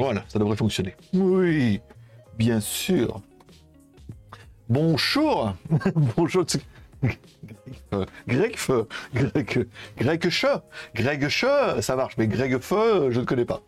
Voilà, 0.00 0.24
ça 0.28 0.38
devrait 0.38 0.56
fonctionner. 0.56 0.96
Oui, 1.12 1.82
bien 2.38 2.58
sûr. 2.58 3.20
Bonjour. 4.70 5.54
Bonjour. 6.16 6.46
Greg 8.26 8.56
Feu. 8.56 8.88
Greg, 9.12 9.68
Greg 9.98 10.30
Che. 10.30 10.46
Greg 10.94 11.28
Che, 11.28 11.82
ça 11.82 11.96
marche, 11.96 12.16
mais 12.16 12.28
Greg 12.28 12.58
Feu, 12.60 13.10
je 13.10 13.20
ne 13.20 13.26
connais 13.26 13.44
pas. 13.44 13.60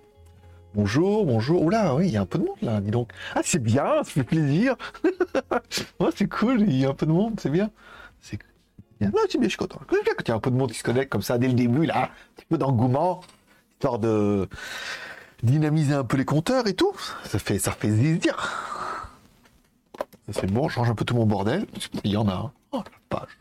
Bonjour, 0.74 1.26
bonjour. 1.26 1.60
Oula, 1.60 1.94
oui, 1.96 2.06
il 2.06 2.12
y 2.14 2.16
a 2.16 2.22
un 2.22 2.26
peu 2.26 2.38
de 2.38 2.44
monde 2.44 2.56
là, 2.62 2.80
dis 2.80 2.90
donc. 2.90 3.10
Ah, 3.34 3.42
c'est 3.44 3.62
bien, 3.62 4.02
ça 4.02 4.04
fait 4.04 4.24
plaisir. 4.24 4.76
ouais, 5.04 6.08
c'est 6.16 6.30
cool, 6.30 6.62
il 6.62 6.78
y 6.78 6.86
a 6.86 6.88
un 6.88 6.94
peu 6.94 7.04
de 7.04 7.12
monde, 7.12 7.38
c'est 7.40 7.50
bien. 7.50 7.70
C'est 8.22 8.38
bien. 8.98 9.10
Non, 9.10 9.20
c'est 9.28 9.36
bien, 9.36 9.48
je 9.48 9.50
suis 9.50 9.58
content. 9.58 9.80
C'est 9.90 10.02
bien 10.02 10.14
quand 10.16 10.24
il 10.26 10.28
y 10.30 10.32
a 10.32 10.36
un 10.36 10.40
peu 10.40 10.50
de 10.50 10.56
monde 10.56 10.72
qui 10.72 10.78
se 10.78 10.84
connecte 10.84 11.12
comme 11.12 11.20
ça 11.20 11.36
dès 11.36 11.48
le 11.48 11.52
début, 11.52 11.84
là, 11.84 12.04
un 12.04 12.34
petit 12.36 12.46
peu 12.48 12.56
d'engouement, 12.56 13.20
histoire 13.72 13.98
de 13.98 14.48
dynamiser 15.42 15.94
un 15.94 16.04
peu 16.04 16.16
les 16.16 16.24
compteurs 16.24 16.66
et 16.66 16.74
tout. 16.74 16.92
Ça 17.24 17.38
fait, 17.38 17.58
ça 17.58 17.72
fait 17.72 17.88
plaisir. 17.88 18.36
Ça 20.28 20.40
c'est 20.40 20.50
bon, 20.50 20.68
je 20.68 20.78
range 20.78 20.90
un 20.90 20.94
peu 20.94 21.04
tout 21.04 21.14
mon 21.14 21.26
bordel. 21.26 21.66
Il 22.04 22.12
y 22.12 22.16
en 22.16 22.28
a 22.28 22.34
un. 22.34 22.52
Oh 22.72 22.82
la 22.84 22.98
page. 23.08 23.38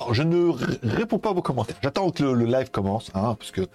Alors, 0.00 0.14
je 0.14 0.22
ne 0.22 0.50
réponds 0.82 1.18
pas 1.18 1.30
à 1.30 1.32
vos 1.32 1.42
commentaires. 1.42 1.76
J'attends 1.82 2.10
que 2.10 2.22
le, 2.22 2.44
live 2.44 2.70
commence, 2.70 3.10
hein, 3.14 3.34
parce 3.38 3.50
que 3.50 3.68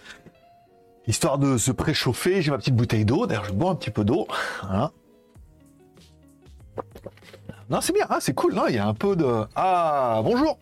histoire 1.08 1.38
de 1.38 1.58
se 1.58 1.72
préchauffer, 1.72 2.42
j'ai 2.42 2.52
ma 2.52 2.58
petite 2.58 2.76
bouteille 2.76 3.06
d'eau. 3.06 3.28
D'ailleurs, 3.28 3.46
je 3.46 3.54
bois 3.54 3.72
un 3.72 3.76
petit 3.76 3.92
peu 3.92 4.04
d'eau. 4.04 4.28
Voilà. 4.64 4.92
Non, 7.70 7.82
c'est 7.82 7.94
bien, 7.94 8.06
hein, 8.10 8.18
c'est 8.20 8.34
cool. 8.34 8.60
Il 8.70 8.76
y 8.76 8.80
a 8.80 8.88
un 8.88 8.94
peu 8.94 9.16
de. 9.16 9.46
Ah, 9.56 10.22
bonjour. 10.24 10.58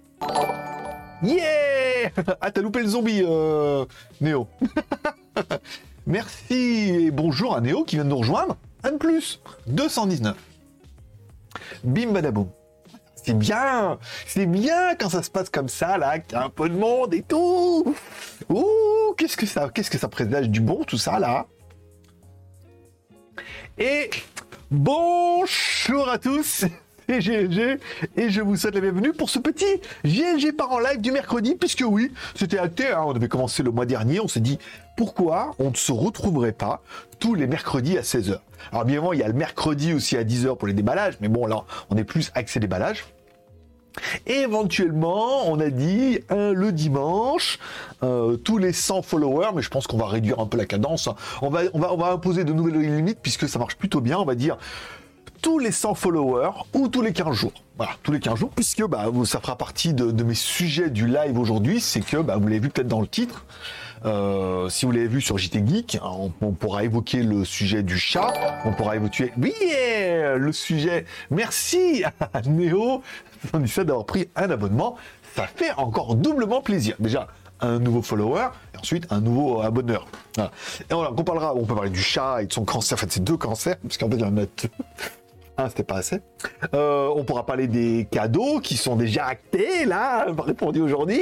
Yeah 1.24 2.12
Ah, 2.42 2.52
t'as 2.52 2.62
loupé 2.62 2.82
le 2.82 2.88
zombie, 2.88 3.22
euh, 3.24 3.86
Néo. 4.20 4.48
Merci 6.06 6.54
et 7.06 7.12
bonjour 7.12 7.56
à 7.56 7.62
Néo 7.62 7.86
qui 7.86 7.96
vient 7.96 8.04
de 8.04 8.10
nous 8.10 8.18
rejoindre. 8.18 8.58
Un 8.84 8.92
de 8.92 8.98
plus, 8.98 9.40
219. 9.68 10.36
Bim 11.86 12.12
badaboum. 12.12 12.50
C'est 13.16 13.38
bien, 13.38 14.00
c'est 14.28 14.46
bien 14.46 14.96
quand 14.96 15.08
ça 15.08 15.24
se 15.24 15.32
passe 15.32 15.50
comme 15.50 15.70
ça, 15.70 15.98
là, 15.98 16.20
qu'il 16.20 16.38
y 16.38 16.42
a 16.42 16.44
un 16.44 16.50
peu 16.50 16.68
de 16.68 16.76
monde 16.76 17.14
et 17.14 17.22
tout. 17.22 17.96
Ouh, 18.50 19.14
qu'est-ce 19.18 19.38
que 19.38 19.46
ça, 19.46 19.70
qu'est-ce 19.74 19.90
que 19.90 19.98
ça 19.98 20.10
présage 20.10 20.50
du 20.50 20.60
bon, 20.60 20.84
tout 20.84 20.98
ça, 20.98 21.20
là? 21.20 21.46
Et 23.78 24.10
bonjour 24.70 26.10
à 26.10 26.18
tous 26.18 26.66
GLG 27.20 27.80
et 28.18 28.30
je 28.30 28.42
vous 28.42 28.56
souhaite 28.56 28.76
la 28.76 28.82
bienvenue 28.82 29.14
pour 29.14 29.30
ce 29.30 29.40
petit 29.40 29.82
GLG 30.04 30.56
par 30.56 30.72
en 30.72 30.80
live 30.80 31.02
du 31.02 31.12
mercredi 31.12 31.56
puisque 31.56 31.84
oui, 31.86 32.12
c'était 32.36 32.60
acté, 32.60 32.88
hein, 32.88 33.04
on 33.06 33.14
devait 33.14 33.28
commencer 33.28 33.64
le 33.64 33.72
mois 33.72 33.86
dernier, 33.86 34.20
on 34.20 34.28
s'est 34.28 34.40
dit 34.40 34.60
pourquoi 34.98 35.56
on 35.60 35.72
ne 35.72 35.76
se 35.76 35.92
retrouverait 35.92 36.52
pas 36.52 36.82
tous 37.20 37.36
les 37.36 37.48
mercredis 37.48 37.98
à 37.98 38.02
16h. 38.02 38.40
Alors 38.72 38.86
bien 38.86 38.96
évidemment, 38.96 39.14
il 39.14 39.20
y 39.20 39.24
a 39.24 39.28
le 39.28 39.34
mercredi 39.34 39.94
aussi 39.94 40.18
à 40.18 40.24
10h 40.24 40.58
pour 40.58 40.68
les 40.68 40.74
déballages, 40.74 41.16
mais 41.22 41.28
bon 41.28 41.46
là, 41.46 41.64
on 41.90 41.98
est 41.98 42.04
plus 42.04 42.32
axé 42.36 42.60
déballage. 42.60 43.06
Et 44.26 44.40
éventuellement, 44.40 45.48
on 45.48 45.60
a 45.60 45.70
dit 45.70 46.20
le 46.32 46.72
dimanche, 46.72 47.60
euh, 48.02 48.38
tous 48.38 48.58
les 48.58 48.74
100 48.74 49.04
followers, 49.04 49.50
mais 49.56 49.62
je 49.62 49.70
pense 49.70 49.86
qu'on 49.86 49.98
va 49.98 50.08
réduire 50.08 50.40
un 50.40 50.48
peu 50.48 50.58
la 50.58 50.66
cadence. 50.66 51.08
Hein. 51.08 51.16
On 51.42 51.50
va 51.50 52.12
imposer 52.12 52.44
de 52.44 52.54
nouvelles 52.54 52.80
limites 52.80 53.20
puisque 53.22 53.48
ça 53.48 53.60
marche 53.60 53.76
plutôt 53.76 54.02
bien. 54.02 54.18
On 54.18 54.26
va 54.26 54.36
dire 54.36 54.58
tous 55.44 55.60
les 55.60 55.74
100 55.74 55.94
followers 55.96 56.52
ou 56.74 56.88
tous 56.88 57.02
les 57.02 57.12
15 57.12 57.36
jours. 57.36 57.52
Voilà, 57.78 57.92
tous 58.02 58.14
les 58.14 58.20
15 58.20 58.40
jours, 58.40 58.50
puisque 58.50 58.84
bah, 58.88 59.06
ça 59.26 59.42
fera 59.42 59.58
partie 59.58 59.94
de, 59.94 60.24
mes 60.24 60.34
sujets 60.34 60.90
du 60.90 61.06
live 61.06 61.38
aujourd'hui, 61.38 61.82
c'est 61.82 62.00
que 62.00 62.18
bah, 62.18 62.38
vous 62.38 62.48
l'avez 62.48 62.62
vu 62.62 62.70
peut-être 62.70 62.88
dans 62.88 63.02
le 63.02 63.08
titre. 63.08 63.46
Euh, 64.06 64.70
si 64.70 64.86
vous 64.86 64.92
l'avez 64.94 65.08
vu 65.08 65.22
sur 65.22 65.38
JT 65.38 65.68
Geek, 65.68 66.00
on, 66.02 66.52
pourra 66.52 66.86
évoquer 66.86 67.24
le 67.24 67.44
sujet 67.44 67.84
du 67.84 67.98
chat, 67.98 68.34
on 68.64 68.72
pourra 68.72 68.96
évoquer, 68.96 69.34
oui, 69.38 69.54
le 69.62 70.52
sujet, 70.54 71.06
merci 71.30 72.04
à 72.34 72.42
Néo, 72.42 73.02
fait 73.66 73.86
d'avoir 73.86 74.06
pris 74.06 74.30
un 74.38 74.50
abonnement, 74.50 74.96
ça 75.36 75.46
fait 75.48 75.74
encore 75.74 76.16
doublement 76.16 76.62
plaisir. 76.62 76.96
Déjà, 77.00 77.28
un 77.60 77.80
nouveau 77.80 78.02
follower 78.02 78.48
et 78.74 78.78
ensuite 78.78 79.08
un 79.12 79.20
nouveau 79.20 79.62
abonneur. 79.62 80.08
Et 80.38 80.94
on, 80.94 81.02
on 81.02 81.24
parlera, 81.24 81.54
on 81.54 81.66
peut 81.66 81.76
parler 81.76 81.90
du 81.90 82.02
chat 82.02 82.44
et 82.44 82.46
de 82.46 82.54
son 82.54 82.64
cancer, 82.64 82.98
en 82.98 83.00
fait 83.00 83.12
c'est 83.12 83.24
deux 83.24 83.38
cancers, 83.38 83.78
parce 83.78 83.98
qu'en 83.98 84.10
fait 84.10 84.16
il 84.16 84.22
y 84.22 84.26
en 84.26 84.38
a 84.38 84.46
deux. 84.46 84.70
Ah, 85.56 85.70
c'était 85.70 85.84
pas 85.84 85.98
assez. 85.98 86.22
Euh, 86.74 87.10
on 87.16 87.24
pourra 87.24 87.46
parler 87.46 87.68
des 87.68 88.08
cadeaux 88.10 88.60
qui 88.60 88.76
sont 88.76 88.96
déjà 88.96 89.26
actés, 89.26 89.86
là, 89.86 90.26
répondu 90.40 90.82
aujourd'hui. 90.82 91.22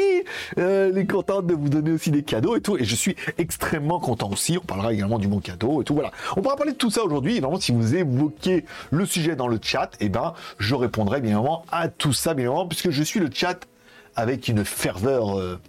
Euh, 0.58 0.90
les 0.92 1.06
contente 1.06 1.47
de 1.47 1.53
vous 1.53 1.68
donner 1.68 1.92
aussi 1.92 2.12
des 2.12 2.24
cadeaux 2.24 2.56
et 2.56 2.62
tout. 2.62 2.78
Et 2.78 2.86
je 2.86 2.96
suis 2.96 3.16
extrêmement 3.38 4.00
content 4.00 4.30
aussi. 4.30 4.58
On 4.58 4.66
parlera 4.66 4.94
également 4.94 5.19
du 5.19 5.28
bon 5.28 5.40
cadeau 5.40 5.81
et 5.81 5.84
tout. 5.84 5.96
Voilà. 5.96 6.12
On 6.38 6.42
pourra 6.42 6.56
parler 6.56 6.72
de 6.72 6.78
tout 6.78 6.90
ça 6.90 7.03
aujourd'hui. 7.03 7.34
Évidemment, 7.34 7.59
si 7.59 7.74
vous 7.74 7.96
évoquez 7.96 8.64
le 8.90 9.06
sujet 9.06 9.36
dans 9.36 9.47
le 9.47 9.59
chat, 9.62 9.92
eh 10.00 10.08
ben, 10.08 10.34
je 10.59 10.75
répondrai 10.75 11.19
bien 11.19 11.31
évidemment 11.31 11.66
à 11.69 11.90
tout 11.90 12.13
ça, 12.13 12.34
bien 12.34 12.46
évidemment, 12.46 12.68
puisque 12.68 12.90
je 12.90 13.03
suis 13.03 13.19
le 13.19 13.30
chat 13.34 13.68
avec 14.16 14.48
une 14.48 14.63
ferveur. 14.63 15.38
Euh, 15.38 15.59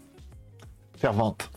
fervente. 1.03 1.51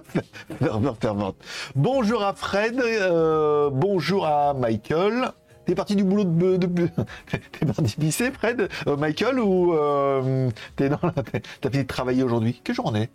ferveur 0.60 0.96
fervente. 0.96 1.34
Bonjour 1.74 2.22
à 2.22 2.34
Fred, 2.34 2.80
euh, 2.80 3.68
bonjour 3.72 4.26
à 4.26 4.54
Michael, 4.54 5.32
T'es 5.64 5.74
parti 5.74 5.94
du 5.94 6.04
boulot 6.04 6.24
de. 6.24 6.56
de, 6.56 6.66
t'es 7.30 7.66
parti 7.66 7.96
pisser, 7.96 8.30
Fred 8.32 8.68
euh, 8.86 8.96
Michael 8.96 9.38
Ou 9.38 9.74
euh, 9.74 10.50
t'es 10.76 10.88
dans 10.88 10.98
la... 11.02 11.12
t'as 11.12 11.70
fini 11.70 11.82
de 11.84 11.88
travailler 11.88 12.22
aujourd'hui? 12.22 12.60
Quelle 12.64 12.74
journée? 12.74 13.10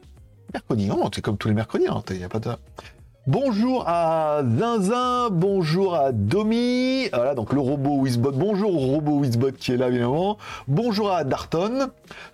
Mercredi. 0.53 0.87
Non, 0.87 1.09
c'est 1.13 1.21
comme 1.21 1.37
tous 1.37 1.49
les 1.49 1.53
mercredis. 1.53 1.87
Hein, 1.87 2.01
y 2.11 2.23
a 2.23 2.29
pas 2.29 2.39
de... 2.39 2.51
Bonjour 3.27 3.83
à 3.85 4.41
Zinzin, 4.57 5.27
bonjour 5.29 5.95
à 5.95 6.13
Domi, 6.13 7.09
voilà 7.09 7.35
donc 7.35 7.51
le 7.51 7.59
robot 7.59 7.97
Wizbot, 7.97 8.31
bonjour 8.31 8.73
au 8.73 8.77
robot 8.77 9.19
Wizbot 9.19 9.51
qui 9.51 9.73
est 9.73 9.77
là 9.77 9.89
évidemment, 9.89 10.37
bonjour 10.69 11.11
à 11.11 11.25
Darton, 11.25 11.89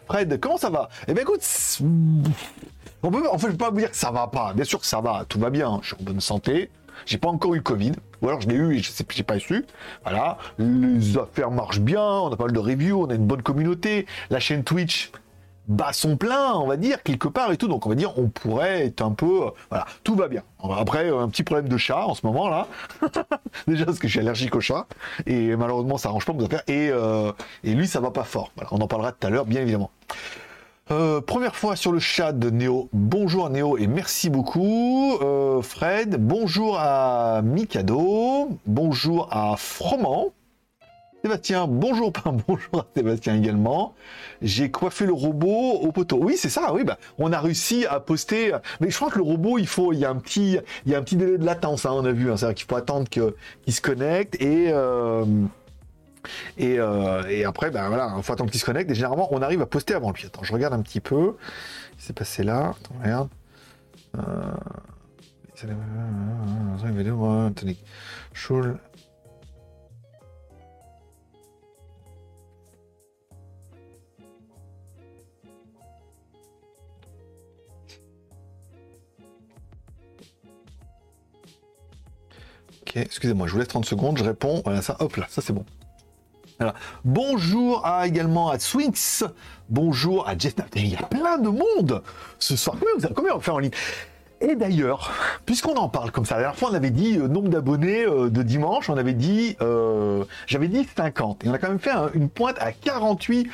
Fred, 0.05 0.39
comment 0.39 0.57
ça 0.57 0.69
va? 0.69 0.89
Eh 1.07 1.15
bien 1.15 1.23
écoute, 1.23 1.41
on 3.01 3.09
peut, 3.09 3.27
en 3.27 3.39
fait 3.39 3.47
je 3.47 3.51
peux 3.53 3.57
pas 3.57 3.71
vous 3.71 3.79
dire 3.79 3.89
que 3.89 3.97
ça 3.97 4.11
va 4.11 4.27
pas, 4.27 4.53
bien 4.53 4.65
sûr 4.65 4.79
que 4.79 4.85
ça 4.85 5.01
va, 5.01 5.25
tout 5.27 5.39
va 5.39 5.49
bien, 5.49 5.79
je 5.81 5.87
suis 5.87 5.95
en 5.99 6.03
bonne 6.03 6.21
santé, 6.21 6.69
j'ai 7.05 7.17
pas 7.17 7.29
encore 7.29 7.55
eu 7.55 7.61
Covid, 7.61 7.93
ou 8.21 8.27
alors 8.27 8.41
je 8.41 8.47
l'ai 8.47 8.55
eu 8.55 8.75
et 8.75 8.79
je 8.79 8.89
sais 8.91 9.05
j'ai 9.09 9.23
pas 9.23 9.39
su. 9.39 9.65
Voilà, 10.03 10.37
les 10.57 11.17
affaires 11.17 11.51
marchent 11.51 11.81
bien, 11.81 12.03
on 12.03 12.31
a 12.31 12.35
pas 12.35 12.45
mal 12.45 12.53
de 12.53 12.59
reviews, 12.59 13.03
on 13.03 13.09
a 13.09 13.15
une 13.15 13.25
bonne 13.25 13.41
communauté, 13.41 14.05
la 14.29 14.39
chaîne 14.39 14.63
Twitch 14.63 15.11
bat 15.67 15.93
son 15.93 16.17
plein, 16.17 16.53
on 16.53 16.67
va 16.67 16.77
dire, 16.77 17.03
quelque 17.03 17.27
part 17.27 17.51
et 17.51 17.57
tout. 17.57 17.67
Donc 17.67 17.85
on 17.85 17.89
va 17.89 17.95
dire, 17.95 18.17
on 18.17 18.27
pourrait 18.27 18.85
être 18.85 19.01
un 19.01 19.11
peu... 19.11 19.51
Voilà, 19.69 19.85
tout 20.03 20.15
va 20.15 20.27
bien. 20.27 20.43
Après, 20.61 21.09
un 21.09 21.29
petit 21.29 21.43
problème 21.43 21.67
de 21.67 21.77
chat 21.77 22.05
en 22.05 22.13
ce 22.13 22.25
moment 22.25 22.49
là. 22.49 22.67
Déjà 23.67 23.85
parce 23.85 23.99
que 23.99 24.07
je 24.07 24.13
suis 24.13 24.19
allergique 24.19 24.55
au 24.55 24.61
chat. 24.61 24.87
Et 25.25 25.55
malheureusement, 25.55 25.97
ça 25.97 26.09
arrange 26.09 26.25
pas 26.25 26.33
mes 26.33 26.43
affaires. 26.43 26.63
Et, 26.67 26.89
euh, 26.91 27.31
et 27.63 27.73
lui, 27.73 27.87
ça 27.87 27.99
va 27.99 28.11
pas 28.11 28.23
fort. 28.23 28.51
Voilà, 28.55 28.69
on 28.73 28.81
en 28.81 28.87
parlera 28.87 29.11
tout 29.11 29.27
à 29.27 29.29
l'heure, 29.29 29.45
bien 29.45 29.61
évidemment. 29.61 29.91
Euh, 30.91 31.21
première 31.21 31.55
fois 31.55 31.77
sur 31.77 31.93
le 31.93 31.99
chat 31.99 32.33
de 32.33 32.49
Néo. 32.49 32.89
Bonjour 32.91 33.49
Néo 33.49 33.77
et 33.77 33.87
merci 33.87 34.29
beaucoup. 34.29 35.17
Euh, 35.21 35.61
Fred, 35.61 36.17
bonjour 36.19 36.77
à 36.77 37.41
Mikado. 37.41 38.49
Bonjour 38.65 39.29
à 39.31 39.55
Froment. 39.55 40.33
Sébastien, 41.23 41.67
bonjour, 41.67 42.11
bonjour 42.47 42.79
à 42.81 42.85
Sébastien 42.93 43.37
également. 43.37 43.95
J'ai 44.41 44.71
coiffé 44.71 45.05
le 45.05 45.13
robot 45.13 45.79
au 45.81 45.93
poteau. 45.93 46.17
Oui, 46.21 46.35
c'est 46.35 46.49
ça, 46.49 46.73
oui, 46.73 46.83
bah, 46.83 46.97
on 47.17 47.31
a 47.31 47.39
réussi 47.39 47.85
à 47.85 48.01
poster. 48.01 48.51
Mais 48.81 48.89
je 48.89 48.95
crois 48.97 49.09
que 49.09 49.19
le 49.19 49.23
robot, 49.23 49.57
il 49.59 49.67
faut, 49.67 49.93
il 49.93 49.99
y 49.99 50.05
a 50.05 50.09
un 50.09 50.17
petit, 50.17 50.57
il 50.85 50.91
y 50.91 50.95
a 50.95 50.97
un 50.97 51.01
petit 51.01 51.15
délai 51.15 51.37
de 51.37 51.45
latence, 51.45 51.85
hein, 51.85 51.91
on 51.93 52.03
a 52.03 52.11
vu. 52.11 52.29
Hein, 52.29 52.35
C'est-à-dire 52.35 52.55
qu'il 52.55 52.67
faut 52.67 52.75
attendre 52.75 53.07
qu'il 53.07 53.73
se 53.73 53.79
connecte 53.79 54.35
et, 54.41 54.67
euh, 54.67 55.23
euh, 56.59 57.23
et, 57.27 57.45
après, 57.45 57.71
ben 57.71 57.87
voilà, 57.87 58.13
il 58.17 58.23
faut 58.23 58.33
attendre 58.33 58.51
qu'il 58.51 58.59
se 58.59 58.65
connecte. 58.65 58.89
Et 58.91 58.95
généralement, 58.95 59.27
on 59.31 59.41
arrive 59.41 59.61
à 59.61 59.65
poster 59.65 59.93
avant 59.93 60.11
lui. 60.11 60.25
Attends, 60.25 60.43
je 60.43 60.53
regarde 60.53 60.73
un 60.73 60.81
petit 60.81 60.99
peu. 60.99 61.35
Ce 61.93 61.97
qui 61.97 62.03
s'est 62.05 62.13
passé 62.13 62.43
là. 62.43 62.73
Attends, 62.79 62.95
regarde. 63.01 63.29
Euh... 64.17 64.21
Ok, 82.81 82.97
excusez-moi, 82.97 83.47
je 83.47 83.53
vous 83.53 83.59
laisse 83.59 83.67
30 83.69 83.85
secondes, 83.85 84.17
je 84.17 84.23
réponds. 84.23 84.61
Voilà, 84.65 84.81
ça, 84.81 84.97
hop 84.99 85.15
là, 85.15 85.25
ça 85.29 85.41
c'est 85.41 85.53
bon. 85.53 85.65
Bonjour 87.03 87.85
également 88.03 88.49
à 88.49 88.59
Swinks. 88.59 89.23
Bonjour 89.69 90.27
à 90.27 90.37
Jeff. 90.37 90.53
Il 90.75 90.87
y 90.87 90.95
a 90.95 91.03
plein 91.03 91.37
de 91.37 91.49
monde 91.49 92.01
ce 92.39 92.55
soir. 92.55 92.77
Combien, 93.15 93.35
on 93.35 93.39
fait 93.39 93.51
en 93.51 93.59
ligne? 93.59 93.71
Et 94.41 94.55
d'ailleurs, 94.55 95.11
puisqu'on 95.45 95.75
en 95.75 95.87
parle 95.87 96.11
comme 96.11 96.25
ça, 96.25 96.35
la 96.35 96.41
dernière 96.41 96.59
fois 96.59 96.69
on 96.71 96.73
avait 96.73 96.89
dit 96.89 97.17
euh, 97.17 97.29
nombre 97.29 97.47
d'abonnés 97.47 98.03
euh, 98.05 98.29
de 98.29 98.43
dimanche, 98.43 98.89
on 98.89 98.97
avait 98.97 99.13
dit, 99.13 99.55
euh, 99.61 100.25
j'avais 100.47 100.67
dit 100.67 100.85
50, 100.97 101.45
et 101.45 101.49
on 101.49 101.53
a 101.53 101.57
quand 101.57 101.69
même 101.69 101.79
fait 101.79 101.93
une 102.13 102.27
pointe 102.27 102.57
à 102.59 102.73
48 102.73 103.49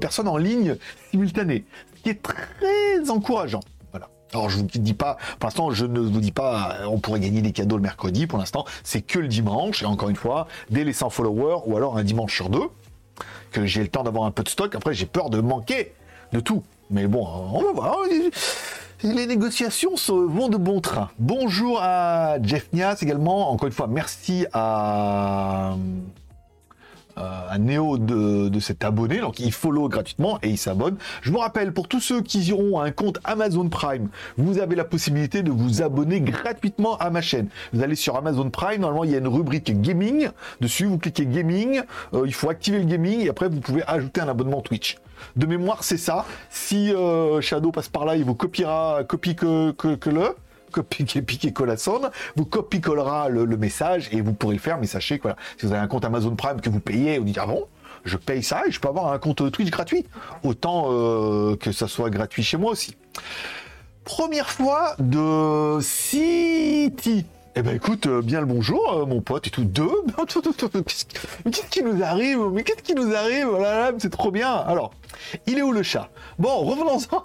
personnes 0.00 0.28
en 0.28 0.38
ligne 0.38 0.76
simultanées. 1.10 1.66
qui 2.02 2.08
est 2.08 2.22
très 2.22 3.10
encourageant. 3.10 3.60
Alors 4.32 4.48
je 4.48 4.58
vous 4.58 4.64
dis 4.64 4.94
pas, 4.94 5.18
pour 5.38 5.46
l'instant 5.46 5.70
je 5.70 5.84
ne 5.84 6.00
vous 6.00 6.20
dis 6.20 6.32
pas, 6.32 6.78
on 6.88 6.98
pourrait 6.98 7.20
gagner 7.20 7.42
des 7.42 7.52
cadeaux 7.52 7.76
le 7.76 7.82
mercredi. 7.82 8.26
Pour 8.26 8.38
l'instant, 8.38 8.64
c'est 8.82 9.02
que 9.02 9.18
le 9.18 9.28
dimanche. 9.28 9.82
Et 9.82 9.86
encore 9.86 10.08
une 10.08 10.16
fois, 10.16 10.46
dès 10.70 10.84
les 10.84 10.92
100 10.92 11.10
followers 11.10 11.60
ou 11.66 11.76
alors 11.76 11.98
un 11.98 12.04
dimanche 12.04 12.34
sur 12.34 12.48
deux, 12.48 12.68
que 13.50 13.66
j'ai 13.66 13.82
le 13.82 13.88
temps 13.88 14.02
d'avoir 14.02 14.24
un 14.24 14.30
peu 14.30 14.42
de 14.42 14.48
stock. 14.48 14.74
Après, 14.74 14.94
j'ai 14.94 15.06
peur 15.06 15.30
de 15.30 15.40
manquer 15.40 15.92
de 16.32 16.40
tout. 16.40 16.62
Mais 16.90 17.06
bon, 17.06 17.26
on 17.26 17.62
va 17.62 17.72
voir. 17.72 17.96
Les 19.02 19.26
négociations 19.26 19.94
vont 20.06 20.48
de 20.48 20.56
bon 20.56 20.80
train. 20.80 21.10
Bonjour 21.18 21.80
à 21.82 22.36
Jeff 22.42 22.72
Nias 22.72 22.98
également. 23.02 23.50
Encore 23.50 23.66
une 23.66 23.72
fois, 23.72 23.86
merci 23.88 24.46
à 24.52 25.74
à 27.16 27.58
Néo 27.58 27.98
de, 27.98 28.48
de 28.48 28.60
cet 28.60 28.84
abonné, 28.84 29.18
donc 29.18 29.38
il 29.40 29.52
follow 29.52 29.88
gratuitement 29.88 30.38
et 30.42 30.48
il 30.48 30.58
s'abonne. 30.58 30.96
Je 31.22 31.30
vous 31.30 31.38
rappelle, 31.38 31.72
pour 31.72 31.88
tous 31.88 32.00
ceux 32.00 32.22
qui 32.22 32.40
iront 32.40 32.78
à 32.78 32.86
un 32.86 32.90
compte 32.90 33.18
Amazon 33.24 33.68
Prime, 33.68 34.08
vous 34.36 34.58
avez 34.58 34.76
la 34.76 34.84
possibilité 34.84 35.42
de 35.42 35.50
vous 35.50 35.82
abonner 35.82 36.20
gratuitement 36.20 36.96
à 36.96 37.10
ma 37.10 37.20
chaîne. 37.20 37.48
Vous 37.72 37.82
allez 37.82 37.94
sur 37.94 38.16
Amazon 38.16 38.50
Prime, 38.50 38.80
normalement 38.80 39.04
il 39.04 39.10
y 39.10 39.14
a 39.14 39.18
une 39.18 39.28
rubrique 39.28 39.80
gaming, 39.80 40.28
dessus 40.60 40.86
vous 40.86 40.98
cliquez 40.98 41.26
gaming, 41.26 41.82
euh, 42.14 42.24
il 42.26 42.34
faut 42.34 42.48
activer 42.48 42.78
le 42.78 42.84
gaming 42.84 43.20
et 43.20 43.28
après 43.28 43.48
vous 43.48 43.60
pouvez 43.60 43.82
ajouter 43.86 44.20
un 44.20 44.28
abonnement 44.28 44.60
Twitch. 44.60 44.98
De 45.36 45.46
mémoire 45.46 45.84
c'est 45.84 45.98
ça, 45.98 46.24
si 46.50 46.92
euh, 46.92 47.40
Shadow 47.40 47.70
passe 47.70 47.88
par 47.88 48.04
là, 48.04 48.16
il 48.16 48.24
vous 48.24 48.34
copiera, 48.34 49.04
copie 49.04 49.36
que, 49.36 49.72
que 49.72 50.10
le 50.10 50.34
copier, 50.72 51.22
piquer, 51.22 51.52
collason, 51.52 52.10
vous 52.36 52.44
copie-collera 52.44 53.28
le, 53.28 53.46
message 53.56 54.08
et 54.12 54.20
vous 54.20 54.32
pourrez 54.32 54.56
le 54.56 54.60
faire, 54.60 54.78
mais 54.78 54.86
sachez 54.86 55.18
que 55.18 55.28
si 55.58 55.66
vous 55.66 55.72
avez 55.72 55.80
un 55.80 55.86
compte 55.86 56.04
Amazon 56.04 56.34
Prime 56.34 56.60
que 56.60 56.70
vous 56.70 56.80
payez, 56.80 57.18
vous 57.18 57.24
dites 57.24 57.38
ah 57.38 57.46
bon, 57.46 57.66
je 58.04 58.16
paye 58.16 58.42
ça 58.42 58.62
et 58.66 58.72
je 58.72 58.80
peux 58.80 58.88
avoir 58.88 59.12
un 59.12 59.18
compte 59.18 59.50
Twitch 59.52 59.70
gratuit. 59.70 60.04
Autant 60.42 60.86
euh, 60.90 61.56
que 61.56 61.70
ça 61.70 61.86
soit 61.86 62.10
gratuit 62.10 62.42
chez 62.42 62.56
moi 62.56 62.72
aussi. 62.72 62.96
Première 64.04 64.50
fois 64.50 64.96
de 64.98 65.78
City. 65.80 67.24
Eh 67.54 67.60
ben 67.60 67.76
écoute, 67.76 68.06
euh, 68.06 68.22
bien 68.22 68.40
le 68.40 68.46
bonjour, 68.46 68.94
euh, 68.94 69.04
mon 69.04 69.20
pote 69.20 69.46
et 69.46 69.50
tout. 69.50 69.64
Deux 69.64 69.90
Mais 71.44 71.50
qu'est-ce 71.50 71.68
qui 71.68 71.82
nous 71.82 72.02
arrive 72.02 72.38
Mais 72.50 72.62
qu'est-ce 72.62 72.82
qui 72.82 72.94
nous 72.94 73.14
arrive 73.14 73.46
Voilà, 73.46 73.92
c'est 73.98 74.10
trop 74.10 74.30
bien. 74.30 74.50
Alors, 74.50 74.92
il 75.46 75.58
est 75.58 75.62
où 75.62 75.70
le 75.70 75.82
chat? 75.82 76.08
Bon, 76.38 76.64
revenons-en 76.64 77.24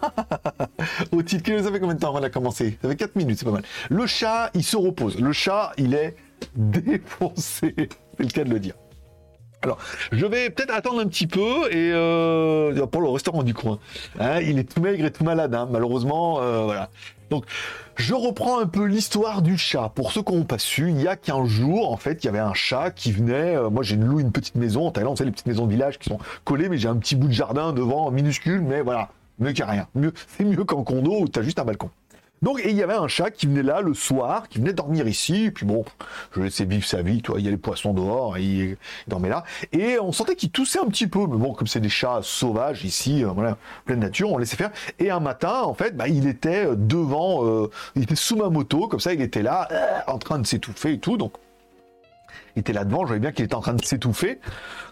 au 1.18 1.24
titre. 1.24 1.50
Vous 1.54 1.64
savez 1.64 1.80
combien 1.80 1.96
de 1.96 2.00
temps 2.02 2.14
on 2.14 2.22
a 2.22 2.30
commencé 2.30 2.78
Ça 2.82 2.90
fait 2.90 2.98
4 2.98 3.16
minutes, 3.16 3.40
c'est 3.40 3.46
pas 3.46 3.52
mal. 3.52 3.64
Le 3.90 4.06
chat, 4.06 4.52
il 4.54 4.66
se 4.66 4.76
repose. 4.76 5.18
Le 5.18 5.32
chat, 5.32 5.72
il 5.78 5.94
est 5.94 6.18
défoncé. 6.56 7.74
C'est 7.78 8.24
le 8.24 8.28
cas 8.28 8.44
de 8.44 8.50
le 8.50 8.60
dire. 8.60 8.74
Alors, 9.64 9.78
je 10.12 10.26
vais 10.26 10.50
peut-être 10.50 10.74
attendre 10.74 11.00
un 11.00 11.08
petit 11.08 11.26
peu 11.26 11.72
et 11.72 11.92
euh, 11.94 12.86
pour 12.86 13.02
le 13.02 13.10
restaurant 13.10 13.44
du 13.44 13.54
coin. 13.54 13.80
Hein, 14.20 14.40
il 14.42 14.60
est 14.60 14.72
tout 14.72 14.82
maigre 14.82 15.06
et 15.06 15.12
tout 15.12 15.24
malade, 15.24 15.56
hein, 15.56 15.68
malheureusement. 15.72 16.42
Euh, 16.42 16.62
voilà. 16.64 16.90
Donc, 17.30 17.46
je 17.96 18.14
reprends 18.14 18.60
un 18.60 18.68
peu 18.68 18.86
l'histoire 18.86 19.42
du 19.42 19.58
chat. 19.58 19.92
Pour 19.96 20.12
ceux 20.12 20.22
qui 20.22 20.34
n'ont 20.34 20.44
pas 20.44 20.60
su, 20.60 20.90
il 20.90 21.02
y 21.02 21.08
a 21.08 21.16
15 21.16 21.48
jours, 21.48 21.92
en 21.92 21.98
fait, 21.98 22.24
il 22.24 22.28
y 22.28 22.30
avait 22.30 22.40
un 22.40 22.54
chat 22.54 22.92
qui 22.92 23.12
venait. 23.12 23.56
Euh, 23.56 23.70
moi, 23.70 23.84
j'ai 23.84 23.96
loué 23.96 24.22
une 24.22 24.32
petite 24.32 24.56
maison 24.56 24.88
en 24.88 24.92
Thaïlande, 24.92 25.18
savez, 25.18 25.30
les 25.30 25.34
petites 25.34 25.48
maisons 25.48 25.66
de 25.66 25.72
village 25.72 26.00
qui 26.00 26.10
sont 26.10 26.20
collées, 26.44 26.70
mais 26.70 26.78
j'ai 26.78 26.88
un 26.88 26.98
petit 26.98 27.16
bout 27.16 27.28
de 27.28 27.34
jardin 27.34 27.74
devant, 27.74 28.12
minuscule, 28.12 28.62
mais 28.62 28.82
voilà, 28.82 29.10
mieux 29.40 29.54
qu'à 29.54 29.66
rien. 29.66 29.88
C'est 30.38 30.44
mieux 30.44 30.64
qu'en 30.64 30.84
condo 30.84 31.22
où 31.22 31.28
tu 31.28 31.44
juste 31.44 31.60
un 31.60 31.66
balcon. 31.66 31.90
Donc, 32.44 32.62
il 32.64 32.76
y 32.76 32.84
avait 32.84 32.94
un 32.94 33.08
chat 33.08 33.32
qui 33.32 33.48
venait 33.48 33.64
là 33.64 33.82
le 33.82 33.96
soir, 33.96 34.48
qui 34.48 34.60
venait 34.60 34.74
dormir 34.74 35.08
ici, 35.08 35.50
puis 35.54 35.66
bon, 35.66 35.86
je 36.36 36.42
laissais 36.42 36.66
vivre 36.66 36.86
sa 36.86 37.02
vie, 37.02 37.22
toi, 37.22 37.40
il 37.40 37.46
y 37.46 37.48
a 37.48 37.52
les 37.52 37.58
poissons 37.58 37.94
dehors, 37.94 38.38
il, 38.38 38.78
dormait 39.08 39.30
là, 39.30 39.44
et 39.72 39.98
on 40.00 40.12
sentait 40.12 40.36
qu'il 40.36 40.52
toussait 40.52 40.80
un 40.80 40.86
petit 40.86 41.08
peu, 41.08 41.22
mais 41.22 41.38
bon, 41.38 41.54
comme 41.54 41.68
c'est 41.68 41.80
des 41.80 41.90
chats 41.90 42.20
sauvages 42.22 42.86
ici, 42.86 43.24
euh, 43.24 43.30
voilà, 43.30 43.58
pleine 43.86 44.00
nature, 44.00 44.32
on 44.32 44.38
laissait 44.38 44.56
faire, 44.56 44.72
et 45.00 45.10
un 45.10 45.20
matin, 45.20 45.62
en 45.64 45.74
fait, 45.74 45.98
bah, 45.98 46.08
il 46.08 46.28
était 46.28 46.68
devant, 46.76 47.44
euh, 47.44 47.72
il 47.96 48.04
était 48.04 48.16
sous 48.16 48.36
ma 48.36 48.50
moto, 48.50 48.88
comme 48.88 49.00
ça, 49.00 49.14
il 49.14 49.22
était 49.22 49.42
là, 49.42 49.68
euh, 49.72 50.00
en 50.06 50.20
train 50.20 50.38
de 50.38 50.46
s'étouffer 50.46 50.94
et 50.94 51.00
tout, 51.00 51.18
donc 51.18 51.34
il 52.56 52.60
était 52.60 52.74
là 52.74 52.86
devant, 52.86 53.02
je 53.02 53.08
voyais 53.08 53.20
bien 53.20 53.32
qu'il 53.32 53.46
était 53.46 53.56
en 53.56 53.62
train 53.62 53.74
de 53.74 53.84
s'étouffer. 53.84 54.40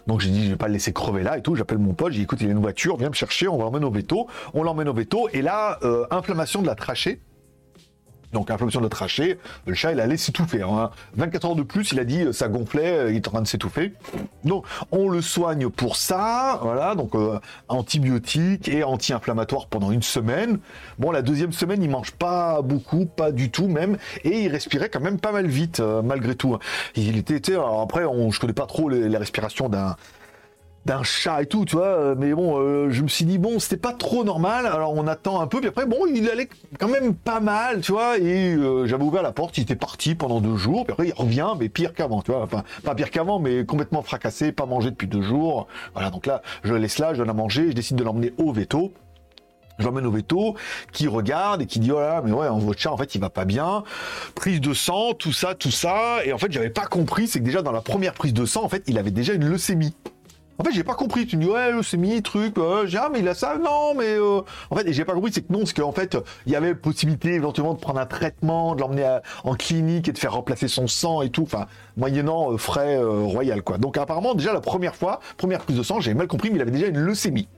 Donc 0.06 0.20
j'ai 0.20 0.30
dit, 0.30 0.44
je 0.44 0.50
vais 0.50 0.56
pas 0.56 0.68
le 0.68 0.74
laisser 0.74 0.92
crever 0.92 1.24
là 1.24 1.36
et 1.36 1.42
tout. 1.42 1.56
J'appelle 1.56 1.78
mon 1.78 1.94
pote, 1.94 2.12
j'ai 2.12 2.18
dit, 2.18 2.22
écoute, 2.22 2.40
il 2.40 2.46
y 2.46 2.48
a 2.48 2.52
une 2.52 2.60
voiture, 2.60 2.96
viens 2.96 3.08
me 3.08 3.14
chercher, 3.14 3.48
on 3.48 3.56
va 3.56 3.64
l'emmener 3.64 3.84
au 3.86 3.90
veto. 3.90 4.28
On 4.54 4.62
l'emmène 4.62 4.88
au 4.88 4.94
veto. 4.94 5.28
Et 5.32 5.42
là, 5.42 5.80
inflammation 6.12 6.62
de 6.62 6.66
la 6.68 6.76
trachée 6.76 7.20
donc 8.32 8.50
inflammation 8.50 8.80
de 8.80 8.86
la 8.86 8.90
trachée, 8.90 9.38
le 9.66 9.74
chat 9.74 9.92
il 9.92 10.00
allait 10.00 10.16
s'étouffer. 10.16 10.62
Hein. 10.62 10.90
24 11.14 11.44
heures 11.46 11.56
de 11.56 11.62
plus, 11.62 11.92
il 11.92 12.00
a 12.00 12.04
dit 12.04 12.26
ça 12.32 12.48
gonflait, 12.48 12.98
euh, 12.98 13.10
il 13.10 13.16
est 13.16 13.28
en 13.28 13.30
train 13.30 13.42
de 13.42 13.46
s'étouffer. 13.46 13.92
Donc 14.44 14.66
on 14.90 15.08
le 15.08 15.22
soigne 15.22 15.68
pour 15.68 15.96
ça, 15.96 16.58
voilà, 16.62 16.94
donc 16.94 17.14
euh, 17.14 17.38
antibiotique 17.68 18.68
et 18.68 18.84
anti-inflammatoire 18.84 19.66
pendant 19.66 19.90
une 19.90 20.02
semaine. 20.02 20.58
Bon, 20.98 21.10
la 21.10 21.22
deuxième 21.22 21.52
semaine, 21.52 21.82
il 21.82 21.90
mange 21.90 22.12
pas 22.12 22.62
beaucoup, 22.62 23.06
pas 23.06 23.32
du 23.32 23.50
tout 23.50 23.68
même, 23.68 23.98
et 24.24 24.42
il 24.44 24.48
respirait 24.48 24.88
quand 24.88 25.00
même 25.00 25.18
pas 25.18 25.32
mal 25.32 25.46
vite 25.46 25.80
euh, 25.80 26.02
malgré 26.02 26.34
tout. 26.34 26.58
Il 26.94 27.16
était, 27.18 27.52
alors 27.52 27.80
après, 27.80 28.04
on, 28.04 28.30
je 28.30 28.40
connais 28.40 28.52
pas 28.52 28.66
trop 28.66 28.88
les 28.88 29.16
respirations 29.16 29.68
d'un 29.68 29.96
d'un 30.86 31.02
chat 31.02 31.42
et 31.42 31.46
tout, 31.46 31.64
tu 31.64 31.76
vois. 31.76 31.86
Euh, 31.86 32.14
mais 32.16 32.32
bon, 32.32 32.58
euh, 32.58 32.88
je 32.90 33.02
me 33.02 33.08
suis 33.08 33.24
dit, 33.24 33.36
bon, 33.38 33.58
c'était 33.58 33.76
pas 33.76 33.92
trop 33.92 34.24
normal. 34.24 34.66
Alors 34.66 34.94
on 34.94 35.06
attend 35.06 35.40
un 35.40 35.46
peu, 35.46 35.58
puis 35.58 35.68
après, 35.68 35.84
bon, 35.84 36.06
il 36.06 36.30
allait 36.30 36.48
quand 36.78 36.88
même 36.88 37.14
pas 37.14 37.40
mal, 37.40 37.80
tu 37.80 37.92
vois. 37.92 38.16
Et 38.18 38.54
euh, 38.54 38.86
j'avais 38.86 39.04
ouvert 39.04 39.22
la 39.22 39.32
porte, 39.32 39.58
il 39.58 39.62
était 39.62 39.76
parti 39.76 40.14
pendant 40.14 40.40
deux 40.40 40.56
jours. 40.56 40.84
Puis 40.84 40.92
après, 40.92 41.08
il 41.08 41.14
revient, 41.14 41.52
mais 41.58 41.68
pire 41.68 41.92
qu'avant, 41.92 42.22
tu 42.22 42.30
vois. 42.30 42.42
Enfin, 42.42 42.62
pas 42.84 42.94
pire 42.94 43.10
qu'avant, 43.10 43.38
mais 43.38 43.66
complètement 43.66 44.02
fracassé, 44.02 44.52
pas 44.52 44.66
mangé 44.66 44.90
depuis 44.90 45.08
deux 45.08 45.22
jours. 45.22 45.66
Voilà, 45.92 46.10
donc 46.10 46.26
là, 46.26 46.40
je 46.62 46.72
laisse 46.72 46.98
là, 46.98 47.12
je 47.12 47.18
donne 47.18 47.30
à 47.30 47.34
manger, 47.34 47.68
je 47.68 47.74
décide 47.74 47.96
de 47.96 48.04
l'emmener 48.04 48.32
au 48.38 48.52
veto. 48.52 48.92
Je 49.78 49.84
l'emmène 49.84 50.06
au 50.06 50.10
veto, 50.10 50.56
qui 50.92 51.06
regarde 51.06 51.60
et 51.60 51.66
qui 51.66 51.80
dit 51.80 51.92
oh 51.92 52.00
mais 52.24 52.32
ouais, 52.32 52.48
votre 52.48 52.80
chat 52.80 52.90
en 52.90 52.96
fait 52.96 53.14
il 53.14 53.20
va 53.20 53.28
pas 53.28 53.44
bien, 53.44 53.84
prise 54.34 54.62
de 54.62 54.72
sang, 54.72 55.12
tout 55.12 55.34
ça, 55.34 55.54
tout 55.54 55.70
ça, 55.70 56.24
et 56.24 56.32
en 56.32 56.38
fait 56.38 56.50
j'avais 56.50 56.70
pas 56.70 56.86
compris, 56.86 57.28
c'est 57.28 57.40
que 57.40 57.44
déjà 57.44 57.60
dans 57.60 57.72
la 57.72 57.82
première 57.82 58.14
prise 58.14 58.32
de 58.32 58.46
sang 58.46 58.64
en 58.64 58.70
fait 58.70 58.82
il 58.86 58.96
avait 58.96 59.10
déjà 59.10 59.34
une 59.34 59.46
leucémie. 59.46 59.94
En 60.58 60.64
fait, 60.64 60.72
j'ai 60.72 60.84
pas 60.84 60.94
compris. 60.94 61.26
Tu 61.26 61.36
me 61.36 61.42
dis, 61.42 61.48
ouais, 61.48 61.70
c'est 61.82 61.96
mis, 61.96 62.22
truc, 62.22 62.58
euh, 62.58 62.86
j'ai, 62.86 62.98
ah, 62.98 63.08
mais 63.12 63.20
il 63.20 63.28
a 63.28 63.34
ça, 63.34 63.58
non, 63.58 63.94
mais, 63.94 64.14
euh... 64.14 64.40
en 64.70 64.76
fait, 64.76 64.90
j'ai 64.92 65.04
pas 65.04 65.12
compris, 65.12 65.32
c'est 65.32 65.42
que 65.42 65.52
non, 65.52 65.66
c'est 65.66 65.76
qu'en 65.76 65.92
fait, 65.92 66.16
il 66.46 66.52
y 66.52 66.56
avait 66.56 66.74
possibilité 66.74 67.34
éventuellement 67.34 67.74
de 67.74 67.80
prendre 67.80 68.00
un 68.00 68.06
traitement, 68.06 68.74
de 68.74 68.80
l'emmener 68.80 69.18
en 69.44 69.54
clinique 69.54 70.08
et 70.08 70.12
de 70.12 70.18
faire 70.18 70.32
remplacer 70.32 70.68
son 70.68 70.86
sang 70.86 71.22
et 71.22 71.30
tout, 71.30 71.42
enfin, 71.42 71.66
moyennant 71.96 72.52
euh, 72.52 72.56
frais 72.56 72.96
euh, 72.96 73.10
royal, 73.10 73.62
quoi. 73.62 73.78
Donc, 73.78 73.98
apparemment, 73.98 74.34
déjà, 74.34 74.52
la 74.52 74.60
première 74.60 74.96
fois, 74.96 75.20
première 75.36 75.60
prise 75.60 75.76
de 75.76 75.82
sang, 75.82 76.00
j'ai 76.00 76.14
mal 76.14 76.26
compris, 76.26 76.50
mais 76.50 76.56
il 76.56 76.62
avait 76.62 76.70
déjà 76.70 76.86
une 76.86 76.98
leucémie. 76.98 77.48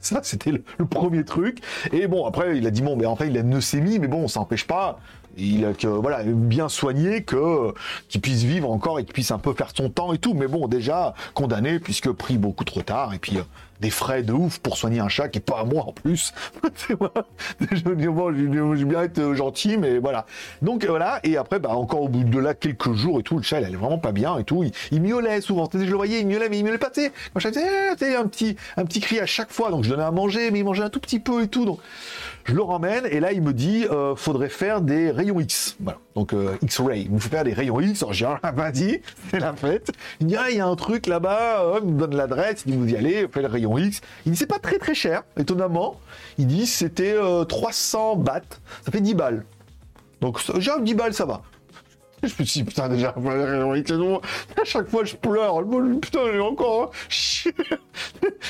Ça, 0.00 0.20
c'était 0.22 0.52
le, 0.52 0.86
premier 0.86 1.24
truc. 1.24 1.58
Et 1.92 2.08
bon, 2.08 2.26
après, 2.26 2.58
il 2.58 2.66
a 2.66 2.70
dit, 2.70 2.82
bon, 2.82 2.96
mais 2.96 3.06
en 3.06 3.16
fait, 3.16 3.28
il 3.28 3.36
a 3.36 3.40
une 3.40 3.54
leucémie, 3.54 3.98
mais 3.98 4.08
bon, 4.08 4.26
ça 4.26 4.40
n'empêche 4.40 4.66
pas 4.66 4.98
il 5.40 5.64
a 5.64 5.72
que 5.72 5.86
voilà 5.86 6.22
bien 6.24 6.68
soigné 6.68 7.22
que 7.22 7.72
qu'il 8.08 8.20
puisse 8.20 8.42
vivre 8.42 8.70
encore 8.70 8.98
et 8.98 9.04
qu'il 9.04 9.12
puisse 9.12 9.30
un 9.30 9.38
peu 9.38 9.52
faire 9.54 9.70
son 9.74 9.90
temps 9.90 10.12
et 10.12 10.18
tout 10.18 10.34
mais 10.34 10.46
bon 10.46 10.68
déjà 10.68 11.14
condamné 11.34 11.80
puisque 11.80 12.10
pris 12.12 12.38
beaucoup 12.38 12.64
trop 12.64 12.82
tard 12.82 13.14
et 13.14 13.18
puis 13.18 13.38
euh, 13.38 13.42
des 13.80 13.90
frais 13.90 14.22
de 14.22 14.32
ouf 14.32 14.58
pour 14.58 14.76
soigner 14.76 15.00
un 15.00 15.08
chat 15.08 15.28
qui 15.28 15.38
est 15.38 15.42
pas 15.42 15.60
à 15.60 15.64
moi 15.64 15.84
en 15.84 15.92
plus. 15.92 16.32
je 16.88 17.94
dis 17.94 18.06
bon, 18.06 18.34
je 18.34 18.84
bien 18.84 19.02
être 19.02 19.34
gentil, 19.34 19.78
mais 19.78 19.98
voilà. 19.98 20.26
Donc 20.62 20.84
voilà, 20.84 21.20
et 21.24 21.36
après, 21.36 21.58
bah 21.58 21.70
encore 21.70 22.02
au 22.02 22.08
bout 22.08 22.24
de 22.24 22.38
là 22.38 22.54
quelques 22.54 22.92
jours 22.92 23.20
et 23.20 23.22
tout, 23.22 23.38
le 23.38 23.42
chat 23.42 23.60
il 23.60 23.64
allait 23.64 23.76
vraiment 23.76 23.98
pas 23.98 24.12
bien 24.12 24.38
et 24.38 24.44
tout. 24.44 24.64
Il, 24.92 25.02
miaulait 25.02 25.40
souvent. 25.40 25.68
Je 25.72 25.78
le 25.78 25.96
voyais, 25.96 26.20
il 26.20 26.26
miaulait, 26.26 26.48
mais 26.48 26.58
il 26.58 26.64
miaulait 26.64 26.78
pas. 26.78 26.90
Tu 26.90 27.02
sais, 27.02 28.16
un 28.16 28.26
petit 28.26 28.56
un 28.76 28.84
petit 28.84 29.00
cri 29.00 29.18
à 29.18 29.26
chaque 29.26 29.50
fois. 29.50 29.70
Donc 29.70 29.84
je 29.84 29.90
donnais 29.90 30.02
à 30.02 30.10
manger, 30.10 30.50
mais 30.50 30.58
il 30.58 30.64
mangeait 30.64 30.82
un 30.82 30.90
tout 30.90 31.00
petit 31.00 31.20
peu 31.20 31.42
et 31.42 31.48
tout. 31.48 31.78
Je 32.50 32.56
le 32.56 32.62
ramène 32.62 33.06
et 33.08 33.20
là 33.20 33.30
il 33.30 33.42
me 33.42 33.52
dit 33.52 33.86
euh, 33.92 34.16
faudrait 34.16 34.48
faire 34.48 34.80
des 34.80 35.12
rayons 35.12 35.38
X. 35.38 35.76
Voilà. 35.78 36.00
Donc 36.16 36.32
euh, 36.32 36.56
X-ray. 36.62 37.02
Il 37.02 37.12
me 37.12 37.18
faut 37.20 37.28
faire 37.28 37.44
des 37.44 37.52
rayons 37.52 37.80
X. 37.80 38.04
J'ai 38.10 38.26
ah, 38.42 38.50
vas-y, 38.50 39.02
c'est 39.30 39.38
la 39.38 39.52
fête. 39.54 39.92
Il 40.18 40.26
me 40.26 40.30
dit 40.30 40.36
ah 40.36 40.50
il 40.50 40.56
y 40.56 40.60
a 40.60 40.66
un 40.66 40.74
truc 40.74 41.06
là-bas. 41.06 41.78
il 41.80 41.92
me 41.92 41.98
donne 42.00 42.16
l'adresse. 42.16 42.64
Il 42.66 42.72
dit 42.72 42.78
vous 42.78 42.88
y 42.88 42.96
allez, 42.96 43.28
fait 43.28 43.42
le 43.42 43.46
rayon 43.46 43.78
X. 43.78 44.00
Il 44.26 44.32
dit 44.32 44.38
c'est 44.38 44.46
pas 44.46 44.58
très 44.58 44.78
très 44.78 44.96
cher, 44.96 45.22
étonnamment. 45.38 46.00
Il 46.38 46.48
dit 46.48 46.66
c'était 46.66 47.14
300 47.48 48.14
euh, 48.18 48.20
bahts. 48.20 48.40
Ça 48.84 48.90
fait 48.90 49.00
10 49.00 49.14
balles. 49.14 49.44
Donc 50.20 50.40
j'ai 50.58 50.72
10 50.80 50.94
balles 50.94 51.14
ça 51.14 51.26
va. 51.26 51.42
Je 52.22 52.34
me 52.38 52.44
suis 52.44 52.60
dit, 52.60 52.64
putain, 52.64 52.88
déjà, 52.88 53.14
à 53.14 54.64
chaque 54.64 54.88
fois, 54.88 55.04
je 55.04 55.16
pleure. 55.16 55.64
Putain, 56.00 56.20
j'ai 56.32 56.40
encore. 56.40 56.84
Hein. 56.84 56.90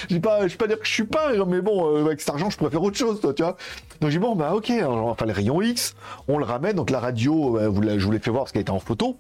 je 0.09 0.15
vais 0.15 0.21
pas 0.21 0.47
dire 0.47 0.79
que 0.79 0.87
je 0.87 0.91
suis 0.91 1.05
pas, 1.05 1.33
mais 1.45 1.61
bon, 1.61 1.97
euh, 1.97 2.05
avec 2.05 2.21
cet 2.21 2.31
argent, 2.31 2.51
je 2.51 2.57
pourrais 2.57 2.71
faire 2.71 2.83
autre 2.83 2.97
chose, 2.97 3.21
toi, 3.21 3.33
tu 3.33 3.43
vois. 3.43 3.57
Donc 4.01 4.11
j'ai 4.11 4.19
dit, 4.19 4.23
bon, 4.23 4.35
bah, 4.35 4.55
ok, 4.55 4.73
enfin, 4.85 5.27
le 5.27 5.33
rayon 5.33 5.63
X, 5.63 5.95
on 6.27 6.39
le 6.39 6.45
ramène. 6.45 6.75
Donc 6.75 6.91
la 6.91 7.01
radio, 7.01 7.59
euh, 7.59 7.71
je 7.99 8.05
vous 8.05 8.11
l'ai 8.11 8.19
fait 8.19 8.31
voir 8.31 8.45
parce 8.45 8.53
qu'elle 8.53 8.63
était 8.63 8.71
en 8.71 8.81
photo. 8.81 9.17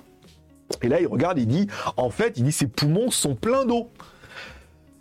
Et 0.83 0.89
là, 0.89 1.01
il 1.01 1.07
regarde, 1.07 1.39
il 1.39 1.47
dit, 1.47 1.67
en 1.97 2.11
fait, 2.11 2.35
il 2.37 2.45
dit, 2.45 2.53
ses 2.53 2.67
poumons 2.67 3.11
sont 3.11 3.35
pleins 3.35 3.65
d'eau 3.65 3.91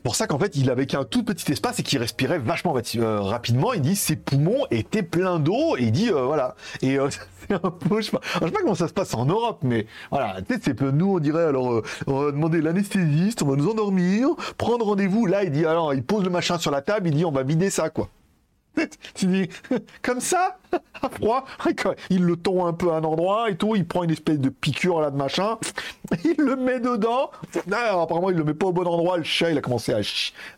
pour 0.04 0.16
ça 0.16 0.28
qu'en 0.28 0.40
fait, 0.40 0.56
il 0.56 0.70
avait 0.70 0.86
qu'un 0.86 1.04
tout 1.04 1.24
petit 1.24 1.52
espace 1.52 1.80
et 1.80 1.84
qu'il 1.84 2.00
respirait 2.00 2.40
vachement 2.40 2.74
euh, 2.96 3.22
rapidement. 3.22 3.74
Il 3.74 3.82
dit 3.82 3.96
ses 3.96 4.16
poumons 4.16 4.66
étaient 4.72 5.04
pleins 5.04 5.40
d'eau 5.40 5.76
et 5.78 5.84
il 5.84 5.92
dit 5.92 6.10
euh, 6.10 6.24
voilà. 6.24 6.56
Et 6.82 6.98
euh, 6.98 7.10
c'est 7.48 7.54
un 7.54 7.70
peu, 7.70 8.02
je 8.02 8.06
sais, 8.06 8.12
pas, 8.12 8.22
je 8.36 8.46
sais 8.46 8.52
pas 8.52 8.62
comment 8.62 8.76
ça 8.76 8.88
se 8.88 8.94
passe 8.94 9.14
en 9.14 9.26
Europe, 9.26 9.60
mais 9.64 9.88
voilà, 10.12 10.38
sais, 10.48 10.60
c'est 10.62 10.82
nous 10.82 11.16
on 11.16 11.20
dirait 11.20 11.44
alors 11.44 11.82
on 12.08 12.24
va 12.24 12.32
demander 12.32 12.62
l'anesthésiste, 12.62 13.42
on 13.44 13.48
va 13.48 13.56
nous 13.56 13.70
endormir, 13.70 14.30
prendre 14.58 14.86
rendez-vous. 14.86 15.26
Là, 15.26 15.44
il 15.44 15.52
dit 15.52 15.66
alors, 15.66 15.94
il 15.94 16.04
pose 16.04 16.24
le 16.24 16.30
machin 16.30 16.58
sur 16.58 16.72
la 16.72 16.82
table, 16.82 17.08
il 17.08 17.16
dit 17.16 17.26
on 17.26 17.32
va 17.32 17.44
vider 17.44 17.70
ça 17.70 17.90
quoi. 17.90 18.10
tu 19.16 19.26
dis, 19.26 19.50
comme 20.02 20.20
ça, 20.20 20.58
à 21.02 21.10
froid, 21.10 21.46
il 22.10 22.24
le 22.24 22.36
tond 22.36 22.66
un 22.66 22.74
peu 22.74 22.92
à 22.92 22.96
un 22.96 23.04
endroit 23.04 23.50
et 23.50 23.56
tout, 23.56 23.76
il 23.76 23.86
prend 23.86 24.04
une 24.04 24.12
espèce 24.12 24.40
de 24.40 24.50
piqûre 24.50 25.02
là 25.02 25.12
de 25.12 25.16
machin, 25.16 25.58
il 26.24 26.36
le 26.38 26.56
met 26.56 26.80
dedans. 26.80 27.32
Ah, 27.72 28.02
apparemment, 28.02 28.30
il 28.30 28.38
le 28.38 28.44
met 28.44 28.54
pas 28.54 28.68
au 28.68 28.72
bon 28.72 28.86
endroit, 28.86 29.18
le 29.18 29.24
chat, 29.24 29.52
il 29.52 29.58
a 29.58 29.62
commencé 29.62 29.94
à, 29.94 30.02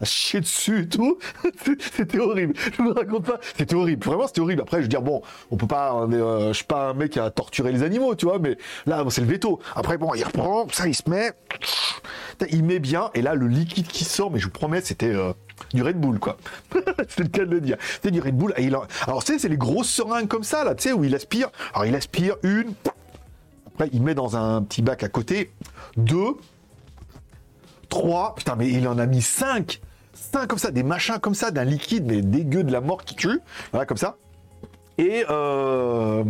chier 0.03 0.41
dessus 0.41 0.83
et 0.83 0.87
tout. 0.87 1.17
C'était 1.93 2.19
horrible. 2.19 2.53
Je 2.77 2.81
vous 2.81 2.93
raconte 2.93 3.25
pas. 3.25 3.39
C'était 3.57 3.75
horrible. 3.75 4.05
Vraiment, 4.05 4.27
c'était 4.27 4.41
horrible. 4.41 4.61
Après, 4.61 4.77
je 4.77 4.83
veux 4.83 4.87
dire, 4.87 5.01
bon, 5.01 5.21
on 5.51 5.57
peut 5.57 5.67
pas, 5.67 5.93
euh, 5.95 6.49
je 6.49 6.53
suis 6.53 6.65
pas 6.65 6.89
un 6.89 6.93
mec 6.93 7.17
à 7.17 7.29
torturer 7.29 7.71
les 7.71 7.83
animaux, 7.83 8.15
tu 8.15 8.25
vois, 8.25 8.39
mais 8.39 8.57
là, 8.85 9.03
c'est 9.09 9.21
le 9.21 9.27
veto. 9.27 9.59
Après, 9.75 9.97
bon, 9.97 10.13
il 10.13 10.23
reprend, 10.23 10.67
ça, 10.71 10.87
il 10.87 10.95
se 10.95 11.09
met, 11.09 11.31
il 12.49 12.63
met 12.63 12.79
bien, 12.79 13.09
et 13.13 13.21
là, 13.21 13.35
le 13.35 13.47
liquide 13.47 13.87
qui 13.87 14.03
sort, 14.03 14.31
mais 14.31 14.39
je 14.39 14.45
vous 14.45 14.51
promets, 14.51 14.81
c'était, 14.81 15.13
euh, 15.13 15.33
du 15.73 15.83
Red 15.83 15.99
Bull, 15.99 16.19
quoi. 16.19 16.37
c'est 17.07 17.19
le 17.19 17.29
cas 17.29 17.45
de 17.45 17.51
le 17.51 17.61
dire. 17.61 17.77
C'est 18.03 18.11
du 18.11 18.19
Red 18.19 18.35
Bull. 18.35 18.53
Alors, 19.07 19.23
c'est 19.23 19.47
les 19.47 19.57
grosses 19.57 19.89
comme 20.27 20.43
ça, 20.43 20.63
là, 20.63 20.75
tu 20.75 20.83
sais, 20.83 20.93
où 20.93 21.03
il 21.03 21.15
aspire. 21.15 21.49
Alors, 21.73 21.85
il 21.85 21.95
aspire 21.95 22.35
une. 22.43 22.73
Après, 23.67 23.89
il 23.93 24.01
met 24.01 24.13
dans 24.13 24.35
un 24.35 24.61
petit 24.63 24.81
bac 24.81 25.03
à 25.03 25.09
côté. 25.09 25.51
Deux. 25.97 26.35
Trois. 27.89 28.35
Putain, 28.35 28.55
mais 28.55 28.69
il 28.69 28.87
en 28.87 28.97
a 28.97 29.05
mis 29.05 29.21
cinq. 29.21 29.81
Cinq 30.13 30.47
comme 30.47 30.59
ça, 30.59 30.71
des 30.71 30.83
machins 30.83 31.19
comme 31.19 31.35
ça, 31.35 31.51
d'un 31.51 31.63
liquide, 31.63 32.05
mais 32.05 32.21
dégueu 32.21 32.63
de 32.63 32.71
la 32.71 32.81
mort 32.81 33.03
qui 33.03 33.15
tue. 33.15 33.39
Voilà, 33.71 33.85
comme 33.85 33.97
ça. 33.97 34.17
Et, 34.97 35.25
euh, 35.29 36.23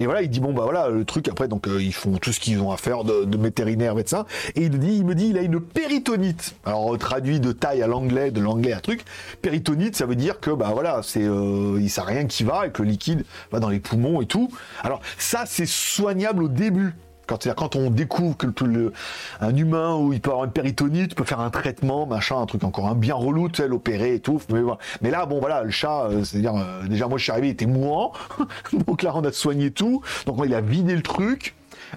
et 0.00 0.04
voilà, 0.04 0.22
il 0.22 0.30
dit 0.30 0.40
bon 0.40 0.52
bah 0.52 0.62
voilà 0.62 0.88
le 0.88 1.04
truc 1.04 1.28
après 1.28 1.48
donc 1.48 1.66
euh, 1.66 1.82
ils 1.82 1.92
font 1.92 2.16
tout 2.18 2.32
ce 2.32 2.40
qu'ils 2.40 2.60
ont 2.60 2.70
à 2.70 2.76
faire 2.76 3.04
de, 3.04 3.24
de 3.24 3.36
vétérinaire 3.36 3.94
médecin 3.94 4.26
et 4.54 4.62
il 4.62 4.78
dit 4.78 4.96
il 4.96 5.04
me 5.04 5.14
dit 5.14 5.28
il 5.28 5.38
a 5.38 5.42
une 5.42 5.60
péritonite. 5.60 6.54
Alors 6.64 6.96
traduit 6.98 7.40
de 7.40 7.52
taille 7.52 7.82
à 7.82 7.86
l'anglais, 7.86 8.30
de 8.30 8.40
l'anglais 8.40 8.72
à 8.72 8.80
truc. 8.80 9.04
Péritonite 9.42 9.96
ça 9.96 10.06
veut 10.06 10.16
dire 10.16 10.40
que 10.40 10.50
bah 10.50 10.70
voilà 10.72 11.00
c'est 11.02 11.24
euh, 11.24 11.78
il 11.80 11.90
sait 11.90 12.02
rien 12.02 12.26
qui 12.26 12.44
va 12.44 12.66
et 12.66 12.70
que 12.70 12.82
le 12.82 12.88
liquide 12.88 13.24
va 13.50 13.60
dans 13.60 13.68
les 13.68 13.80
poumons 13.80 14.20
et 14.20 14.26
tout. 14.26 14.50
Alors 14.82 15.00
ça 15.18 15.44
c'est 15.46 15.66
soignable 15.66 16.44
au 16.44 16.48
début. 16.48 16.94
Quand, 17.28 17.46
quand 17.54 17.76
on 17.76 17.90
découvre 17.90 18.36
que 18.36 18.64
le, 18.64 18.92
un 19.40 19.54
humain 19.54 19.94
où 19.96 20.12
il 20.12 20.20
peut 20.20 20.30
avoir 20.30 20.46
une 20.46 20.50
péritonite, 20.50 21.14
peut 21.14 21.24
faire 21.24 21.40
un 21.40 21.50
traitement, 21.50 22.06
machin, 22.06 22.38
un 22.40 22.46
truc 22.46 22.64
encore 22.64 22.88
un 22.88 22.94
bien 22.94 23.14
relou, 23.14 23.48
tu 23.48 23.62
sais, 23.62 23.68
l'opérer 23.68 24.14
et 24.14 24.20
tout. 24.20 24.40
Mais, 24.50 24.60
mais, 25.02 25.10
là, 25.10 25.26
bon, 25.26 25.38
voilà, 25.38 25.62
le 25.62 25.70
chat, 25.70 26.04
euh, 26.04 26.24
c'est-à-dire, 26.24 26.56
euh, 26.56 26.86
déjà, 26.88 27.06
moi, 27.06 27.18
je 27.18 27.24
suis 27.24 27.32
arrivé, 27.32 27.48
il 27.48 27.50
était 27.50 27.66
mourant. 27.66 28.12
Donc 28.86 29.02
là, 29.02 29.12
on 29.14 29.22
a 29.24 29.32
soigné 29.32 29.70
tout. 29.70 30.02
Donc, 30.26 30.40
il 30.44 30.54
a 30.54 30.62
vidé 30.62 30.96
le 30.96 31.02
truc. 31.02 31.54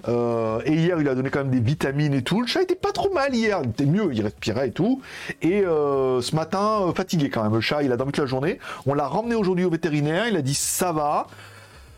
Euh, 0.08 0.60
et 0.64 0.74
hier, 0.74 1.00
il 1.00 1.08
a 1.08 1.14
donné 1.14 1.30
quand 1.30 1.40
même 1.40 1.50
des 1.50 1.60
vitamines 1.60 2.14
et 2.14 2.22
tout. 2.22 2.42
Le 2.42 2.46
chat 2.46 2.62
était 2.62 2.74
pas 2.74 2.92
trop 2.92 3.12
mal 3.12 3.34
hier, 3.34 3.60
il 3.62 3.70
était 3.70 3.86
mieux, 3.86 4.10
il 4.12 4.22
respirait 4.22 4.68
et 4.68 4.72
tout. 4.72 5.02
Et 5.42 5.62
ce 5.62 6.34
matin, 6.34 6.92
fatigué 6.94 7.28
quand 7.30 7.42
même. 7.42 7.54
Le 7.54 7.60
chat, 7.60 7.82
il 7.82 7.92
a 7.92 7.96
dormi 7.96 8.12
toute 8.12 8.22
la 8.22 8.28
journée. 8.28 8.58
On 8.86 8.94
l'a 8.94 9.06
ramené 9.06 9.34
aujourd'hui 9.34 9.64
au 9.64 9.70
vétérinaire. 9.70 10.28
Il 10.28 10.36
a 10.36 10.42
dit 10.42 10.54
ça 10.54 10.92
va. 10.92 11.26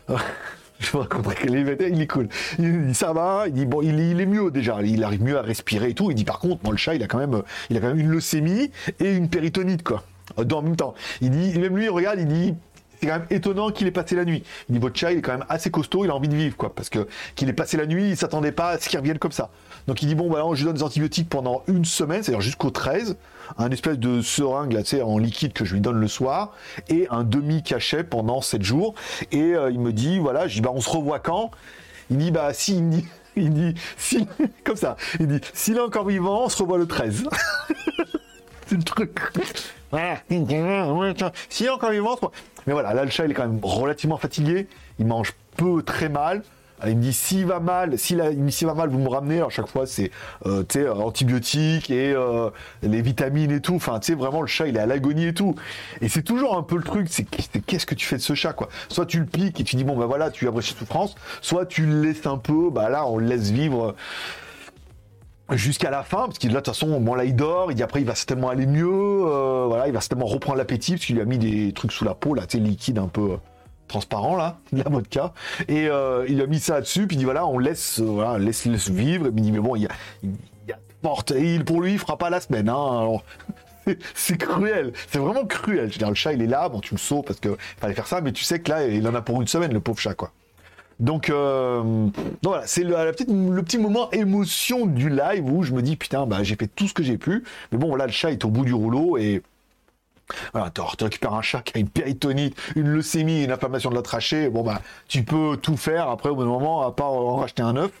Je 0.79 0.91
vous 0.91 0.99
raconterai 0.99 1.35
que 1.35 1.47
il 1.47 2.01
est 2.01 2.07
cool. 2.07 2.27
Il 2.59 2.87
dit 2.87 2.93
ça 2.93 3.13
va, 3.13 3.45
il 3.47 3.53
dit 3.53 3.65
bon, 3.65 3.81
il, 3.81 4.19
est 4.19 4.25
mieux 4.25 4.51
déjà, 4.51 4.81
il 4.81 5.03
arrive 5.03 5.23
mieux 5.23 5.37
à 5.37 5.41
respirer 5.41 5.89
et 5.89 5.93
tout. 5.93 6.11
Il 6.11 6.15
dit 6.15 6.25
par 6.25 6.39
contre, 6.39 6.69
le 6.69 6.77
chat, 6.77 6.95
il 6.95 7.03
a 7.03 7.07
quand 7.07 7.17
même, 7.17 7.41
il 7.69 7.77
a 7.77 7.79
quand 7.79 7.87
même 7.87 7.99
une 7.99 8.09
leucémie 8.09 8.71
et 8.99 9.13
une 9.13 9.29
péritonite 9.29 9.83
quoi. 9.83 10.03
Dans 10.37 10.59
le 10.59 10.67
même 10.67 10.75
temps. 10.75 10.95
Il 11.21 11.29
dit, 11.29 11.57
même 11.59 11.77
lui, 11.77 11.87
regarde, 11.87 12.19
il 12.19 12.27
dit, 12.27 12.55
c'est 12.99 13.07
quand 13.07 13.19
même 13.19 13.27
étonnant 13.29 13.69
qu'il 13.69 13.87
ait 13.87 13.91
passé 13.91 14.15
la 14.15 14.25
nuit. 14.25 14.43
Il 14.69 14.73
dit 14.73 14.79
votre 14.79 14.97
chat, 14.97 15.11
il 15.11 15.19
est 15.19 15.21
quand 15.21 15.33
même 15.33 15.45
assez 15.49 15.69
costaud, 15.69 16.03
il 16.03 16.09
a 16.09 16.15
envie 16.15 16.27
de 16.27 16.35
vivre 16.35 16.57
quoi, 16.57 16.73
parce 16.73 16.89
que 16.89 17.07
qu'il 17.35 17.47
ait 17.47 17.53
passé 17.53 17.77
la 17.77 17.85
nuit, 17.85 18.09
il 18.09 18.17
s'attendait 18.17 18.51
pas 18.51 18.69
à 18.71 18.79
ce 18.79 18.89
qu'il 18.89 18.99
revienne 18.99 19.19
comme 19.19 19.31
ça. 19.31 19.49
Donc 19.87 20.01
il 20.01 20.07
dit 20.07 20.15
bon, 20.15 20.29
bah 20.29 20.43
je 20.53 20.57
lui 20.57 20.65
donne 20.65 20.75
des 20.75 20.83
antibiotiques 20.83 21.29
pendant 21.29 21.63
une 21.67 21.85
semaine, 21.85 22.23
c'est-à-dire 22.23 22.41
jusqu'au 22.41 22.71
13 22.71 23.17
un 23.57 23.71
espèce 23.71 23.97
de 23.97 24.21
seringue 24.21 24.81
en 25.03 25.17
liquide 25.17 25.53
que 25.53 25.65
je 25.65 25.73
lui 25.73 25.81
donne 25.81 25.99
le 25.99 26.07
soir 26.07 26.53
et 26.89 27.07
un 27.09 27.23
demi 27.23 27.63
cachet 27.63 28.03
pendant 28.03 28.41
7 28.41 28.61
jours. 28.61 28.95
Et 29.31 29.55
euh, 29.55 29.71
il 29.71 29.79
me 29.79 29.93
dit 29.93 30.19
voilà, 30.19 30.47
dis 30.47 30.61
bah 30.61 30.71
on 30.73 30.81
se 30.81 30.89
revoit 30.89 31.19
quand? 31.19 31.51
Il 32.09 32.17
dit 32.17 32.31
bah 32.31 32.53
si 32.53 32.75
il 32.75 32.83
me 32.83 32.91
dit 32.91 33.05
il 33.35 33.53
dit 33.53 33.75
si 33.97 34.27
comme 34.63 34.75
ça, 34.75 34.97
il 35.19 35.27
dit 35.27 35.41
s'il 35.53 35.77
est 35.77 35.81
encore 35.81 36.07
vivant, 36.07 36.45
on 36.45 36.49
se 36.49 36.61
revoit 36.61 36.77
le 36.77 36.87
13. 36.87 37.25
C'est 38.67 38.77
le 38.77 38.83
truc. 38.83 39.19
S'il 41.49 41.67
est 41.67 41.69
encore 41.69 41.91
vivant, 41.91 42.17
mais 42.65 42.73
voilà, 42.73 42.93
là 42.93 43.05
le 43.05 43.11
chat 43.11 43.25
il 43.25 43.31
est 43.31 43.33
quand 43.35 43.47
même 43.47 43.59
relativement 43.61 44.17
fatigué, 44.17 44.67
il 44.99 45.05
mange 45.05 45.33
peu 45.55 45.83
très 45.83 46.09
mal. 46.09 46.43
Il 46.87 46.97
me 46.97 47.01
dit 47.01 47.13
s'il 47.13 47.45
va 47.45 47.59
mal, 47.59 47.97
s'il 47.97 48.17
va 48.17 48.73
mal, 48.73 48.89
vous 48.89 48.99
me 48.99 49.09
ramenez. 49.09 49.37
Alors 49.37 49.51
chaque 49.51 49.67
fois 49.67 49.85
c'est 49.85 50.11
euh, 50.45 50.63
antibiotiques 50.93 51.89
et 51.89 52.13
euh, 52.13 52.49
les 52.83 53.01
vitamines 53.01 53.51
et 53.51 53.61
tout. 53.61 53.75
Enfin 53.75 53.99
tu 53.99 54.07
sais 54.07 54.15
vraiment 54.15 54.41
le 54.41 54.47
chat 54.47 54.67
il 54.67 54.77
est 54.77 54.79
à 54.79 54.85
l'agonie 54.85 55.27
et 55.27 55.33
tout. 55.33 55.55
Et 56.01 56.09
c'est 56.09 56.23
toujours 56.23 56.57
un 56.57 56.63
peu 56.63 56.77
le 56.77 56.83
truc, 56.83 57.07
c'est 57.09 57.23
qu'est-ce 57.23 57.85
que 57.85 57.95
tu 57.95 58.05
fais 58.05 58.17
de 58.17 58.21
ce 58.21 58.33
chat 58.33 58.53
quoi? 58.53 58.69
Soit 58.89 59.05
tu 59.05 59.19
le 59.19 59.25
piques 59.25 59.59
et 59.59 59.63
tu 59.63 59.75
dis 59.75 59.83
bon 59.83 59.97
bah 59.97 60.05
voilà 60.05 60.31
tu 60.31 60.45
ses 60.45 60.61
souffrance, 60.61 61.15
soit 61.41 61.65
tu 61.65 61.85
le 61.85 62.01
laisses 62.01 62.25
un 62.25 62.37
peu, 62.37 62.69
bah 62.69 62.89
là 62.89 63.05
on 63.07 63.17
le 63.17 63.25
laisse 63.25 63.49
vivre 63.49 63.95
jusqu'à 65.51 65.91
la 65.91 66.03
fin, 66.03 66.25
parce 66.25 66.39
que 66.39 66.47
là, 66.47 66.53
de 66.53 66.57
toute 66.57 66.67
façon, 66.67 66.99
bon, 66.99 67.13
là, 67.13 67.23
il 67.23 67.35
dort, 67.35 67.71
il 67.71 67.75
dit 67.75 67.83
après, 67.83 68.01
il 68.01 68.07
va 68.07 68.15
certainement 68.15 68.49
aller 68.49 68.65
mieux, 68.65 68.87
euh, 68.87 69.65
voilà, 69.67 69.87
il 69.87 69.93
va 69.93 70.01
certainement 70.01 70.25
reprendre 70.25 70.57
l'appétit, 70.57 70.93
parce 70.93 71.05
qu'il 71.05 71.15
lui 71.15 71.21
a 71.21 71.25
mis 71.25 71.37
des 71.37 71.71
trucs 71.73 71.91
sous 71.91 72.03
la 72.05 72.15
peau, 72.15 72.33
là, 72.33 72.47
tu 72.47 72.57
sais, 72.57 72.63
liquide 72.63 72.97
un 72.97 73.07
peu 73.07 73.37
transparent 73.95 74.35
là, 74.35 74.59
de 74.73 74.77
la 74.83 74.89
vodka, 74.89 75.33
et 75.69 75.87
euh, 75.87 76.25
il 76.27 76.41
a 76.41 76.47
mis 76.47 76.59
ça 76.59 76.81
dessus, 76.81 77.07
puis 77.07 77.15
il 77.15 77.19
dit 77.19 77.25
voilà, 77.25 77.45
on 77.47 77.57
laisse, 77.57 77.99
euh, 77.99 78.03
voilà, 78.03 78.37
laisse, 78.37 78.65
laisse 78.65 78.89
vivre, 78.89 79.27
et 79.27 79.29
il 79.29 79.41
dit 79.41 79.51
mais 79.51 79.59
bon, 79.59 79.75
il 79.75 79.83
y 79.83 79.87
a, 79.87 80.77
porte, 81.01 81.31
et 81.31 81.55
il, 81.55 81.63
pour 81.63 81.81
lui, 81.81 81.93
il 81.93 81.99
fera 81.99 82.17
pas 82.17 82.29
la 82.29 82.41
semaine, 82.41 82.67
hein, 82.67 83.07
c'est 84.15 84.37
cruel, 84.37 84.91
c'est 85.07 85.19
vraiment 85.19 85.45
cruel. 85.45 85.87
Je 85.87 85.93
veux 85.93 85.99
dire, 85.99 86.09
le 86.09 86.15
chat, 86.15 86.33
il 86.33 86.41
est 86.41 86.47
là, 86.47 86.67
bon, 86.67 86.79
tu 86.79 86.95
le 86.95 86.99
sauves 86.99 87.23
parce 87.23 87.39
que 87.39 87.55
fallait 87.77 87.93
faire 87.93 88.07
ça, 88.07 88.21
mais 88.21 88.31
tu 88.31 88.43
sais 88.43 88.59
que 88.59 88.69
là, 88.69 88.87
il 88.87 89.07
en 89.07 89.13
a 89.13 89.21
pour 89.21 89.39
une 89.41 89.47
semaine, 89.47 89.71
le 89.71 89.79
pauvre 89.79 89.99
chat, 89.99 90.15
quoi. 90.15 90.31
Donc, 90.99 91.29
euh, 91.29 91.83
donc 91.83 92.13
voilà, 92.43 92.65
c'est 92.65 92.83
le, 92.83 92.95
le 92.95 93.63
petit 93.63 93.77
moment 93.77 94.09
émotion 94.11 94.87
du 94.87 95.09
live 95.09 95.45
où 95.45 95.61
je 95.61 95.73
me 95.73 95.81
dis 95.81 95.97
putain, 95.97 96.25
bah 96.25 96.41
j'ai 96.41 96.55
fait 96.55 96.67
tout 96.67 96.87
ce 96.87 96.93
que 96.93 97.03
j'ai 97.03 97.17
pu, 97.17 97.43
mais 97.71 97.77
bon, 97.77 97.95
là, 97.95 98.07
le 98.07 98.13
chat 98.13 98.31
est 98.31 98.45
au 98.45 98.49
bout 98.49 98.65
du 98.65 98.73
rouleau 98.73 99.17
et 99.17 99.43
voilà, 100.53 100.71
tu 100.71 101.03
récupères 101.03 101.33
un 101.33 101.41
chat 101.41 101.61
qui 101.61 101.77
a 101.77 101.79
une 101.79 101.89
péritonite, 101.89 102.57
une 102.75 102.87
leucémie, 102.87 103.43
une 103.43 103.51
inflammation 103.51 103.89
de 103.89 103.95
la 103.95 104.01
trachée. 104.01 104.49
Bon, 104.49 104.63
bah, 104.63 104.81
tu 105.07 105.23
peux 105.23 105.57
tout 105.57 105.77
faire 105.77 106.09
après, 106.09 106.29
au 106.29 106.35
bout 106.35 106.43
d'un 106.43 106.49
moment, 106.49 106.85
à 106.85 106.91
part 106.91 107.11
en 107.11 107.37
racheter 107.37 107.61
un 107.61 107.75
œuf. 107.75 107.91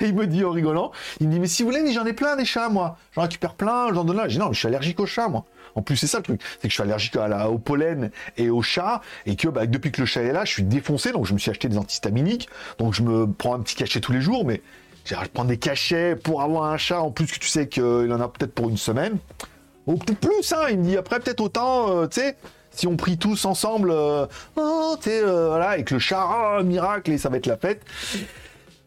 Et 0.00 0.06
il 0.06 0.14
me 0.14 0.26
dit 0.26 0.44
en 0.44 0.50
rigolant, 0.50 0.90
il 1.20 1.28
me 1.28 1.32
dit, 1.32 1.40
mais 1.40 1.46
si 1.46 1.62
vous 1.62 1.70
voulez, 1.70 1.92
j'en 1.92 2.04
ai 2.06 2.12
plein 2.12 2.36
des 2.36 2.44
chats, 2.44 2.68
moi. 2.68 2.98
J'en 3.14 3.22
récupère 3.22 3.54
plein, 3.54 3.92
j'en 3.94 4.04
donne 4.04 4.16
là. 4.16 4.24
Je 4.28 4.34
dis, 4.34 4.38
non, 4.38 4.48
mais 4.48 4.54
je 4.54 4.58
suis 4.58 4.68
allergique 4.68 4.98
aux 5.00 5.06
chats, 5.06 5.28
moi. 5.28 5.44
En 5.76 5.82
plus, 5.82 5.96
c'est 5.96 6.06
ça 6.06 6.18
le 6.18 6.24
truc. 6.24 6.40
C'est 6.42 6.62
que 6.62 6.68
je 6.68 6.74
suis 6.74 6.82
allergique 6.82 7.16
au 7.16 7.58
pollen 7.58 8.10
et 8.36 8.50
aux 8.50 8.62
chats. 8.62 9.02
Et 9.26 9.36
que 9.36 9.48
bah, 9.48 9.66
depuis 9.66 9.92
que 9.92 10.00
le 10.00 10.06
chat 10.06 10.22
est 10.22 10.32
là, 10.32 10.44
je 10.44 10.50
suis 10.50 10.62
défoncé. 10.62 11.12
Donc, 11.12 11.26
je 11.26 11.34
me 11.34 11.38
suis 11.38 11.50
acheté 11.50 11.68
des 11.68 11.78
antihistaminiques. 11.78 12.48
Donc, 12.78 12.94
je 12.94 13.02
me 13.02 13.30
prends 13.30 13.54
un 13.54 13.60
petit 13.60 13.76
cachet 13.76 14.00
tous 14.00 14.12
les 14.12 14.20
jours. 14.20 14.44
Mais 14.44 14.62
je 15.04 15.14
prends 15.32 15.44
des 15.44 15.58
cachets 15.58 16.16
pour 16.16 16.42
avoir 16.42 16.64
un 16.64 16.78
chat. 16.78 17.00
En 17.00 17.10
plus, 17.10 17.26
que 17.26 17.38
tu 17.38 17.48
sais 17.48 17.68
qu'il 17.68 17.82
en 17.84 18.20
a 18.20 18.28
peut-être 18.28 18.54
pour 18.54 18.70
une 18.70 18.78
semaine. 18.78 19.18
Ou 19.86 19.96
plus, 19.96 20.52
hein. 20.52 20.66
Il 20.70 20.78
me 20.78 20.84
dit 20.84 20.96
après, 20.96 21.20
peut-être 21.20 21.40
autant, 21.40 21.90
euh, 21.90 22.06
tu 22.06 22.20
sais, 22.20 22.36
si 22.72 22.86
on 22.86 22.96
prie 22.96 23.18
tous 23.18 23.44
ensemble, 23.44 23.90
euh, 23.90 24.26
oh, 24.56 24.96
tu 25.00 25.10
sais, 25.10 25.22
euh, 25.22 25.48
voilà, 25.48 25.70
avec 25.70 25.90
le 25.90 25.98
chat, 25.98 26.58
oh, 26.58 26.62
miracle, 26.62 27.12
et 27.12 27.18
ça 27.18 27.28
va 27.28 27.36
être 27.36 27.46
la 27.46 27.56
fête. 27.56 27.82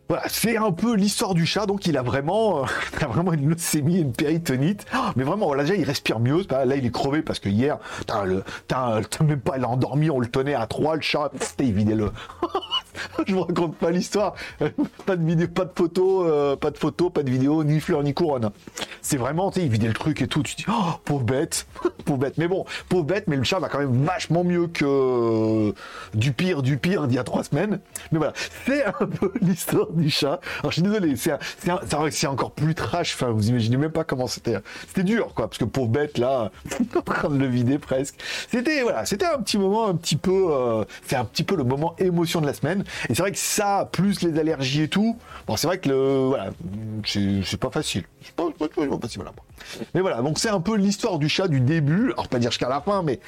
Voilà, 0.09 0.23
c'est 0.27 0.57
un 0.57 0.71
peu 0.71 0.95
l'histoire 0.95 1.35
du 1.35 1.45
chat, 1.45 1.67
donc 1.67 1.85
il 1.85 1.95
a 1.95 2.01
vraiment, 2.01 2.63
euh, 2.63 2.65
vraiment 3.07 3.31
une 3.31 3.47
leucémie, 3.47 3.99
une 3.99 4.11
péritonite. 4.11 4.87
Oh, 4.91 5.11
mais 5.15 5.23
vraiment, 5.23 5.53
là 5.53 5.61
déjà, 5.61 5.75
il 5.75 5.83
respire 5.83 6.19
mieux. 6.19 6.43
Là, 6.49 6.75
il 6.75 6.83
est 6.83 6.91
crevé 6.91 7.21
parce 7.21 7.37
que 7.37 7.47
hier, 7.47 7.77
t'as 8.07 8.25
même 9.21 9.39
pas, 9.39 9.59
il 9.59 9.63
a 9.63 9.69
endormi, 9.69 10.09
on 10.09 10.19
le 10.19 10.25
tenait 10.25 10.55
à 10.55 10.65
trois, 10.65 10.95
le 10.95 11.03
chat, 11.03 11.29
il 11.59 11.73
vidait 11.73 11.93
le. 11.93 12.11
Je 13.27 13.33
vous 13.33 13.43
raconte 13.43 13.75
pas 13.75 13.91
l'histoire. 13.91 14.33
pas 15.05 15.15
de 15.15 15.23
vidéo, 15.23 15.47
pas 15.47 15.65
de 15.65 15.71
photo, 15.75 16.25
euh, 16.25 16.55
pas 16.55 16.71
de 16.71 16.77
photo, 16.79 17.11
pas 17.11 17.21
de 17.21 17.29
vidéo, 17.29 17.63
ni 17.63 17.79
fleurs, 17.79 18.01
ni 18.01 18.15
couronne. 18.15 18.49
C'est 19.03 19.17
vraiment, 19.17 19.51
tu 19.51 19.59
sais, 19.59 19.65
il 19.67 19.71
vidait 19.71 19.87
le 19.87 19.93
truc 19.93 20.23
et 20.23 20.27
tout. 20.27 20.41
Tu 20.41 20.55
dis, 20.55 20.65
oh, 20.67 20.93
pauvre 21.05 21.23
bête, 21.23 21.67
pauvre 22.05 22.17
bête. 22.17 22.39
Mais 22.39 22.47
bon, 22.47 22.65
pauvre 22.89 23.03
bête, 23.03 23.25
mais 23.27 23.35
le 23.35 23.43
chat 23.43 23.59
va 23.59 23.69
quand 23.69 23.79
même 23.79 24.05
vachement 24.05 24.43
mieux 24.43 24.67
que 24.67 24.85
euh, 24.85 25.73
du 26.15 26.31
pire, 26.31 26.63
du 26.63 26.77
pire 26.77 27.07
d'il 27.07 27.15
y 27.15 27.19
a 27.19 27.23
trois 27.23 27.43
semaines. 27.43 27.79
Mais 28.11 28.17
voilà, 28.17 28.33
c'est 28.65 28.85
un 28.85 29.05
peu 29.05 29.31
l'histoire 29.41 29.87
du 29.99 30.09
chat. 30.09 30.39
Alors 30.59 30.71
je 30.71 30.73
suis 30.73 30.81
désolé, 30.81 31.15
c'est 31.15 31.31
c'est 32.11 32.27
encore 32.27 32.51
plus 32.51 32.75
trash. 32.75 33.13
Enfin, 33.15 33.31
vous 33.31 33.49
imaginez 33.49 33.77
même 33.77 33.91
pas 33.91 34.03
comment 34.03 34.27
c'était. 34.27 34.57
C'était 34.87 35.03
dur, 35.03 35.33
quoi, 35.33 35.47
parce 35.47 35.57
que 35.57 35.65
pauvre 35.65 35.89
bête 35.89 36.17
là, 36.17 36.51
en 36.95 37.01
train 37.01 37.29
de 37.29 37.37
le 37.37 37.47
vider 37.47 37.77
presque. 37.77 38.15
C'était 38.51 38.81
voilà, 38.83 39.05
c'était 39.05 39.25
un 39.25 39.39
petit 39.39 39.57
moment, 39.57 39.87
un 39.87 39.95
petit 39.95 40.15
peu, 40.15 40.47
euh, 40.51 40.83
c'est 41.05 41.15
un 41.15 41.25
petit 41.25 41.43
peu 41.43 41.55
le 41.55 41.63
moment 41.63 41.95
émotion 41.97 42.41
de 42.41 42.45
la 42.45 42.53
semaine. 42.53 42.83
Et 43.09 43.15
c'est 43.15 43.21
vrai 43.21 43.31
que 43.31 43.37
ça, 43.37 43.89
plus 43.91 44.21
les 44.21 44.39
allergies 44.39 44.83
et 44.83 44.87
tout, 44.87 45.17
bon, 45.47 45.55
c'est 45.55 45.67
vrai 45.67 45.79
que 45.79 45.89
le 45.89 46.27
voilà, 46.27 46.51
c'est 47.05 47.59
pas 47.59 47.69
facile. 47.69 48.03
C'est 48.23 48.35
pas, 48.35 48.45
facile 49.01 49.21
voilà. 49.21 49.33
Mais 49.93 50.01
voilà, 50.01 50.21
donc 50.21 50.39
c'est 50.39 50.49
un 50.49 50.61
peu 50.61 50.75
l'histoire 50.75 51.19
du 51.19 51.29
chat 51.29 51.47
du 51.47 51.59
début. 51.59 52.11
Alors 52.13 52.27
pas 52.27 52.39
dire 52.39 52.51
jusqu'à 52.51 52.69
la 52.69 52.81
fin, 52.81 53.03
mais 53.03 53.19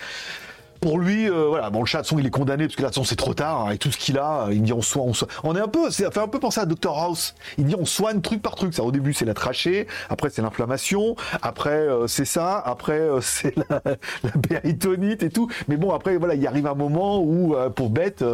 pour 0.81 0.97
lui, 0.97 1.29
euh, 1.29 1.45
voilà, 1.47 1.69
bon, 1.69 1.81
le 1.81 1.85
chat, 1.85 2.03
son, 2.03 2.17
il 2.17 2.25
est 2.25 2.31
condamné 2.31 2.65
parce 2.65 2.75
que 2.75 2.81
là, 2.81 2.89
de 2.89 3.03
c'est 3.03 3.15
trop 3.15 3.35
tard, 3.35 3.71
et 3.71 3.77
tout 3.77 3.91
ce 3.91 3.97
qu'il 3.97 4.17
a, 4.17 4.47
il 4.51 4.63
dit 4.63 4.73
on 4.73 4.81
soigne, 4.81 5.09
on 5.09 5.13
soigne. 5.13 5.29
On 5.43 5.55
est 5.55 5.59
un 5.59 5.67
peu, 5.67 5.91
ça 5.91 6.09
fait 6.09 6.19
un 6.19 6.27
peu 6.27 6.39
penser 6.39 6.59
à 6.59 6.65
Dr 6.65 6.97
House. 6.97 7.35
Il 7.59 7.65
dit 7.65 7.75
on 7.77 7.85
soigne 7.85 8.19
truc 8.21 8.41
par 8.41 8.55
truc. 8.55 8.73
Ça, 8.73 8.83
au 8.83 8.91
début, 8.91 9.13
c'est 9.13 9.25
la 9.25 9.35
trachée, 9.35 9.85
après, 10.09 10.31
c'est 10.31 10.41
l'inflammation, 10.41 11.15
après, 11.43 11.69
euh, 11.69 12.07
c'est 12.07 12.25
ça, 12.25 12.57
après, 12.57 12.99
euh, 12.99 13.21
c'est 13.21 13.55
la, 13.69 13.81
la 14.23 14.31
péritonite 14.31 15.21
et 15.21 15.29
tout. 15.29 15.49
Mais 15.67 15.77
bon, 15.77 15.93
après, 15.93 16.17
voilà, 16.17 16.33
il 16.33 16.45
arrive 16.47 16.65
un 16.65 16.73
moment 16.73 17.21
où, 17.21 17.55
pour 17.75 17.91
bête, 17.91 18.25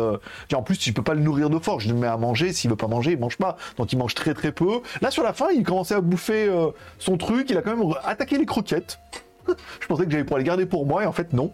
en 0.54 0.64
plus, 0.64 0.78
tu 0.78 0.94
peux 0.94 1.04
pas 1.04 1.16
le 1.16 1.22
nourrir 1.22 1.50
de 1.50 1.60
force. 1.60 1.84
Je 1.84 1.90
le 1.90 1.96
mets 1.96 2.08
à 2.08 2.16
manger, 2.16 2.54
s'il 2.54 2.70
veut 2.70 2.78
pas 2.78 2.88
manger, 2.88 3.12
il 3.12 3.20
mange 3.20 3.38
pas. 3.38 3.58
Donc, 3.78 3.92
il 3.92 4.00
mange 4.00 4.16
très 4.16 4.34
très 4.34 4.54
peu. 4.54 4.80
Là, 5.02 5.12
sur 5.12 5.24
la 5.24 5.34
fin, 5.34 5.48
il 5.54 5.64
commençait 5.64 5.96
à 5.96 6.02
bouffer 6.02 6.50
son 6.98 7.18
truc, 7.18 7.50
il 7.50 7.58
a 7.58 7.62
quand 7.62 7.76
même 7.76 7.94
attaqué 8.06 8.38
les 8.38 8.46
croquettes. 8.46 9.00
Je 9.82 9.88
pensais 9.88 10.06
que 10.06 10.12
j'allais 10.12 10.24
pouvoir 10.24 10.40
les 10.40 10.46
garder 10.46 10.66
pour 10.66 10.86
moi, 10.86 11.04
et 11.04 11.06
en 11.06 11.12
fait, 11.12 11.34
non. 11.34 11.52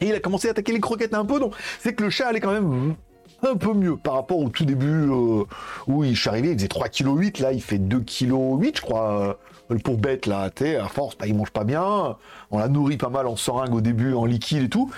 Et 0.00 0.08
il 0.08 0.14
a 0.14 0.20
commencé 0.20 0.48
à 0.48 0.52
attaquer 0.52 0.72
les 0.72 0.80
croquettes 0.80 1.14
un 1.14 1.24
peu, 1.24 1.38
donc 1.38 1.54
c'est 1.80 1.94
que 1.94 2.02
le 2.02 2.10
chat 2.10 2.28
allait 2.28 2.40
quand 2.40 2.52
même 2.52 2.94
un 3.42 3.56
peu 3.56 3.74
mieux 3.74 3.96
par 3.96 4.14
rapport 4.14 4.38
au 4.38 4.48
tout 4.48 4.64
début 4.64 4.86
euh, 4.86 5.44
où 5.86 6.04
il, 6.04 6.14
je 6.14 6.20
suis 6.20 6.28
arrivé, 6.28 6.50
il 6.50 6.54
faisait 6.54 6.68
3,8 6.68 7.32
kg, 7.32 7.40
là 7.40 7.52
il 7.52 7.62
fait 7.62 7.78
2,8 7.78 8.04
kg, 8.04 8.76
je 8.76 8.80
crois. 8.80 9.38
le 9.68 9.78
pauvre 9.78 9.98
bête 9.98 10.26
là, 10.26 10.50
tu 10.50 10.76
à 10.76 10.88
force, 10.88 11.16
bah, 11.16 11.26
il 11.26 11.34
mange 11.34 11.50
pas 11.50 11.64
bien. 11.64 12.16
On 12.50 12.58
l'a 12.58 12.68
nourri 12.68 12.96
pas 12.96 13.10
mal 13.10 13.26
en 13.26 13.36
seringue 13.36 13.74
au 13.74 13.80
début, 13.80 14.14
en 14.14 14.24
liquide 14.24 14.64
et 14.64 14.68
tout 14.68 14.90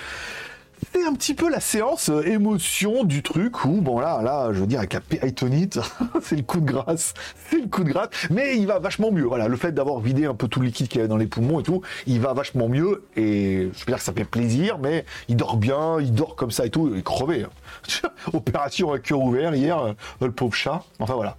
c'est 0.92 1.04
un 1.04 1.14
petit 1.14 1.34
peu 1.34 1.50
la 1.50 1.60
séance 1.60 2.10
euh, 2.10 2.22
émotion 2.26 3.04
du 3.04 3.22
truc 3.22 3.64
où, 3.64 3.80
bon 3.80 3.98
là, 3.98 4.20
là, 4.22 4.52
je 4.52 4.60
veux 4.60 4.66
dire, 4.66 4.78
avec 4.78 4.92
la 4.92 5.00
péitonite, 5.00 5.78
c'est 6.22 6.36
le 6.36 6.42
coup 6.42 6.60
de 6.60 6.66
grâce, 6.66 7.14
c'est 7.48 7.60
le 7.60 7.68
coup 7.68 7.84
de 7.84 7.90
grâce, 7.90 8.08
mais 8.30 8.56
il 8.56 8.66
va 8.66 8.78
vachement 8.78 9.10
mieux. 9.10 9.24
Voilà, 9.24 9.48
le 9.48 9.56
fait 9.56 9.72
d'avoir 9.72 10.00
vidé 10.00 10.26
un 10.26 10.34
peu 10.34 10.48
tout 10.48 10.60
le 10.60 10.66
liquide 10.66 10.88
qu'il 10.88 10.98
y 10.98 11.00
avait 11.00 11.08
dans 11.08 11.16
les 11.16 11.26
poumons 11.26 11.60
et 11.60 11.62
tout, 11.62 11.82
il 12.06 12.20
va 12.20 12.34
vachement 12.34 12.68
mieux 12.68 13.04
et 13.16 13.70
je 13.72 13.80
veux 13.80 13.86
dire 13.86 13.96
que 13.96 14.02
ça 14.02 14.12
fait 14.12 14.24
plaisir, 14.24 14.78
mais 14.78 15.04
il 15.28 15.36
dort 15.36 15.56
bien, 15.56 16.00
il 16.00 16.12
dort 16.12 16.36
comme 16.36 16.50
ça 16.50 16.66
et 16.66 16.70
tout, 16.70 16.90
il 16.92 16.98
est 16.98 17.02
crevé. 17.02 17.44
Hein. 17.44 18.08
Opération 18.32 18.92
à 18.92 18.98
cœur 18.98 19.20
ouvert 19.20 19.54
hier, 19.54 19.78
euh, 19.78 19.92
le 20.20 20.32
pauvre 20.32 20.54
chat. 20.54 20.82
Enfin 20.98 21.14
voilà. 21.14 21.36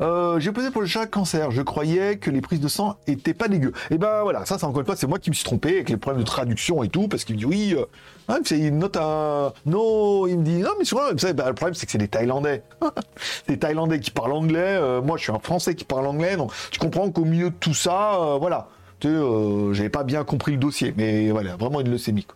Euh, 0.00 0.40
j'ai 0.40 0.50
posé 0.50 0.70
pour 0.70 0.80
le 0.80 0.86
chat 0.88 1.06
cancer. 1.06 1.50
Je 1.50 1.62
croyais 1.62 2.16
que 2.16 2.30
les 2.30 2.40
prises 2.40 2.60
de 2.60 2.68
sang 2.68 2.96
étaient 3.06 3.34
pas 3.34 3.48
dégueu. 3.48 3.72
Et 3.90 3.94
eh 3.94 3.98
ben 3.98 4.22
voilà, 4.22 4.44
ça, 4.44 4.58
c'est 4.58 4.64
encore 4.64 4.80
une 4.80 4.86
fois, 4.86 4.96
c'est 4.96 5.06
moi 5.06 5.18
qui 5.18 5.30
me 5.30 5.34
suis 5.34 5.44
trompé 5.44 5.74
avec 5.74 5.88
les 5.88 5.96
problèmes 5.96 6.22
de 6.22 6.26
traduction 6.26 6.82
et 6.82 6.88
tout, 6.88 7.08
parce 7.08 7.24
qu'il 7.24 7.36
me 7.36 7.40
dit 7.40 7.46
oui, 7.46 7.74
euh, 7.76 7.84
hein, 8.28 8.40
c'est 8.44 8.70
note 8.70 8.96
à. 8.96 9.52
Non, 9.66 10.26
il 10.26 10.38
me 10.38 10.44
dit 10.44 10.58
non, 10.58 10.70
mais 10.78 10.84
souvent, 10.84 11.02
bah, 11.12 11.48
le 11.48 11.54
problème, 11.54 11.74
c'est 11.74 11.86
que 11.86 11.92
c'est 11.92 11.98
des 11.98 12.08
Thaïlandais. 12.08 12.62
des 13.48 13.58
Thaïlandais 13.58 14.00
qui 14.00 14.10
parlent 14.10 14.32
anglais. 14.32 14.76
Euh, 14.80 15.00
moi, 15.00 15.16
je 15.16 15.22
suis 15.24 15.32
un 15.32 15.38
Français 15.38 15.74
qui 15.74 15.84
parle 15.84 16.06
anglais, 16.06 16.36
donc 16.36 16.52
tu 16.70 16.78
comprends 16.80 17.10
qu'au 17.10 17.24
milieu 17.24 17.50
de 17.50 17.54
tout 17.54 17.74
ça, 17.74 18.14
euh, 18.20 18.38
voilà. 18.38 18.68
Tu 19.00 19.08
sais, 19.08 19.74
j'avais 19.74 19.90
pas 19.90 20.04
bien 20.04 20.24
compris 20.24 20.52
le 20.52 20.58
dossier, 20.58 20.94
mais 20.96 21.30
voilà, 21.30 21.56
vraiment 21.56 21.80
une 21.80 21.90
leucémie. 21.90 22.26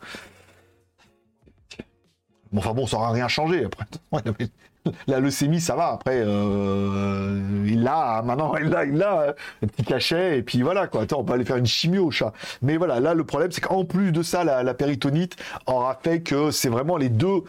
Bon, 2.52 2.60
enfin 2.60 2.72
bon, 2.72 2.86
ça 2.86 2.96
aura 2.96 3.10
rien 3.10 3.28
changé 3.28 3.64
après. 3.64 3.86
la 5.06 5.20
leucémie, 5.20 5.60
ça 5.60 5.74
va. 5.76 5.88
Après, 5.88 6.22
euh, 6.24 7.40
il 7.66 7.82
l'a, 7.82 8.22
maintenant, 8.22 8.54
il 8.56 8.68
l'a, 8.68 8.84
il 8.84 8.96
l'a, 8.96 9.34
un 9.62 9.66
petit 9.66 9.84
cachet, 9.84 10.38
et 10.38 10.42
puis 10.42 10.62
voilà, 10.62 10.86
quoi. 10.86 11.04
On 11.16 11.24
peut 11.24 11.32
aller 11.32 11.44
faire 11.44 11.56
une 11.56 11.66
chimio 11.66 12.06
au 12.06 12.10
chat. 12.10 12.32
Mais 12.62 12.76
voilà, 12.76 13.00
là, 13.00 13.14
le 13.14 13.24
problème, 13.24 13.50
c'est 13.52 13.60
qu'en 13.60 13.84
plus 13.84 14.12
de 14.12 14.22
ça, 14.22 14.44
la, 14.44 14.74
péritonite 14.74 15.36
aura 15.66 15.98
fait 16.02 16.20
que 16.20 16.50
c'est 16.50 16.68
vraiment 16.68 16.96
les 16.96 17.08
deux, 17.08 17.42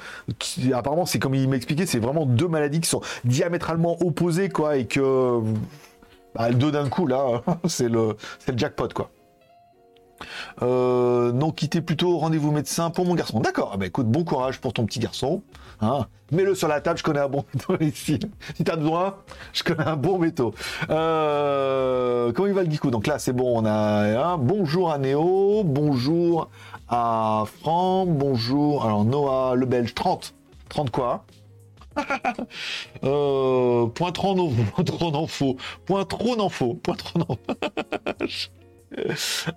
apparemment, 0.73 1.05
c'est 1.05 1.19
comme 1.19 1.35
il 1.35 1.47
m'expliquait, 1.49 1.85
c'est 1.85 1.99
vraiment 1.99 2.25
deux 2.25 2.47
maladies 2.47 2.81
qui 2.81 2.89
sont 2.89 3.01
diamétralement 3.25 3.97
opposées, 4.01 4.49
quoi, 4.49 4.77
et 4.77 4.85
que, 4.85 5.41
bah, 6.35 6.51
deux 6.51 6.71
d'un 6.71 6.89
coup, 6.89 7.07
là, 7.07 7.41
c'est 7.67 7.89
le, 7.89 8.15
c'est 8.39 8.51
le 8.53 8.57
jackpot, 8.57 8.87
quoi. 8.93 9.11
Euh, 10.61 11.31
non, 11.31 11.51
quittez 11.51 11.81
plutôt 11.81 12.17
rendez-vous 12.17 12.51
médecin 12.51 12.89
pour 12.89 13.05
mon 13.05 13.15
garçon. 13.15 13.39
D'accord, 13.39 13.71
ah 13.73 13.77
bah 13.77 13.85
écoute, 13.85 14.07
bon 14.07 14.23
courage 14.23 14.59
pour 14.59 14.73
ton 14.73 14.85
petit 14.85 14.99
garçon. 14.99 15.41
Hein. 15.81 16.07
Mets-le 16.31 16.55
sur 16.55 16.67
la 16.67 16.81
table, 16.81 16.99
je 16.99 17.03
connais 17.03 17.19
un 17.19 17.29
bon 17.29 17.43
métaux 17.53 17.77
ici. 17.81 18.19
Si 18.55 18.63
t'as 18.63 18.75
besoin, 18.75 19.15
je 19.53 19.63
connais 19.63 19.87
un 19.87 19.95
bon 19.95 20.19
métaux. 20.19 20.53
Euh, 20.89 22.31
comment 22.33 22.47
il 22.47 22.53
va 22.53 22.63
le 22.63 22.71
geekou 22.71 22.91
Donc 22.91 23.07
là, 23.07 23.19
c'est 23.19 23.33
bon, 23.33 23.61
on 23.61 23.65
a 23.65 23.71
un 23.71 24.37
bonjour 24.37 24.91
à 24.91 24.97
Néo, 24.97 25.63
bonjour 25.63 26.49
à 26.87 27.45
Franck, 27.61 28.09
bonjour. 28.09 28.85
Alors 28.85 29.05
Noah, 29.05 29.55
le 29.55 29.65
belge, 29.65 29.93
30. 29.93 30.35
30 30.69 30.91
quoi? 30.91 31.25
Euh, 33.03 33.87
point 33.87 34.11
trop 34.11 34.35
d'infos. 34.35 35.57
Point 35.85 36.05
trop 36.05 36.35
d'infos. 36.35 36.73
Point 36.75 36.95
trop 36.95 37.19
d'infos. 37.19 37.39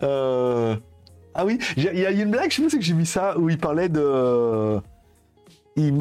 Euh, 0.03 0.77
ah 1.35 1.45
oui, 1.45 1.59
il 1.77 1.85
y, 1.85 2.07
a 2.07 2.11
une 2.11 2.31
blague, 2.31 2.51
je 2.51 2.69
sais 2.69 2.79
que 2.79 2.85
j'ai 2.85 2.95
vu 2.95 3.07
ça, 3.07 3.39
où 3.39 3.49
il 3.49 3.59
parlait 3.59 3.89
de... 3.89 4.79
Il, 5.77 5.93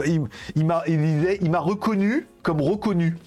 m'a 0.65 1.59
reconnu 1.59 2.27
comme 2.43 2.61
reconnu. 2.61 3.17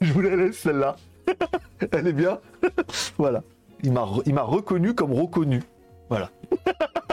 Je 0.00 0.12
vous 0.12 0.20
la 0.20 0.36
laisse 0.36 0.58
celle-là. 0.58 0.96
Elle 1.92 2.08
est 2.08 2.12
bien. 2.12 2.38
voilà. 3.18 3.42
Il 3.82 3.92
m'a 3.92 4.42
reconnu 4.42 4.94
comme 4.94 5.12
reconnu. 5.12 5.62
Voilà. 6.08 6.30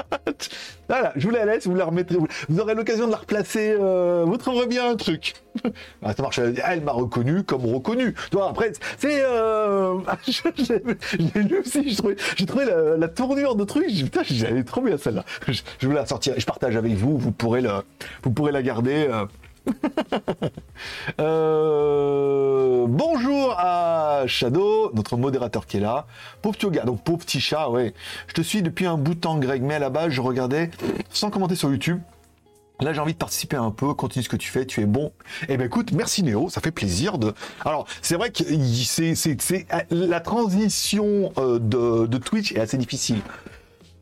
voilà, 0.89 1.13
je 1.15 1.28
vous 1.28 1.34
la 1.34 1.46
laisse, 1.46 1.67
vous 1.67 1.76
la 1.76 1.86
remettrez. 1.86 2.17
Vous 2.50 2.60
aurez 2.60 2.76
l'occasion 2.76 3.08
de 3.08 3.12
la 3.12 3.17
replacer. 3.17 3.76
Euh, 3.80 4.24
vous 4.26 4.38
trouverez 4.38 4.67
bien 4.67 4.89
un 4.89 4.96
truc. 4.96 5.34
Ah, 6.04 6.13
ça 6.13 6.24
marche. 6.24 6.39
Elle 6.39 6.82
m'a 6.82 6.94
reconnu 6.94 7.44
comme 7.44 7.65
reconnu. 7.65 8.15
Toi, 8.32 8.50
après, 8.50 8.72
c'est. 8.98 9.22
Euh... 9.24 9.98
j'ai 10.26 11.44
lu 11.44 11.60
aussi, 11.60 12.00
j'ai 12.38 12.46
trouvé, 12.46 12.65
la, 12.65 13.08
tournure 13.10 13.56
de 13.56 13.65
truc. 13.65 13.86
Putain, 13.88 14.22
j'allais 14.24 14.63
trop 14.63 14.82
bien 14.82 14.98
celle-là. 14.98 15.26
Je, 15.48 15.62
je 15.80 15.88
vais 15.88 15.94
la 15.94 16.06
sortir. 16.06 16.34
Je 16.38 16.46
partage 16.46 16.76
avec 16.76 16.94
vous. 16.94 17.17
Vous 17.17 17.32
pourrez, 17.32 17.62
le, 17.62 17.70
vous 18.24 18.32
pourrez 18.32 18.52
la 18.52 18.63
garder. 18.63 19.08
Euh, 19.10 19.26
euh, 21.19 22.86
bonjour 22.88 23.56
à 23.58 24.24
Shadow, 24.26 24.91
notre 24.93 25.17
modérateur 25.17 25.65
qui 25.65 25.78
est 25.78 25.82
là. 25.82 26.08
Pauvre 26.41 26.69
gars, 26.69 26.84
donc 26.84 27.04
pauvre 27.04 27.19
petit 27.19 27.39
chat, 27.39 27.69
ouais. 27.69 27.93
Je 28.28 28.34
te 28.34 28.41
suis 28.41 28.62
depuis 28.62 28.86
un 28.86 28.97
bout 28.97 29.15
de 29.15 29.19
temps, 29.19 29.38
Greg, 29.38 29.62
mais 29.62 29.76
à 29.76 29.80
la 29.80 29.89
base, 29.89 30.12
je 30.12 30.21
regardais 30.21 30.71
sans 31.10 31.30
commenter 31.30 31.56
sur 31.56 31.69
YouTube. 31.69 32.00
Là, 32.80 32.93
j'ai 32.93 33.00
envie 33.00 33.13
de 33.13 33.17
participer 33.17 33.58
un 33.58 33.69
peu, 33.69 33.93
continue 33.93 34.24
ce 34.24 34.30
que 34.30 34.36
tu 34.36 34.50
fais, 34.50 34.65
tu 34.65 34.82
es 34.82 34.88
bon. 34.88 35.12
Eh 35.47 35.58
ben 35.58 35.65
écoute, 35.65 35.91
merci 35.91 36.24
Néo, 36.24 36.50
ça 36.50 36.62
fait 36.62 36.71
plaisir 36.71 37.19
de. 37.19 37.34
Alors, 37.63 37.86
c'est 38.02 38.15
vrai 38.15 38.32
que 38.32 38.43
c'est 38.89 39.67
la 39.91 40.19
transition 40.19 41.32
euh, 41.38 41.60
de 41.60 42.17
Twitch 42.17 42.54
est 42.54 42.60
assez 42.60 42.78
difficile 42.78 43.21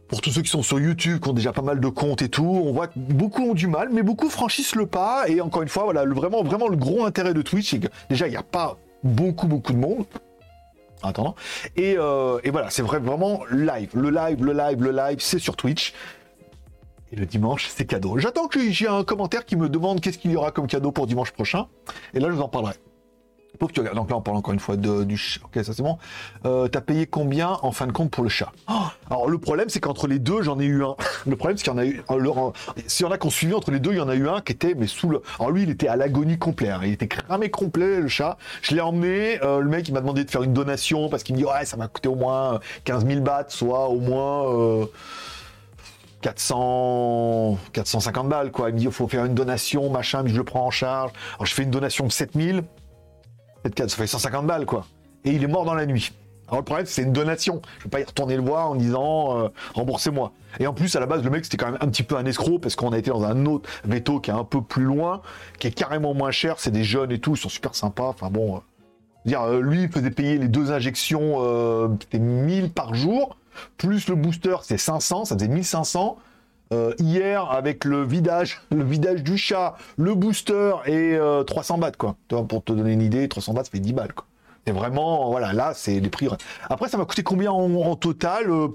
pour 0.10 0.22
tous 0.22 0.32
ceux 0.32 0.42
qui 0.42 0.50
sont 0.50 0.64
sur 0.64 0.80
YouTube, 0.80 1.22
qui 1.22 1.30
ont 1.30 1.34
déjà 1.34 1.54
pas 1.54 1.62
mal 1.62 1.80
de 1.80 1.88
comptes 1.88 2.24
et 2.24 2.30
tout, 2.30 2.44
on 2.44 2.74
voit 2.74 2.88
que 2.88 2.98
beaucoup 2.98 3.44
ont 3.44 3.54
du 3.54 3.68
mal, 3.68 3.90
mais 3.92 4.02
beaucoup 4.02 4.30
franchissent 4.30 4.76
le 4.76 4.88
pas. 4.88 5.30
Et 5.30 5.40
encore 5.40 5.62
une 5.62 5.70
fois, 5.70 5.84
voilà, 5.84 6.04
le, 6.04 6.16
vraiment, 6.16 6.44
vraiment 6.44 6.68
le 6.68 6.76
gros 6.76 7.06
intérêt 7.06 7.34
de 7.34 7.42
Twitch, 7.44 7.70
c'est 7.70 7.80
que 7.80 7.88
déjà, 8.10 8.28
il 8.28 8.32
n'y 8.32 8.38
a 8.38 8.44
pas 8.44 8.78
beaucoup, 9.04 9.48
beaucoup 9.48 9.72
de 9.72 9.78
monde. 9.78 10.06
Attends. 11.04 11.36
Et, 11.76 11.96
euh, 11.98 12.40
et 12.44 12.50
voilà, 12.50 12.72
c'est 12.72 12.82
vrai, 12.82 13.00
vraiment 13.00 13.42
live. 13.52 13.92
Le 13.94 14.10
live, 14.10 14.44
le 14.44 14.52
live, 14.52 14.84
le 14.84 14.92
live, 14.92 15.20
c'est 15.20 15.40
sur 15.40 15.56
Twitch. 15.56 15.94
Et 17.12 17.16
le 17.16 17.26
dimanche, 17.26 17.70
c'est 17.70 17.86
cadeau. 17.86 18.18
J'attends 18.18 18.48
que 18.48 18.72
j'ai 18.72 18.88
un 18.88 19.04
commentaire 19.04 19.46
qui 19.46 19.56
me 19.56 19.70
demande 19.70 20.02
qu'est-ce 20.02 20.18
qu'il 20.18 20.32
y 20.32 20.36
aura 20.36 20.52
comme 20.52 20.68
cadeau 20.68 20.92
pour 20.92 21.06
dimanche 21.06 21.32
prochain. 21.32 21.68
Et 22.16 22.20
là, 22.20 22.30
je 22.30 22.34
vous 22.34 22.42
en 22.42 22.50
parlerai. 22.50 22.74
Tu 23.58 23.82
Donc 23.84 24.10
là, 24.10 24.16
on 24.16 24.22
parle 24.22 24.38
encore 24.38 24.54
une 24.54 24.60
fois 24.60 24.78
de, 24.78 25.04
du 25.04 25.18
chat. 25.18 25.42
Ok, 25.44 25.64
ça 25.64 25.74
c'est 25.74 25.84
bon. 25.84 25.98
Euh, 26.46 26.68
T'as 26.70 26.80
payé 26.80 27.08
combien 27.08 27.58
en 27.62 27.72
fin 27.72 27.88
de 27.88 27.92
compte 27.92 28.10
pour 28.12 28.24
le 28.24 28.30
chat? 28.30 28.52
Alors 29.10 29.28
le 29.30 29.38
problème, 29.38 29.68
c'est 29.68 29.82
qu'entre 29.82 30.08
les 30.08 30.20
deux, 30.20 30.42
j'en 30.44 30.60
ai 30.60 30.66
eu 30.66 30.84
un. 30.84 30.96
Le 31.28 31.36
problème, 31.36 31.58
c'est 31.58 31.64
qu'il 31.64 31.74
y 31.74 31.76
en 31.76 31.80
a 31.80 31.86
eu. 31.86 32.02
Euh, 32.10 32.52
S'il 32.88 33.06
y 33.06 33.10
en 33.10 33.12
a 33.12 33.18
qui 33.18 33.28
ont 33.28 33.32
suivi 33.32 33.54
entre 33.54 33.72
les 33.72 33.80
deux, 33.80 33.92
il 33.92 33.98
y 33.98 34.02
en 34.02 34.08
a 34.08 34.16
eu 34.16 34.30
un 34.30 34.40
qui 34.42 34.54
était 34.54 34.76
mais 34.76 34.88
sous 34.88 35.10
le. 35.10 35.22
Alors 35.40 35.52
lui, 35.52 35.64
il 35.64 35.70
était 35.70 35.88
à 35.90 35.98
l'agonie 35.98 36.38
complète. 36.38 36.70
Hein. 36.70 36.82
Il 36.84 36.94
était 36.94 37.08
cramé 37.08 37.50
complet 37.50 38.00
le 38.00 38.08
chat. 38.08 38.38
Je 38.62 38.76
l'ai 38.76 38.82
emmené. 38.82 39.44
Euh, 39.44 39.60
le 39.60 39.70
mec, 39.70 39.88
il 39.90 39.94
m'a 39.94 40.00
demandé 40.02 40.24
de 40.24 40.32
faire 40.32 40.44
une 40.44 40.54
donation 40.54 41.10
parce 41.10 41.24
qu'il 41.24 41.36
me 41.36 41.40
dit 41.40 41.46
ouais, 41.46 41.66
ça 41.66 41.76
m'a 41.76 41.88
coûté 41.90 42.08
au 42.08 42.16
moins 42.16 42.60
15 42.86 43.06
000 43.06 43.22
bahts, 43.22 43.46
soit 43.50 43.90
au 43.90 44.00
moins. 44.00 44.88
400, 46.22 47.58
450 47.72 48.28
balles, 48.28 48.52
quoi. 48.52 48.70
Il 48.70 48.74
me 48.74 48.80
dit, 48.80 48.86
il 48.86 48.92
faut 48.92 49.08
faire 49.08 49.24
une 49.24 49.36
donation, 49.36 49.90
machin, 49.90 50.22
mais 50.24 50.30
je 50.30 50.36
le 50.36 50.44
prends 50.44 50.66
en 50.66 50.70
charge. 50.70 51.12
Alors, 51.36 51.46
je 51.46 51.54
fais 51.54 51.64
une 51.64 51.72
donation 51.72 52.06
de 52.06 52.12
7000 52.12 52.64
ça 53.64 53.88
fait 53.88 54.08
150 54.08 54.46
balles, 54.46 54.66
quoi. 54.66 54.86
Et 55.26 55.32
il 55.32 55.44
est 55.44 55.48
mort 55.48 55.66
dans 55.66 55.74
la 55.74 55.86
nuit. 55.86 56.12
Alors 56.48 56.62
le 56.62 56.66
problème, 56.66 56.86
c'est 56.88 57.04
une 57.04 57.14
donation. 57.14 57.62
Je 57.78 57.82
ne 57.82 57.84
vais 57.86 57.90
pas 57.90 58.00
y 58.00 58.04
retourner 58.04 58.36
le 58.36 58.42
voir 58.42 58.72
en 58.72 58.76
disant 58.76 59.38
euh, 59.38 59.50
remboursez-moi. 59.76 60.32
Et 60.60 60.66
en 60.66 60.74
plus, 60.74 60.96
à 60.96 61.00
la 61.00 61.06
base, 61.06 61.24
le 61.24 61.30
mec, 61.30 61.46
c'était 61.46 61.58
quand 61.58 61.68
même 61.72 61.78
un 61.80 61.88
petit 61.88 62.02
peu 62.02 62.18
un 62.18 62.26
escroc 62.26 62.60
parce 62.60 62.76
qu'on 62.76 62.92
a 62.92 62.98
été 62.98 63.12
dans 63.12 63.24
un 63.24 63.46
autre 63.46 63.70
veto 63.84 64.20
qui 64.20 64.32
est 64.32 64.34
un 64.34 64.44
peu 64.44 64.62
plus 64.62 64.84
loin, 64.84 65.22
qui 65.60 65.68
est 65.68 65.72
carrément 65.72 66.14
moins 66.16 66.32
cher. 66.32 66.56
C'est 66.58 66.72
des 66.72 66.84
jeunes 66.84 67.12
et 67.12 67.20
tout, 67.20 67.36
ils 67.36 67.40
sont 67.40 67.50
super 67.50 67.76
sympas. 67.76 68.08
Enfin 68.08 68.32
bon, 68.32 68.56
euh, 68.56 68.60
dire, 69.26 69.44
euh, 69.44 69.62
lui, 69.62 69.84
il 69.84 69.92
faisait 69.92 70.10
payer 70.10 70.40
les 70.40 70.48
deux 70.48 70.72
injections, 70.72 71.98
c'était 72.02 72.20
1000 72.20 72.72
par 72.72 72.96
jour, 72.96 73.38
plus 73.78 74.08
le 74.08 74.16
booster, 74.16 74.56
c'est 74.64 74.78
500, 74.78 75.26
ça 75.26 75.36
faisait 75.36 75.48
1500. 75.48 76.18
Euh, 76.72 76.94
hier, 77.00 77.50
avec 77.50 77.84
le 77.84 78.04
vidage, 78.04 78.62
le 78.72 78.84
vidage 78.84 79.24
du 79.24 79.38
chat, 79.38 79.76
le 79.98 80.14
booster 80.14 80.74
et 80.86 81.18
300 81.48 81.76
euh, 81.76 81.82
bahts, 81.82 81.92
quoi. 81.98 82.16
Pour 82.28 82.64
te 82.64 82.72
donner 82.74 82.94
une 82.94 83.02
idée, 83.02 83.28
300 83.28 83.54
bahts, 83.54 83.64
ça 83.64 83.72
fait 83.72 83.80
10 83.80 83.94
balles, 83.94 84.14
quoi. 84.14 84.26
C'est 84.68 84.74
vraiment, 84.74 85.32
voilà, 85.32 85.52
là, 85.52 85.74
c'est 85.74 86.00
les 86.00 86.10
prix. 86.10 86.28
Après, 86.70 86.90
ça 86.90 86.98
m'a 86.98 87.06
coûté 87.06 87.24
combien 87.24 87.52
en, 87.52 87.96
total 87.96 88.52
euh, 88.52 88.68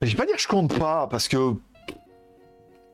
Je 0.00 0.10
vais 0.10 0.16
pas 0.16 0.24
dire 0.24 0.36
que 0.36 0.42
je 0.42 0.48
compte 0.48 0.78
pas, 0.78 1.06
parce 1.08 1.28
que 1.28 1.54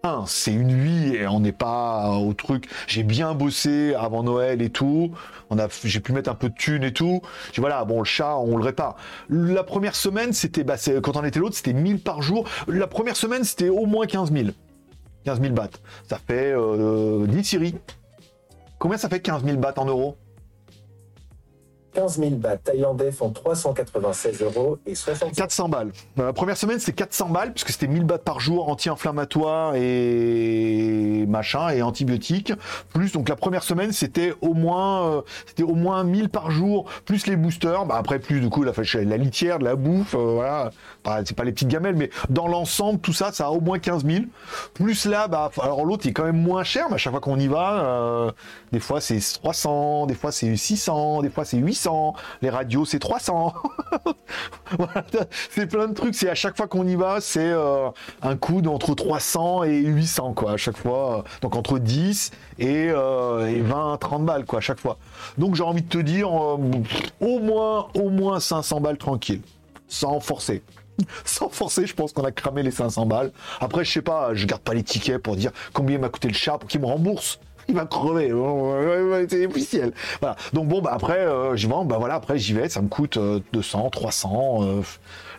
un, 0.03 0.25
c'est 0.27 0.53
une 0.53 0.73
vie 0.73 1.15
et 1.15 1.27
on 1.27 1.41
n'est 1.41 1.53
pas 1.53 2.11
au 2.11 2.33
truc. 2.33 2.69
J'ai 2.87 3.03
bien 3.03 3.35
bossé 3.35 3.95
avant 3.95 4.23
Noël 4.23 4.63
et 4.63 4.71
tout. 4.71 5.13
J'ai 5.85 6.01
pu 6.01 6.13
mettre 6.13 6.31
un 6.31 6.35
peu 6.35 6.49
de 6.49 6.55
thunes 6.55 6.85
et 6.85 6.93
tout. 6.93 7.21
J'ai 7.53 7.61
voilà, 7.61 7.85
bon, 7.85 7.99
le 7.99 8.05
chat, 8.05 8.37
on 8.37 8.57
le 8.57 8.63
répare. 8.63 8.97
La 9.29 9.63
première 9.63 9.95
semaine, 9.95 10.33
c'était, 10.33 10.65
bah, 10.65 10.77
quand 11.03 11.17
on 11.17 11.25
était 11.25 11.39
l'autre, 11.39 11.57
c'était 11.57 11.73
1000 11.73 12.01
par 12.01 12.23
jour. 12.23 12.49
La 12.67 12.87
première 12.87 13.17
semaine, 13.17 13.45
c'était 13.45 13.69
au 13.69 13.87
moins 13.87 14.07
15 14.07 14.33
000. 14.33 14.49
15 15.25 15.41
000 15.41 15.53
bahts. 15.53 15.69
Ça 16.09 16.19
fait 16.19 16.53
euh, 16.53 17.27
10 17.27 17.45
Syrie. 17.45 17.75
Combien 18.79 18.97
ça 18.97 19.09
fait 19.09 19.21
15 19.21 19.45
000 19.45 19.59
bahts 19.59 19.75
en 19.77 19.85
euros? 19.85 20.17
15 21.95 22.19
000 22.19 22.31
bahts 22.37 22.57
thaïlandais 22.57 23.11
font 23.11 23.31
396 23.31 24.43
euros 24.43 24.79
et 24.87 24.95
60 24.95 25.35
400 25.35 25.69
balles. 25.69 25.93
La 26.17 26.25
euh, 26.25 26.33
première 26.33 26.57
semaine, 26.57 26.79
c'était 26.79 26.93
400 26.93 27.29
balles, 27.31 27.53
puisque 27.53 27.71
c'était 27.71 27.89
1000 27.89 28.05
bahts 28.05 28.19
par 28.19 28.41
jour, 28.41 28.69
anti-inflammatoire 28.69 29.75
et 29.75 31.25
machin, 31.29 31.71
et 31.71 31.83
antibiotiques. 31.83 32.53
Plus, 32.93 33.13
donc 33.13 33.29
la 33.29 33.37
première 33.37 33.63
semaine, 33.63 33.93
c'était 33.93 34.35
au 34.41 34.55
moins, 34.55 35.09
euh, 35.09 35.23
c'était 35.47 35.63
au 35.65 35.75
moins 35.75 36.05
1000 36.05 36.29
par 36.29 36.51
jour, 36.51 36.85
plus 37.05 37.27
les 37.27 37.37
boosters. 37.37 37.87
Bah, 37.87 37.97
après, 37.99 38.19
plus, 38.19 38.41
du 38.41 38.49
coup, 38.49 38.63
la, 38.63 38.73
la 39.05 39.17
litière, 39.17 39.59
de 39.59 39.65
la 39.65 39.75
bouffe, 39.75 40.15
euh, 40.15 40.35
voilà. 40.35 40.71
c'est 41.25 41.37
pas 41.37 41.45
les 41.45 41.53
petites 41.53 41.69
gamelles, 41.69 41.97
mais 41.97 42.11
dans 42.29 42.47
l'ensemble, 42.47 43.01
tout 43.01 43.13
ça, 43.13 43.33
ça 43.33 43.47
a 43.47 43.51
au 43.51 43.61
moins 43.61 43.79
15 43.79 44.05
000. 44.05 44.25
Plus 44.75 45.07
là, 45.07 45.27
bah, 45.27 45.51
alors 45.61 45.85
l'autre, 45.85 46.07
est 46.07 46.13
quand 46.13 46.25
même 46.25 46.41
moins 46.41 46.63
cher, 46.63 46.87
mais 46.89 46.95
à 46.95 46.99
chaque 46.99 47.13
fois 47.13 47.21
qu'on 47.21 47.39
y 47.39 47.49
va, 47.49 48.33
des 48.73 48.81
fois, 48.81 49.01
c'est 49.01 49.19
300, 49.21 50.07
des 50.07 50.15
fois, 50.15 50.33
c'est 50.33 50.55
600, 50.57 51.23
des 51.23 51.31
fois, 51.31 51.45
c'est 51.45 51.57
800 51.57 52.15
les 52.43 52.51
radios 52.51 52.85
c'est 52.85 52.99
300. 52.99 53.55
c'est 55.51 55.67
plein 55.67 55.89
de 55.89 55.95
trucs. 55.95 56.15
C'est 56.15 56.29
à 56.29 56.35
chaque 56.35 56.57
fois 56.57 56.67
qu'on 56.67 56.87
y 56.87 56.97
va, 56.97 57.21
c'est 57.21 57.41
euh, 57.41 57.89
un 58.23 58.37
coût 58.37 58.63
d'entre 58.63 58.95
300 58.95 59.65
et 59.65 59.81
800 59.81 60.35
quoi 60.35 60.53
à 60.53 60.57
chaque 60.57 60.77
fois. 60.77 61.25
Donc 61.43 61.57
entre 61.57 61.79
10 61.79 62.31
et, 62.59 62.89
20, 62.89 62.97
euh, 62.97 63.97
30 63.97 64.25
balles 64.25 64.45
quoi 64.45 64.59
à 64.59 64.63
chaque 64.63 64.81
fois. 64.81 64.99
Donc 65.39 65.55
j'ai 65.55 65.65
envie 65.65 65.83
de 65.83 65.89
te 65.89 65.99
dire 65.99 66.29
euh, 66.29 66.59
au 67.21 67.39
moins 67.39 67.89
au 67.95 68.11
moins 68.11 68.41
500 68.41 68.81
balles 68.81 68.99
tranquille, 68.99 69.43
sans 69.89 70.21
forcer 70.21 70.63
sans 71.25 71.49
forcer, 71.49 71.87
je 71.87 71.95
pense 71.95 72.13
qu'on 72.13 72.25
a 72.25 72.31
cramé 72.31 72.63
les 72.63 72.71
500 72.71 73.07
balles. 73.07 73.33
Après, 73.61 73.85
je 73.85 73.91
sais 73.91 74.03
pas, 74.03 74.35
je 74.35 74.45
garde 74.47 74.61
pas 74.61 74.75
les 74.75 74.83
tickets 74.83 75.19
pour 75.19 75.35
dire 75.35 75.51
combien 75.73 75.99
m'a 75.99 76.11
coûté 76.11 76.29
le 76.29 76.35
chat 76.35 76.59
pour 76.59 76.69
qu'il 76.69 76.81
me 76.81 76.87
rembourse 76.87 77.41
il 77.71 77.77
va 77.77 77.87
crever. 77.87 78.33
C'est 79.29 79.47
officiel. 79.47 79.93
Voilà. 80.21 80.37
Donc 80.53 80.69
bon, 80.69 80.81
bah 80.81 80.91
après, 80.93 81.19
euh, 81.19 81.57
j'y 81.57 81.67
vais. 81.67 81.75
Bah 81.85 81.97
voilà, 81.99 82.15
après 82.15 82.39
j'y 82.39 82.53
vais. 82.53 82.69
Ça 82.69 82.83
me 82.83 82.89
coûte 82.89 83.19
200, 83.53 83.87
euh, 83.87 83.91
300. 83.91 84.59
Euh, 84.63 84.83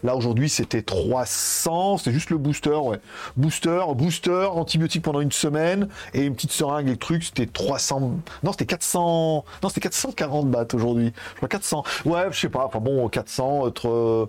là 0.04 0.16
aujourd'hui, 0.16 0.50
c'était 0.50 0.82
300. 0.82 1.98
C'était 1.98 2.12
juste 2.12 2.30
le 2.30 2.38
booster, 2.38 2.70
ouais. 2.70 3.00
Booster, 3.38 3.82
booster, 3.96 4.48
antibiotique 4.52 5.04
pendant 5.04 5.22
une 5.22 5.32
semaine 5.32 5.90
et 6.14 6.26
une 6.26 6.34
petite 6.34 6.52
seringue 6.52 6.90
et 6.90 6.98
trucs. 6.98 7.24
C'était 7.24 7.46
300. 7.46 8.20
Non, 8.44 8.52
c'était 8.52 8.66
400. 8.66 9.46
Non, 9.62 9.70
c'était 9.70 9.82
440 9.82 10.50
bahts 10.50 10.68
aujourd'hui. 10.74 11.14
Je 11.32 11.38
crois 11.38 11.50
400. 11.50 11.84
Ouais, 12.06 12.28
je 12.32 12.40
sais 12.40 12.50
pas. 12.50 12.66
Enfin 12.66 12.80
bon, 12.80 13.08
400. 13.10 13.62
Autre, 13.62 14.28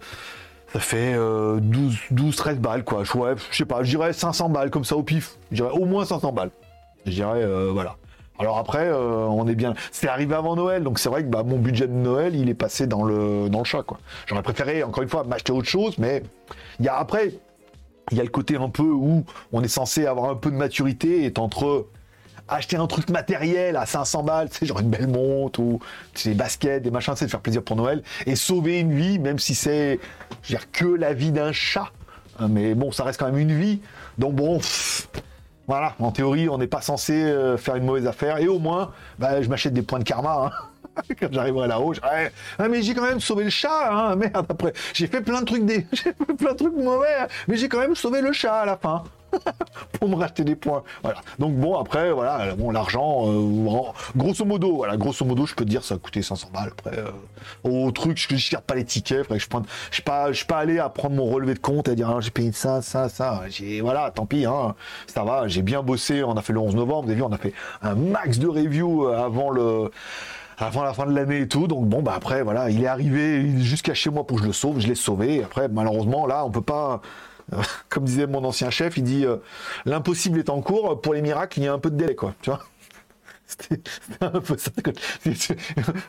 ça 0.73 0.81
fait 0.81 1.15
12, 1.15 1.97
12, 2.11 2.37
13 2.37 2.59
balles, 2.59 2.85
quoi. 2.85 3.03
Ouais, 3.15 3.35
je 3.51 3.57
sais 3.57 3.65
pas, 3.65 3.83
je 3.83 3.91
dirais 3.91 4.13
500 4.13 4.49
balles 4.49 4.71
comme 4.71 4.85
ça 4.85 4.97
au 4.97 5.03
pif. 5.03 5.37
Je 5.51 5.57
dirais 5.57 5.71
au 5.71 5.85
moins 5.85 6.05
500 6.05 6.33
balles. 6.33 6.51
Je 7.07 7.11
dirais, 7.13 7.43
euh, 7.43 7.71
voilà. 7.73 7.97
Alors 8.39 8.59
après, 8.59 8.89
euh, 8.89 9.27
on 9.27 9.47
est 9.47 9.55
bien. 9.55 9.75
C'est 9.91 10.09
arrivé 10.09 10.35
avant 10.35 10.57
Noël, 10.57 10.83
donc 10.83 10.99
c'est 10.99 11.09
vrai 11.09 11.23
que 11.23 11.29
bah, 11.29 11.43
mon 11.43 11.59
budget 11.59 11.87
de 11.87 11.93
Noël, 11.93 12.35
il 12.35 12.49
est 12.49 12.55
passé 12.55 12.87
dans 12.87 13.05
le, 13.05 13.49
dans 13.49 13.63
chat. 13.65 13.85
J'aurais 14.27 14.43
préféré, 14.43 14.83
encore 14.83 15.03
une 15.03 15.09
fois, 15.09 15.25
m'acheter 15.25 15.53
autre 15.53 15.69
chose, 15.69 15.97
mais 15.99 16.23
il 16.81 16.87
y 16.87 16.89
a 16.89 16.97
après, 16.97 17.35
il 18.11 18.17
y 18.17 18.21
a 18.21 18.25
le 18.25 18.31
côté 18.31 18.57
un 18.57 18.69
peu 18.69 18.83
où 18.83 19.25
on 19.53 19.63
est 19.63 19.69
censé 19.69 20.07
avoir 20.07 20.31
un 20.31 20.35
peu 20.35 20.51
de 20.51 20.57
maturité, 20.57 21.25
et 21.25 21.33
entre 21.39 21.87
acheter 22.49 22.77
un 22.77 22.87
truc 22.87 23.09
matériel 23.11 23.77
à 23.77 23.87
500 23.87 24.25
balles, 24.25 24.49
sais, 24.51 24.67
genre 24.67 24.81
une 24.81 24.91
belle 24.91 25.07
montre 25.07 25.61
ou 25.61 25.81
des 26.25 26.35
baskets, 26.35 26.83
des 26.83 26.91
machins, 26.91 27.15
c'est 27.17 27.27
de 27.27 27.31
faire 27.31 27.41
plaisir 27.41 27.63
pour 27.63 27.77
Noël, 27.77 28.03
et 28.27 28.35
sauver 28.35 28.81
une 28.81 28.93
vie, 28.93 29.19
même 29.19 29.39
si 29.39 29.55
c'est, 29.55 30.01
je 30.43 30.57
veux 30.57 30.63
que 30.73 30.87
la 30.87 31.13
vie 31.15 31.31
d'un 31.33 31.53
chat. 31.53 31.91
Mais 32.49 32.75
bon, 32.75 32.91
ça 32.93 33.05
reste 33.05 33.21
quand 33.21 33.27
même 33.27 33.39
une 33.39 33.57
vie. 33.57 33.81
Donc 34.19 34.35
bon, 34.35 34.59
voilà, 35.67 35.95
en 36.01 36.11
théorie, 36.11 36.49
on 36.49 36.59
n'est 36.59 36.67
pas 36.67 36.81
censé 36.81 37.13
euh, 37.13 37.57
faire 37.57 37.77
une 37.77 37.85
mauvaise 37.85 38.07
affaire. 38.07 38.39
Et 38.39 38.49
au 38.49 38.59
moins, 38.59 38.93
bah, 39.19 39.43
je 39.43 39.49
m'achète 39.49 39.73
des 39.73 39.83
points 39.83 40.01
de 40.01 40.05
karma. 40.05 40.47
Hein. 40.47 41.03
Quand 41.21 41.29
j'arriverai 41.33 41.69
là-haut, 41.69 41.95
je... 41.95 42.01
ah, 42.03 42.69
mais 42.69 42.83
j'ai 42.83 42.95
quand 42.95 43.07
même 43.07 43.21
sauvé 43.21 43.45
le 43.45 43.51
chat, 43.51 43.91
hein, 43.91 44.17
merde, 44.17 44.47
après, 44.49 44.73
j'ai 44.93 45.07
fait 45.07 45.23
plein 45.23 45.41
de 45.41 45.47
trucs 45.47 45.65
des... 45.65 45.87
j'ai 45.93 46.13
fait 46.13 46.35
plein 46.37 46.53
de 46.53 46.59
trucs 46.59 46.77
mauvais, 46.77 47.15
hein. 47.21 47.29
mais 47.49 47.57
j'ai 47.57 47.69
quand 47.69 47.79
même 47.79 47.95
sauvé 47.95 48.21
le 48.21 48.33
chat 48.33 48.61
à 48.61 48.67
la 48.67 48.77
fin. 48.77 49.05
pour 49.99 50.09
me 50.09 50.17
racheter 50.17 50.45
des 50.45 50.57
points. 50.57 50.83
Voilà. 51.03 51.21
Donc 51.39 51.55
bon, 51.55 51.79
après, 51.79 52.13
voilà, 52.13 52.55
bon, 52.55 52.71
l'argent, 52.71 53.25
euh, 53.27 53.93
grosso 54.17 54.45
modo, 54.45 54.77
voilà, 54.77 54.97
grosso 54.97 55.25
modo, 55.25 55.47
je 55.47 55.55
peux 55.55 55.65
te 55.65 55.71
dire, 55.71 55.85
ça 55.85 55.95
a 55.95 55.99
coûté 55.99 56.23
500 56.23 56.49
balles. 56.53 56.73
Après, 56.79 56.99
euh, 56.99 57.11
au 57.65 57.91
truc, 57.91 58.19
je 58.19 58.35
ne 58.35 58.51
garde 58.51 58.65
pas 58.65 58.75
les 58.75 58.85
tickets. 58.85 59.27
je 59.29 59.35
je 59.35 59.39
suis 59.93 60.03
pas, 60.47 60.59
allé 60.59 60.79
à 60.79 60.89
prendre 60.89 61.17
mon 61.17 61.27
relevé 61.27 61.55
de 61.55 61.59
compte 61.59 61.89
et 61.89 61.95
dire, 61.95 62.11
ah, 62.11 62.21
j'ai 62.21 62.31
payé 62.31 62.53
ça, 62.53 62.83
ça, 62.83 63.09
ça. 63.09 63.43
Voilà, 63.81 64.11
tant 64.11 64.27
pis, 64.27 64.45
hein, 64.45 64.75
ça 65.07 65.25
va. 65.25 65.49
J'ai 65.49 65.63
bien 65.63 65.83
bossé. 65.83 66.23
On 66.23 66.37
a 66.37 66.43
fait 66.43 66.53
le 66.53 66.61
11 66.61 66.77
novembre. 66.77 67.05
Vous 67.05 67.11
avez 67.11 67.17
vu, 67.17 67.23
on 67.23 67.33
a 67.33 67.39
fait 67.39 67.55
un 67.83 67.95
max 67.95 68.39
de 68.39 68.49
reviews 68.49 69.07
euh, 69.07 69.25
avant 70.59 70.83
la 70.83 70.93
fin 70.93 71.07
de 71.07 71.15
l'année 71.15 71.41
et 71.41 71.49
tout. 71.49 71.67
Donc 71.67 71.87
bon, 71.87 72.03
bah 72.03 72.15
après, 72.17 72.43
voilà, 72.43 72.71
il 72.71 72.83
est 72.83 72.87
arrivé 72.87 73.59
jusqu'à 73.59 73.95
chez 73.95 74.11
moi 74.11 74.27
pour 74.27 74.37
que 74.37 74.43
je 74.43 74.49
le 74.49 74.53
sauve. 74.53 74.81
Je 74.81 74.89
l'ai 74.89 74.95
sauvé. 74.95 75.43
Après, 75.43 75.69
malheureusement, 75.69 76.27
là, 76.27 76.45
on 76.45 76.51
peut 76.51 76.61
pas 76.61 77.01
comme 77.89 78.05
disait 78.05 78.27
mon 78.27 78.45
ancien 78.45 78.71
chef, 78.71 78.97
il 78.97 79.05
dit 79.05 79.27
euh, 79.27 79.37
l'impossible 79.85 80.39
est 80.39 80.51
en 80.51 80.61
cours, 80.61 81.01
pour 81.01 81.15
les 81.15 81.23
miracles, 81.23 81.59
il 81.61 81.65
y 81.65 81.69
a 81.69 81.73
un 81.73 81.79
peu 81.79 81.91
de 81.91 81.97
délai, 81.97 82.15
quoi. 82.15 82.35
Tu 82.43 82.51
vois 82.51 82.61
c'était 83.59 83.83
un 84.21 84.41
peu 84.41 84.57
ça. 84.57 84.71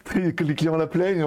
Que 0.05 0.43
les 0.43 0.55
clients 0.55 0.75
l'appelaient, 0.75 1.17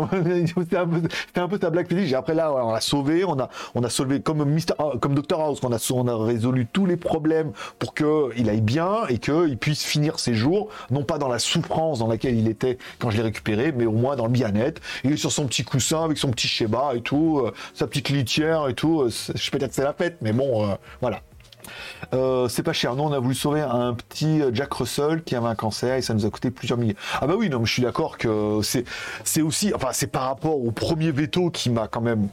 c'était 0.56 0.76
un, 0.76 1.48
peu, 1.48 1.58
ta 1.58 1.70
blague 1.70 2.14
Après 2.14 2.34
là, 2.34 2.52
on 2.52 2.72
l'a 2.72 2.80
sauvé, 2.80 3.24
on 3.24 3.38
a, 3.38 3.48
on 3.74 3.82
a 3.82 3.90
sauvé 3.90 4.20
comme 4.20 4.44
Mister, 4.44 4.74
comme 5.00 5.14
Dr 5.14 5.40
House, 5.40 5.60
on 5.62 5.72
a, 5.72 5.92
on 5.92 6.08
a 6.08 6.24
résolu 6.24 6.66
tous 6.66 6.86
les 6.86 6.96
problèmes 6.96 7.52
pour 7.78 7.94
qu'il 7.94 8.48
aille 8.48 8.60
bien 8.60 9.06
et 9.08 9.18
qu'il 9.18 9.56
puisse 9.58 9.84
finir 9.84 10.18
ses 10.18 10.34
jours, 10.34 10.68
non 10.90 11.04
pas 11.04 11.18
dans 11.18 11.28
la 11.28 11.38
souffrance 11.38 11.98
dans 11.98 12.08
laquelle 12.08 12.36
il 12.36 12.48
était 12.48 12.78
quand 12.98 13.10
je 13.10 13.16
l'ai 13.16 13.22
récupéré, 13.22 13.72
mais 13.72 13.86
au 13.86 13.92
moins 13.92 14.16
dans 14.16 14.26
le 14.26 14.32
bien-être. 14.32 14.80
Il 15.04 15.12
est 15.12 15.16
sur 15.16 15.32
son 15.32 15.46
petit 15.46 15.64
coussin 15.64 16.04
avec 16.04 16.18
son 16.18 16.30
petit 16.30 16.48
schéma 16.48 16.92
et 16.94 17.00
tout, 17.00 17.40
euh, 17.44 17.52
sa 17.74 17.86
petite 17.86 18.08
litière 18.08 18.68
et 18.68 18.74
tout. 18.74 19.02
Euh, 19.02 19.10
je 19.34 19.50
peux 19.50 19.58
dire 19.58 19.68
que 19.68 19.74
c'est 19.74 19.84
la 19.84 19.92
fête, 19.92 20.18
mais 20.20 20.32
bon, 20.32 20.68
euh, 20.68 20.74
voilà. 21.00 21.20
Euh, 22.14 22.48
c'est 22.48 22.62
pas 22.62 22.72
cher. 22.72 22.94
Nous, 22.94 23.02
on 23.02 23.12
a 23.12 23.18
voulu 23.18 23.34
sauver 23.34 23.60
un 23.60 23.94
petit 23.94 24.42
Jack 24.52 24.72
Russell 24.74 25.22
qui 25.22 25.34
avait 25.34 25.46
un 25.48 25.54
cancer 25.54 25.96
et 25.96 26.02
ça 26.02 26.14
nous 26.14 26.26
a 26.26 26.30
coûté 26.30 26.50
plusieurs 26.50 26.78
milliers. 26.78 26.96
Ah 27.20 27.26
bah 27.26 27.34
oui, 27.36 27.48
non, 27.48 27.64
je 27.64 27.72
suis 27.72 27.82
d'accord 27.82 28.18
que 28.18 28.60
c'est, 28.62 29.42
aussi, 29.42 29.72
enfin, 29.74 29.88
c'est 29.92 30.06
par 30.06 30.22
rapport 30.22 30.62
au 30.62 30.70
premier 30.70 31.10
veto 31.10 31.50
qui 31.50 31.70
m'a 31.70 31.88
quand 31.88 32.00
même 32.00 32.28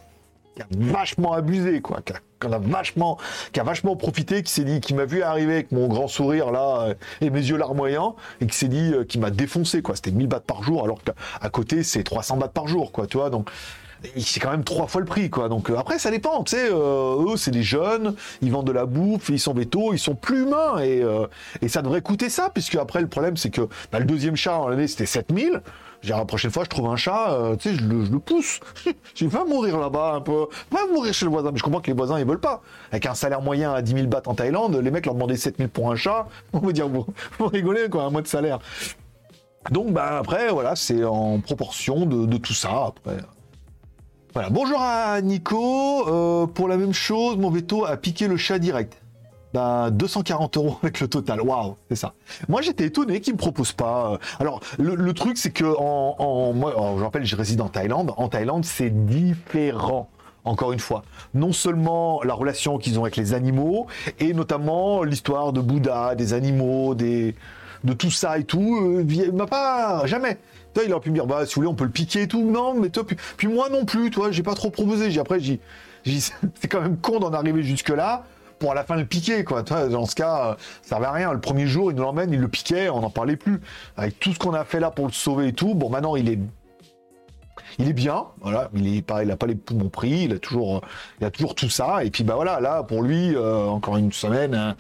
vachement 0.72 1.34
abusé, 1.34 1.82
quoi, 1.82 2.02
qui 2.02 2.14
a, 2.14 2.60
vachement, 2.60 3.18
qui 3.52 3.60
a 3.60 3.64
vachement 3.64 3.96
profité, 3.96 4.44
qui 4.44 4.52
s'est 4.52 4.64
dit, 4.64 4.82
qui 4.82 4.94
m'a 4.94 5.06
vu 5.06 5.24
arriver 5.24 5.54
avec 5.54 5.72
mon 5.72 5.88
grand 5.88 6.08
sourire 6.08 6.52
là 6.52 6.94
et 7.22 7.30
mes 7.30 7.40
yeux 7.40 7.58
larmoyants 7.58 8.16
et 8.42 8.48
qui 8.48 8.56
s'est 8.56 8.68
dit, 8.68 8.94
euh, 8.94 9.04
qui 9.04 9.18
m'a 9.18 9.32
défoncé, 9.32 9.82
quoi. 9.82 9.96
C'était 9.96 10.12
1000 10.12 10.28
bahts 10.28 10.42
par 10.42 10.64
jour, 10.64 10.84
alors 10.84 11.00
qu'à 11.04 11.50
côté 11.50 11.84
c'est 11.84 12.04
300 12.04 12.38
bahts 12.38 12.50
par 12.50 12.68
jour, 12.68 12.92
quoi, 12.92 13.08
tu 13.08 13.18
vois. 13.18 13.30
Donc 13.30 13.50
c'est 14.18 14.40
quand 14.40 14.52
même 14.52 14.64
trois 14.64 14.88
fois 14.88 15.02
le 15.02 15.08
prix, 15.08 15.30
quoi. 15.30 15.50
Donc 15.50 15.70
euh, 15.70 15.78
après, 15.78 16.00
ça 16.00 16.12
dépend, 16.12 16.44
tu 16.44 16.56
sais. 16.56 16.70
Euh, 16.70 17.34
eux, 17.34 17.38
c'est 17.38 17.52
des 17.52 17.64
jeunes, 17.64 18.16
ils 18.42 18.52
vendent 18.52 18.68
de 18.68 18.72
la 18.72 18.86
bouffe, 18.86 19.30
ils 19.30 19.40
sont 19.40 19.54
vétos, 19.54 19.94
ils 19.94 20.00
sont 20.00 20.16
plus 20.16 20.44
humains, 20.44 20.80
et, 20.80 21.02
euh, 21.02 21.28
et 21.62 21.68
ça 21.68 21.82
devrait 21.82 22.02
coûter 22.02 22.30
ça, 22.30 22.50
puisque 22.54 22.76
après, 22.76 23.02
le 23.02 23.08
problème, 23.08 23.38
c'est 23.38 23.50
que 23.50 23.62
bah, 23.92 24.00
le 24.00 24.06
deuxième 24.06 24.36
chat 24.36 24.58
en 24.58 24.68
l'année, 24.68 24.88
c'était 24.88 25.06
7000. 25.06 25.62
J'ai 26.02 26.10
la 26.10 26.26
prochaine 26.26 26.52
fois, 26.52 26.66
je 26.66 26.70
trouve 26.70 26.90
un 26.90 26.98
chat, 26.98 27.38
tu 27.60 27.70
sais, 27.70 27.76
je 27.76 27.86
le, 27.86 28.04
je 28.04 28.12
le 28.12 28.20
pousse. 28.20 28.60
je 29.16 29.26
vais 29.26 29.46
mourir 29.46 29.80
là-bas 29.80 30.16
un 30.16 30.22
peu. 30.22 30.48
Va 30.70 30.80
mourir 30.92 31.14
chez 31.14 31.24
le 31.24 31.32
voisin. 31.32 31.52
Mais 31.54 31.58
je 31.58 31.64
comprends 31.64 31.80
que 31.80 31.88
les 31.88 31.96
voisins, 31.96 32.20
ils 32.20 32.26
veulent 32.26 32.42
pas. 32.42 32.62
Avec 32.92 33.06
un 33.06 33.14
salaire 33.14 33.42
moyen 33.42 33.74
à 33.74 33.82
10 33.82 33.94
000 33.94 34.08
bahts 34.08 34.24
en 34.26 34.34
Thaïlande, 34.34 34.76
les 34.76 34.92
mecs 34.92 35.06
leur 35.06 35.16
demandaient 35.16 35.38
7000 35.38 35.70
pour 35.70 35.90
un 35.90 35.96
chat. 35.96 36.28
On 36.52 36.60
va 36.60 36.74
dire, 36.74 36.90
vous, 36.90 37.06
vous 37.40 37.48
rigolez, 37.48 37.88
quoi, 37.90 38.04
un 38.04 38.10
mois 38.10 38.22
de 38.22 38.28
salaire. 38.28 38.60
Donc, 39.72 39.94
bah, 39.94 40.18
après, 40.18 40.50
voilà, 40.50 40.76
c'est 40.76 41.06
en 41.06 41.40
proportion 41.40 42.06
de, 42.06 42.26
de 42.26 42.36
tout 42.36 42.54
ça, 42.54 42.88
après. 42.88 43.20
Voilà, 44.34 44.50
bonjour 44.50 44.82
à 44.82 45.22
Nico. 45.22 46.08
Euh, 46.08 46.48
pour 46.48 46.68
la 46.68 46.76
même 46.76 46.92
chose, 46.92 47.38
mon 47.38 47.52
veto 47.52 47.86
a 47.86 47.98
piqué 47.98 48.28
le 48.28 48.36
chat 48.36 48.58
direct. 48.58 49.00
Ben, 49.54 49.92
240 49.92 50.58
euros 50.58 50.78
avec 50.82 51.00
le 51.02 51.08
total. 51.08 51.40
Waouh, 51.40 51.76
c'est 51.88 51.96
ça. 51.96 52.16
Moi, 52.50 52.64
j'étais 52.64 52.86
étonné 52.86 53.22
qu'ils 53.22 53.34
me 53.34 53.38
proposent 53.38 53.74
pas. 53.74 54.14
Euh, 54.14 54.18
alors, 54.40 54.62
le, 54.80 55.14
truc, 55.14 55.38
c'est 55.38 55.52
que 55.52 55.66
en, 55.66 56.16
en 56.18 56.52
moi, 56.52 56.74
je 56.98 57.04
rappelle, 57.04 57.26
je 57.26 57.36
réside 57.36 57.62
en 57.62 57.70
Thaïlande. 57.70 58.16
En 58.18 58.28
Thaïlande, 58.28 58.66
c'est 58.66 58.90
différent. 59.06 60.10
Encore 60.46 60.74
une 60.74 60.80
fois, 60.80 61.04
non 61.36 61.54
seulement 61.54 62.22
la 62.24 62.34
relation 62.34 62.78
qu'ils 62.78 63.00
ont 63.00 63.04
avec 63.04 63.16
les 63.16 63.34
animaux, 63.34 63.88
et 64.20 64.34
notamment 64.34 65.04
l'histoire 65.04 65.54
de 65.54 65.62
Bouddha, 65.62 66.16
des 66.16 66.34
animaux, 66.34 66.96
des 66.96 67.36
de 67.84 67.94
tout 67.94 68.12
ça 68.12 68.38
et 68.38 68.44
tout, 68.44 68.78
euh, 68.82 69.32
m'a 69.32 69.48
pas 69.48 70.06
jamais 70.06 70.38
il 70.82 70.92
aurait 70.92 71.02
pu 71.02 71.10
me 71.10 71.16
dire, 71.16 71.28
bah, 71.28 71.46
si 71.46 71.56
vous 71.56 71.62
voulez, 71.62 71.68
on 71.68 71.76
peut 71.76 71.84
le 71.84 71.92
piquer 71.92 72.24
et 72.24 72.28
tout. 72.28 72.44
Non, 72.44 72.74
mais 72.74 72.90
toi, 72.90 73.04
puis, 73.38 73.48
moi 73.48 73.70
non 73.70 73.86
plus, 73.86 74.10
toi, 74.10 74.32
j'ai 74.32 74.44
pas 74.44 74.56
trop 74.56 74.70
proposé. 74.70 75.12
J'ai 75.12 75.20
après, 75.20 75.40
j'ai 75.40 75.60
c'est 76.06 76.68
quand 76.68 76.82
même 76.82 76.98
con 76.98 77.20
d'en 77.20 77.34
arriver 77.34 77.64
jusque-là 77.64 78.26
pour 78.60 78.72
à 78.72 78.76
la 78.76 78.84
fin 78.84 78.96
le 78.96 79.06
piquer, 79.06 79.44
quoi. 79.44 79.64
Dans 79.64 80.06
ce 80.06 80.16
cas, 80.16 80.58
ça 80.82 80.90
servait 80.90 81.06
à 81.06 81.12
rien. 81.12 81.34
Le 81.34 81.40
premier 81.40 81.68
jour, 81.68 81.92
il 81.92 81.96
nous 81.96 82.04
l'emmène, 82.04 82.32
il 82.34 82.40
le 82.40 82.48
piquait, 82.48 82.90
on 82.90 83.02
n'en 83.02 83.10
parlait 83.10 83.36
plus. 83.36 83.62
Avec 83.98 84.20
tout 84.20 84.34
ce 84.34 84.40
qu'on 84.40 84.54
a 84.54 84.64
fait 84.64 84.80
là 84.80 84.92
pour 84.92 85.06
le 85.06 85.12
sauver 85.12 85.50
et 85.50 85.54
tout, 85.54 85.76
bon, 85.76 85.90
maintenant, 85.90 86.16
il 86.16 86.30
est 86.30 86.40
il 87.80 87.90
est 87.90 87.94
bien, 87.94 88.26
voilà, 88.42 88.70
il 88.76 88.98
est 88.98 89.02
pareil, 89.02 89.28
il 89.28 89.32
a 89.32 89.36
pas 89.36 89.48
les 89.48 89.56
poumons 89.56 89.90
pris, 89.90 90.26
il 90.26 90.34
a 90.34 90.38
toujours, 90.38 90.82
il 91.20 91.26
a 91.26 91.32
toujours 91.32 91.56
tout 91.56 91.70
ça, 91.70 92.04
et 92.04 92.12
puis 92.12 92.24
bah 92.24 92.36
voilà, 92.36 92.60
là 92.60 92.84
pour 92.84 93.02
lui, 93.02 93.36
euh, 93.36 93.66
encore 93.66 93.98
une 93.98 94.12
semaine, 94.12 94.54
hein, 94.54 94.76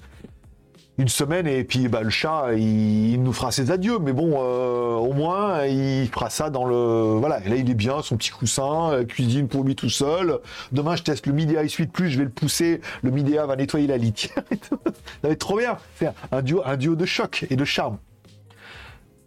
une 0.97 1.07
semaine, 1.07 1.47
et 1.47 1.63
puis 1.63 1.87
bah 1.87 2.01
le 2.01 2.09
chat, 2.09 2.53
il, 2.55 3.21
nous 3.21 3.33
fera 3.33 3.51
ses 3.51 3.71
adieux, 3.71 3.99
mais 3.99 4.13
bon, 4.13 4.35
euh, 4.37 4.95
au 4.95 5.13
moins 5.13 5.65
il 5.65 6.07
fera 6.09 6.29
ça 6.29 6.49
dans 6.49 6.65
le, 6.65 7.17
voilà, 7.17 7.39
là 7.39 7.55
il 7.55 7.69
est 7.69 7.75
bien, 7.75 8.01
son 8.01 8.17
petit 8.17 8.29
coussin, 8.29 9.03
cuisine 9.07 9.47
pour 9.47 9.63
lui 9.63 9.75
tout 9.75 9.89
seul. 9.89 10.39
Demain 10.71 10.95
je 10.95 11.03
teste 11.03 11.25
le 11.25 11.33
Midea 11.33 11.67
Suite 11.67 11.91
Plus, 11.91 12.09
je 12.09 12.19
vais 12.19 12.25
le 12.25 12.29
pousser, 12.29 12.81
le 13.01 13.11
Midea 13.11 13.45
va 13.45 13.55
nettoyer 13.55 13.87
la 13.87 13.97
litière, 13.97 14.43
ça 14.69 14.77
va 15.23 15.29
être 15.29 15.39
trop 15.39 15.57
bien, 15.57 15.77
c'est 15.97 16.09
un 16.31 16.41
duo, 16.41 16.61
un 16.65 16.77
duo 16.77 16.95
de 16.95 17.05
choc 17.05 17.45
et 17.49 17.55
de 17.55 17.65
charme. 17.65 17.97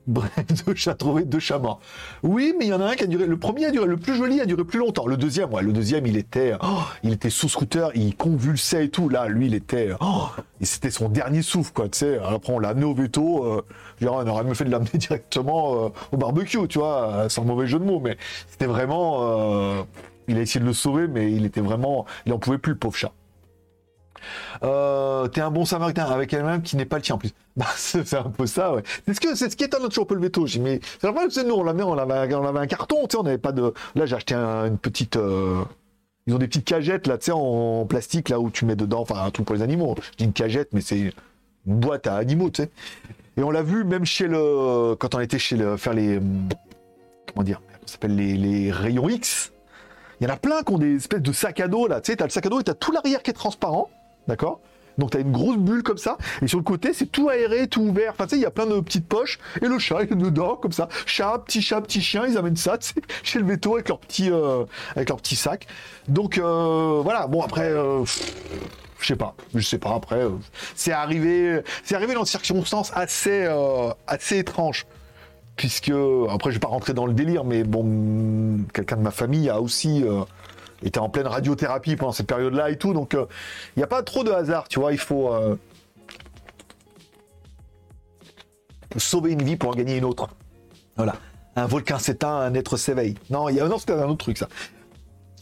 Bref, 0.07 0.31
deux 0.67 0.75
chats 0.75 0.95
trouvés, 0.95 1.25
deux 1.25 1.41
chats 1.41 1.59
morts. 1.59 1.81
Oui, 2.23 2.55
mais 2.59 2.67
il 2.67 2.69
y 2.69 2.73
en 2.73 2.81
a 2.81 2.87
un 2.87 2.95
qui 2.95 3.05
a 3.05 3.07
duré. 3.07 3.27
Le 3.27 3.37
premier 3.37 3.67
a 3.67 3.71
duré, 3.71 3.87
le 3.87 3.97
plus 3.97 4.15
joli 4.15 4.41
a 4.41 4.47
duré 4.47 4.65
plus 4.65 4.79
longtemps. 4.79 5.07
Le 5.07 5.17
deuxième, 5.17 5.53
ouais, 5.53 5.63
le 5.63 5.73
deuxième, 5.73 6.07
il 6.07 6.17
était, 6.17 6.55
oh, 6.63 6.83
il 7.03 7.19
sous 7.31 7.49
scooter, 7.49 7.91
il 7.95 8.15
convulsait 8.15 8.85
et 8.85 8.89
tout. 8.89 9.09
Là, 9.09 9.27
lui, 9.27 9.47
il 9.47 9.55
était, 9.55 9.91
oh, 10.01 10.29
c'était 10.61 10.91
son 10.91 11.09
dernier 11.09 11.43
souffle, 11.43 11.73
quoi. 11.73 11.89
Tu 11.89 11.99
sais. 11.99 12.19
Après, 12.19 12.53
on 12.53 12.59
l'a 12.59 12.69
amené 12.69 12.87
au 12.87 12.95
veto. 12.95 13.45
Euh, 13.45 13.63
on 14.03 14.27
aurait 14.27 14.45
mieux 14.45 14.55
fait 14.55 14.65
de 14.65 14.71
l'amener 14.71 14.91
directement 14.95 15.87
euh, 15.87 15.89
au 16.13 16.17
barbecue, 16.17 16.69
tu 16.69 16.79
vois, 16.79 17.29
sans 17.29 17.45
mauvais 17.45 17.67
jeu 17.67 17.79
de 17.79 17.85
mots. 17.85 18.01
Mais 18.01 18.17
c'était 18.49 18.67
vraiment, 18.67 19.19
euh, 19.23 19.83
il 20.29 20.39
a 20.39 20.41
essayé 20.41 20.61
de 20.61 20.67
le 20.67 20.73
sauver, 20.73 21.09
mais 21.09 21.33
il 21.33 21.45
était 21.45 21.61
vraiment, 21.61 22.07
il 22.27 22.33
en 22.33 22.39
pouvait 22.39 22.59
plus, 22.59 22.73
le 22.73 22.79
pauvre 22.79 22.97
chat. 22.97 23.13
Euh, 24.63 25.29
t'es 25.29 25.41
un 25.41 25.51
bon 25.51 25.65
samaritain 25.65 26.05
avec 26.05 26.33
elle-même 26.33 26.63
qui 26.63 26.77
n'est 26.77 26.85
pas 26.85 26.97
le 26.97 27.03
tien 27.03 27.15
en 27.15 27.19
plus. 27.19 27.33
Bah, 27.57 27.65
c'est 27.75 28.13
un 28.13 28.25
peu 28.25 28.45
ça, 28.45 28.75
ouais. 28.75 28.83
C'est 29.07 29.35
ce, 29.35 29.57
qui 29.57 29.65
étonne 29.65 29.89
toujours 29.89 30.05
un 30.05 30.07
peu 30.09 30.15
le 30.15 30.21
veto. 30.21 30.47
J'ai 30.47 30.61
mais 30.61 30.79
c'est 31.01 31.11
vrai 31.11 31.27
que 31.27 31.47
nous, 31.47 31.55
on 31.55 31.65
l'avait, 31.65 31.83
on 31.83 31.97
avait, 31.97 32.35
on 32.35 32.47
avait 32.47 32.59
un 32.59 32.67
carton, 32.67 33.07
tu 33.07 33.13
sais, 33.13 33.17
on 33.17 33.23
n'avait 33.23 33.39
pas 33.39 33.53
de. 33.53 33.73
Là, 33.95 34.05
j'ai 34.05 34.15
acheté 34.15 34.35
une 34.35 34.77
petite. 34.77 35.17
Euh, 35.17 35.65
ils 36.27 36.35
ont 36.35 36.39
des 36.39 36.49
petites 36.49 36.67
cagettes 36.67 37.07
là, 37.07 37.17
tu 37.17 37.27
sais, 37.27 37.33
en 37.33 37.87
plastique 37.87 38.29
là 38.29 38.41
où 38.41 38.51
tu 38.51 38.67
mets 38.67 38.77
dedans, 38.77 39.01
enfin 39.01 39.25
un 39.25 39.31
truc 39.31 39.47
pour 39.47 39.57
les 39.57 39.63
animaux. 39.63 39.95
Je 40.13 40.17
dis 40.19 40.25
une 40.25 40.35
cagette, 40.35 40.69
mais 40.73 40.83
c'est 40.83 40.99
une 40.99 41.13
boîte 41.81 42.07
à 42.07 42.17
animaux, 42.17 42.51
tu 42.51 42.63
sais. 42.63 42.71
Et 43.39 43.43
on 43.43 43.51
l'a 43.51 43.63
vu 43.63 43.85
même 43.85 44.05
chez 44.05 44.27
le, 44.27 44.95
quand 44.97 45.15
on 45.15 45.21
était 45.21 45.39
chez 45.39 45.57
le, 45.57 45.77
faire 45.77 45.95
les, 45.95 46.21
comment 47.33 47.45
dire, 47.45 47.63
ça 47.87 47.93
s'appelle 47.93 48.17
les, 48.17 48.35
les 48.35 48.71
rayons 48.71 49.09
X. 49.09 49.53
Il 50.21 50.27
y 50.27 50.31
en 50.31 50.35
a 50.35 50.37
plein 50.37 50.63
qui 50.63 50.73
ont 50.73 50.79
des 50.79 50.97
espèces 50.97 51.23
de 51.23 51.33
sacs 51.33 51.61
à 51.61 51.69
dos 51.69 51.87
là, 51.87 52.01
tu 52.01 52.13
sais, 52.13 52.17
t'as 52.17 52.25
le 52.25 52.31
sac 52.31 52.47
à 52.47 52.49
dos 52.49 52.61
et 52.61 52.65
t'as 52.65 52.75
tout 52.75 52.93
l'arrière 52.93 53.23
qui 53.23 53.31
est 53.31 53.35
transparent. 53.35 53.91
D'accord? 54.29 54.61
Donc 54.99 55.11
tu 55.11 55.19
as 55.19 55.21
une 55.21 55.33
grosse 55.33 55.59
bulle 55.59 55.83
comme 55.83 55.99
ça, 55.99 56.17
et 56.43 56.47
sur 56.47 56.59
le 56.59 56.65
côté 56.65 56.93
c'est 56.93 57.07
tout 57.07 57.29
aéré, 57.29 57.67
tout 57.69 57.83
ouvert. 57.83 58.13
Enfin 58.13 58.25
tu 58.25 58.31
sais, 58.31 58.37
il 58.37 58.43
y 58.43 58.47
a 58.47 58.51
plein 58.51 58.67
de 58.67 58.81
petites 58.81 59.07
poches, 59.07 59.39
et 59.61 59.67
le 59.67 59.79
chat 59.79 60.03
il 60.03 60.13
est 60.13 60.17
dedans 60.17 60.57
comme 60.57 60.73
ça. 60.73 60.89
Chat, 61.05 61.39
petit 61.45 61.63
chat, 61.63 61.81
petit 61.81 62.01
chien, 62.01 62.27
ils 62.27 62.39
amènent 62.39 62.57
ça 62.57 62.79
chez 63.23 63.39
le 63.39 63.47
veto 63.47 63.75
avec 63.75 63.89
leur 63.89 63.99
petit, 63.99 64.31
euh, 64.31 64.65
avec 64.95 65.09
leur 65.09 65.19
petit 65.19 65.37
sac. 65.37 65.67
Donc 66.09 66.39
euh, 66.39 67.01
voilà. 67.03 67.27
Bon 67.27 67.43
après, 67.43 67.71
euh, 67.71 68.05
je 69.01 69.07
sais 69.07 69.17
pas, 69.17 69.35
je 69.55 69.61
sais 69.61 69.79
pas. 69.79 69.95
Après, 69.95 70.23
c'est 70.75 70.93
arrivé, 70.93 71.61
c'est 71.85 71.95
arrivé 71.95 72.15
dans 72.15 72.23
des 72.23 72.29
circonstances 72.29 72.91
assez, 72.95 73.47
assez 74.07 74.39
étranges. 74.39 74.87
Puisque 75.57 75.91
après 76.31 76.51
je 76.51 76.57
vais 76.57 76.61
pas 76.61 76.69
rentrer 76.69 76.93
dans 76.93 77.07
le 77.07 77.15
délire, 77.15 77.43
mais 77.43 77.65
bon, 77.65 78.59
quelqu'un 78.75 78.97
de 78.97 79.03
ma 79.03 79.11
famille 79.11 79.49
a 79.49 79.59
aussi 79.59 80.05
était 80.83 80.99
en 80.99 81.09
pleine 81.09 81.27
radiothérapie 81.27 81.97
pendant 81.97 82.13
cette 82.13 82.27
période-là 82.27 82.71
et 82.71 82.77
tout, 82.77 82.93
donc 82.93 83.11
il 83.13 83.19
euh, 83.19 83.27
n'y 83.77 83.83
a 83.83 83.87
pas 83.87 84.03
trop 84.03 84.25
de 84.25 84.31
hasard, 84.31 84.69
tu 84.69 84.81
vois, 84.81 84.93
il 84.93 84.99
faut 84.99 85.33
euh, 85.33 85.57
sauver 88.97 89.33
une 89.33 89.43
vie 89.43 89.57
pour 89.57 89.71
en 89.71 89.75
gagner 89.75 89.97
une 89.97 90.05
autre. 90.05 90.29
Voilà. 90.97 91.17
Un 91.57 91.67
volcan 91.67 91.99
s'éteint, 91.99 92.37
un 92.37 92.55
être 92.55 92.77
s'éveille. 92.77 93.15
Non, 93.31 93.49
y 93.49 93.61
a... 93.61 93.69
non 93.69 93.79
c'était 93.79 93.95
un 93.95 94.09
autre 94.09 94.25
truc 94.25 94.39
ça. 94.39 94.49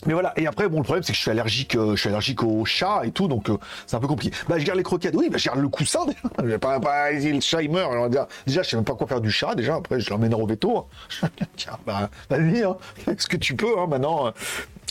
Mais 0.07 0.13
voilà, 0.13 0.35
et 0.37 0.47
après, 0.47 0.69
bon, 0.69 0.79
le 0.79 0.83
problème, 0.83 1.03
c'est 1.03 1.13
que 1.13 1.17
je 1.17 1.23
suis 1.23 1.31
allergique, 1.31 1.77
euh, 1.77 1.97
je 1.97 2.01
suis 2.01 2.09
allergique 2.11 2.43
aux 2.43 2.67
chats 2.67 3.03
et 3.05 3.11
tout, 3.11 3.27
donc 3.27 3.49
c'est 3.87 3.97
un 3.97 4.01
peu 4.01 4.07
compliqué. 4.07 4.37
Bah, 4.49 4.59
je 4.59 4.65
garde 4.65 4.77
les 4.77 4.83
croquettes, 4.83 5.15
oui, 5.17 5.31
bah, 5.31 5.39
je 5.39 5.47
garde 5.47 5.61
le 5.61 5.69
coussin, 5.69 6.01
déjà. 6.43 6.59
pas, 6.59 6.79
pas, 6.79 7.11
le 7.11 7.41
chat, 7.41 7.63
il 7.63 7.71
meurt. 7.71 8.11
Déjà, 8.47 8.63
je 8.63 8.69
sais 8.69 8.77
même 8.77 8.85
pas 8.85 8.95
quoi 8.95 9.07
faire 9.07 9.23
du 9.23 9.31
chat, 9.31 9.55
déjà. 9.55 9.77
Après, 9.77 10.01
je 10.01 10.11
l'emmène 10.11 10.35
au 10.35 10.47
veto. 10.47 10.87
Tiens, 11.57 11.79
bah, 11.87 12.11
vas-y, 12.29 12.65
hein, 12.65 12.77
ce 13.17 13.27
que 13.27 13.39
tu 13.39 13.57
peux, 13.57 13.79
hein, 13.79 13.87
maintenant. 13.87 14.33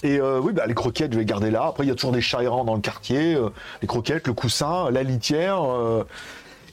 Et 0.03 0.19
euh, 0.19 0.39
oui, 0.41 0.51
bah, 0.51 0.65
les 0.67 0.73
croquettes, 0.73 1.13
je 1.13 1.17
vais 1.17 1.25
garder 1.25 1.49
là. 1.49 1.67
Après, 1.67 1.85
il 1.85 1.87
y 1.87 1.91
a 1.91 1.95
toujours 1.95 2.11
des 2.11 2.21
chats 2.21 2.43
errants 2.43 2.65
dans 2.65 2.75
le 2.75 2.81
quartier. 2.81 3.35
Euh, 3.35 3.49
les 3.81 3.87
croquettes, 3.87 4.27
le 4.27 4.33
coussin, 4.33 4.91
la 4.91 5.01
litière 5.01 5.63
euh, 5.63 6.03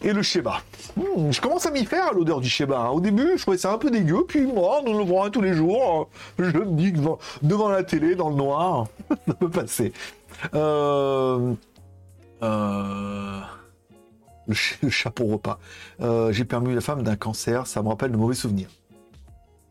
et 0.03 0.13
le 0.13 0.23
sheba. 0.23 0.63
Hmm, 0.97 1.31
je 1.31 1.41
commence 1.41 1.65
à 1.65 1.71
m'y 1.71 1.85
faire 1.85 2.09
à 2.09 2.13
l'odeur 2.13 2.41
du 2.41 2.49
sheba. 2.49 2.81
Hein. 2.81 2.89
Au 2.89 3.01
début, 3.01 3.31
je 3.37 3.43
trouvais 3.43 3.57
ça 3.57 3.73
un 3.73 3.79
peu 3.79 3.91
dégueu. 3.91 4.25
Puis 4.27 4.43
moi, 4.43 4.83
nous 4.85 4.99
le 4.99 5.05
voit 5.05 5.31
tous 5.31 5.43
les 5.43 5.55
jours. 5.55 6.09
je 6.39 6.45
me 6.45 6.73
dis 6.73 6.93
que 6.93 6.99
devant, 7.43 7.69
la 7.69 7.85
télé, 7.85 8.17
dans 8.17 8.31
le 8.31 8.35
noir, 8.37 8.89
ça 9.29 9.35
peut 9.35 9.49
passer. 9.49 9.93
le, 10.53 11.55
chapeau 14.89 15.27
repas. 15.27 15.61
J'ai 16.33 16.45
permis 16.45 16.75
la 16.75 16.81
femme 16.81 17.05
d'un 17.05 17.17
cancer. 17.17 17.69
Ça 17.69 17.81
me 17.81 17.89
rappelle 17.89 18.11
de 18.11 18.17
mauvais 18.17 18.35
souvenirs. 18.35 18.71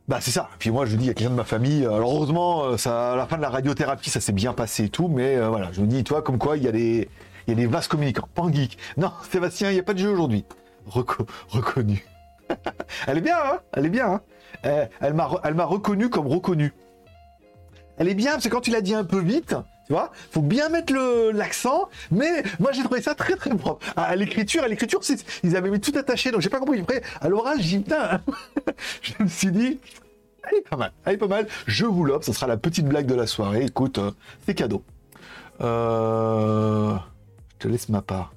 Bah 0.09 0.17
c'est 0.21 0.31
ça. 0.31 0.49
Puis 0.57 0.71
moi 0.71 0.87
je 0.87 0.95
dis 0.95 1.05
il 1.05 1.07
y 1.07 1.11
a 1.11 1.13
quelqu'un 1.13 1.29
de 1.29 1.35
ma 1.35 1.43
famille. 1.43 1.85
Alors 1.85 2.15
heureusement, 2.15 2.63
euh, 2.63 2.77
ça, 2.77 3.13
à 3.13 3.15
la 3.15 3.27
fin 3.27 3.37
de 3.37 3.43
la 3.43 3.49
radiothérapie, 3.49 4.09
ça 4.09 4.19
s'est 4.19 4.31
bien 4.31 4.53
passé 4.53 4.85
et 4.85 4.89
tout, 4.89 5.07
mais 5.07 5.35
euh, 5.35 5.49
voilà, 5.49 5.71
je 5.71 5.81
me 5.81 5.85
dis, 5.85 6.03
toi, 6.03 6.23
comme 6.23 6.39
quoi 6.39 6.57
il 6.57 6.63
y 6.63 6.67
a 6.67 6.71
des, 6.71 7.07
il 7.45 7.51
y 7.51 7.53
a 7.53 7.55
des 7.55 7.67
vases 7.67 7.87
communicants. 7.87 8.27
Pas 8.33 8.51
geek. 8.51 8.79
Non, 8.97 9.11
Sébastien, 9.31 9.69
il 9.69 9.75
n'y 9.75 9.79
a 9.79 9.83
pas 9.83 9.93
de 9.93 9.99
jeu 9.99 10.09
aujourd'hui. 10.09 10.45
reconnu. 10.87 12.03
elle 13.07 13.19
est 13.19 13.21
bien, 13.21 13.37
hein? 13.37 13.59
Elle 13.73 13.85
est 13.85 13.91
bien, 13.91 14.13
hein? 14.13 14.21
Euh, 14.65 14.87
Elle 14.99 15.13
m'a, 15.13 15.29
elle 15.43 15.53
m'a 15.53 15.65
reconnu 15.65 16.09
comme 16.09 16.25
reconnu. 16.25 16.73
Elle 17.99 18.07
est 18.07 18.15
bien 18.15 18.31
parce 18.31 18.45
que 18.45 18.49
quand 18.49 18.61
tu 18.61 18.71
l'as 18.71 18.81
dit 18.81 18.95
un 18.95 19.03
peu 19.03 19.19
vite, 19.19 19.55
tu 19.89 19.93
vois, 19.95 20.12
faut 20.30 20.43
bien 20.43 20.69
mettre 20.69 20.93
le, 20.93 21.32
l'accent, 21.32 21.89
mais 22.12 22.43
moi 22.60 22.71
j'ai 22.71 22.84
trouvé 22.84 23.02
ça 23.02 23.15
très 23.15 23.36
très 23.36 23.49
propre. 23.49 23.84
À, 23.97 24.15
l'écriture, 24.15 24.63
à 24.63 24.67
l'écriture, 24.67 25.02
ils 25.41 25.58
avaient 25.58 25.71
mis 25.71 25.80
tout 25.80 25.97
attaché, 25.97 26.30
donc 26.30 26.41
j'ai 26.41 26.49
pas 26.49 26.60
compris. 26.60 26.80
Après, 26.80 27.02
à 27.19 27.28
l'oral, 27.28 27.60
j'ai 27.60 27.80
putain, 27.80 28.21
je 29.02 29.13
me 29.23 29.28
suis 29.28 29.52
dit, 29.52 29.80
elle 30.43 30.60
est 30.60 30.69
pas 30.69 30.78
mal, 30.78 30.91
elle 31.06 31.15
est 31.15 31.17
pas 31.17 31.28
mal. 31.28 31.47
Je 31.65 31.86
vous 31.86 32.06
l'offre, 32.06 32.23
ce 32.23 32.34
sera 32.34 32.45
la 32.45 32.58
petite 32.58 32.86
blague 32.86 33.08
de 33.08 33.15
la 33.15 33.25
soirée. 33.25 33.65
Écoute, 33.65 33.97
euh, 33.97 34.12
c'est 34.45 34.54
cadeau. 34.54 34.84
Euh, 35.60 36.95
je 37.54 37.58
te 37.58 37.67
laisse 37.67 37.89
ma 37.89 38.04
part. 38.04 38.32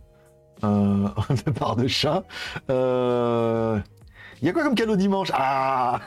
Euh, 0.65 1.07
de 1.45 1.51
part 1.51 1.77
de 1.77 1.87
chat. 1.87 2.25
Euh... 2.71 3.79
Il 4.41 4.47
y 4.47 4.49
a 4.49 4.55
quoi 4.55 4.65
comme 4.65 4.75
cadeau 4.75 4.97
dimanche? 4.97 5.29
Ah 5.35 6.01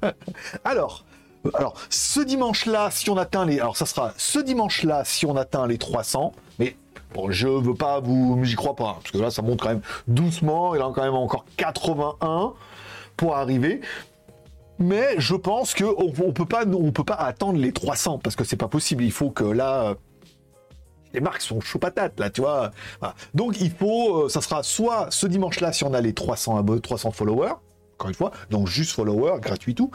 Alors, 0.64 1.06
alors, 1.54 1.74
ce 1.90 2.20
dimanche-là, 2.20 2.90
si 2.90 3.10
on 3.10 3.16
atteint 3.16 3.44
les. 3.44 3.60
Alors, 3.60 3.76
ça 3.76 3.86
sera 3.86 4.12
ce 4.16 4.38
dimanche-là, 4.38 5.04
si 5.04 5.26
on 5.26 5.36
atteint 5.36 5.66
les 5.66 5.78
300. 5.78 6.32
Mais 6.58 6.76
bon, 7.14 7.30
je 7.30 7.48
veux 7.48 7.74
pas 7.74 8.00
vous. 8.00 8.38
J'y 8.44 8.54
crois 8.54 8.76
pas. 8.76 8.98
Parce 9.00 9.10
que 9.10 9.18
là, 9.18 9.30
ça 9.30 9.42
monte 9.42 9.60
quand 9.60 9.70
même 9.70 9.82
doucement. 10.06 10.74
Il 10.74 10.78
y 10.78 10.80
a 10.80 10.90
quand 10.94 11.02
même 11.02 11.14
encore 11.14 11.44
81 11.56 12.52
pour 13.16 13.36
arriver. 13.36 13.80
Mais 14.78 15.14
je 15.18 15.34
pense 15.34 15.74
qu'on 15.74 15.94
on 15.98 16.32
peut 16.32 16.46
pas, 16.46 16.64
on 16.66 16.90
peut 16.92 17.04
pas 17.04 17.14
attendre 17.14 17.58
les 17.58 17.72
300 17.72 18.18
parce 18.18 18.36
que 18.36 18.44
c'est 18.44 18.56
pas 18.56 18.68
possible. 18.68 19.04
Il 19.04 19.12
faut 19.12 19.30
que 19.30 19.44
là, 19.44 19.94
les 21.12 21.20
marques 21.20 21.42
sont 21.42 21.60
chaud 21.60 21.78
patates 21.78 22.18
là, 22.18 22.30
tu 22.30 22.40
vois. 22.40 22.70
Donc 23.34 23.60
il 23.60 23.70
faut, 23.70 24.24
euh, 24.24 24.28
ça 24.28 24.40
sera 24.40 24.62
soit 24.62 25.08
ce 25.10 25.26
dimanche-là 25.26 25.72
si 25.72 25.84
on 25.84 25.94
a 25.94 26.00
les 26.00 26.14
300 26.14 26.64
300 26.82 27.10
followers, 27.12 27.52
encore 27.94 28.08
une 28.08 28.14
fois, 28.14 28.32
donc 28.50 28.66
juste 28.66 28.92
followers, 28.92 29.38
gratuit 29.40 29.74
tout, 29.74 29.90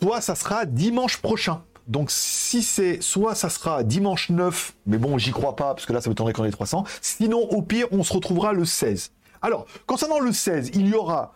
soit 0.00 0.20
ça 0.20 0.34
sera 0.34 0.66
dimanche 0.66 1.18
prochain. 1.18 1.62
Donc 1.86 2.10
si 2.10 2.62
c'est 2.62 3.00
soit 3.00 3.34
ça 3.34 3.48
sera 3.48 3.84
dimanche 3.84 4.30
9, 4.30 4.74
mais 4.86 4.98
bon 4.98 5.18
j'y 5.18 5.30
crois 5.30 5.54
pas 5.54 5.74
parce 5.74 5.86
que 5.86 5.92
là 5.92 6.00
ça 6.00 6.12
tourner 6.12 6.32
qu'on 6.32 6.44
ait 6.44 6.50
300. 6.50 6.84
Sinon 7.00 7.38
au 7.38 7.62
pire 7.62 7.86
on 7.92 8.02
se 8.02 8.12
retrouvera 8.12 8.52
le 8.52 8.64
16. 8.64 9.12
Alors 9.42 9.66
concernant 9.86 10.18
le 10.18 10.32
16, 10.32 10.72
il 10.74 10.88
y 10.88 10.94
aura 10.94 11.32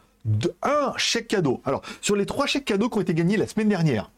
un 0.63 0.93
chèque 0.97 1.29
cadeau. 1.29 1.61
Alors 1.65 1.83
sur 2.01 2.17
les 2.17 2.27
trois 2.27 2.47
chèques 2.47 2.65
cadeaux 2.65 2.89
qui 2.89 2.99
ont 2.99 3.03
été 3.03 3.15
gagnés 3.15 3.37
la 3.37 3.47
semaine 3.47 3.69
dernière, 3.69 4.11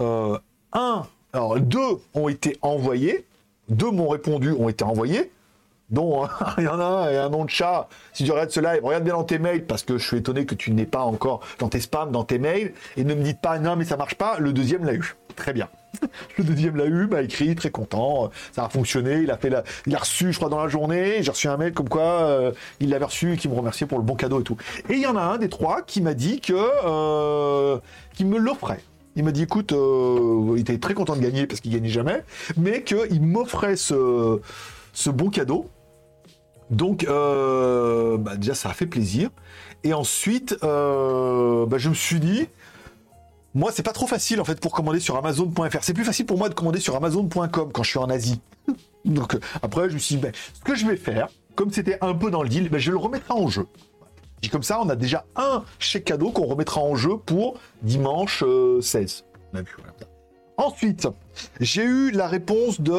euh, 0.00 0.38
un, 0.72 1.06
alors 1.32 1.58
deux 1.58 1.98
ont 2.14 2.28
été 2.28 2.56
envoyés, 2.62 3.26
deux 3.68 3.90
m'ont 3.90 4.08
répondu 4.08 4.52
ont 4.52 4.68
été 4.68 4.84
envoyés 4.84 5.32
dont 5.90 6.24
hein, 6.24 6.30
il 6.58 6.64
y 6.64 6.68
en 6.68 6.80
a 6.80 6.84
un 6.84 7.10
et 7.10 7.16
un 7.16 7.28
nom 7.28 7.44
de 7.44 7.50
chat. 7.50 7.88
Si 8.12 8.24
tu 8.24 8.30
regardes 8.30 8.50
ce 8.50 8.60
live, 8.60 8.80
regarde 8.82 9.04
bien 9.04 9.14
dans 9.14 9.24
tes 9.24 9.38
mails 9.38 9.64
parce 9.64 9.82
que 9.82 9.98
je 9.98 10.06
suis 10.06 10.18
étonné 10.18 10.46
que 10.46 10.54
tu 10.54 10.72
n'aies 10.72 10.86
pas 10.86 11.02
encore 11.02 11.40
dans 11.58 11.68
tes 11.68 11.80
spams, 11.80 12.10
dans 12.10 12.24
tes 12.24 12.38
mails, 12.38 12.72
et 12.96 13.04
ne 13.04 13.14
me 13.14 13.22
dites 13.22 13.40
pas 13.40 13.58
non 13.58 13.76
mais 13.76 13.84
ça 13.84 13.96
marche 13.96 14.14
pas. 14.16 14.38
Le 14.38 14.52
deuxième 14.52 14.84
l'a 14.84 14.94
eu, 14.94 15.16
très 15.34 15.52
bien. 15.52 15.68
Le 16.38 16.44
deuxième 16.44 16.76
l'a 16.76 16.86
eu, 16.86 17.06
m'a 17.06 17.22
écrit, 17.22 17.54
très 17.54 17.70
content, 17.70 18.30
ça 18.52 18.64
a 18.64 18.68
fonctionné, 18.68 19.20
il 19.22 19.30
a 19.30 19.36
fait 19.36 19.50
la... 19.50 19.64
il 19.86 19.94
a 19.94 19.98
reçu, 19.98 20.32
je 20.32 20.36
crois, 20.36 20.48
dans 20.48 20.62
la 20.62 20.68
journée, 20.68 21.22
j'ai 21.22 21.30
reçu 21.30 21.48
un 21.48 21.56
mail 21.56 21.72
comme 21.72 21.88
quoi 21.88 22.02
euh, 22.02 22.52
il 22.80 22.90
l'avait 22.90 23.06
reçu 23.06 23.36
qui 23.36 23.48
me 23.48 23.54
remerciait 23.54 23.86
pour 23.86 23.98
le 23.98 24.04
bon 24.04 24.14
cadeau 24.14 24.40
et 24.40 24.44
tout. 24.44 24.56
Et 24.90 24.94
il 24.94 25.00
y 25.00 25.06
en 25.06 25.16
a 25.16 25.22
un 25.22 25.38
des 25.38 25.48
trois 25.48 25.82
qui 25.82 26.00
m'a 26.02 26.14
dit 26.14 26.40
que 26.40 26.52
euh, 26.54 27.78
qui 28.14 28.24
me 28.24 28.38
l'offrait. 28.38 28.80
Il 29.16 29.24
m'a 29.24 29.32
dit, 29.32 29.42
écoute, 29.42 29.72
euh, 29.72 30.52
il 30.56 30.60
était 30.60 30.76
très 30.78 30.92
content 30.92 31.16
de 31.16 31.22
gagner 31.22 31.46
parce 31.46 31.60
qu'il 31.60 31.72
gagnait 31.72 31.88
jamais, 31.88 32.22
mais 32.58 32.82
qu'il 32.82 33.22
m'offrait 33.22 33.76
ce, 33.76 34.40
ce 34.92 35.08
bon 35.08 35.30
cadeau. 35.30 35.70
Donc, 36.70 37.04
euh, 37.04 38.16
bah, 38.16 38.36
déjà, 38.36 38.54
ça 38.54 38.70
a 38.70 38.72
fait 38.72 38.86
plaisir. 38.86 39.30
Et 39.84 39.94
ensuite, 39.94 40.56
euh, 40.62 41.66
bah, 41.66 41.78
je 41.78 41.88
me 41.88 41.94
suis 41.94 42.20
dit, 42.20 42.48
moi, 43.54 43.70
c'est 43.72 43.82
pas 43.82 43.92
trop 43.92 44.06
facile 44.06 44.40
en 44.40 44.44
fait 44.44 44.60
pour 44.60 44.72
commander 44.72 45.00
sur 45.00 45.16
Amazon.fr. 45.16 45.78
C'est 45.82 45.94
plus 45.94 46.04
facile 46.04 46.26
pour 46.26 46.38
moi 46.38 46.48
de 46.48 46.54
commander 46.54 46.80
sur 46.80 46.96
Amazon.com 46.96 47.70
quand 47.72 47.82
je 47.82 47.90
suis 47.90 47.98
en 47.98 48.10
Asie. 48.10 48.40
Donc 49.04 49.34
euh, 49.34 49.40
après, 49.62 49.88
je 49.88 49.94
me 49.94 49.98
suis 49.98 50.16
dit, 50.16 50.20
ben, 50.20 50.32
ce 50.54 50.60
que 50.60 50.74
je 50.74 50.86
vais 50.86 50.96
faire, 50.96 51.28
comme 51.54 51.72
c'était 51.72 51.98
un 52.00 52.14
peu 52.14 52.30
dans 52.30 52.42
le 52.42 52.48
deal, 52.48 52.68
ben, 52.68 52.78
je 52.78 52.90
le 52.90 52.98
remettrai 52.98 53.32
en 53.32 53.48
jeu. 53.48 53.66
Et 54.42 54.48
comme 54.48 54.62
ça, 54.62 54.80
on 54.82 54.88
a 54.88 54.96
déjà 54.96 55.24
un 55.36 55.64
chèque 55.78 56.04
cadeau 56.04 56.30
qu'on 56.30 56.46
remettra 56.46 56.80
en 56.80 56.94
jeu 56.94 57.16
pour 57.24 57.58
dimanche 57.82 58.44
16. 58.80 59.24
On 59.52 59.58
a 59.58 59.62
vu, 59.62 59.72
voilà. 59.78 59.92
Ensuite, 60.58 61.08
j'ai 61.60 61.84
eu 61.84 62.10
la 62.10 62.28
réponse 62.28 62.80
de 62.80 62.98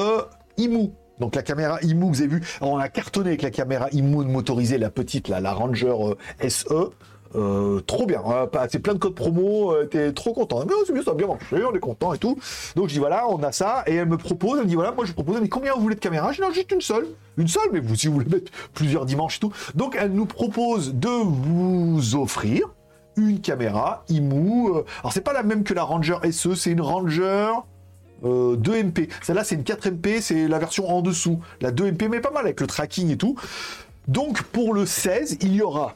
Imu. 0.57 0.91
Donc 1.19 1.35
la 1.35 1.41
caméra 1.41 1.79
IMU, 1.81 2.07
vous 2.07 2.21
avez 2.21 2.27
vu, 2.27 2.41
on 2.61 2.77
a 2.77 2.89
cartonné 2.89 3.29
avec 3.29 3.41
la 3.41 3.51
caméra 3.51 3.87
IMU 3.91 4.25
motorisée, 4.25 4.77
la 4.77 4.89
petite, 4.89 5.27
la 5.29 5.53
Ranger 5.53 5.95
euh, 6.41 6.49
SE. 6.49 6.91
Euh, 7.35 7.81
trop 7.81 8.05
bien, 8.05 8.21
hein, 8.25 8.47
c'est 8.69 8.79
plein 8.79 8.93
de 8.93 8.99
codes 8.99 9.13
promo, 9.13 9.71
euh, 9.71 9.85
t'es 9.85 10.13
trop 10.13 10.33
content. 10.33 10.63
Mais 10.65 10.73
c'est 10.85 10.93
bien, 10.93 11.03
ça 11.03 11.11
a 11.11 11.13
bien 11.13 11.27
marché, 11.27 11.63
on 11.63 11.75
est 11.75 11.79
content 11.79 12.13
et 12.13 12.17
tout. 12.17 12.37
Donc 12.75 12.87
je 12.87 12.93
dis 12.93 12.99
voilà, 12.99 13.27
on 13.29 13.41
a 13.43 13.51
ça, 13.51 13.83
et 13.85 13.95
elle 13.95 14.07
me 14.07 14.17
propose, 14.17 14.59
elle 14.59 14.63
me 14.63 14.69
dit 14.69 14.75
voilà, 14.75 14.91
moi 14.91 15.05
je 15.05 15.11
propose, 15.11 15.41
mais 15.41 15.49
combien 15.49 15.73
vous 15.73 15.81
voulez 15.81 15.95
de 15.95 15.99
caméras? 15.99 16.31
Je 16.31 16.37
dis 16.37 16.47
non, 16.47 16.53
juste 16.53 16.71
une 16.71 16.81
seule, 16.81 17.07
une 17.37 17.47
seule, 17.47 17.69
mais 17.73 17.79
vous 17.79 17.95
si 17.95 18.07
vous 18.07 18.13
voulez 18.13 18.29
mettre 18.29 18.51
plusieurs 18.73 19.05
dimanches 19.05 19.37
et 19.37 19.39
tout. 19.41 19.51
Donc 19.75 19.97
elle 19.99 20.11
nous 20.11 20.25
propose 20.25 20.93
de 20.93 21.09
vous 21.09 22.15
offrir 22.15 22.69
une 23.17 23.41
caméra 23.41 24.03
IMU. 24.09 24.69
alors 24.99 25.11
c'est 25.11 25.21
pas 25.21 25.33
la 25.33 25.43
même 25.43 25.63
que 25.63 25.73
la 25.73 25.83
Ranger 25.83 26.17
SE, 26.31 26.55
c'est 26.55 26.71
une 26.71 26.81
Ranger. 26.81 27.51
2MP. 28.23 29.09
Celle-là, 29.21 29.43
c'est 29.43 29.55
une 29.55 29.63
4MP, 29.63 30.21
c'est 30.21 30.47
la 30.47 30.59
version 30.59 30.89
en 30.89 31.01
dessous. 31.01 31.39
La 31.61 31.71
2MP, 31.71 32.09
mais 32.09 32.19
pas 32.19 32.31
mal 32.31 32.45
avec 32.45 32.59
le 32.61 32.67
tracking 32.67 33.11
et 33.11 33.17
tout. 33.17 33.35
Donc, 34.07 34.43
pour 34.43 34.73
le 34.73 34.85
16, 34.85 35.37
il 35.41 35.53
y 35.55 35.61
aura 35.61 35.93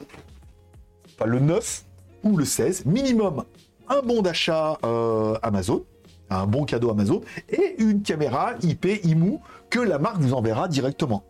pas 1.18 1.26
le 1.26 1.40
9 1.40 1.86
ou 2.24 2.38
le 2.38 2.46
16, 2.46 2.86
minimum 2.86 3.44
un 3.92 4.02
bon 4.02 4.22
d'achat 4.22 4.78
euh, 4.86 5.38
Amazon, 5.42 5.84
un 6.30 6.48
bon 6.48 6.66
cadeau 6.66 6.90
Amazon, 6.92 7.22
et 7.50 7.76
une 7.80 8.02
caméra 8.02 8.54
IP 8.62 8.86
IMU 9.04 9.40
que 9.70 9.80
la 9.80 10.00
marque 10.00 10.20
vous 10.20 10.34
enverra 10.34 10.68
directement. 10.68 11.24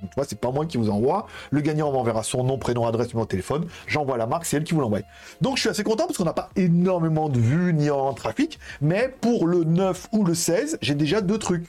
Tu 0.00 0.08
vois, 0.16 0.24
c'est 0.24 0.40
pas 0.40 0.50
moi 0.50 0.66
qui 0.66 0.76
vous 0.76 0.90
envoie. 0.90 1.26
Le 1.50 1.60
gagnant 1.60 1.92
m'enverra 1.92 2.22
son 2.22 2.44
nom, 2.44 2.58
prénom, 2.58 2.86
adresse, 2.86 3.08
numéro 3.08 3.24
de 3.24 3.30
téléphone. 3.30 3.66
J'envoie 3.86 4.16
la 4.16 4.26
marque, 4.26 4.44
c'est 4.44 4.56
elle 4.56 4.64
qui 4.64 4.74
vous 4.74 4.80
l'envoie. 4.80 5.00
Donc 5.40 5.56
je 5.56 5.62
suis 5.62 5.70
assez 5.70 5.84
content 5.84 6.06
parce 6.06 6.16
qu'on 6.16 6.24
n'a 6.24 6.32
pas 6.32 6.50
énormément 6.56 7.28
de 7.28 7.38
vues 7.38 7.74
ni 7.74 7.90
en 7.90 8.12
trafic. 8.14 8.58
Mais 8.80 9.14
pour 9.20 9.46
le 9.46 9.64
9 9.64 10.08
ou 10.12 10.24
le 10.24 10.34
16, 10.34 10.78
j'ai 10.80 10.94
déjà 10.94 11.20
deux 11.20 11.38
trucs. 11.38 11.66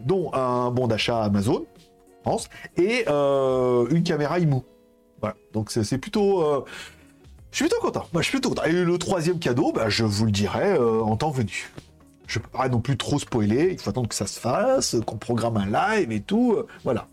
Dont 0.00 0.34
un 0.34 0.72
bon 0.72 0.88
d'achat 0.88 1.22
Amazon, 1.22 1.64
pense, 2.22 2.48
et 2.76 3.04
euh, 3.08 3.86
une 3.90 4.02
caméra 4.02 4.38
IMU. 4.38 4.62
Voilà. 5.20 5.36
Donc 5.52 5.70
c'est 5.70 5.98
plutôt. 5.98 6.42
Euh, 6.42 6.64
je 7.50 7.56
suis 7.56 7.68
plutôt 7.68 7.80
content. 7.80 8.06
Je 8.14 8.22
suis 8.22 8.32
plutôt 8.32 8.48
content. 8.48 8.64
Et 8.64 8.72
le 8.72 8.98
troisième 8.98 9.38
cadeau, 9.38 9.72
bah, 9.72 9.88
je 9.88 10.04
vous 10.04 10.24
le 10.24 10.32
dirai 10.32 10.72
euh, 10.72 11.02
en 11.02 11.16
temps 11.16 11.30
venu. 11.30 11.70
Je 12.26 12.38
ne 12.38 12.44
peux 12.44 12.50
pas 12.50 12.68
non 12.68 12.80
plus 12.80 12.96
trop 12.96 13.18
spoiler. 13.18 13.70
Il 13.72 13.78
faut 13.78 13.90
attendre 13.90 14.08
que 14.08 14.14
ça 14.14 14.26
se 14.26 14.40
fasse, 14.40 14.96
qu'on 15.06 15.16
programme 15.16 15.56
un 15.58 15.66
live 15.66 16.10
et 16.12 16.20
tout. 16.20 16.56
voilà. 16.82 17.08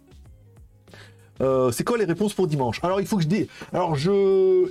C'est 1.71 1.83
quoi 1.83 1.97
les 1.97 2.05
réponses 2.05 2.33
pour 2.33 2.47
dimanche? 2.47 2.79
Alors, 2.83 2.99
il 3.01 3.07
faut 3.07 3.17
que 3.17 3.23
je 3.23 3.27
dise. 3.27 3.47
Alors, 3.73 3.95
je. 3.95 4.69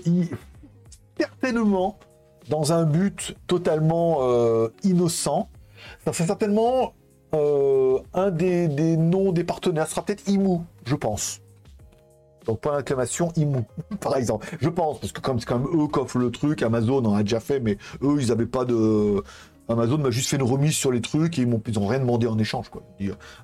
Certainement, 1.19 1.99
dans 2.49 2.73
un 2.73 2.85
but 2.85 3.37
totalement 3.47 4.21
innocent, 4.85 5.49
ça 6.05 6.13
serait 6.13 6.27
certainement 6.27 6.95
un 7.33 8.31
des, 8.31 8.97
noms 8.97 9.33
des 9.33 9.45
partenaires. 9.45 9.87
Ce 9.87 9.93
sera 9.93 10.05
peut-être 10.05 10.29
Imu, 10.29 10.59
je 10.85 10.95
pense. 10.95 11.41
Donc 12.49 12.61
point 12.61 12.77
d'inclamation 12.77 13.31
IMU, 13.37 13.63
par 14.01 14.17
exemple. 14.17 14.49
Je 14.61 14.71
pense, 14.71 14.99
parce 14.99 15.13
que 15.13 15.21
comme 15.21 15.39
c'est 15.39 15.47
quand 15.47 15.59
même 15.59 15.69
eux 15.69 15.87
qui 15.87 15.99
offrent 15.99 16.19
le 16.19 16.31
truc, 16.31 16.63
Amazon 16.63 17.05
en 17.05 17.15
a 17.15 17.23
déjà 17.23 17.41
fait, 17.41 17.61
mais 17.61 17.77
eux, 18.03 18.17
ils 18.21 18.29
n'avaient 18.29 18.47
pas 18.47 18.65
de... 18.65 19.23
Amazon 19.69 19.99
m'a 19.99 20.11
juste 20.11 20.31
fait 20.31 20.37
une 20.37 20.43
remise 20.43 20.75
sur 20.75 20.91
les 20.91 21.01
trucs 21.01 21.39
et 21.39 21.43
ils 21.43 21.49
m'ont 21.49 21.63
ils 21.67 21.79
ont 21.79 21.87
rien 21.87 22.01
demandé 22.01 22.27
en 22.27 22.39
échange. 22.39 22.71
Quoi. 22.71 22.83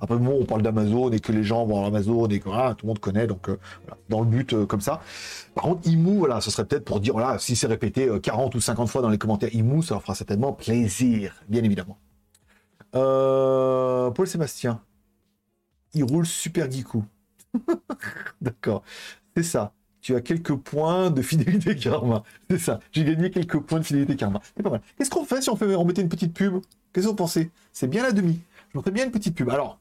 Après, 0.00 0.16
bon, 0.16 0.38
on 0.40 0.44
parle 0.44 0.62
d'Amazon 0.62 1.10
et 1.10 1.20
que 1.20 1.32
les 1.32 1.44
gens 1.44 1.66
vont 1.66 1.84
à 1.84 1.86
Amazon 1.86 2.26
et 2.28 2.40
que 2.40 2.48
voilà, 2.48 2.74
tout 2.74 2.86
le 2.86 2.88
monde 2.88 2.98
connaît, 2.98 3.26
donc 3.26 3.48
euh, 3.48 3.58
dans 4.08 4.20
le 4.20 4.26
but 4.26 4.52
euh, 4.54 4.66
comme 4.66 4.80
ça. 4.80 5.00
Par 5.54 5.64
contre, 5.64 5.86
IMU, 5.86 6.18
voilà, 6.18 6.40
ce 6.40 6.50
serait 6.50 6.64
peut-être 6.64 6.84
pour 6.84 7.00
dire, 7.00 7.12
voilà, 7.12 7.38
si 7.38 7.56
c'est 7.56 7.66
répété 7.66 8.08
40 8.22 8.54
euh, 8.54 8.58
ou 8.58 8.60
50 8.60 8.88
fois 8.88 9.02
dans 9.02 9.10
les 9.10 9.18
commentaires 9.18 9.54
IMU, 9.54 9.82
ça 9.82 9.94
leur 9.94 10.02
fera 10.02 10.14
certainement 10.14 10.52
plaisir, 10.52 11.34
bien 11.48 11.62
évidemment. 11.62 11.98
Paul 12.92 14.26
Sébastien, 14.26 14.80
il 15.94 16.04
roule 16.04 16.26
super 16.26 16.70
geekou. 16.70 17.04
D'accord. 18.40 18.82
C'est 19.36 19.42
ça. 19.42 19.72
Tu 20.04 20.14
as 20.14 20.20
quelques 20.20 20.54
points 20.54 21.10
de 21.10 21.22
fidélité 21.22 21.74
karma. 21.80 22.24
C'est 22.50 22.58
ça. 22.58 22.78
J'ai 22.92 23.04
gagné 23.04 23.30
quelques 23.30 23.58
points 23.58 23.78
de 23.78 23.86
fidélité 23.86 24.16
karma. 24.16 24.42
C'est 24.54 24.62
pas 24.62 24.68
mal. 24.68 24.82
Qu'est-ce 24.98 25.08
qu'on 25.08 25.24
fait 25.24 25.40
si 25.40 25.48
on, 25.48 25.56
fait, 25.56 25.74
on 25.74 25.84
mettait 25.86 26.02
une 26.02 26.10
petite 26.10 26.34
pub? 26.34 26.60
Qu'est-ce 26.92 27.06
que 27.06 27.10
vous 27.10 27.16
pensez? 27.16 27.50
C'est 27.72 27.88
bien 27.88 28.02
la 28.02 28.12
demi. 28.12 28.38
Je 28.70 28.76
mettrais 28.76 28.90
bien 28.90 29.06
une 29.06 29.10
petite 29.10 29.34
pub. 29.34 29.48
Alors, 29.48 29.80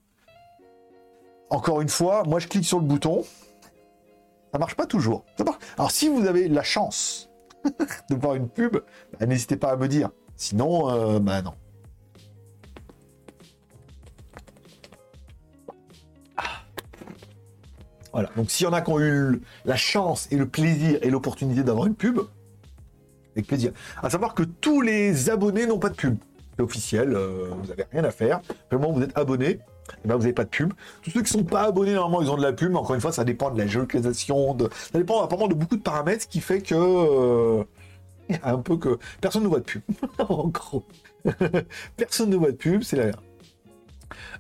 encore 1.50 1.82
une 1.82 1.90
fois, 1.90 2.24
moi 2.24 2.40
je 2.40 2.48
clique 2.48 2.64
sur 2.64 2.80
le 2.80 2.86
bouton. 2.86 3.26
Ça 4.54 4.60
marche 4.60 4.76
pas 4.76 4.86
toujours. 4.86 5.26
Alors, 5.78 5.92
si 5.92 6.08
vous 6.08 6.26
avez 6.26 6.48
la 6.48 6.64
chance 6.64 7.30
de 8.10 8.16
voir 8.16 8.36
une 8.36 8.48
pub, 8.48 8.78
bah, 9.20 9.26
n'hésitez 9.26 9.58
pas 9.58 9.72
à 9.72 9.76
me 9.76 9.90
dire. 9.90 10.10
Sinon, 10.38 10.90
euh, 10.90 11.20
bah 11.20 11.42
non. 11.42 11.54
Voilà. 18.14 18.30
Donc 18.38 18.50
s'il 18.50 18.66
y 18.66 18.70
en 18.70 18.74
a 18.74 18.82
qui 18.82 18.92
ont 18.92 19.00
eu 19.00 19.42
la 19.66 19.76
chance 19.76 20.28
et 20.32 20.38
le 20.38 20.48
plaisir 20.48 21.00
et 21.02 21.10
l'opportunité 21.10 21.64
d'avoir 21.64 21.88
une 21.88 21.96
pub, 21.96 22.20
avec 23.36 23.48
plaisir. 23.48 23.72
À 24.02 24.10
savoir 24.10 24.36
que 24.36 24.44
tous 24.44 24.82
les 24.82 25.30
abonnés 25.30 25.66
n'ont 25.66 25.80
pas 25.80 25.90
de 25.90 25.96
pub. 25.96 26.18
C'est 26.56 26.62
officiel, 26.62 27.14
euh, 27.16 27.50
vous 27.50 27.68
n'avez 27.68 27.86
rien 27.92 28.04
à 28.04 28.12
faire. 28.12 28.42
Vraiment, 28.70 28.92
vous 28.92 29.02
êtes 29.02 29.18
abonné, 29.18 29.48
et 29.48 29.60
eh 30.06 30.08
ben 30.08 30.16
vous 30.16 30.22
n'avez 30.22 30.34
pas 30.34 30.44
de 30.44 30.50
pub. 30.50 30.72
Tous 31.02 31.10
ceux 31.10 31.24
qui 31.24 31.36
ne 31.36 31.40
sont 31.40 31.44
pas 31.44 31.64
abonnés, 31.64 31.94
normalement, 31.94 32.22
ils 32.22 32.30
ont 32.30 32.38
de 32.38 32.44
la 32.44 32.54
pub. 32.54 32.76
Encore 32.76 32.94
une 32.94 33.02
fois, 33.02 33.12
ça 33.12 33.24
dépend 33.24 33.50
de 33.50 33.58
la 33.58 33.66
géolocalisation, 33.66 34.54
de... 34.54 34.70
ça 34.92 35.00
dépend 35.00 35.24
apparemment 35.24 35.48
de 35.48 35.56
beaucoup 35.56 35.78
de 35.78 35.82
paramètres, 35.82 36.28
qui 36.28 36.42
fait 36.42 36.62
que 36.62 36.76
euh, 36.76 37.64
un 38.44 38.60
peu 38.60 38.78
que 38.78 39.00
personne 39.20 39.44
ne 39.44 39.48
voit 39.48 39.60
de 39.60 39.66
pub. 39.66 39.82
en 40.20 40.48
gros, 40.50 40.84
personne 41.98 42.30
ne 42.30 42.36
voit 42.36 42.52
de 42.52 42.58
pub, 42.58 42.84
c'est 42.84 42.98
la. 42.98 43.12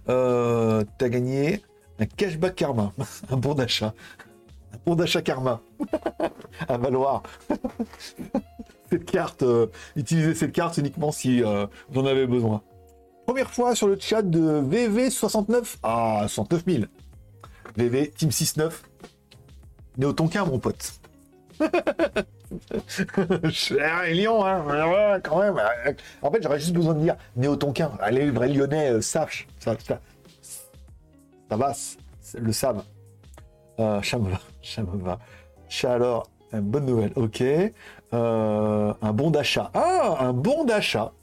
Euh, 0.09 0.83
T'as 0.99 1.09
gagné 1.09 1.63
un 2.03 2.05
cashback 2.05 2.55
karma, 2.55 2.91
un 3.31 3.37
bon 3.37 3.53
d'achat. 3.53 3.93
Un 4.73 4.77
bon 4.85 4.95
d'achat 4.95 5.21
karma. 5.21 5.61
à 6.67 6.77
valoir. 6.77 7.23
cette 8.89 9.05
carte, 9.05 9.43
euh, 9.43 9.67
utilisez 9.95 10.35
cette 10.35 10.51
carte 10.51 10.77
uniquement 10.77 11.11
si 11.11 11.43
euh, 11.43 11.65
vous 11.89 12.01
en 12.01 12.05
avez 12.05 12.27
besoin. 12.27 12.61
Première 13.25 13.49
fois 13.51 13.73
sur 13.73 13.87
le 13.87 13.97
chat 13.99 14.21
de 14.21 14.61
VV69. 14.61 15.77
Ah, 15.83 16.25
69 16.27 16.63
000. 16.67 16.83
VV, 17.77 18.09
Team 18.09 18.31
69. 18.31 18.83
Néo 19.97 20.11
Tonkin, 20.11 20.45
mon 20.45 20.59
pote. 20.59 20.99
Cher 23.49 24.03
et 24.03 24.13
Lyon, 24.13 24.45
hein. 24.45 25.19
quand 25.23 25.39
même. 25.39 25.55
En 26.21 26.31
fait, 26.31 26.43
j'aurais 26.43 26.59
juste 26.59 26.73
besoin 26.73 26.95
de 26.95 26.99
dire 26.99 27.15
Néo 27.37 27.55
Tonkin. 27.55 27.91
Les 28.11 28.29
vrais 28.29 28.49
lyonnais 28.49 28.91
euh, 28.91 29.01
savent. 29.01 29.31
Ça, 29.59 29.75
ça, 29.79 30.01
ça 31.53 31.57
va, 31.57 31.73
le 32.39 32.51
Sam. 32.51 32.83
Euh, 33.79 34.01
Chamova. 34.01 34.39
Chamova. 34.63 35.19
alors, 35.83 36.27
bonne 36.51 36.85
nouvelle, 36.85 37.11
ok. 37.15 37.43
Euh, 38.13 38.93
un 38.99 39.13
bon 39.13 39.29
d'achat. 39.29 39.69
Ah, 39.75 40.17
un 40.21 40.33
bon 40.33 40.65
d'achat. 40.65 41.13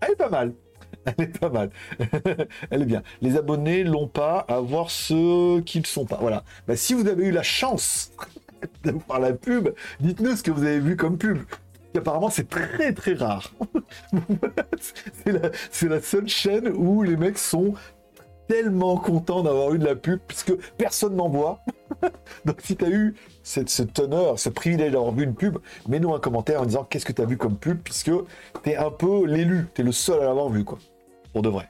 Elle 0.00 0.12
est 0.12 0.16
pas 0.16 0.28
mal. 0.28 0.54
Elle 1.06 1.24
est 1.24 1.38
pas 1.38 1.50
mal. 1.50 1.70
Elle 2.70 2.82
est 2.82 2.86
bien. 2.86 3.02
Les 3.22 3.36
abonnés 3.36 3.84
l'ont 3.84 4.08
pas 4.08 4.44
à 4.48 4.58
voir 4.58 4.90
ceux 4.90 5.60
qui 5.60 5.78
ne 5.78 5.86
sont 5.86 6.04
pas. 6.04 6.18
Voilà. 6.20 6.42
Bah, 6.66 6.74
si 6.74 6.94
vous 6.94 7.06
avez 7.06 7.26
eu 7.26 7.30
la 7.30 7.44
chance 7.44 8.10
de 8.84 8.90
voir 9.06 9.20
la 9.20 9.34
pub, 9.34 9.68
dites-nous 10.00 10.34
ce 10.34 10.42
que 10.42 10.50
vous 10.50 10.64
avez 10.64 10.80
vu 10.80 10.96
comme 10.96 11.16
pub. 11.16 11.38
apparemment, 11.96 12.30
c'est 12.30 12.48
très 12.48 12.92
très 12.92 13.14
rare. 13.14 13.52
c'est 15.72 15.88
la, 15.88 16.00
seule 16.00 16.28
chaîne 16.28 16.68
où 16.74 17.04
les 17.04 17.16
mecs 17.16 17.38
sont 17.38 17.74
tellement 18.48 18.96
content 18.96 19.42
d'avoir 19.42 19.74
eu 19.74 19.78
de 19.78 19.84
la 19.84 19.96
pub 19.96 20.20
puisque 20.26 20.54
personne 20.76 21.16
n'en 21.16 21.28
voit. 21.28 21.60
Donc 22.44 22.60
si 22.62 22.76
tu 22.76 22.84
as 22.84 22.90
eu 22.90 23.14
cette, 23.42 23.70
cet 23.70 23.98
honneur, 23.98 24.38
ce 24.38 24.48
privilège 24.48 24.92
d'avoir 24.92 25.12
vu 25.12 25.24
une 25.24 25.34
pub, 25.34 25.58
mets-nous 25.88 26.14
un 26.14 26.20
commentaire 26.20 26.62
en 26.62 26.66
disant 26.66 26.84
qu'est-ce 26.84 27.04
que 27.04 27.12
tu 27.12 27.22
as 27.22 27.26
vu 27.26 27.36
comme 27.36 27.56
pub 27.56 27.78
puisque 27.78 28.10
tu 28.62 28.70
es 28.70 28.76
un 28.76 28.90
peu 28.90 29.24
l'élu, 29.26 29.66
tu 29.74 29.80
es 29.82 29.84
le 29.84 29.92
seul 29.92 30.20
à 30.20 30.24
l'avoir 30.24 30.48
vu 30.48 30.64
quoi. 30.64 30.78
Pour 31.32 31.42
de 31.42 31.48
vrai. 31.48 31.68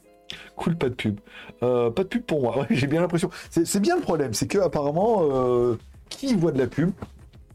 Cool, 0.57 0.77
pas 0.77 0.89
de 0.89 0.95
pub. 0.95 1.21
Euh, 1.63 1.91
pas 1.91 2.03
de 2.03 2.09
pub 2.09 2.23
pour 2.23 2.43
moi, 2.43 2.67
j'ai 2.71 2.87
bien 2.87 3.01
l'impression. 3.01 3.31
C'est 3.51 3.81
bien 3.81 3.97
le 3.97 4.03
problème, 4.03 4.35
c'est 4.35 4.47
que 4.47 4.59
apparemment, 4.59 5.23
euh, 5.23 5.79
qui 6.09 6.35
voit 6.35 6.53
de 6.53 6.59
la 6.59 6.67
pub? 6.67 6.91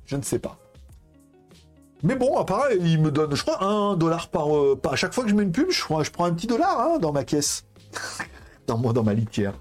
Je 0.06 0.16
ne 0.16 0.22
sais 0.22 0.40
pas. 0.40 0.58
Mais 2.02 2.16
bon, 2.16 2.38
apparemment, 2.38 2.74
il 2.80 3.02
me 3.02 3.12
donne, 3.12 3.36
je 3.36 3.42
crois, 3.44 3.64
un 3.64 3.96
dollar 3.98 4.30
par, 4.30 4.56
euh, 4.56 4.80
par- 4.82 4.94
À 4.94 4.96
chaque 4.96 5.14
fois 5.14 5.24
que 5.24 5.30
je 5.30 5.36
mets 5.36 5.44
une 5.44 5.52
pub, 5.52 5.70
je, 5.70 5.84
crois, 5.84 6.04
je 6.04 6.12
prends 6.12 6.26
un 6.26 6.34
petit 6.34 6.48
dollar 6.48 6.80
hein, 6.80 6.98
dans 7.00 7.12
ma 7.12 7.24
caisse. 7.24 7.66
dans, 8.70 8.78
moi, 8.78 8.94
dans 8.94 9.04
ma 9.04 9.14
litière. 9.14 9.54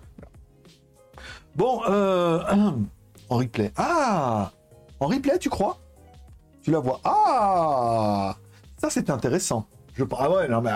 Bon, 1.57 1.81
euh, 1.89 2.41
en 3.31 3.37
replay. 3.37 3.73
Ah 3.77 4.53
En 5.01 5.07
replay, 5.07 5.39
tu 5.39 5.49
crois? 5.49 5.79
Tu 6.63 6.71
la 6.71 6.79
vois 6.79 7.01
Ah 7.05 8.37
Ça, 8.77 8.91
c'est 8.91 9.11
intéressant. 9.11 9.67
Je... 9.95 10.05
Ah 10.17 10.31
ouais, 10.31 10.49
non, 10.49 10.61
mais... 10.61 10.71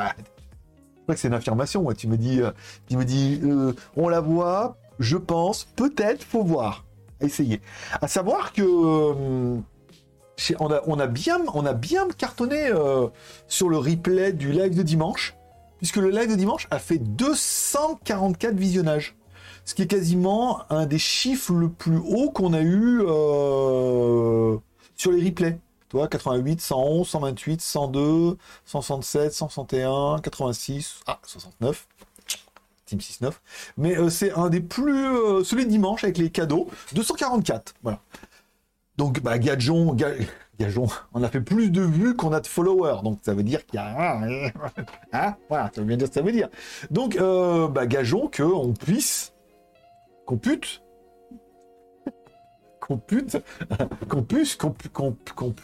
Je 1.08 1.14
que 1.14 1.20
c'est 1.20 1.28
une 1.28 1.34
affirmation. 1.34 1.82
ouais. 1.82 1.94
Tu 1.94 2.08
me 2.08 2.16
dis, 2.16 2.40
euh, 2.40 2.52
tu 2.88 2.96
me 2.96 3.04
dis 3.04 3.40
euh, 3.44 3.74
on 3.96 4.08
la 4.08 4.20
voit, 4.20 4.76
je 4.98 5.18
pense, 5.18 5.64
peut-être, 5.64 6.24
faut 6.24 6.42
voir. 6.42 6.84
Essayer. 7.20 7.60
À 8.00 8.08
savoir 8.08 8.52
que... 8.52 8.62
on, 8.62 9.62
a, 10.72 10.80
on, 10.86 10.98
a 10.98 11.06
bien, 11.06 11.38
on 11.52 11.66
a 11.66 11.74
bien 11.74 12.08
cartonné 12.16 12.70
sur 13.46 13.68
le 13.68 13.76
replay 13.76 14.32
du 14.32 14.50
live 14.52 14.74
de 14.74 14.82
dimanche, 14.82 15.36
puisque 15.82 15.96
le 15.96 16.10
live 16.10 16.30
de 16.30 16.36
dimanche 16.36 16.68
a 16.70 16.78
fait 16.78 16.98
244 16.98 18.54
visionnages, 18.54 19.16
ce 19.64 19.74
qui 19.74 19.82
est 19.82 19.88
quasiment 19.88 20.62
un 20.70 20.86
des 20.86 20.98
chiffres 21.00 21.54
le 21.54 21.68
plus 21.68 21.96
haut 21.98 22.30
qu'on 22.30 22.52
a 22.52 22.60
eu 22.60 23.00
euh, 23.02 24.56
sur 24.94 25.10
les 25.10 25.24
replays. 25.24 25.58
Tu 25.88 25.96
vois, 25.96 26.06
88, 26.06 26.60
111, 26.60 27.08
128, 27.08 27.60
102, 27.60 28.36
167, 28.64 29.32
161, 29.32 30.20
86, 30.22 31.00
ah, 31.08 31.18
69. 31.26 31.88
Team 32.86 33.00
6-9. 33.00 33.32
Mais 33.76 33.98
euh, 33.98 34.08
c'est 34.08 34.30
un 34.34 34.50
des 34.50 34.60
plus... 34.60 35.04
euh, 35.04 35.42
celui 35.42 35.64
de 35.66 35.70
dimanche 35.70 36.04
avec 36.04 36.16
les 36.16 36.30
cadeaux. 36.30 36.68
244, 36.92 37.74
voilà. 37.82 37.98
Donc, 38.98 39.20
bah, 39.20 39.38
gageons, 39.38 39.94
ga- 39.94 40.14
gageons, 40.58 40.86
on 41.12 41.22
a 41.22 41.28
fait 41.28 41.40
plus 41.40 41.70
de 41.70 41.82
vues 41.82 42.14
qu'on 42.14 42.32
a 42.32 42.40
de 42.40 42.46
followers. 42.46 43.02
Donc, 43.02 43.18
ça 43.22 43.34
veut 43.34 43.42
dire 43.42 43.64
qu'il 43.66 43.76
y 43.80 43.82
a. 43.82 44.20
Hein 45.12 45.34
voilà, 45.48 45.70
ça 45.74 45.80
veut 45.80 45.86
bien 45.86 45.96
dire 45.96 46.08
ça 46.12 46.22
veut 46.22 46.32
dire. 46.32 46.48
Donc, 46.90 47.16
euh, 47.16 47.68
bah, 47.68 47.86
gageons 47.86 48.30
qu'on 48.34 48.72
puisse. 48.72 49.32
Qu'on 50.26 50.38
pute. 50.38 50.82
Qu'on 52.80 52.98
pute. 52.98 53.36
Qu'on 54.08 54.22
puisse. 54.22 54.56
Qu'on 54.56 54.74
qu'on 54.94 55.16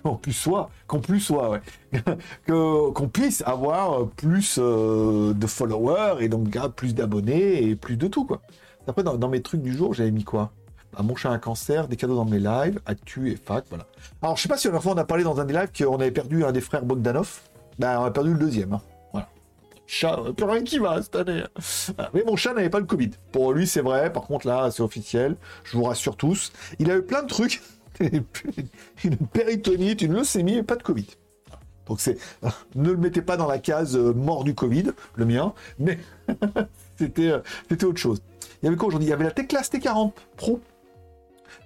qu'on- 0.02 0.16
puisse 0.16 0.38
soit. 0.38 0.70
Qu'on 0.86 1.00
plus 1.00 1.20
soit, 1.20 1.50
ouais. 1.50 1.60
Qu'on 2.46 3.08
puisse 3.08 3.42
avoir 3.42 4.08
plus 4.10 4.58
euh, 4.58 5.34
de 5.34 5.46
followers 5.46 6.16
et 6.24 6.28
donc 6.28 6.48
plus 6.76 6.94
d'abonnés 6.94 7.62
et 7.62 7.76
plus 7.76 7.96
de 7.96 8.06
tout, 8.08 8.24
quoi. 8.24 8.40
Après, 8.86 9.02
dans 9.02 9.28
mes 9.28 9.42
trucs 9.42 9.60
du 9.62 9.74
jour, 9.76 9.92
j'avais 9.94 10.10
mis 10.10 10.24
quoi? 10.24 10.52
Bah, 10.92 11.02
mon 11.02 11.14
chat 11.16 11.30
a 11.30 11.32
un 11.32 11.38
cancer, 11.38 11.88
des 11.88 11.96
cadeaux 11.96 12.16
dans 12.16 12.24
mes 12.24 12.38
lives, 12.38 12.80
actu 12.86 13.30
et 13.30 13.36
fac, 13.36 13.64
voilà. 13.68 13.86
Alors, 14.22 14.36
je 14.36 14.42
sais 14.42 14.48
pas 14.48 14.56
si 14.56 14.66
la 14.66 14.72
dernière 14.72 14.82
fois 14.82 14.92
on 14.92 14.98
a 14.98 15.04
parlé 15.04 15.24
dans 15.24 15.40
un 15.40 15.44
des 15.44 15.52
lives 15.54 15.70
qu'on 15.76 15.96
avait 15.96 16.10
perdu 16.10 16.44
un 16.44 16.52
des 16.52 16.60
frères 16.60 16.84
Bogdanov. 16.84 17.40
Bah, 17.78 18.00
on 18.00 18.04
a 18.04 18.10
perdu 18.10 18.32
le 18.32 18.38
deuxième. 18.38 18.72
hein. 18.72 18.80
Voilà. 19.12 19.28
Chat, 19.86 20.18
euh, 20.18 20.32
plus 20.32 20.46
rien 20.46 20.62
qui 20.64 20.78
va 20.78 21.00
cette 21.02 21.14
année. 21.16 21.44
Voilà. 21.94 22.10
Mais 22.14 22.24
mon 22.26 22.36
chat 22.36 22.52
n'avait 22.54 22.70
pas 22.70 22.80
le 22.80 22.86
Covid. 22.86 23.10
Pour 23.32 23.52
lui, 23.52 23.66
c'est 23.66 23.80
vrai. 23.82 24.12
Par 24.12 24.24
contre, 24.24 24.46
là, 24.46 24.70
c'est 24.70 24.82
officiel. 24.82 25.36
Je 25.64 25.76
vous 25.76 25.84
rassure 25.84 26.16
tous. 26.16 26.52
Il 26.78 26.90
a 26.90 26.96
eu 26.96 27.02
plein 27.02 27.22
de 27.22 27.28
trucs. 27.28 27.62
une 28.00 29.16
péritonite, 29.32 30.02
une 30.02 30.12
leucémie, 30.14 30.56
et 30.56 30.62
pas 30.62 30.76
de 30.76 30.82
Covid. 30.82 31.06
Donc, 31.86 32.00
c'est. 32.00 32.18
Ne 32.74 32.90
le 32.90 32.96
mettez 32.96 33.22
pas 33.22 33.36
dans 33.36 33.46
la 33.46 33.58
case 33.58 33.96
euh, 33.96 34.12
mort 34.12 34.44
du 34.44 34.54
Covid, 34.54 34.90
le 35.14 35.24
mien. 35.24 35.52
Mais 35.78 35.98
c'était 36.98 37.30
euh, 37.30 37.38
c'était 37.68 37.84
autre 37.84 37.98
chose. 38.00 38.20
Il 38.62 38.66
y 38.66 38.68
avait 38.68 38.76
quoi 38.76 38.88
aujourd'hui? 38.88 39.06
Il 39.06 39.10
y 39.10 39.14
avait 39.14 39.24
la 39.24 39.30
Teclas 39.30 39.68
T40 39.72 40.12
Pro 40.36 40.60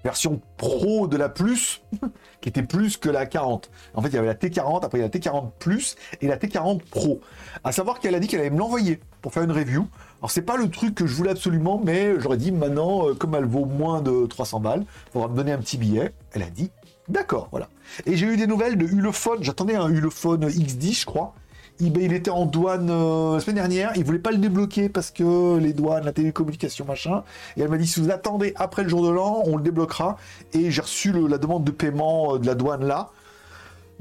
version 0.05 0.41
pro 0.57 1.07
de 1.07 1.17
la 1.17 1.29
plus, 1.29 1.83
qui 2.41 2.49
était 2.49 2.63
plus 2.63 2.97
que 2.97 3.09
la 3.09 3.27
40. 3.27 3.71
En 3.95 4.03
fait, 4.03 4.09
il 4.09 4.15
y 4.15 4.19
avait 4.19 4.27
la 4.27 4.35
T40, 4.35 4.85
après 4.85 4.99
il 4.99 5.01
y 5.01 5.05
a 5.05 5.09
la 5.09 5.11
T40 5.11 5.51
plus 5.59 5.97
et 6.21 6.27
la 6.27 6.37
T40 6.37 6.81
Pro. 6.91 7.21
À 7.65 7.73
savoir 7.73 8.01
qu'elle 8.01 8.15
a 8.15 8.21
dit 8.21 8.29
qu'elle 8.29 8.41
allait 8.41 8.51
me 8.51 8.59
l'envoyer 8.59 9.01
pour 9.21 9.33
faire 9.33 9.43
une 9.43 9.53
review. 9.53 9.87
Alors 10.21 10.31
c'est 10.31 10.43
pas 10.43 10.57
le 10.57 10.69
truc 10.69 10.95
que 10.95 11.07
je 11.07 11.15
voulais 11.15 11.31
absolument, 11.31 11.81
mais 11.83 12.19
j'aurais 12.21 12.37
dit 12.37 12.53
maintenant, 12.53 13.09
euh, 13.09 13.15
comme 13.15 13.35
elle 13.35 13.45
vaut 13.45 13.65
moins 13.65 14.03
de 14.03 14.27
300 14.27 14.61
balles, 14.61 14.85
faudra 15.13 15.29
me 15.29 15.37
donner 15.37 15.53
un 15.53 15.59
petit 15.59 15.79
billet. 15.79 16.13
Elle 16.33 16.43
a 16.43 16.51
dit 16.51 16.71
d'accord, 17.09 17.49
voilà. 17.51 17.69
Et 18.07 18.17
j'ai 18.17 18.27
eu 18.27 18.37
des 18.37 18.47
nouvelles 18.47 18.77
de 18.77 18.87
Ulefone. 18.87 19.43
J'attendais 19.43 19.75
un 19.75 19.89
Ulefone 19.89 20.49
X10, 20.49 21.01
je 21.01 21.07
crois. 21.07 21.35
Il, 21.81 22.13
était 22.13 22.31
en 22.31 22.47
douane 22.47 22.91
euh, 22.91 23.35
la 23.35 23.41
semaine 23.41 23.57
dernière, 23.57 23.93
il 23.97 24.05
voulait 24.05 24.21
pas 24.21 24.31
le 24.31 24.39
débloquer 24.39 24.89
parce 24.89 25.11
que 25.11 25.59
les 25.59 25.73
douanes, 25.73 26.05
la 26.05 26.13
télécommunication, 26.13 26.85
machin. 26.85 27.25
Et 27.57 27.63
elle 27.63 27.69
m'a 27.71 27.77
dit 27.77 27.87
si 27.87 28.01
vous 28.01 28.11
attendez 28.11 28.53
après 28.57 28.85
le 28.85 28.89
jour 28.89 29.05
de 29.05 29.11
l'an, 29.11 29.43
on 29.47 29.57
le 29.57 29.63
débloquera. 29.63 30.17
Et 30.53 30.71
j'ai 30.71 30.83
reçu 30.83 31.13
la 31.29 31.39
demande 31.39 31.65
de 31.65 31.73
paiement 31.73 32.37
euh, 32.37 32.39
de 32.39 32.47
la 32.47 32.55
douane 32.55 32.85
là. 32.85 33.11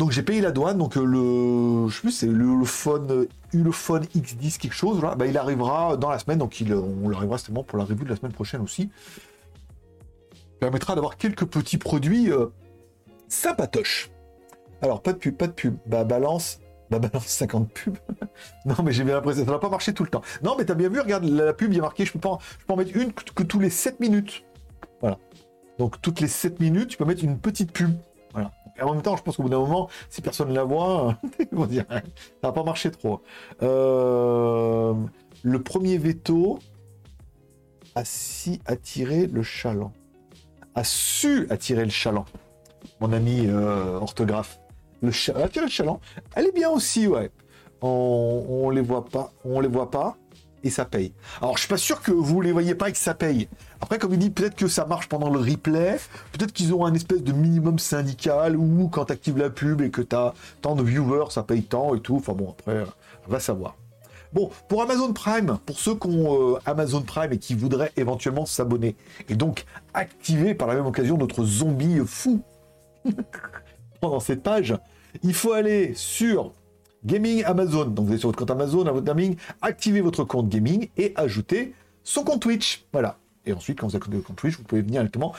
Donc 0.01 0.09
j'ai 0.09 0.23
payé 0.23 0.41
la 0.41 0.49
douane, 0.49 0.79
donc 0.79 0.97
euh, 0.97 1.05
le, 1.05 1.87
je 1.87 1.93
sais 1.93 2.01
plus, 2.01 2.11
c'est 2.11 2.25
le, 2.25 2.65
phone, 2.65 3.11
euh, 3.11 3.29
Ulefone 3.53 4.03
X10 4.05 4.57
quelque 4.57 4.73
chose, 4.73 4.99
bah, 4.99 5.27
il 5.27 5.37
arrivera 5.37 5.95
dans 5.95 6.09
la 6.09 6.17
semaine, 6.17 6.39
donc 6.39 6.59
il, 6.59 6.73
on 6.73 7.07
l'arrivera 7.07 7.37
certainement 7.37 7.63
pour 7.63 7.77
la 7.77 7.83
revue 7.83 8.03
de 8.05 8.09
la 8.09 8.15
semaine 8.15 8.31
prochaine 8.31 8.61
aussi. 8.61 8.89
Permettra 10.59 10.95
d'avoir 10.95 11.17
quelques 11.17 11.45
petits 11.45 11.77
produits 11.77 12.31
euh, 12.31 12.47
sympatoches. 13.27 14.09
Alors 14.81 15.03
pas 15.03 15.13
de 15.13 15.19
pub, 15.19 15.37
pas 15.37 15.45
de 15.45 15.51
pub, 15.51 15.75
bah 15.85 16.03
balance, 16.03 16.59
bah 16.91 16.99
balance 16.99 17.27
50 17.27 17.71
pubs. 17.71 17.97
non 18.65 18.75
mais 18.83 18.91
j'ai 18.91 19.03
bien 19.03 19.15
l'impression, 19.15 19.45
ça 19.45 19.51
n'a 19.51 19.59
pas 19.59 19.69
marché 19.69 19.93
tout 19.93 20.03
le 20.03 20.09
temps. 20.09 20.21
Non 20.43 20.55
mais 20.57 20.65
t'as 20.65 20.75
bien 20.75 20.89
vu, 20.89 20.99
regarde 20.99 21.23
la, 21.23 21.45
la 21.45 21.53
pub, 21.53 21.71
il 21.71 21.77
y 21.77 21.79
a 21.79 21.81
marqué, 21.81 22.05
je 22.05 22.11
peux 22.11 22.19
pas, 22.19 22.37
en 22.67 22.75
mettre 22.75 22.95
une 22.95 23.13
que, 23.13 23.43
tous 23.43 23.59
les 23.59 23.69
7 23.69 23.99
minutes. 23.99 24.43
Voilà. 24.99 25.17
Donc 25.79 26.01
toutes 26.01 26.19
les 26.19 26.27
7 26.27 26.59
minutes, 26.59 26.89
tu 26.89 26.97
peux 26.97 27.05
mettre 27.05 27.23
une 27.23 27.39
petite 27.39 27.71
pub. 27.71 27.91
Voilà. 28.33 28.51
Et 28.77 28.83
en 28.83 28.93
même 28.93 29.01
temps, 29.01 29.15
je 29.15 29.23
pense 29.23 29.37
qu'au 29.37 29.43
bout 29.43 29.49
d'un 29.49 29.59
moment, 29.59 29.89
si 30.09 30.21
personne 30.21 30.53
la 30.53 30.63
voit, 30.63 31.17
ils 31.39 31.57
vont 31.57 31.65
dire, 31.65 31.85
ça 31.89 32.01
n'a 32.43 32.51
pas 32.51 32.63
marché 32.63 32.91
trop. 32.91 33.21
Euh, 33.61 34.93
le 35.43 35.63
premier 35.63 35.97
veto 35.97 36.59
a 37.95 38.03
si 38.03 38.61
attiré 38.65 39.27
le 39.27 39.43
chaland. 39.43 39.93
A 40.75 40.83
su 40.83 41.47
attirer 41.49 41.83
le 41.83 41.91
chaland. 41.91 42.25
Mon 42.99 43.11
ami 43.11 43.47
euh, 43.47 43.97
orthographe. 43.99 44.60
Le 45.01 45.09
attirer 45.09 45.65
le 45.65 45.71
chaland. 45.71 45.99
Elle 46.35 46.47
est 46.47 46.55
bien 46.55 46.69
aussi, 46.69 47.07
ouais. 47.07 47.31
On, 47.81 48.69
les 48.69 48.81
voit 48.81 49.05
pas, 49.05 49.31
on 49.43 49.59
les 49.59 49.67
voit 49.67 49.89
pas 49.89 50.15
et 50.63 50.69
ça 50.69 50.85
paye. 50.85 51.13
Alors, 51.41 51.57
je 51.57 51.61
suis 51.61 51.69
pas 51.69 51.77
sûr 51.77 52.01
que 52.01 52.11
vous 52.11 52.39
les 52.41 52.51
voyez 52.51 52.75
pas 52.75 52.89
et 52.89 52.91
que 52.91 52.97
ça 52.97 53.15
paye. 53.15 53.49
Après, 53.81 53.97
comme 53.97 54.13
il 54.13 54.19
dit, 54.19 54.29
peut-être 54.29 54.55
que 54.55 54.67
ça 54.67 54.85
marche 54.85 55.09
pendant 55.09 55.31
le 55.31 55.39
replay, 55.39 55.97
peut-être 56.31 56.53
qu'ils 56.53 56.75
ont 56.75 56.85
un 56.85 56.93
espèce 56.93 57.23
de 57.23 57.31
minimum 57.31 57.79
syndical 57.79 58.55
où 58.55 58.87
quand 58.89 59.05
tu 59.05 59.13
actives 59.13 59.39
la 59.39 59.49
pub 59.49 59.81
et 59.81 59.89
que 59.89 60.03
tu 60.03 60.15
as 60.15 60.35
tant 60.61 60.75
de 60.75 60.83
viewers, 60.83 61.31
ça 61.31 61.41
paye 61.41 61.63
tant 61.63 61.95
et 61.95 61.99
tout. 61.99 62.17
Enfin 62.17 62.33
bon, 62.33 62.51
après, 62.51 62.83
on 63.27 63.31
va 63.31 63.39
savoir. 63.39 63.75
Bon, 64.33 64.49
pour 64.69 64.81
Amazon 64.81 65.11
Prime, 65.11 65.57
pour 65.65 65.77
ceux 65.77 65.95
qui 65.95 66.07
ont 66.07 66.53
euh, 66.53 66.59
Amazon 66.65 67.01
Prime 67.01 67.33
et 67.33 67.37
qui 67.37 67.53
voudraient 67.53 67.91
éventuellement 67.97 68.45
s'abonner, 68.45 68.95
et 69.27 69.35
donc 69.35 69.65
activer 69.93 70.53
par 70.55 70.69
la 70.69 70.75
même 70.75 70.85
occasion 70.85 71.17
notre 71.17 71.43
zombie 71.43 71.99
fou 72.05 72.41
pendant 73.99 74.21
cette 74.21 74.41
page, 74.41 74.75
il 75.23 75.33
faut 75.33 75.53
aller 75.53 75.93
sur 75.95 76.51
Gaming 77.05 77.43
Amazon. 77.45 77.85
Donc 77.85 78.07
vous 78.07 78.13
êtes 78.13 78.19
sur 78.19 78.29
votre 78.29 78.39
compte 78.39 78.51
Amazon, 78.51 78.85
à 78.85 78.91
votre 78.91 79.05
gaming, 79.05 79.35
activez 79.61 80.01
votre 80.01 80.23
compte 80.23 80.49
gaming 80.49 80.89
et 80.97 81.13
ajoutez 81.15 81.73
son 82.03 82.23
compte 82.23 82.41
Twitch. 82.41 82.85
Voilà. 82.93 83.17
Et 83.45 83.53
ensuite, 83.53 83.79
quand 83.79 83.87
vous 83.87 83.95
activez 83.95 84.17
votre 84.17 84.27
compte 84.27 84.37
Twitch, 84.37 84.57
vous 84.57 84.63
pouvez 84.63 84.81
venir 84.81 85.01
directement 85.01 85.33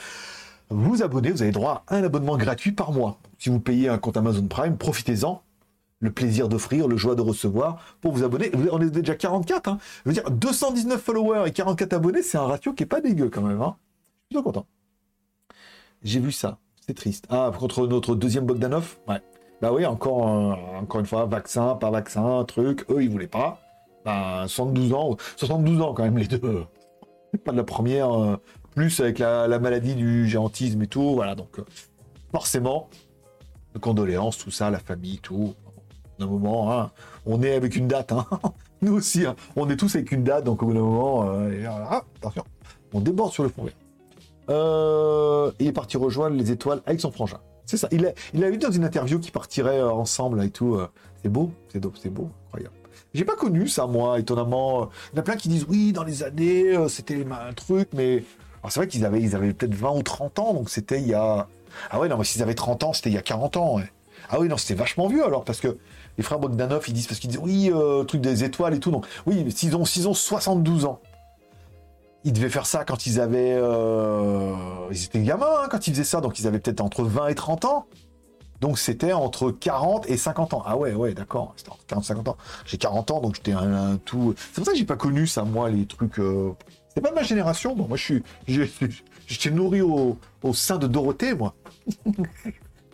vous 0.69 1.03
abonner. 1.03 1.31
Vous 1.31 1.41
avez 1.41 1.51
droit 1.51 1.83
à 1.87 1.97
un 1.97 2.03
abonnement 2.03 2.37
gratuit 2.37 2.71
par 2.71 2.91
mois. 2.91 3.19
Si 3.37 3.49
vous 3.49 3.59
payez 3.59 3.89
un 3.89 3.97
compte 3.97 4.17
Amazon 4.17 4.47
Prime, 4.47 4.77
profitez-en. 4.77 5.41
Le 5.99 6.11
plaisir 6.11 6.49
d'offrir, 6.49 6.89
le 6.89 6.97
joie 6.97 7.15
de 7.15 7.21
recevoir 7.21 7.79
pour 8.01 8.11
vous 8.11 8.25
abonner. 8.25 8.51
On 8.71 8.81
est 8.81 8.89
déjà 8.89 9.15
44. 9.15 9.69
Hein. 9.69 9.77
Je 10.03 10.09
veux 10.09 10.13
dire, 10.13 10.29
219 10.29 11.01
followers 11.01 11.47
et 11.47 11.51
44 11.51 11.93
abonnés, 11.93 12.21
c'est 12.23 12.37
un 12.37 12.43
ratio 12.43 12.73
qui 12.73 12.83
est 12.83 12.87
pas 12.87 12.99
dégueu 12.99 13.29
quand 13.29 13.41
même. 13.41 13.61
Hein. 13.61 13.77
Je 13.77 14.19
suis 14.19 14.27
plutôt 14.27 14.43
content. 14.43 14.65
J'ai 16.03 16.19
vu 16.19 16.33
ça. 16.33 16.57
C'est 16.85 16.93
triste. 16.93 17.25
Ah, 17.29 17.51
contre 17.57 17.87
notre 17.87 18.15
deuxième 18.15 18.45
Bogdanov? 18.45 18.97
Ouais. 19.07 19.21
Bah 19.63 19.71
oui, 19.71 19.85
encore, 19.85 20.27
un- 20.27 20.81
encore 20.81 20.99
une 20.99 21.05
fois, 21.05 21.23
vaccin, 21.25 21.75
pas 21.75 21.89
vaccin, 21.89 22.43
truc. 22.43 22.85
Eux, 22.89 23.01
ils 23.01 23.09
voulaient 23.09 23.27
pas. 23.27 23.59
Bah, 24.03 24.43
72 24.45 24.91
ans, 24.91 25.15
72 25.37 25.79
ans 25.79 25.93
quand 25.93 26.03
même, 26.03 26.17
les 26.17 26.27
deux. 26.27 26.65
Pas 27.45 27.53
de 27.53 27.57
la 27.57 27.63
première, 27.63 28.11
euh, 28.11 28.35
plus 28.75 28.99
avec 28.99 29.19
la, 29.19 29.47
la 29.47 29.59
maladie 29.59 29.95
du 29.95 30.27
géantisme 30.27 30.81
et 30.81 30.87
tout. 30.87 31.13
Voilà, 31.15 31.35
donc 31.35 31.59
euh, 31.59 31.65
forcément, 32.33 32.89
condoléances, 33.79 34.37
tout 34.37 34.51
ça, 34.51 34.69
la 34.69 34.79
famille, 34.79 35.19
tout. 35.19 35.53
D'un 36.19 36.27
moment, 36.27 36.73
hein, 36.73 36.91
on 37.25 37.41
est 37.41 37.55
avec 37.55 37.77
une 37.77 37.87
date. 37.87 38.11
Hein. 38.11 38.25
Nous 38.81 38.91
aussi, 38.93 39.25
hein. 39.25 39.37
on 39.55 39.69
est 39.69 39.77
tous 39.77 39.95
avec 39.95 40.11
une 40.11 40.25
date, 40.25 40.43
donc 40.43 40.61
au 40.61 40.65
bout 40.65 40.73
d'un 40.73 40.81
moment, 40.81 41.29
euh, 41.29 41.69
ah, 41.89 42.01
on 42.91 42.99
déborde 42.99 43.31
sur 43.31 43.43
le 43.43 43.49
fond 43.49 43.63
vert. 43.63 43.73
Euh, 44.49 45.53
il 45.61 45.67
est 45.67 45.71
parti 45.71 45.95
rejoindre 45.95 46.35
les 46.35 46.51
étoiles 46.51 46.81
avec 46.85 46.99
son 46.99 47.11
frangin. 47.11 47.39
C'est 47.65 47.77
ça. 47.77 47.87
Il 47.91 48.05
a, 48.05 48.11
il 48.33 48.43
eu 48.43 48.57
dans 48.57 48.71
une 48.71 48.83
interview 48.83 49.19
qu'ils 49.19 49.31
partiraient 49.31 49.79
euh, 49.79 49.89
ensemble 49.91 50.43
et 50.43 50.49
tout. 50.49 50.75
euh, 50.75 50.87
c'est 51.21 51.29
beau, 51.29 51.51
c'est 51.69 51.79
beau, 51.79 51.93
c'est 52.01 52.09
beau, 52.09 52.29
incroyable. 52.47 52.75
J'ai 53.13 53.25
pas 53.25 53.35
connu 53.35 53.67
ça, 53.67 53.87
moi, 53.87 54.19
étonnamment. 54.19 54.89
Il 55.11 55.15
y 55.15 55.19
en 55.19 55.21
a 55.21 55.23
plein 55.23 55.35
qui 55.35 55.47
disent 55.47 55.65
oui, 55.69 55.93
dans 55.93 56.03
les 56.03 56.23
années, 56.23 56.75
euh, 56.75 56.87
c'était 56.87 57.25
un 57.25 57.53
truc, 57.53 57.89
mais. 57.93 58.23
C'est 58.69 58.79
vrai 58.79 58.87
qu'ils 58.87 59.05
avaient, 59.05 59.53
peut-être 59.53 59.75
20 59.75 59.91
ou 59.91 60.03
30 60.03 60.39
ans, 60.39 60.53
donc 60.53 60.69
c'était 60.69 61.01
il 61.01 61.07
y 61.07 61.13
a. 61.13 61.49
Ah 61.89 61.99
ouais, 61.99 62.07
non, 62.07 62.17
mais 62.17 62.23
s'ils 62.23 62.41
avaient 62.41 62.53
30 62.53 62.83
ans, 62.83 62.93
c'était 62.93 63.09
il 63.09 63.13
y 63.13 63.17
a 63.17 63.21
40 63.21 63.57
ans, 63.57 63.75
ouais. 63.75 63.91
Ah 64.29 64.39
oui, 64.39 64.47
non, 64.47 64.55
c'était 64.55 64.75
vachement 64.75 65.07
vieux 65.07 65.25
alors, 65.25 65.43
parce 65.43 65.59
que 65.59 65.77
les 66.17 66.23
frères 66.23 66.39
Bogdanov, 66.39 66.85
ils 66.87 66.93
disent, 66.93 67.07
parce 67.07 67.19
qu'ils 67.19 67.29
disent, 67.29 67.41
oui, 67.43 67.69
euh, 67.73 68.03
truc 68.05 68.21
des 68.21 68.45
étoiles 68.45 68.73
et 68.73 68.79
tout. 68.79 68.91
Donc, 68.91 69.05
oui, 69.25 69.45
s'ils 69.51 69.75
ont, 69.75 69.83
s'ils 69.83 70.07
ont 70.07 70.13
72 70.13 70.85
ans, 70.85 71.01
ils 72.23 72.33
devaient 72.33 72.49
faire 72.49 72.65
ça 72.65 72.85
quand 72.85 73.05
ils 73.05 73.19
avaient. 73.19 73.55
euh, 73.57 74.55
Ils 74.91 75.03
étaient 75.05 75.21
gamins 75.21 75.45
hein, 75.63 75.67
quand 75.69 75.87
ils 75.87 75.91
faisaient 75.93 76.03
ça, 76.03 76.21
donc 76.21 76.39
ils 76.39 76.47
avaient 76.47 76.59
peut-être 76.59 76.81
entre 76.81 77.03
20 77.03 77.27
et 77.27 77.35
30 77.35 77.65
ans. 77.65 77.85
Donc 78.61 78.79
c'était 78.79 79.11
entre 79.11 79.51
40 79.51 80.09
et 80.09 80.15
50 80.15 80.53
ans. 80.53 80.63
Ah 80.65 80.77
ouais, 80.77 80.93
ouais, 80.93 81.13
d'accord. 81.13 81.53
C'était 81.57 81.71
entre 81.71 81.85
40 81.85 82.03
et 82.03 82.07
50 82.07 82.27
ans. 82.29 82.37
J'ai 82.65 82.77
40 82.77 83.11
ans, 83.11 83.19
donc 83.21 83.35
j'étais 83.35 83.51
un, 83.51 83.97
tout. 83.97 84.33
C'est 84.37 84.55
pour 84.55 84.65
ça 84.65 84.71
que 84.71 84.77
j'ai 84.77 84.85
pas 84.85 84.95
connu 84.95 85.27
ça, 85.27 85.43
moi, 85.43 85.69
les 85.69 85.85
trucs. 85.85 86.17
Euh... 86.19 86.51
C'est 86.93 87.01
pas 87.01 87.11
ma 87.11 87.23
génération. 87.23 87.75
Bon, 87.75 87.87
moi, 87.87 87.97
je 87.97 88.03
suis. 88.03 88.23
J'étais 89.27 89.51
nourri 89.51 89.81
au, 89.81 90.17
sein 90.53 90.77
de 90.77 90.87
Dorothée, 90.87 91.33
moi. 91.33 91.55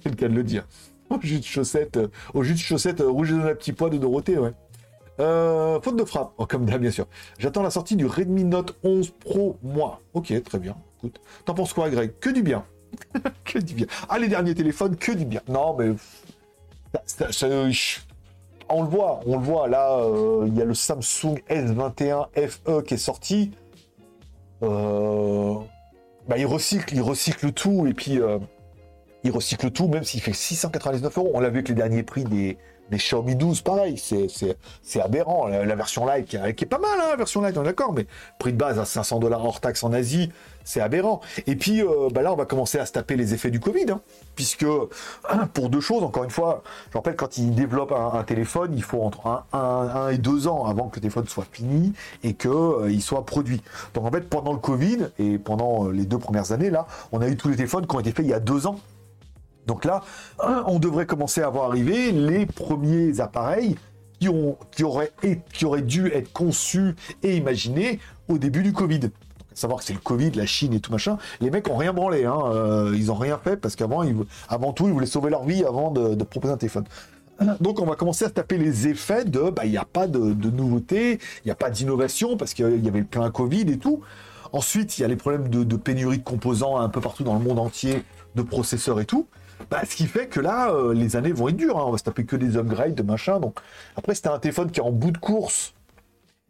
C'est 0.03 0.09
le 0.09 0.15
cas 0.15 0.27
de 0.27 0.33
le 0.33 0.43
dire. 0.43 0.65
Au 1.09 1.19
jus 1.21 1.39
de 1.39 1.43
chaussette, 1.45 1.97
euh, 1.97 2.07
au 2.33 2.43
jus 2.43 2.53
de 2.53 2.59
chaussette 2.59 3.01
euh, 3.01 3.09
rouge 3.09 3.31
de 3.31 3.53
petit 3.53 3.73
pois 3.73 3.89
de 3.89 3.97
Dorothée, 3.97 4.37
ouais. 4.37 4.53
Euh, 5.19 5.81
faute 5.81 5.97
de 5.97 6.05
frappe, 6.05 6.33
oh, 6.37 6.45
comme 6.45 6.65
d'hab, 6.65 6.81
bien 6.81 6.91
sûr. 6.91 7.07
J'attends 7.37 7.63
la 7.63 7.71
sortie 7.71 7.95
du 7.95 8.05
Redmi 8.05 8.45
Note 8.45 8.77
11 8.83 9.11
Pro, 9.19 9.57
moi. 9.63 10.01
Ok, 10.13 10.33
très 10.43 10.59
bien. 10.59 10.75
Écoute, 10.97 11.19
t'en 11.45 11.53
penses 11.53 11.73
quoi, 11.73 11.89
Greg? 11.89 12.13
Que 12.19 12.29
du 12.29 12.43
bien. 12.43 12.65
que 13.45 13.59
du 13.59 13.73
bien. 13.73 13.87
Ah, 14.07 14.17
les 14.17 14.27
derniers 14.27 14.55
téléphones, 14.55 14.95
que 14.95 15.11
du 15.11 15.25
bien. 15.25 15.41
Non, 15.47 15.75
mais 15.77 15.93
on 18.69 18.83
le 18.83 18.89
voit, 18.89 19.19
on 19.25 19.37
le 19.37 19.43
voit. 19.43 19.67
Là, 19.67 19.99
euh, 19.99 20.45
il 20.47 20.55
y 20.55 20.61
a 20.61 20.65
le 20.65 20.73
Samsung 20.73 21.39
S21 21.49 22.27
FE 22.35 22.81
qui 22.83 22.93
est 22.93 22.97
sorti. 22.97 23.51
Euh, 24.61 25.55
bah, 26.27 26.37
il 26.37 26.45
recycle, 26.45 26.93
il 26.95 27.01
recycle 27.01 27.51
tout 27.51 27.87
et 27.87 27.93
puis 27.93 28.19
euh, 28.19 28.37
il 29.23 29.31
recycle 29.31 29.71
tout, 29.71 29.87
même 29.87 30.03
s'il 30.03 30.21
fait 30.21 30.33
699 30.33 31.17
euros. 31.17 31.31
On 31.33 31.39
l'a 31.39 31.49
vu 31.49 31.57
avec 31.57 31.69
les 31.69 31.75
derniers 31.75 32.03
prix 32.03 32.23
des, 32.23 32.57
des 32.89 32.97
Xiaomi 32.97 33.35
12, 33.35 33.61
pareil, 33.61 33.97
c'est, 33.97 35.01
aberrant. 35.01 35.47
La, 35.47 35.75
version 35.75 36.05
Lite, 36.07 36.25
qui, 36.27 36.35
est- 36.37 36.65
pas 36.67 36.79
mal, 36.79 36.89
hein, 36.99 37.07
la 37.11 37.15
version 37.15 37.41
Lite, 37.41 37.57
on 37.57 37.61
est 37.61 37.65
d'accord, 37.65 37.93
mais 37.93 38.07
prix 38.39 38.51
de 38.53 38.57
base 38.57 38.79
à 38.79 38.85
500 38.85 39.19
dollars 39.19 39.43
hors 39.45 39.59
taxe 39.59 39.83
en 39.83 39.93
Asie, 39.93 40.31
c'est 40.63 40.81
aberrant. 40.81 41.21
Et 41.47 41.55
puis 41.55 41.81
euh, 41.81 42.09
bah 42.13 42.21
là, 42.21 42.31
on 42.31 42.35
va 42.35 42.45
commencer 42.45 42.77
à 42.79 42.85
se 42.85 42.91
taper 42.91 43.15
les 43.15 43.33
effets 43.33 43.49
du 43.51 43.59
Covid, 43.59 43.85
hein, 43.91 44.01
puisque 44.35 44.65
pour 45.53 45.69
deux 45.69 45.81
choses, 45.81 46.03
encore 46.03 46.23
une 46.23 46.29
fois, 46.29 46.63
je 46.91 46.97
rappelle, 46.97 47.15
quand 47.15 47.37
ils 47.37 47.53
développent 47.55 47.91
un, 47.93 48.23
téléphone, 48.23 48.73
il 48.75 48.83
faut 48.83 49.01
entre 49.01 49.27
un, 49.27 49.43
un- 49.53 49.59
un 49.59 50.09
et 50.09 50.17
deux 50.17 50.47
ans 50.47 50.65
avant 50.65 50.87
que 50.89 50.95
le 50.95 51.01
téléphone 51.01 51.27
soit 51.27 51.45
fini 51.51 51.93
et 52.23 52.33
qu'il 52.33 53.01
soit 53.01 53.25
produit. 53.25 53.61
Donc 53.93 54.05
en 54.05 54.11
fait, 54.11 54.21
pendant 54.29 54.53
le 54.53 54.59
Covid 54.59 55.07
et 55.17 55.37
pendant 55.37 55.87
euh, 55.87 55.91
les 55.91 56.05
deux 56.05 56.19
premières 56.19 56.51
années, 56.51 56.69
là, 56.69 56.85
on 57.11 57.21
a 57.21 57.27
eu 57.27 57.35
tous 57.37 57.49
les 57.49 57.55
téléphones 57.55 57.87
qui 57.87 57.95
ont 57.95 57.99
été 57.99 58.11
faits 58.11 58.25
il 58.25 58.29
y 58.29 58.33
a 58.33 58.39
deux 58.39 58.67
ans. 58.67 58.79
Donc 59.69 59.85
là, 59.85 60.01
on 60.65 60.79
devrait 60.79 61.05
commencer 61.05 61.43
à 61.43 61.49
voir 61.49 61.69
arriver 61.69 62.11
les 62.11 62.47
premiers 62.47 63.19
appareils 63.19 63.75
qui, 64.19 64.27
ont, 64.27 64.57
qui, 64.71 64.83
auraient, 64.83 65.11
qui 65.53 65.63
auraient 65.63 65.83
dû 65.83 66.07
être 66.07 66.33
conçus 66.33 66.95
et 67.21 67.37
imaginés 67.37 67.99
au 68.27 68.39
début 68.39 68.63
du 68.63 68.73
Covid. 68.73 69.11
Savoir 69.53 69.79
que 69.79 69.85
c'est 69.85 69.93
le 69.93 69.99
Covid, 69.99 70.31
la 70.31 70.47
Chine 70.47 70.73
et 70.73 70.79
tout 70.79 70.91
machin. 70.91 71.19
Les 71.39 71.51
mecs 71.51 71.69
ont 71.69 71.77
rien 71.77 71.93
branlé, 71.93 72.25
hein. 72.25 72.39
euh, 72.45 72.95
ils 72.97 73.11
ont 73.11 73.15
rien 73.15 73.37
fait 73.37 73.57
parce 73.57 73.75
qu'avant, 73.75 74.03
avant 74.47 74.73
tout, 74.73 74.87
ils 74.87 74.93
voulaient 74.93 75.05
sauver 75.05 75.29
leur 75.29 75.43
vie 75.45 75.63
avant 75.63 75.91
de, 75.91 76.23
proposer 76.23 76.51
un 76.51 76.57
téléphone. 76.57 76.85
Donc 77.61 77.79
on 77.79 77.85
va 77.85 77.95
commencer 77.95 78.25
à 78.25 78.29
taper 78.31 78.57
les 78.57 78.87
effets 78.87 79.23
de 79.23 79.49
bah 79.49 79.63
il 79.63 79.71
n'y 79.71 79.77
a 79.77 79.85
pas 79.85 80.07
de, 80.07 80.33
de 80.33 80.49
nouveauté, 80.49 81.19
il 81.45 81.47
n'y 81.47 81.51
a 81.51 81.55
pas 81.55 81.69
d'innovation 81.69 82.35
parce 82.35 82.53
qu'il 82.53 82.83
y 82.83 82.87
avait 82.87 82.99
le 82.99 83.05
plein 83.05 83.29
Covid 83.29 83.61
et 83.69 83.77
tout. 83.77 84.01
Ensuite, 84.51 84.97
il 84.97 85.03
y 85.03 85.05
a 85.05 85.07
les 85.07 85.15
problèmes 85.15 85.47
de 85.47 85.75
pénurie 85.77 86.17
de 86.17 86.23
composants 86.23 86.77
un 86.77 86.89
peu 86.89 86.99
partout 87.01 87.23
dans 87.23 87.35
le 87.35 87.39
monde 87.39 87.59
entier, 87.59 88.03
de 88.35 88.41
processeurs 88.41 88.99
et 88.99 89.05
tout. 89.05 89.27
Bah, 89.69 89.81
ce 89.85 89.95
qui 89.95 90.07
fait 90.07 90.27
que 90.27 90.39
là, 90.39 90.71
euh, 90.73 90.93
les 90.93 91.15
années 91.15 91.31
vont 91.31 91.47
être 91.49 91.55
dures. 91.55 91.77
hein. 91.77 91.83
On 91.87 91.91
va 91.91 91.97
se 91.97 92.03
taper 92.03 92.25
que 92.25 92.35
des 92.35 92.57
upgrades, 92.57 92.95
de 92.95 93.03
machin. 93.03 93.39
Donc 93.39 93.59
après, 93.95 94.15
si 94.15 94.27
un 94.27 94.39
téléphone 94.39 94.71
qui 94.71 94.79
est 94.79 94.83
en 94.83 94.91
bout 94.91 95.11
de 95.11 95.17
course 95.19 95.73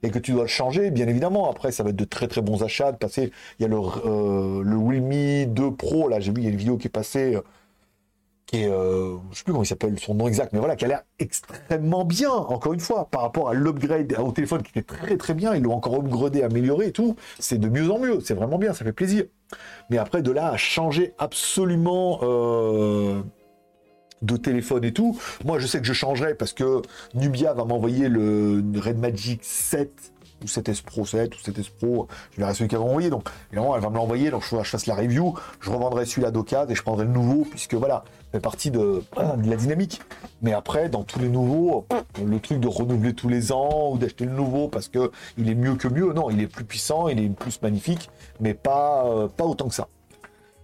et 0.04 0.12
que 0.12 0.20
tu 0.20 0.32
dois 0.34 0.44
le 0.44 0.48
changer, 0.48 0.92
bien 0.92 1.08
évidemment, 1.08 1.50
après, 1.52 1.72
ça 1.72 1.84
va 1.84 1.90
être 1.92 1.96
de 1.98 2.06
très 2.06 2.28
très 2.28 2.42
bons 2.42 2.64
achats. 2.64 2.92
De 2.94 2.98
passer, 2.98 3.32
il 3.60 3.64
y 3.64 3.66
a 3.66 3.70
le, 3.70 3.78
euh, 3.78 4.64
le 4.64 4.78
Realme 4.78 5.54
2 5.54 5.72
Pro, 5.76 6.08
là, 6.10 6.20
j'ai 6.20 6.32
vu, 6.32 6.42
il 6.42 6.46
y 6.46 6.48
a 6.48 6.52
une 6.52 6.58
vidéo 6.58 6.78
qui 6.78 6.88
est 6.88 6.92
passée, 6.92 7.36
euh, 7.36 7.42
qui 8.46 8.64
est, 8.64 8.68
euh, 8.70 9.18
je 9.32 9.38
sais 9.38 9.44
plus 9.44 9.52
comment 9.54 9.64
il 9.64 9.68
s'appelle, 9.68 10.00
son 10.00 10.16
nom 10.16 10.28
exact, 10.28 10.54
mais 10.54 10.60
voilà, 10.60 10.76
qui 10.76 10.86
a 10.86 10.88
l'air 10.88 11.04
extrêmement 11.20 12.04
bien, 12.06 12.32
encore 12.32 12.74
une 12.74 12.80
fois, 12.80 13.06
par 13.12 13.22
rapport 13.22 13.50
à 13.50 13.54
l'upgrade 13.54 14.16
au 14.20 14.32
téléphone 14.32 14.64
qui 14.64 14.72
était 14.72 14.82
très 14.84 15.18
très 15.18 15.34
bien, 15.36 15.54
ils 15.56 15.62
l'ont 15.64 15.74
encore 15.74 15.96
upgradé, 15.96 16.42
amélioré 16.44 16.88
et 16.88 16.92
tout, 16.92 17.16
c'est 17.38 17.60
de 17.60 17.70
mieux 17.70 17.92
en 17.92 18.00
mieux, 18.00 18.20
c'est 18.22 18.34
vraiment 18.34 18.58
bien, 18.58 18.74
ça 18.74 18.84
fait 18.86 18.94
plaisir. 18.94 19.26
Mais 19.90 19.98
après, 19.98 20.22
de 20.22 20.32
là 20.32 20.50
à 20.50 20.58
changer 20.58 21.14
absolument 21.18 22.20
euh, 22.24 23.22
de 24.22 24.38
téléphone 24.38 24.84
et 24.84 24.94
tout, 24.94 25.20
moi 25.46 25.60
je 25.60 25.68
sais 25.68 25.80
que 25.80 25.86
je 25.86 25.94
changerai 25.94 26.36
parce 26.36 26.54
que 26.54 26.82
Nubia 27.14 27.54
va 27.54 27.66
m'envoyer 27.66 28.10
le 28.10 28.64
Red 28.80 28.98
Magic 28.98 29.44
7 29.44 30.14
ou 30.44 30.48
7S 30.48 30.84
Pro 30.84 31.06
7 31.06 31.36
ou 31.36 31.38
7S 31.38 31.70
Pro, 31.78 32.08
je 32.32 32.38
verrai 32.40 32.54
celui 32.54 32.68
qu'elle 32.68 32.80
va 32.80 32.86
envoyer. 32.86 33.10
Donc, 33.10 33.30
évidemment, 33.52 33.76
elle 33.76 33.82
va 33.82 33.90
me 33.90 33.96
l'envoyer, 33.96 34.32
donc 34.32 34.44
je, 34.44 34.58
je 34.58 34.70
fasse 34.70 34.86
la 34.86 34.96
review, 34.96 35.36
je 35.60 35.70
revendrai 35.70 36.06
celui-là 36.06 36.32
d'occasion 36.32 36.70
et 36.70 36.76
je 36.76 36.82
prendrai 36.82 37.06
le 37.06 37.12
nouveau, 37.12 37.46
puisque 37.46 37.76
voilà, 37.76 38.04
fait 38.32 38.40
partie 38.40 38.72
de, 38.72 39.04
la 39.18 39.56
dynamique. 39.56 40.02
Mais 40.42 40.54
après, 40.54 40.90
dans 40.90 41.04
tous 41.04 41.20
les 41.20 41.30
nouveaux, 41.30 41.86
le 42.24 42.40
truc 42.40 42.60
de 42.60 42.68
renouveler 42.68 43.14
tous 43.14 43.30
les 43.30 43.52
ans 43.52 43.92
ou 43.92 43.98
d'acheter 43.98 44.26
le 44.26 44.32
nouveau 44.32 44.68
parce 44.68 44.88
que 44.88 45.12
il 45.38 45.50
est 45.50 45.56
mieux 45.56 45.76
que 45.76 45.88
mieux, 45.88 46.14
non, 46.14 46.30
il 46.30 46.42
est 46.42 46.48
plus 46.48 46.66
puissant, 46.66 47.08
il 47.08 47.20
est 47.20 47.30
plus 47.30 47.62
magnifique, 47.62 48.10
mais 48.40 48.54
pas, 48.54 49.06
euh, 49.06 49.28
pas 49.28 49.46
autant 49.46 49.68
que 49.68 49.76
ça. 49.76 49.88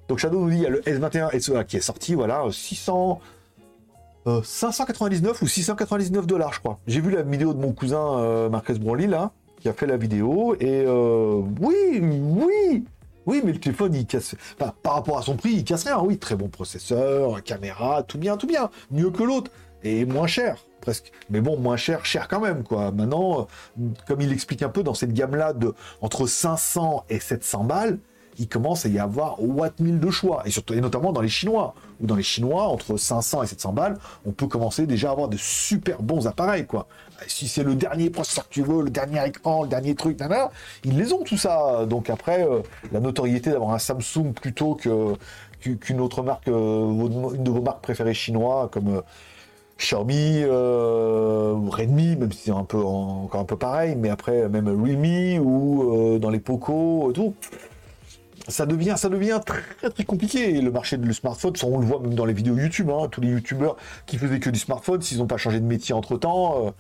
Donc 0.08 0.20
Shadow 0.20 0.40
nous 0.40 0.50
dit, 0.50 0.58
il 0.58 0.64
y 0.64 0.66
a 0.66 0.70
le 0.70 0.82
S21 0.82 1.40
SEA 1.40 1.64
qui 1.66 1.78
est 1.78 1.82
sorti, 1.82 2.14
voilà, 2.14 2.44
600... 2.52 3.20
euh, 4.28 4.42
599 4.44 5.42
ou 5.42 5.48
699 5.48 6.28
dollars, 6.28 6.54
je 6.54 6.60
crois. 6.60 6.80
J'ai 6.88 7.02
vu 7.02 7.10
la 7.12 7.24
vidéo 7.24 7.54
de 7.54 7.60
mon 7.60 7.74
cousin 7.74 8.20
euh, 8.20 8.50
Marcus 8.50 8.80
Brownlee, 8.80 9.08
là, 9.08 9.32
a 9.70 9.74
fait 9.74 9.88
la 9.88 9.98
vidéo, 9.98 10.56
et 10.60 10.84
euh, 10.86 11.42
oui, 11.60 12.00
oui, 12.02 12.86
oui, 13.26 13.42
mais 13.44 13.52
le 13.52 13.60
téléphone, 13.60 13.94
il 13.96 14.06
casse. 14.06 14.36
Enfin, 14.60 14.74
par 14.84 14.94
rapport 14.94 15.18
à 15.18 15.22
son 15.22 15.36
prix, 15.36 15.52
il 15.52 15.64
casse 15.64 15.86
rien. 15.86 16.00
Oui, 16.00 16.18
très 16.18 16.36
bon 16.36 16.48
processeur, 16.48 17.44
caméra, 17.44 18.04
tout 18.04 18.18
bien, 18.18 18.38
tout 18.38 18.48
bien. 18.48 18.70
Mieux 18.92 19.10
que 19.10 19.24
l'autre. 19.24 19.52
Et 19.84 20.06
moins 20.06 20.28
cher, 20.28 20.66
presque. 20.82 21.12
Mais 21.30 21.42
bon, 21.42 21.58
moins 21.58 21.78
cher, 21.78 22.06
cher 22.06 22.28
quand 22.28 22.40
même, 22.40 22.64
quoi. 22.64 22.92
Maintenant, 22.92 23.48
euh, 23.80 23.84
comme 24.08 24.22
il 24.22 24.32
explique 24.32 24.64
un 24.64 24.70
peu 24.70 24.84
dans 24.84 24.96
cette 24.96 25.14
gamme-là 25.14 25.54
de 25.54 25.74
entre 26.02 26.26
500 26.26 27.06
et 27.10 27.20
700 27.20 27.64
balles, 27.66 28.00
il 28.38 28.48
commence 28.48 28.86
à 28.86 28.90
y 28.90 29.00
avoir 29.00 29.42
Watt 29.42 29.80
1000 29.80 30.00
de 30.00 30.10
choix. 30.10 30.44
Et 30.46 30.52
surtout, 30.52 30.74
et 30.74 30.82
notamment 30.82 31.14
dans 31.14 31.22
les 31.22 31.30
Chinois. 31.30 31.74
Ou 32.02 32.08
dans 32.08 32.16
les 32.16 32.24
Chinois, 32.24 32.64
entre 32.64 32.98
500 32.98 33.44
et 33.44 33.48
700 33.48 33.74
balles, 33.74 33.98
on 34.26 34.32
peut 34.32 34.48
commencer 34.48 34.86
déjà 34.86 35.10
à 35.10 35.12
avoir 35.12 35.30
de 35.30 35.38
super 35.38 36.02
bons 36.02 36.28
appareils, 36.28 36.66
quoi. 36.66 36.88
Si 37.28 37.48
c'est 37.48 37.64
le 37.64 37.76
dernier 37.76 38.10
processeur 38.10 38.48
que 38.48 38.54
tu 38.54 38.62
veux, 38.62 38.84
le 38.84 38.90
dernier 38.90 39.26
écran, 39.26 39.64
le 39.64 39.70
dernier 39.70 39.96
truc, 39.96 40.20
nanana, 40.20 40.52
ils 40.84 40.98
les 40.98 41.14
ont 41.14 41.24
tout 41.24 41.38
ça. 41.38 41.86
Donc 41.86 42.10
après, 42.10 42.44
euh, 42.46 42.62
la 42.92 43.00
notoriété 43.00 43.52
d'avoir 43.52 43.72
un 43.74 43.80
Samsung 43.80 44.34
plutôt 44.34 44.76
qu'une 44.76 46.02
autre 46.02 46.22
marque, 46.24 46.48
euh, 46.48 47.32
une 47.34 47.44
de 47.44 47.52
vos 47.52 47.62
marques 47.62 47.82
préférées 47.82 48.14
chinois, 48.14 48.70
comme 48.72 48.98
euh, 48.98 49.02
Xiaomi, 49.78 50.44
Redmi, 50.46 52.16
même 52.16 52.32
si 52.32 52.44
c'est 52.46 52.52
un 52.52 52.64
peu 52.64 52.78
en- 52.78 53.24
encore 53.26 53.42
un 53.42 53.46
peu 53.46 53.58
pareil, 53.58 53.96
mais 53.98 54.10
après 54.10 54.48
même 54.48 54.68
Realme 54.68 55.40
ou 55.46 56.18
dans 56.20 56.30
les 56.30 56.40
Poco, 56.40 57.12
tout. 57.14 57.34
Ça 58.48 58.66
devient, 58.68 58.94
ça 58.96 59.10
devient 59.10 59.40
très 59.44 59.90
très 59.90 60.04
compliqué. 60.04 60.62
Le 60.62 60.70
marché 60.72 60.98
du 60.98 61.14
smartphone, 61.14 61.56
ça, 61.56 61.66
on 61.66 61.80
le 61.80 61.86
voit 61.86 62.00
même 62.00 62.14
dans 62.14 62.26
les 62.26 62.34
vidéos 62.34 62.56
YouTube, 62.56 62.92
hein, 62.92 63.08
tous 63.10 63.20
les 63.20 63.30
youtubeurs 63.30 63.76
qui 64.06 64.18
faisaient 64.18 64.40
que 64.40 64.52
du 64.52 64.60
smartphone, 64.60 65.02
s'ils 65.02 65.18
n'ont 65.18 65.26
pas 65.26 65.38
changé 65.38 65.60
de 65.60 65.66
métier 65.66 65.96
entre 65.96 66.16
temps, 66.16 66.74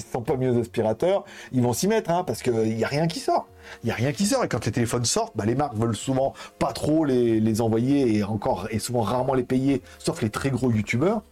s'ils 0.00 0.08
ne 0.08 0.12
sont 0.12 0.22
pas 0.22 0.36
mis 0.36 0.48
aux 0.48 0.58
aspirateurs, 0.60 1.24
ils 1.52 1.62
vont 1.62 1.72
s'y 1.72 1.88
mettre, 1.88 2.10
hein, 2.10 2.24
parce 2.24 2.42
qu'il 2.42 2.52
n'y 2.76 2.84
a 2.84 2.88
rien 2.88 3.06
qui 3.06 3.20
sort. 3.20 3.46
Il 3.82 3.86
n'y 3.86 3.92
a 3.92 3.94
rien 3.94 4.12
qui 4.12 4.26
sort. 4.26 4.44
Et 4.44 4.48
quand 4.48 4.64
les 4.66 4.72
téléphones 4.72 5.04
sortent, 5.04 5.36
bah, 5.36 5.44
les 5.46 5.54
marques 5.54 5.74
veulent 5.76 5.96
souvent 5.96 6.34
pas 6.58 6.72
trop 6.72 7.04
les, 7.04 7.40
les 7.40 7.60
envoyer 7.60 8.16
et 8.16 8.24
encore 8.24 8.68
et 8.70 8.78
souvent 8.78 9.02
rarement 9.02 9.34
les 9.34 9.42
payer, 9.44 9.82
sauf 9.98 10.22
les 10.22 10.30
très 10.30 10.50
gros 10.50 10.70
youtubeurs. 10.70 11.22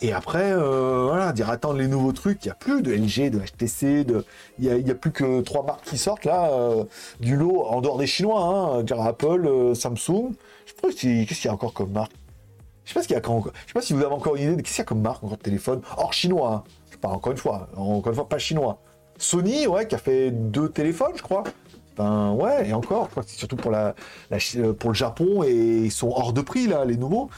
Et 0.00 0.12
après, 0.12 0.50
euh, 0.52 1.06
voilà, 1.08 1.32
dire 1.32 1.50
attendre 1.50 1.78
les 1.78 1.86
nouveaux 1.86 2.10
trucs, 2.12 2.44
il 2.44 2.48
n'y 2.48 2.52
a 2.52 2.56
plus 2.56 2.82
de 2.82 2.92
LG, 2.92 3.30
de 3.30 3.38
HTC, 3.38 4.02
de... 4.04 4.24
il 4.58 4.72
n'y 4.82 4.90
a, 4.90 4.92
a 4.92 4.96
plus 4.96 5.12
que 5.12 5.40
trois 5.42 5.62
marques 5.64 5.84
qui 5.84 5.98
sortent 5.98 6.24
là, 6.24 6.50
euh, 6.50 6.82
du 7.20 7.36
lot 7.36 7.62
en 7.62 7.80
dehors 7.80 7.96
des 7.96 8.08
Chinois, 8.08 8.40
hein, 8.42 8.82
dire 8.82 9.00
Apple, 9.00 9.46
euh, 9.46 9.74
Samsung. 9.74 10.32
Je 10.66 10.90
si- 10.96 11.26
qu'est-ce 11.26 11.40
qu'il 11.42 11.48
y 11.48 11.50
a 11.50 11.54
encore 11.54 11.74
comme 11.74 11.92
marque? 11.92 12.10
Je 12.84 12.92
sais 12.92 12.94
pas, 12.94 13.02
sais 13.02 13.72
pas 13.74 13.82
si 13.82 13.92
vous 13.92 14.02
avez 14.02 14.12
encore 14.14 14.34
une 14.34 14.42
idée 14.42 14.56
de 14.56 14.62
qu'est-ce 14.62 14.74
qu'il 14.76 14.80
y 14.80 14.82
a 14.82 14.86
comme 14.86 15.02
marque 15.02 15.22
encore 15.22 15.36
de 15.36 15.42
téléphone, 15.42 15.82
hors 15.96 16.12
chinois. 16.12 16.64
Hein. 16.66 16.70
Pas, 17.00 17.08
encore 17.08 17.32
une 17.32 17.38
fois, 17.38 17.68
encore 17.76 18.08
une 18.08 18.14
fois, 18.14 18.28
pas 18.28 18.38
chinois. 18.38 18.80
Sony, 19.18 19.66
ouais, 19.66 19.86
qui 19.86 19.94
a 19.94 19.98
fait 19.98 20.30
deux 20.30 20.68
téléphones, 20.68 21.12
je 21.16 21.22
crois. 21.22 21.44
Ben 21.96 22.32
ouais, 22.32 22.68
et 22.68 22.72
encore, 22.72 23.08
c'est 23.26 23.36
surtout 23.36 23.56
pour, 23.56 23.72
la, 23.72 23.94
la 24.30 24.38
euh, 24.56 24.72
pour 24.72 24.90
le 24.90 24.94
Japon 24.94 25.42
et 25.42 25.52
ils 25.52 25.90
sont 25.90 26.10
hors 26.10 26.32
de 26.32 26.40
prix 26.40 26.68
là, 26.68 26.84
les 26.84 26.96
nouveaux. 26.96 27.28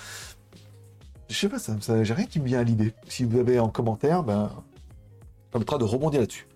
Je 1.31 1.35
sais 1.35 1.49
pas, 1.49 1.59
ça, 1.59 1.75
j'ai 2.03 2.13
rien 2.13 2.27
qui 2.27 2.41
me 2.41 2.45
vient 2.45 2.61
à 2.61 2.63
l'idée. 2.63 2.93
Si 3.09 3.25
vous 3.25 3.39
avez 3.39 3.59
en 3.59 3.71
commentaire, 3.71 4.23
ben, 4.23 4.51
ça 4.51 5.53
permettra 5.53 5.79
de 5.79 5.85
rebondir 5.85 6.21
là-dessus. 6.21 6.47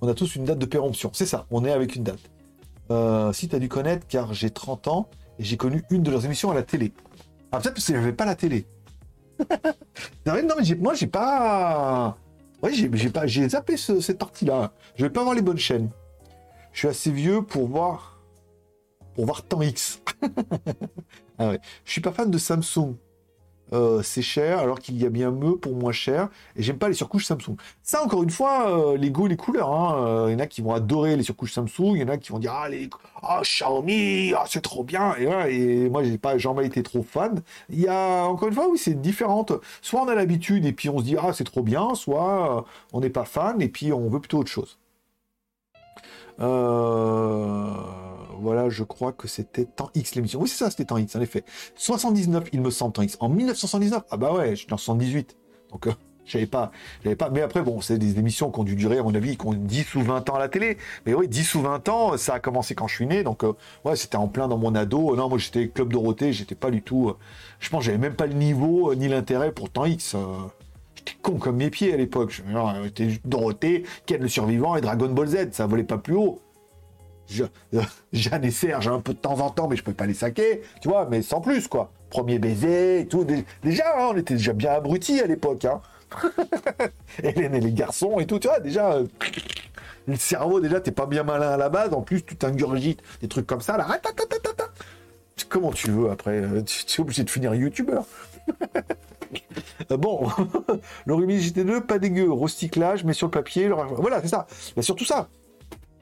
On 0.00 0.08
a 0.08 0.14
tous 0.14 0.34
une 0.34 0.44
date 0.44 0.58
de 0.58 0.66
péremption. 0.66 1.10
C'est 1.12 1.26
ça, 1.26 1.46
on 1.50 1.64
est 1.64 1.70
avec 1.70 1.94
une 1.94 2.02
date. 2.02 2.30
Euh, 2.90 3.32
si 3.32 3.48
tu 3.48 3.54
as 3.54 3.58
dû 3.60 3.68
connaître, 3.68 4.06
car 4.08 4.34
j'ai 4.34 4.50
30 4.50 4.88
ans 4.88 5.08
et 5.38 5.44
j'ai 5.44 5.56
connu 5.56 5.84
une 5.90 6.02
de 6.02 6.10
leurs 6.10 6.24
émissions 6.24 6.50
à 6.50 6.54
la 6.54 6.62
télé. 6.64 6.92
Ah, 7.52 7.60
peut-être 7.60 7.74
parce 7.74 7.86
que 7.86 7.92
j'avais 7.92 8.12
pas 8.12 8.24
la 8.24 8.34
télé. 8.34 8.66
non, 10.26 10.34
mais, 10.34 10.74
moi, 10.78 10.94
j'ai 10.94 11.06
pas. 11.06 12.16
Ouais, 12.62 12.72
j'ai 12.72 13.10
pas, 13.10 13.26
j'ai 13.26 13.48
zappé 13.48 13.76
ce- 13.76 14.00
cette 14.00 14.18
partie-là. 14.18 14.72
Je 14.96 15.04
vais 15.04 15.10
pas 15.10 15.22
voir 15.22 15.34
les 15.34 15.42
bonnes 15.42 15.58
chaînes. 15.58 15.90
Je 16.72 16.80
suis 16.80 16.88
assez 16.88 17.10
vieux 17.10 17.42
pour 17.42 17.68
voir, 17.68 18.20
pour 19.14 19.24
voir 19.26 19.42
temps 19.42 19.62
X. 19.62 20.00
ah 21.38 21.48
ouais. 21.50 21.60
Je 21.84 21.92
suis 21.92 22.00
pas 22.00 22.12
fan 22.12 22.30
de 22.30 22.38
Samsung. 22.38 22.96
Euh, 23.72 24.00
c'est 24.02 24.22
cher, 24.22 24.58
alors 24.60 24.78
qu'il 24.78 24.96
y 24.96 25.04
a 25.06 25.10
bien 25.10 25.30
mieux 25.30 25.56
pour 25.56 25.74
moins 25.74 25.92
cher. 25.92 26.28
Et 26.54 26.62
j'aime 26.62 26.78
pas 26.78 26.88
les 26.88 26.94
surcouches 26.94 27.24
Samsung. 27.26 27.56
Ça, 27.82 28.02
encore 28.04 28.22
une 28.22 28.30
fois, 28.30 28.92
euh, 28.92 28.96
les 28.96 29.10
goûts, 29.10 29.26
les 29.26 29.36
couleurs. 29.36 29.70
hein. 29.72 30.06
Euh, 30.06 30.26
Il 30.28 30.32
y 30.32 30.36
en 30.36 30.38
a 30.38 30.46
qui 30.46 30.62
vont 30.62 30.72
adorer 30.72 31.16
les 31.16 31.22
surcouches 31.24 31.52
Samsung. 31.52 31.94
Il 31.94 31.98
y 32.00 32.04
en 32.04 32.08
a 32.08 32.16
qui 32.16 32.30
vont 32.32 32.38
dire 32.38 32.52
ah 32.52 32.68
les, 32.68 32.88
ah 33.22 33.40
Xiaomi, 33.42 34.32
ah 34.36 34.44
c'est 34.48 34.60
trop 34.62 34.84
bien. 34.84 35.14
Et 35.16 35.26
voilà. 35.26 35.48
Et 35.48 35.88
moi, 35.88 36.04
j'ai 36.04 36.18
pas 36.18 36.38
jamais 36.38 36.66
été 36.66 36.82
trop 36.82 37.02
fan. 37.02 37.42
Il 37.70 37.80
y 37.80 37.88
a 37.88 38.24
encore 38.24 38.48
une 38.48 38.54
fois, 38.54 38.68
oui, 38.70 38.78
c'est 38.78 39.00
différente. 39.00 39.52
Soit 39.82 40.00
on 40.02 40.08
a 40.08 40.14
l'habitude 40.14 40.64
et 40.66 40.72
puis 40.72 40.88
on 40.88 40.98
se 40.98 41.04
dit 41.04 41.16
ah 41.20 41.32
c'est 41.32 41.44
trop 41.44 41.62
bien, 41.62 41.94
soit 41.94 42.64
on 42.92 43.00
n'est 43.00 43.10
pas 43.10 43.24
fan 43.24 43.60
et 43.60 43.68
puis 43.68 43.92
on 43.92 44.08
veut 44.08 44.20
plutôt 44.20 44.38
autre 44.38 44.50
chose. 44.50 44.78
Euh, 46.40 47.70
Voilà, 48.38 48.68
je 48.68 48.84
crois 48.84 49.12
que 49.12 49.28
c'était 49.28 49.64
temps 49.64 49.90
X 49.94 50.14
l'émission. 50.14 50.40
Oui, 50.40 50.48
c'est 50.48 50.58
ça, 50.64 50.70
c'était 50.70 50.84
temps 50.84 50.98
X, 50.98 51.16
en 51.16 51.20
effet. 51.20 51.42
79, 51.76 52.44
il 52.52 52.60
me 52.60 52.70
semble, 52.70 52.92
temps 52.92 53.02
X. 53.02 53.16
En 53.20 53.28
1979 53.28 54.02
Ah 54.10 54.16
bah 54.16 54.32
ouais, 54.32 54.50
je 54.50 54.62
suis 54.64 54.72
en 54.72 54.76
78. 54.76 55.36
Donc, 55.72 55.86
euh, 55.86 55.92
j'avais 56.26 56.46
pas, 56.46 56.70
j'avais 57.02 57.16
pas. 57.16 57.30
Mais 57.30 57.40
après, 57.40 57.62
bon, 57.62 57.80
c'est 57.80 57.98
des 57.98 58.18
émissions 58.18 58.50
qui 58.50 58.60
ont 58.60 58.64
dû 58.64 58.76
durer, 58.76 58.98
à 58.98 59.02
mon 59.02 59.14
avis, 59.14 59.36
qui 59.36 59.46
ont 59.46 59.54
10 59.54 59.94
ou 59.94 60.02
20 60.02 60.28
ans 60.30 60.34
à 60.34 60.38
la 60.38 60.48
télé. 60.48 60.76
Mais 61.06 61.14
oui, 61.14 61.28
10 61.28 61.54
ou 61.54 61.62
20 61.62 61.88
ans, 61.88 62.16
ça 62.18 62.34
a 62.34 62.40
commencé 62.40 62.74
quand 62.74 62.86
je 62.88 62.94
suis 62.96 63.06
né. 63.06 63.22
Donc, 63.24 63.42
euh, 63.42 63.52
ouais, 63.84 63.96
c'était 63.96 64.16
en 64.16 64.28
plein 64.28 64.46
dans 64.48 64.58
mon 64.58 64.74
ado. 64.74 65.16
Non, 65.16 65.28
moi, 65.28 65.38
j'étais 65.38 65.68
Club 65.68 65.92
Dorothée, 65.92 66.32
j'étais 66.32 66.54
pas 66.54 66.70
du 66.70 66.82
tout. 66.82 67.08
euh, 67.08 67.16
je 67.60 67.70
pense 67.70 67.84
j'avais 67.84 67.98
même 67.98 68.14
pas 68.14 68.26
le 68.26 68.34
niveau 68.34 68.90
euh, 68.92 68.94
ni 68.96 69.08
l'intérêt 69.08 69.50
pour 69.52 69.70
temps 69.70 69.86
X. 69.86 70.14
con 71.22 71.38
comme 71.38 71.56
mes 71.56 71.70
pieds 71.70 71.92
à 71.92 71.96
l'époque. 71.96 72.42
J'étais 72.84 73.08
Dorothée, 73.24 73.84
Ken 74.06 74.20
le 74.22 74.28
survivant 74.28 74.76
et 74.76 74.80
Dragon 74.80 75.08
Ball 75.08 75.28
Z. 75.28 75.52
Ça 75.52 75.66
volait 75.66 75.84
pas 75.84 75.98
plus 75.98 76.14
haut. 76.14 76.40
Je- 77.28 77.44
euh, 77.74 77.82
Jeanne 78.12 78.44
et 78.44 78.50
Serge 78.50 78.88
un 78.88 79.00
peu 79.00 79.12
de 79.12 79.18
temps 79.18 79.40
en 79.40 79.50
temps, 79.50 79.68
mais 79.68 79.76
je 79.76 79.82
pouvais 79.82 79.96
pas 79.96 80.06
les 80.06 80.14
saquer, 80.14 80.62
tu 80.80 80.88
vois, 80.88 81.06
mais 81.10 81.22
sans 81.22 81.40
plus, 81.40 81.66
quoi. 81.68 81.90
Premier 82.10 82.38
baiser 82.38 83.00
et 83.00 83.06
tout. 83.08 83.24
Dé- 83.24 83.44
Déjà, 83.64 83.84
hein, 83.98 84.10
on 84.12 84.16
était 84.16 84.34
déjà 84.34 84.52
bien 84.52 84.72
abrutis 84.72 85.20
à 85.20 85.26
l'époque, 85.26 85.64
hein. 85.64 85.80
Hélène 87.22 87.54
et 87.56 87.60
les 87.60 87.72
garçons 87.72 88.20
et 88.20 88.26
tout, 88.26 88.38
tu 88.38 88.46
vois, 88.46 88.60
déjà, 88.60 88.92
euh, 88.92 89.06
le 90.06 90.14
cerveau, 90.14 90.60
déjà, 90.60 90.80
t'es 90.80 90.92
pas 90.92 91.06
bien 91.06 91.24
malin 91.24 91.50
à 91.50 91.56
la 91.56 91.68
base, 91.68 91.92
en 91.92 92.00
plus, 92.02 92.24
tu 92.24 92.36
t'ingurgites 92.36 93.02
des 93.20 93.26
trucs 93.28 93.46
comme 93.46 93.60
ça, 93.60 93.76
là. 93.76 93.88
Comment 95.48 95.72
tu 95.72 95.90
veux, 95.90 96.10
après, 96.10 96.38
euh, 96.38 96.62
tu 96.62 97.00
es 97.00 97.02
obligé 97.02 97.24
de 97.24 97.30
finir 97.30 97.54
youtubeur. 97.54 98.04
Euh, 99.90 99.96
Bon, 99.96 100.26
le 101.04 101.14
Rumi 101.14 101.38
GT2, 101.38 101.80
pas 101.82 101.98
dégueu, 101.98 102.30
recyclage, 102.32 103.04
mais 103.04 103.12
sur 103.12 103.26
le 103.26 103.30
papier, 103.30 103.68
voilà, 103.68 104.20
c'est 104.22 104.28
ça. 104.28 104.46
A 104.76 104.82
surtout 104.82 105.04
ça. 105.04 105.28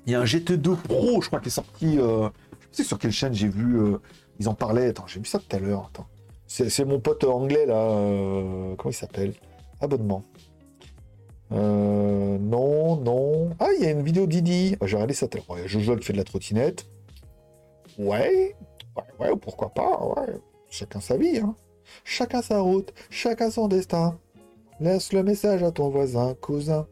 Il 0.07 0.13
y 0.13 0.15
a 0.15 0.21
un 0.21 0.25
GT2 0.25 0.77
Pro, 0.77 1.21
je 1.23 1.27
crois, 1.29 1.41
qui 1.41 1.49
est 1.49 1.51
sorti. 1.51 1.99
Euh... 1.99 2.29
Je 2.71 2.77
sais 2.79 2.85
sur 2.85 2.99
quelle 2.99 3.11
chaîne 3.13 3.33
j'ai 3.35 3.49
vu. 3.49 3.79
euh, 3.81 3.99
Ils 4.39 4.49
en 4.49 4.55
parlaient. 4.55 4.89
Attends, 4.89 5.07
j'ai 5.07 5.21
vu 5.21 5.27
ça 5.27 5.39
tout 5.39 5.55
à 5.57 5.59
l'heure. 5.59 5.91
Attends. 5.93 6.07
C'est 6.47 6.85
mon 6.85 7.01
pote 7.01 7.25
anglais, 7.25 7.67
là. 7.67 7.75
euh, 7.77 8.75
Comment 8.77 8.91
il 8.91 8.95
s'appelle? 8.95 9.35
Abonnement. 9.81 10.23
Non, 11.51 12.97
non. 12.97 13.51
Ah, 13.61 13.69
il 13.79 13.85
y 13.85 13.87
a 13.87 13.91
une 13.91 14.03
vidéo 14.03 14.27
Didi. 14.27 14.77
Ah, 14.81 14.87
J'ai 14.87 14.97
regardé 14.97 15.15
ça 15.15 15.29
tout 15.29 15.39
à 15.39 15.57
l'heure. 15.57 15.69
Jojo 15.69 15.97
qui 15.97 16.05
fait 16.05 16.13
de 16.13 16.19
la 16.19 16.25
trottinette. 16.25 16.87
Ouais. 17.99 18.55
Ouais, 18.97 19.03
ouais, 19.31 19.37
pourquoi 19.41 19.71
pas. 19.71 20.01
Ouais. 20.05 20.35
Chacun 20.71 21.01
sa 21.01 21.17
vie. 21.17 21.39
Hein. 21.39 21.55
Chacun 22.03 22.43
sa 22.43 22.61
route. 22.61 22.93
Chacun 23.11 23.51
son 23.51 23.69
destin. 23.69 24.19
Laisse 24.81 25.13
le 25.13 25.23
message 25.23 25.63
à 25.63 25.71
ton 25.71 25.89
voisin, 25.89 26.35
cousin. 26.41 26.87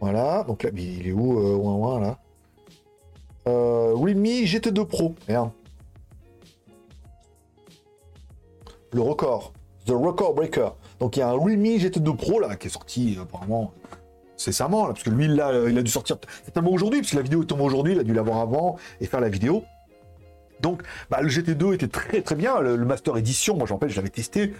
Voilà, 0.00 0.44
donc 0.44 0.62
là, 0.62 0.70
il 0.74 1.06
est 1.06 1.12
où, 1.12 1.38
euh, 1.38 1.54
ouin 1.54 1.74
ouin, 1.74 2.00
là? 2.00 2.18
Euh, 3.48 3.94
Realme 3.94 4.24
GT2 4.24 4.84
Pro, 4.84 5.14
merde. 5.28 5.50
Le 8.92 9.00
record, 9.00 9.52
The 9.86 9.90
Record 9.90 10.34
Breaker. 10.34 10.70
Donc 10.98 11.16
il 11.16 11.20
y 11.20 11.22
a 11.22 11.28
un 11.28 11.38
Realme 11.38 11.64
GT2 11.64 12.16
Pro, 12.16 12.40
là, 12.40 12.56
qui 12.56 12.66
est 12.66 12.70
sorti, 12.70 13.16
euh, 13.16 13.22
apparemment, 13.22 13.72
cessamment, 14.36 14.86
là, 14.86 14.92
parce 14.92 15.04
que 15.04 15.10
lui, 15.10 15.28
là, 15.28 15.52
il 15.68 15.78
a 15.78 15.82
dû 15.82 15.90
sortir 15.90 16.16
certainement 16.44 16.72
aujourd'hui, 16.72 17.00
parce 17.00 17.12
que 17.12 17.16
la 17.16 17.22
vidéo 17.22 17.44
tombe 17.44 17.60
aujourd'hui, 17.60 17.94
il 17.94 18.00
a 18.00 18.04
dû 18.04 18.12
l'avoir 18.12 18.38
avant 18.38 18.76
et 19.00 19.06
faire 19.06 19.20
la 19.20 19.28
vidéo. 19.28 19.62
Donc, 20.60 20.82
bah, 21.10 21.20
le 21.20 21.28
GT2 21.28 21.74
était 21.74 21.88
très 21.88 22.22
très 22.22 22.34
bien, 22.34 22.60
le, 22.60 22.76
Master 22.84 23.16
Edition, 23.16 23.56
moi 23.56 23.66
j'en 23.66 23.74
rappelle, 23.76 23.90
je 23.90 23.96
l'avais 23.96 24.08
testé, 24.08 24.52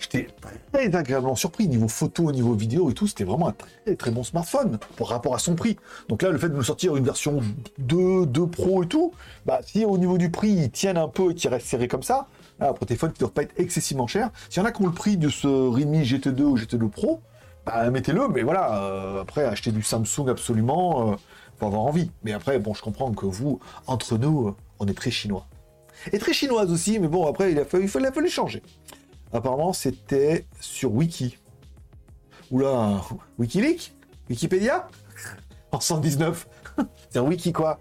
J'étais 0.00 0.28
très 0.72 0.94
agréablement 0.94 1.34
surpris, 1.34 1.66
niveau 1.66 1.88
photo, 1.88 2.30
niveau 2.30 2.54
vidéo 2.54 2.88
et 2.88 2.94
tout, 2.94 3.08
c'était 3.08 3.24
vraiment 3.24 3.48
un 3.48 3.54
très 3.84 3.96
très 3.96 4.10
bon 4.12 4.22
smartphone 4.22 4.78
pour 4.96 5.08
rapport 5.08 5.34
à 5.34 5.40
son 5.40 5.56
prix. 5.56 5.76
Donc 6.08 6.22
là, 6.22 6.30
le 6.30 6.38
fait 6.38 6.48
de 6.48 6.54
nous 6.54 6.62
sortir 6.62 6.94
une 6.94 7.04
version 7.04 7.40
2, 7.78 8.26
2 8.26 8.46
Pro 8.46 8.84
et 8.84 8.86
tout, 8.86 9.12
bah 9.44 9.58
si 9.64 9.84
au 9.84 9.98
niveau 9.98 10.16
du 10.16 10.30
prix, 10.30 10.50
ils 10.50 10.70
tiennent 10.70 10.98
un 10.98 11.08
peu 11.08 11.32
et 11.32 11.34
qu'ils 11.34 11.50
restent 11.50 11.66
serrés 11.66 11.88
comme 11.88 12.04
ça, 12.04 12.28
là, 12.60 12.72
pour 12.72 12.86
téléphone 12.86 13.10
qui 13.10 13.16
ne 13.16 13.20
doivent 13.20 13.32
pas 13.32 13.42
être 13.42 13.58
excessivement 13.58 14.06
cher, 14.06 14.30
s'il 14.48 14.62
y 14.62 14.64
en 14.64 14.68
a 14.68 14.72
qui 14.72 14.82
ont 14.82 14.86
le 14.86 14.92
prix 14.92 15.16
de 15.16 15.28
ce 15.28 15.48
Realme 15.48 16.02
GT2 16.02 16.42
ou 16.42 16.56
GT2 16.56 16.88
Pro, 16.88 17.20
bah 17.66 17.90
mettez-le, 17.90 18.28
mais 18.28 18.42
voilà, 18.42 18.82
euh, 18.82 19.22
après, 19.22 19.44
acheter 19.44 19.72
du 19.72 19.82
Samsung 19.82 20.28
absolument, 20.28 21.12
euh, 21.12 21.16
avoir 21.66 21.82
envie. 21.82 22.10
Mais 22.22 22.32
après, 22.32 22.58
bon, 22.58 22.72
je 22.72 22.82
comprends 22.82 23.12
que 23.12 23.26
vous, 23.26 23.60
entre 23.86 24.16
nous, 24.16 24.48
euh, 24.48 24.54
on 24.80 24.86
est 24.86 24.94
très 24.94 25.10
chinois. 25.10 25.46
Et 26.12 26.18
très 26.18 26.32
chinoise 26.32 26.70
aussi, 26.70 26.98
mais 26.98 27.08
bon, 27.08 27.26
après, 27.26 27.52
il 27.52 27.58
a 27.58 27.64
fallu, 27.64 28.28
changer. 28.28 28.62
Apparemment, 29.32 29.72
c'était 29.72 30.46
sur 30.60 30.92
Wiki. 30.92 31.38
Oula, 32.50 33.02
Wikileaks? 33.38 33.94
Wikipédia? 34.28 34.88
En 35.70 35.80
119 35.80 36.48
C'est 37.10 37.18
un 37.18 37.22
wiki 37.22 37.52
quoi 37.52 37.78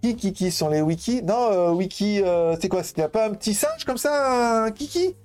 Qui, 0.00 0.16
qui, 0.16 0.50
sont 0.50 0.68
les 0.68 0.80
wikis 0.80 1.22
Non, 1.22 1.50
euh, 1.52 1.70
wiki, 1.72 2.22
euh, 2.22 2.56
c'est 2.60 2.68
quoi? 2.68 2.82
C'était 2.82 3.08
pas 3.08 3.28
un 3.28 3.34
petit 3.34 3.54
singe 3.54 3.84
comme 3.84 3.98
ça 3.98 4.68
kiki? 4.74 5.16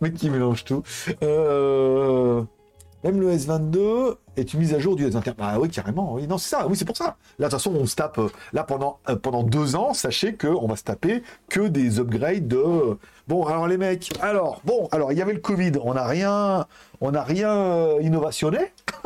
Mais 0.00 0.12
qui 0.12 0.30
mélange 0.30 0.64
tout? 0.64 0.82
Euh, 1.22 2.42
même 3.02 3.20
le 3.20 3.36
S22 3.36 4.16
est 4.36 4.52
une 4.54 4.60
mise 4.60 4.74
à 4.74 4.78
jour 4.78 4.96
du 4.96 5.06
S21. 5.08 5.34
Ah 5.38 5.58
oui, 5.60 5.68
carrément. 5.70 6.14
Oui, 6.14 6.26
non, 6.26 6.38
c'est 6.38 6.50
ça. 6.50 6.66
Oui, 6.68 6.76
c'est 6.76 6.84
pour 6.84 6.96
ça. 6.96 7.16
Là, 7.38 7.48
de 7.48 7.56
toute 7.56 7.66
on 7.66 7.86
se 7.86 7.94
tape. 7.96 8.18
euh, 8.18 8.28
Là, 8.52 8.64
pendant, 8.64 8.98
euh, 9.08 9.16
pendant 9.16 9.42
deux 9.42 9.76
ans, 9.76 9.94
sachez 9.94 10.34
qu'on 10.34 10.66
va 10.66 10.76
se 10.76 10.84
taper 10.84 11.22
que 11.48 11.60
des 11.68 11.98
upgrades 12.00 12.48
de. 12.48 12.98
Bon, 13.28 13.44
alors 13.46 13.66
les 13.68 13.78
mecs. 13.78 14.10
Alors, 14.20 14.60
bon, 14.64 14.88
alors 14.92 15.12
il 15.12 15.18
y 15.18 15.22
avait 15.22 15.32
le 15.32 15.40
Covid. 15.40 15.72
On 15.82 15.94
n'a 15.94 16.06
rien, 16.06 16.66
on 17.00 17.10
n'a 17.12 17.22
rien 17.22 17.50
euh, 17.50 17.98
innovationné. 18.02 18.58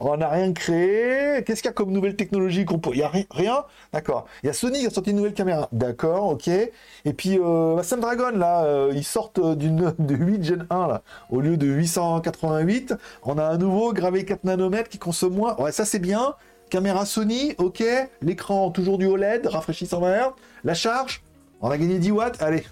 on 0.00 0.16
n'a 0.16 0.28
rien 0.28 0.52
créé. 0.52 1.42
Qu'est-ce 1.44 1.62
qu'il 1.62 1.68
y 1.68 1.70
a 1.70 1.72
comme 1.74 1.90
nouvelle 1.92 2.16
technologie 2.16 2.64
qu'on 2.64 2.78
peut 2.78 2.90
Il 2.92 2.98
y 2.98 3.02
a 3.02 3.08
ri- 3.08 3.26
rien? 3.30 3.64
D'accord. 3.92 4.26
Il 4.42 4.46
y 4.46 4.50
a 4.50 4.52
Sony 4.52 4.80
qui 4.80 4.86
a 4.86 4.90
sorti 4.90 5.10
une 5.10 5.16
nouvelle 5.16 5.34
caméra. 5.34 5.68
D'accord, 5.72 6.28
ok. 6.30 6.48
Et 6.48 7.12
puis 7.16 7.38
euh, 7.38 7.76
bah, 7.76 7.82
Snapdragon 7.82 8.36
là, 8.36 8.64
euh, 8.64 8.92
ils 8.94 9.04
sortent 9.04 9.40
d'une 9.56 9.94
de 9.98 10.14
8 10.14 10.44
Gen 10.44 10.66
1 10.70 10.86
là, 10.88 11.02
au 11.30 11.40
lieu 11.40 11.56
de 11.56 11.66
888. 11.66 12.94
On 13.24 13.38
a 13.38 13.44
un 13.44 13.56
nouveau 13.58 13.92
gravé 13.92 14.24
4 14.32 14.44
nanomètres 14.44 14.88
qui 14.88 14.98
consomme 14.98 15.34
moins. 15.34 15.54
Ouais, 15.60 15.72
ça 15.72 15.84
c'est 15.84 15.98
bien. 15.98 16.34
Caméra 16.70 17.04
Sony, 17.04 17.54
ok. 17.58 17.84
L'écran 18.22 18.70
toujours 18.70 18.96
du 18.96 19.04
OLED, 19.04 19.46
rafraîchi 19.46 19.86
120 19.86 20.10
Hz. 20.10 20.30
La 20.64 20.72
charge, 20.72 21.22
on 21.60 21.70
a 21.70 21.76
gagné 21.76 21.98
10 21.98 22.10
watts. 22.12 22.40
Allez, 22.40 22.64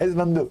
S22. 0.00 0.48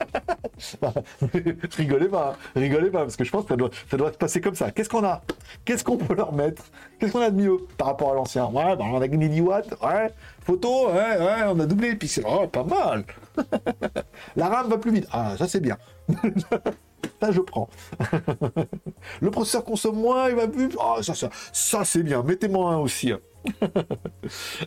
rigolez 1.76 2.08
pas, 2.08 2.34
hein. 2.34 2.50
rigolez 2.56 2.90
pas, 2.90 3.00
parce 3.00 3.14
que 3.16 3.22
je 3.22 3.30
pense 3.30 3.44
que 3.44 3.50
ça 3.50 3.56
doit, 3.56 3.70
ça 3.88 3.96
doit 3.96 4.12
se 4.12 4.18
passer 4.18 4.40
comme 4.40 4.56
ça. 4.56 4.72
Qu'est-ce 4.72 4.88
qu'on 4.88 5.04
a? 5.04 5.22
Qu'est-ce 5.64 5.84
qu'on 5.84 5.98
peut 5.98 6.14
leur 6.14 6.32
mettre? 6.32 6.64
Qu'est-ce 6.98 7.12
qu'on 7.12 7.20
a 7.20 7.30
de 7.30 7.36
mieux 7.36 7.58
par 7.78 7.86
rapport 7.88 8.10
à 8.10 8.14
l'ancien? 8.14 8.46
Ouais, 8.46 8.74
bah, 8.74 8.84
on 8.84 9.00
a 9.00 9.06
gagné 9.06 9.28
10 9.28 9.40
watts, 9.42 9.74
ouais. 9.80 10.10
Photo, 10.40 10.88
ouais, 10.88 11.16
ouais, 11.16 11.42
on 11.46 11.60
a 11.60 11.66
doublé 11.66 11.90
les 11.90 11.96
pixels. 11.96 12.24
Oh, 12.26 12.48
pas 12.48 12.64
mal. 12.64 13.04
La 14.36 14.48
RAM 14.48 14.68
va 14.68 14.78
plus 14.78 14.90
vite. 14.90 15.06
Ah, 15.12 15.36
ça 15.38 15.46
c'est 15.46 15.60
bien. 15.60 15.76
ça 17.20 17.32
je 17.32 17.40
prends. 17.40 17.68
Le 19.20 19.30
processeur 19.30 19.64
consomme 19.64 19.96
moins, 20.00 20.28
il 20.28 20.36
va 20.36 20.48
plus. 20.48 20.70
Ah, 20.80 20.96
ça, 21.02 21.84
c'est 21.84 22.02
bien. 22.02 22.22
Mettez-moi 22.22 22.72
un 22.72 22.78
aussi. 22.78 23.12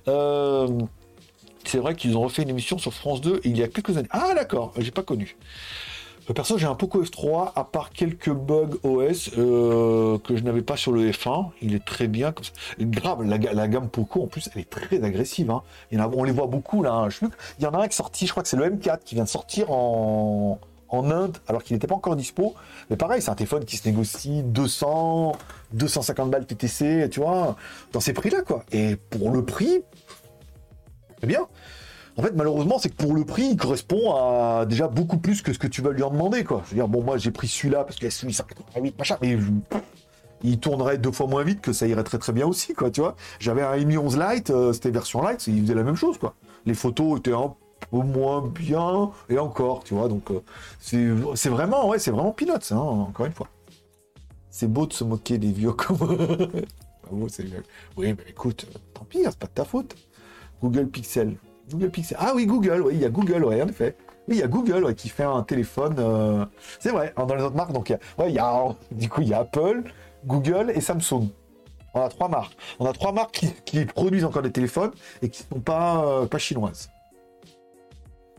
Euh, 0.07 0.67
c'est 1.65 1.77
vrai 1.77 1.95
qu'ils 1.95 2.17
ont 2.17 2.21
refait 2.21 2.41
une 2.43 2.49
émission 2.49 2.77
sur 2.77 2.93
France 2.93 3.21
2 3.21 3.39
il 3.43 3.57
y 3.57 3.63
a 3.63 3.67
quelques 3.67 3.97
années. 3.97 4.07
Ah 4.11 4.33
d'accord, 4.35 4.73
j'ai 4.77 4.91
pas 4.91 5.03
connu. 5.03 5.37
Euh, 6.29 6.33
Perso, 6.33 6.57
j'ai 6.57 6.65
un 6.67 6.75
Poco 6.75 7.03
F3, 7.03 7.51
à 7.55 7.63
part 7.63 7.89
quelques 7.91 8.31
bugs 8.31 8.77
OS 8.83 9.29
euh, 9.37 10.17
que 10.19 10.35
je 10.35 10.43
n'avais 10.43 10.61
pas 10.61 10.75
sur 10.77 10.91
le 10.91 11.09
F1. 11.11 11.49
Il 11.61 11.75
est 11.75 11.85
très 11.85 12.07
bien. 12.07 12.33
Grave, 12.79 13.23
la, 13.23 13.37
ga- 13.37 13.53
la 13.53 13.67
gamme 13.67 13.89
Poco, 13.89 14.23
en 14.23 14.27
plus, 14.27 14.49
elle 14.53 14.61
est 14.61 14.69
très 14.69 15.03
agressive. 15.03 15.51
hein. 15.51 15.61
On 15.91 16.23
les 16.23 16.31
voit 16.31 16.47
beaucoup 16.47 16.81
là. 16.83 16.93
hein. 16.93 17.09
Je 17.09 17.19
il 17.59 17.63
y 17.63 17.67
en 17.67 17.73
a 17.73 17.77
un 17.77 17.83
qui 17.83 17.89
est 17.89 17.91
sorti, 17.91 18.25
je 18.25 18.31
crois 18.31 18.43
que 18.43 18.49
c'est 18.49 18.57
le 18.57 18.69
M4 18.69 18.99
qui 19.05 19.15
vient 19.15 19.23
de 19.25 19.29
sortir 19.29 19.71
en, 19.71 20.59
en 20.93 21.09
Inde, 21.09 21.37
alors 21.47 21.63
qu'il 21.63 21.75
n'était 21.75 21.87
pas 21.87 21.95
encore 21.95 22.15
dispo. 22.15 22.53
Mais 22.89 22.95
pareil, 22.95 23.21
c'est 23.21 23.31
un 23.31 23.35
téléphone 23.35 23.65
qui 23.65 23.77
se 23.77 23.87
négocie 23.87 24.43
200, 24.43 25.33
250 25.73 26.29
balles 26.29 26.45
TTC, 26.45 27.09
tu 27.09 27.19
vois, 27.19 27.55
dans 27.91 27.99
ces 27.99 28.13
prix-là, 28.13 28.41
quoi. 28.41 28.63
Et 28.71 28.95
pour 28.95 29.31
le 29.31 29.43
prix, 29.43 29.81
c'est 31.19 31.27
bien. 31.27 31.47
En 32.15 32.21
fait, 32.21 32.33
malheureusement, 32.35 32.77
c'est 32.77 32.89
que 32.89 32.95
pour 32.95 33.15
le 33.15 33.25
prix, 33.25 33.49
il 33.51 33.57
correspond 33.57 34.13
à 34.13 34.65
déjà 34.67 34.87
beaucoup 34.87 35.17
plus 35.17 35.41
que 35.41 35.51
ce 35.51 35.57
que 35.57 35.65
tu 35.65 35.81
vas 35.81 35.89
lui 35.89 36.03
en 36.03 36.11
demander, 36.11 36.43
quoi. 36.43 36.61
Je 36.65 36.71
veux 36.71 36.75
dire, 36.75 36.87
bon, 36.87 37.01
moi, 37.01 37.17
j'ai 37.17 37.31
pris 37.31 37.47
celui-là 37.47 37.83
parce 37.85 37.97
que 37.97 38.07
celui 38.11 38.33
188, 38.33 38.99
machin, 38.99 39.17
mais 39.19 39.35
il 40.43 40.59
tournerait 40.59 40.99
deux 40.99 41.11
fois 41.11 41.25
moins 41.25 41.43
vite 41.43 41.61
que 41.61 41.73
ça 41.73 41.87
irait 41.87 42.03
très 42.03 42.19
très 42.19 42.33
bien 42.33 42.45
aussi, 42.45 42.73
quoi, 42.75 42.91
tu 42.91 43.01
vois. 43.01 43.15
J'avais 43.39 43.63
un 43.63 43.75
Mi 43.77 43.97
11 43.97 44.19
Lite, 44.19 44.51
euh, 44.51 44.73
c'était 44.73 44.91
version 44.91 45.27
Lite, 45.27 45.47
il 45.47 45.61
faisait 45.63 45.73
la 45.73 45.83
même 45.83 45.95
chose, 45.95 46.19
quoi. 46.19 46.35
Les 46.67 46.75
photos 46.75 47.17
étaient 47.17 47.33
un 47.33 47.55
peu 47.91 47.97
moins 47.97 48.41
bien, 48.41 49.11
et 49.29 49.38
encore, 49.38 49.84
tu 49.84 49.93
vois, 49.93 50.07
donc 50.07 50.31
euh, 50.31 50.41
c'est 51.36 51.49
vraiment, 51.49 51.89
ouais, 51.89 51.99
c'est 51.99 52.11
vraiment 52.11 52.31
peanuts, 52.31 52.71
hein, 52.71 52.77
encore 52.77 53.25
une 53.25 53.34
fois. 53.34 53.47
C'est 54.49 54.67
beau 54.67 54.86
de 54.86 54.93
se 54.93 55.03
moquer 55.03 55.38
des 55.38 55.51
vieux 55.51 55.73
comme... 55.73 55.97
oui, 57.11 57.27
mais 57.97 58.15
écoute, 58.27 58.67
tant 58.93 59.03
pis, 59.05 59.25
hein, 59.25 59.29
c'est 59.29 59.39
pas 59.39 59.47
de 59.47 59.51
ta 59.51 59.65
faute. 59.65 59.95
Google 60.61 60.88
Pixel. 60.88 61.36
Google 61.69 61.89
Pixel. 61.89 62.17
Ah 62.19 62.34
oui, 62.36 62.45
Google, 62.45 62.81
oui, 62.86 62.93
il 62.95 63.01
y 63.01 63.05
a 63.05 63.09
Google, 63.09 63.43
ouais, 63.45 63.61
en 63.61 63.67
effet. 63.67 63.95
Oui, 64.27 64.36
il 64.36 64.39
y 64.39 64.43
a 64.43 64.47
Google 64.47 64.95
qui 64.95 65.09
fait 65.09 65.23
un 65.23 65.43
téléphone. 65.43 65.95
Euh, 65.99 66.45
c'est 66.79 66.91
vrai, 66.91 67.13
hein, 67.17 67.25
dans 67.25 67.36
les 67.36 67.43
autres 67.43 67.55
marques, 67.55 67.73
donc 67.73 67.89
il 67.89 68.31
y 68.31 68.39
a, 68.39 68.75
du 68.91 69.09
coup, 69.09 69.21
il 69.21 69.29
y 69.29 69.34
a 69.34 69.39
Apple, 69.39 69.84
Google 70.25 70.71
et 70.73 70.81
Samsung. 70.81 71.29
On 71.93 72.01
a 72.01 72.09
trois 72.09 72.27
marques. 72.27 72.55
On 72.79 72.86
a 72.86 72.93
trois 72.93 73.11
marques 73.11 73.45
qui, 73.65 73.86
produisent 73.86 74.25
encore 74.25 74.41
des 74.41 74.51
téléphones 74.51 74.91
et 75.21 75.29
qui 75.29 75.43
ne 75.43 75.55
sont 75.55 75.61
pas, 75.61 76.03
euh, 76.05 76.25
pas 76.25 76.39
chinoises. 76.39 76.89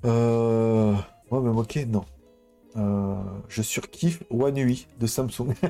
Euh... 0.05 0.95
Ouais, 1.31 1.41
mais 1.41 1.51
ok, 1.51 1.87
non. 1.89 2.05
Euh, 2.77 3.15
je 3.49 3.63
surkiffe 3.63 4.23
One 4.31 4.57
UI 4.57 4.87
de 4.99 5.07
Samsung. 5.07 5.55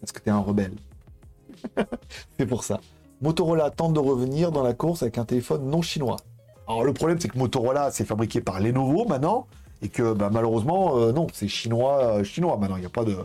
Parce 0.00 0.12
que 0.12 0.20
t'es 0.20 0.30
un 0.30 0.38
rebelle. 0.38 0.74
c'est 2.38 2.46
pour 2.46 2.64
ça. 2.64 2.80
Motorola 3.22 3.70
tente 3.70 3.94
de 3.94 4.00
revenir 4.00 4.52
dans 4.52 4.62
la 4.62 4.74
course 4.74 5.02
avec 5.02 5.18
un 5.18 5.24
téléphone 5.24 5.68
non 5.68 5.82
chinois. 5.82 6.16
Alors 6.66 6.84
le 6.84 6.92
problème 6.92 7.18
c'est 7.20 7.28
que 7.28 7.38
Motorola 7.38 7.90
c'est 7.90 8.04
fabriqué 8.04 8.40
par 8.40 8.60
Lenovo 8.60 9.06
maintenant 9.06 9.46
et 9.82 9.88
que 9.88 10.12
bah, 10.12 10.30
malheureusement 10.30 10.98
euh, 10.98 11.12
non 11.12 11.26
c'est 11.32 11.48
chinois 11.48 12.22
chinois 12.22 12.56
maintenant 12.58 12.76
il 12.76 12.80
n'y 12.80 12.86
a 12.86 12.90
pas 12.90 13.04
de 13.04 13.16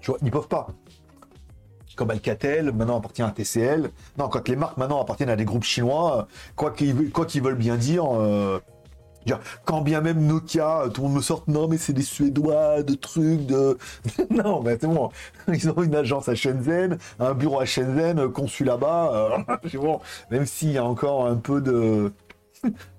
Tu 0.00 0.10
vois, 0.10 0.18
ils 0.22 0.30
peuvent 0.30 0.48
pas. 0.48 0.68
Comme 1.96 2.10
Alcatel, 2.10 2.72
maintenant 2.72 2.98
appartient 2.98 3.22
à 3.22 3.30
TCL. 3.30 3.90
Non, 4.18 4.28
quand 4.28 4.48
les 4.48 4.56
marques 4.56 4.78
maintenant 4.78 5.00
appartiennent 5.00 5.30
à 5.30 5.36
des 5.36 5.44
groupes 5.44 5.64
chinois, 5.64 6.26
quoi 6.56 6.72
qu'ils 6.72 6.94
veulent 7.42 7.54
bien 7.54 7.76
dire, 7.76 8.04
euh, 8.18 8.58
quand 9.64 9.80
bien 9.80 10.00
même 10.00 10.26
Nokia, 10.26 10.84
tout 10.92 11.02
le 11.02 11.08
monde 11.08 11.16
me 11.16 11.22
sort, 11.22 11.44
non 11.46 11.68
mais 11.68 11.78
c'est 11.78 11.92
des 11.92 12.02
Suédois, 12.02 12.82
de 12.82 12.94
trucs, 12.94 13.46
de... 13.46 13.78
non, 14.30 14.62
mais 14.62 14.78
c'est 14.80 14.86
bon. 14.86 15.10
Ils 15.48 15.70
ont 15.70 15.82
une 15.82 15.94
agence 15.94 16.28
à 16.28 16.34
Shenzhen, 16.34 16.98
un 17.20 17.34
bureau 17.34 17.60
à 17.60 17.64
Shenzhen, 17.64 18.28
conçu 18.30 18.64
là-bas. 18.64 19.44
Euh, 19.44 19.58
bon, 19.74 20.00
même 20.30 20.46
s'il 20.46 20.72
y 20.72 20.78
a 20.78 20.84
encore 20.84 21.26
un 21.26 21.36
peu 21.36 21.60
de 21.60 22.12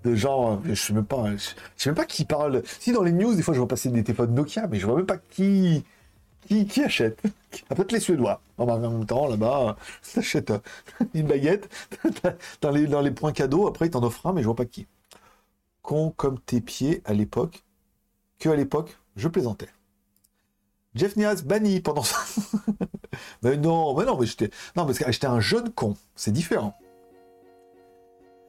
de 0.04 0.14
gens, 0.14 0.62
je 0.66 0.74
sais 0.74 0.91
même 0.91 1.06
pas, 1.06 1.24
je 1.38 1.54
sais 1.78 1.89
même 1.89 1.96
pas 1.96 2.06
qui 2.06 2.26
parle. 2.26 2.64
Si 2.66 2.91
dans 2.91 3.04
les 3.04 3.14
news, 3.14 3.34
des 3.34 3.41
fois, 3.41 3.54
je 3.54 3.60
vois 3.60 3.68
passer 3.68 3.88
des 3.89 4.04
téléphones 4.04 4.34
Nokia, 4.34 4.68
mais 4.68 4.78
je 4.78 4.86
vois 4.86 4.98
même 4.98 5.06
pas 5.06 5.18
qui 5.18 5.86
qui, 6.48 6.82
achète 6.82 7.22
Peut-être 7.70 7.91
les 7.91 8.00
Suédois. 8.00 8.41
En 8.58 8.66
même 8.66 9.06
temps, 9.06 9.28
là-bas, 9.28 9.78
t'achètes 10.14 10.52
euh, 10.52 10.60
une 11.14 11.28
baguette 11.28 11.70
dans 12.62 12.72
les, 12.72 13.12
points 13.12 13.32
cadeaux, 13.32 13.68
après, 13.68 13.88
ils 13.88 13.91
t'en 13.91 14.04
offrent 14.04 14.28
un, 14.28 14.34
mais 14.34 14.41
je 14.41 14.48
vois 14.48 14.56
pas 14.56 14.66
qui. 14.66 14.88
Con 15.82 16.14
comme 16.16 16.39
tes 16.39 16.62
pieds 16.62 17.02
à 17.06 17.14
l'époque, 17.14 17.64
que 18.39 18.50
à 18.50 18.56
l'époque, 18.56 18.98
je 19.16 19.28
plaisantais. 19.28 19.70
Jeff 20.96 21.16
Nias 21.16 21.41
banni 21.44 21.82
pendant 21.82 22.04
ça. 22.04 22.18
mais 23.41 23.58
non, 23.58 23.98
mais 23.98 24.06
non, 24.06 24.18
mais 24.18 24.26
j'étais. 24.26 24.50
Non, 24.76 24.86
parce 24.86 25.00
que 25.00 25.12
j'étais 25.12 25.28
un 25.28 25.39
jeune 25.39 25.72
con. 25.72 25.96
C'est 26.16 26.32
différent. 26.32 26.76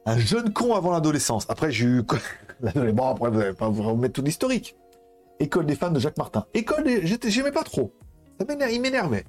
Un 0.05 0.19
jeune 0.19 0.53
con 0.53 0.75
avant 0.75 0.91
l'adolescence. 0.91 1.45
Après, 1.49 1.71
j'ai 1.71 1.85
eu. 1.85 2.03
bon, 2.03 3.09
après, 3.09 3.31
vous 3.31 3.39
n'allez 3.39 3.55
vous 3.59 3.83
remettre 3.83 4.13
tout 4.13 4.21
l'historique. 4.21 4.75
École 5.39 5.65
des 5.65 5.75
fans 5.75 5.91
de 5.91 5.99
Jacques 5.99 6.17
Martin. 6.17 6.45
École 6.53 6.83
des... 6.83 7.05
J'aimais 7.05 7.51
pas 7.51 7.63
trop. 7.63 7.93
Ça 8.39 8.69
il 8.69 8.81
m'énervait. 8.81 9.25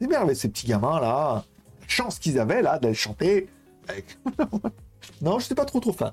Il 0.00 0.08
m'énervait, 0.08 0.34
ces 0.34 0.48
petits 0.48 0.66
gamins-là. 0.66 1.44
Chance 1.86 2.18
qu'ils 2.18 2.38
avaient, 2.38 2.62
là, 2.62 2.78
d'aller 2.78 2.94
chanter. 2.94 3.48
non, 5.22 5.38
je 5.38 5.46
suis 5.46 5.54
pas 5.54 5.64
trop 5.64 5.80
trop 5.80 5.92
fan. 5.92 6.12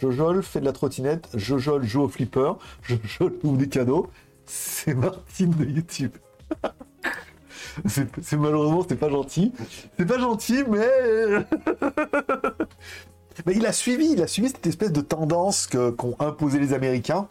Jojol 0.00 0.42
fait 0.42 0.60
de 0.60 0.64
la 0.64 0.72
trottinette. 0.72 1.28
Jojol 1.34 1.84
joue 1.84 2.02
au 2.02 2.08
flipper. 2.08 2.52
Jojol 2.82 3.34
ouvre 3.42 3.56
des 3.56 3.68
cadeaux. 3.68 4.10
C'est 4.46 4.94
Martine 4.94 5.50
de 5.50 5.64
YouTube. 5.64 6.12
c'est 7.86 8.36
malheureusement, 8.36 8.84
c'est 8.88 8.96
pas 8.96 9.10
gentil. 9.10 9.52
C'est 9.98 10.06
pas 10.06 10.18
gentil, 10.18 10.64
mais... 10.68 11.44
mais 13.44 13.54
il 13.54 13.66
a 13.66 13.72
suivi, 13.72 14.12
il 14.12 14.22
a 14.22 14.26
suivi 14.26 14.48
cette 14.48 14.66
espèce 14.66 14.92
de 14.92 15.02
tendance 15.02 15.66
qu'ont 15.66 16.16
imposé 16.18 16.58
les 16.58 16.72
Américains 16.72 17.28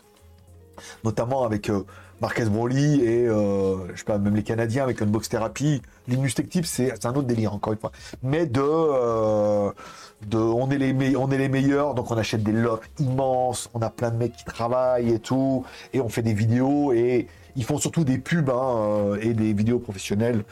notamment 1.03 1.43
avec 1.43 1.69
euh, 1.69 1.84
Marquez 2.21 2.45
Broly 2.45 3.01
et 3.01 3.28
euh, 3.28 3.88
je 3.93 3.99
sais 3.99 4.05
pas 4.05 4.17
même 4.17 4.36
les 4.36 4.43
Canadiens 4.43 4.84
avec 4.84 5.01
Unbox 5.01 5.30
Therapy. 5.30 5.82
Linus 6.07 6.36
Tech 6.36 6.49
Tips, 6.49 6.67
c'est 6.67 7.05
un 7.05 7.11
autre 7.11 7.28
délire 7.28 7.53
encore 7.53 7.73
une 7.73 7.80
fois. 7.80 7.91
Mais 8.23 8.45
de 8.45 8.61
euh, 8.61 9.71
de 10.28 10.38
on 10.38 10.69
est 10.71 10.78
les 10.78 11.15
on 11.15 11.30
est 11.30 11.38
les 11.38 11.49
meilleurs 11.49 11.93
donc 11.93 12.09
on 12.09 12.17
achète 12.17 12.43
des 12.43 12.51
lots 12.51 12.80
immenses, 12.99 13.69
on 13.73 13.82
a 13.82 13.89
plein 13.89 14.11
de 14.11 14.17
mecs 14.17 14.36
qui 14.36 14.45
travaillent 14.45 15.13
et 15.13 15.19
tout 15.19 15.63
et 15.93 16.01
on 16.01 16.09
fait 16.09 16.23
des 16.23 16.34
vidéos 16.34 16.91
et 16.91 17.28
ils 17.55 17.63
font 17.63 17.78
surtout 17.78 18.03
des 18.03 18.17
pubs 18.17 18.49
hein, 18.49 19.15
et 19.21 19.34
des 19.34 19.53
vidéos 19.53 19.80
professionnelles. 19.80 20.43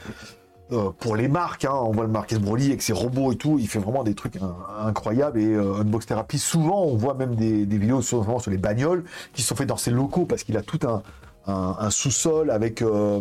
Pour 0.98 1.16
les 1.16 1.28
marques, 1.28 1.64
hein. 1.64 1.74
on 1.74 1.92
voit 1.92 2.04
le 2.04 2.10
Marquez 2.10 2.38
Broly 2.38 2.66
avec 2.66 2.82
ses 2.82 2.92
robots 2.92 3.32
et 3.32 3.36
tout, 3.36 3.58
il 3.58 3.68
fait 3.68 3.78
vraiment 3.78 4.02
des 4.02 4.14
trucs 4.14 4.38
incroyables 4.80 5.38
et 5.38 5.54
Unbox 5.54 6.06
Therapy, 6.06 6.38
souvent 6.38 6.82
on 6.82 6.96
voit 6.96 7.14
même 7.14 7.36
des, 7.36 7.64
vidéos 7.64 8.02
sur, 8.02 8.24
sur 8.40 8.50
les 8.50 8.58
bagnoles 8.58 9.04
qui 9.32 9.42
sont 9.42 9.54
faites 9.54 9.68
dans 9.68 9.76
ses 9.76 9.92
locaux 9.92 10.24
parce 10.24 10.42
qu'il 10.42 10.56
a 10.56 10.62
tout 10.62 10.80
un, 10.86 11.02
un, 11.46 11.90
sous-sol 11.90 12.50
avec, 12.50 12.82
euh, 12.82 13.20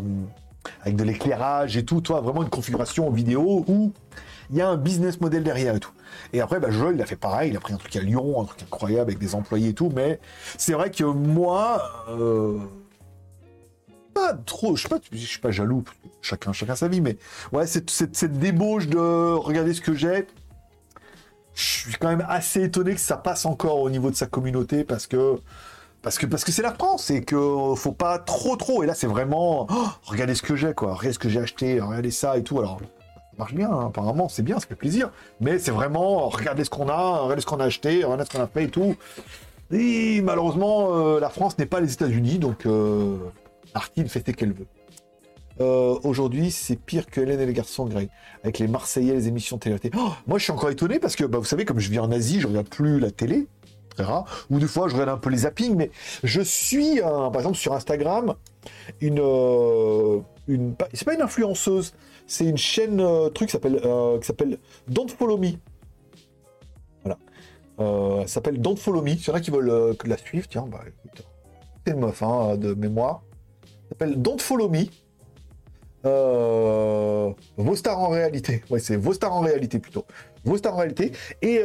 avec 0.82 0.96
de 0.96 1.04
l'éclairage 1.04 1.78
et 1.78 1.86
tout, 1.86 2.02
toi, 2.02 2.22
vraiment 2.22 2.44
une 2.44 2.50
configuration 2.50 3.10
vidéo 3.12 3.64
où 3.68 3.92
il 4.50 4.58
y 4.58 4.62
a 4.62 4.70
un 4.70 4.78
business 4.78 5.22
model 5.22 5.44
derrière 5.44 5.76
et 5.76 5.80
tout. 5.80 5.92
Et 6.34 6.42
après, 6.42 6.60
bah, 6.60 6.70
Joel, 6.70 6.96
il 6.96 7.02
a 7.02 7.06
fait 7.06 7.16
pareil, 7.16 7.52
il 7.52 7.58
a 7.58 7.60
pris 7.60 7.74
un 7.74 7.78
truc 7.78 7.96
à 7.96 8.02
Lyon, 8.02 8.42
un 8.42 8.46
truc 8.46 8.64
incroyable 8.64 9.10
avec 9.10 9.20
des 9.20 9.36
employés 9.36 9.70
et 9.70 9.74
tout, 9.74 9.92
mais 9.94 10.20
c'est 10.58 10.74
vrai 10.74 10.92
que 10.92 11.04
moi, 11.04 12.06
euh, 12.10 12.60
pas 14.16 14.34
trop, 14.34 14.76
je 14.76 14.80
suis 14.80 14.90
pas, 14.90 14.98
suis 15.14 15.40
pas 15.40 15.52
jaloux, 15.52 15.84
chacun, 16.22 16.54
chacun 16.54 16.76
sa 16.76 16.88
vie, 16.88 17.02
mais 17.02 17.18
ouais, 17.52 17.68
cette, 17.68 17.92
cette, 17.92 18.16
cette 18.16 18.40
débauche 18.40 18.88
de 18.88 18.98
regarder 18.98 19.74
ce 19.74 19.82
que 19.82 19.94
j'ai, 19.94 20.26
je 21.54 21.64
suis 21.64 21.94
quand 21.94 22.08
même 22.08 22.26
assez 22.28 22.64
étonné 22.64 22.96
que 22.96 23.00
ça 23.02 23.18
passe 23.18 23.46
encore 23.46 23.80
au 23.80 23.90
niveau 23.90 24.10
de 24.10 24.16
sa 24.16 24.26
communauté 24.26 24.84
parce 24.84 25.08
que 25.08 25.40
parce 26.02 26.18
que 26.18 26.26
parce 26.26 26.44
que 26.44 26.52
c'est 26.52 26.62
la 26.62 26.74
France 26.74 27.10
et 27.10 27.24
que 27.24 27.74
faut 27.76 27.94
pas 27.94 28.20
trop 28.20 28.58
trop. 28.58 28.84
Et 28.84 28.86
là 28.86 28.94
c'est 28.94 29.08
vraiment 29.08 29.66
oh, 29.70 29.88
regardez 30.04 30.36
ce 30.36 30.42
que 30.42 30.56
j'ai 30.56 30.74
quoi. 30.74 30.94
Regardez 30.94 31.14
ce 31.14 31.20
que 31.20 31.30
j'ai 31.30 31.40
acheté 31.40 31.80
regardez 31.80 32.12
ça 32.12 32.38
et 32.38 32.44
tout. 32.44 32.60
Alors 32.60 32.80
ça 32.82 33.38
marche 33.38 33.54
bien 33.54 33.72
hein, 33.72 33.86
apparemment 33.88 34.28
c'est 34.28 34.44
bien 34.44 34.60
ça 34.60 34.68
fait 34.68 34.76
plaisir. 34.76 35.12
Mais 35.40 35.58
c'est 35.58 35.72
vraiment 35.72 36.28
regardez 36.28 36.66
ce 36.66 36.70
qu'on 36.70 36.90
a 36.90 37.20
regardez 37.20 37.42
ce 37.42 37.48
qu'on 37.48 37.62
a 37.62 37.66
acheté 37.66 38.04
regardez 38.04 38.26
ce 38.26 38.38
qu'on 38.38 38.44
a 38.44 38.48
fait 38.48 38.66
et 38.66 38.70
tout. 38.70 38.96
Et 39.72 40.22
malheureusement 40.22 40.90
euh, 40.92 41.20
la 41.22 41.30
France 41.30 41.58
n'est 41.58 41.66
pas 41.66 41.80
les 41.80 41.94
États-Unis 41.94 42.38
donc 42.38 42.66
euh, 42.66 43.16
Artine 43.76 44.08
fait 44.08 44.24
ce 44.26 44.32
qu'elle 44.32 44.54
veut 44.54 44.68
euh, 45.62 45.98
aujourd'hui, 46.04 46.52
c'est 46.52 46.76
pire 46.76 47.06
que 47.06 47.22
Hélène 47.22 47.40
et 47.40 47.46
les 47.46 47.54
garçons 47.54 47.86
Grey, 47.86 48.10
avec 48.44 48.60
les 48.60 48.68
Marseillais, 48.68 49.14
les 49.14 49.28
émissions 49.28 49.58
télé. 49.58 49.78
Oh, 49.96 50.12
moi, 50.28 50.38
je 50.38 50.44
suis 50.44 50.52
encore 50.52 50.70
étonné 50.70 51.00
parce 51.00 51.16
que, 51.16 51.24
bah, 51.24 51.38
vous 51.38 51.46
savez, 51.46 51.64
comme 51.64 51.80
je 51.80 51.90
vis 51.90 52.00
en 52.00 52.12
Asie, 52.12 52.42
je 52.42 52.48
regarde 52.48 52.68
plus 52.68 53.00
la 53.00 53.12
télé 53.12 53.48
très 53.90 54.04
rare. 54.04 54.26
Ou 54.50 54.60
des 54.60 54.68
fois, 54.68 54.90
je 54.90 54.94
regarde 54.94 55.12
un 55.12 55.18
peu 55.18 55.30
les 55.30 55.40
zappings, 55.40 55.76
mais 55.76 55.92
je 56.24 56.42
suis, 56.42 57.00
par 57.00 57.36
exemple, 57.38 57.56
sur 57.56 57.74
Instagram, 57.74 58.36
une, 59.00 59.20
euh, 59.22 60.20
une 60.50 60.76
c'est 60.94 61.06
pas 61.06 61.14
une 61.14 61.22
influenceuse, 61.22 61.94
c'est 62.28 62.46
une 62.46 62.58
chaîne 62.58 63.00
euh, 63.00 63.30
truc 63.30 63.48
qui 63.48 63.54
s'appelle 63.54 63.80
qui 64.20 64.28
s'appelle 64.28 64.58
Don't 64.90 65.08
Follow 65.08 65.38
Me. 65.38 65.52
Voilà. 67.06 68.28
S'appelle 68.28 68.60
Don't 68.60 68.76
Follow 68.76 69.02
Me. 69.02 69.12
S'il 69.12 69.30
y 69.30 69.32
en 69.32 69.36
a 69.36 69.40
qui 69.40 69.52
veulent 69.52 69.96
la 70.04 70.18
suivre, 70.18 70.48
tiens, 70.50 70.66
bah 70.70 70.82
écoute, 70.86 71.26
c'est 71.86 71.94
une 71.94 72.02
meuf 72.02 72.22
hein, 72.22 72.58
de 72.58 72.74
mémoire. 72.74 73.22
S'appelle 73.90 74.22
Don't 74.22 74.40
Follow 74.40 74.70
Me. 74.70 74.86
Euh, 76.06 77.32
vos 77.58 77.76
stars 77.76 78.00
en 78.00 78.10
réalité. 78.10 78.64
Ouais, 78.70 78.80
c'est 78.80 78.96
vos 78.96 79.14
stars 79.14 79.34
en 79.34 79.42
réalité 79.42 79.80
plutôt. 79.80 80.06
Vos 80.44 80.58
stars 80.58 80.76
en 80.76 80.78
réalité. 80.78 81.12
Et 81.42 81.62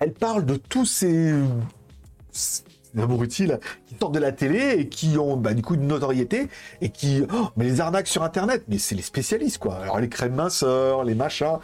elle 0.00 0.12
parle 0.12 0.44
de 0.44 0.56
tous 0.56 0.84
ces, 0.84 1.32
abrutis 2.96 3.46
là, 3.46 3.58
qui 3.86 3.96
sortent 4.00 4.14
de 4.14 4.18
la 4.18 4.32
télé 4.32 4.76
et 4.78 4.88
qui 4.88 5.18
ont 5.18 5.36
bah, 5.36 5.54
du 5.54 5.62
coup 5.62 5.74
une 5.74 5.86
notoriété 5.86 6.48
et 6.80 6.90
qui. 6.90 7.22
Oh, 7.32 7.48
mais 7.56 7.64
les 7.64 7.80
arnaques 7.80 8.08
sur 8.08 8.22
internet, 8.22 8.64
mais 8.68 8.78
c'est 8.78 8.94
les 8.94 9.02
spécialistes 9.02 9.58
quoi. 9.58 9.76
Alors 9.76 10.00
les 10.00 10.08
crèmes 10.08 10.34
minceurs, 10.34 11.04
les 11.04 11.14
machins. 11.14 11.58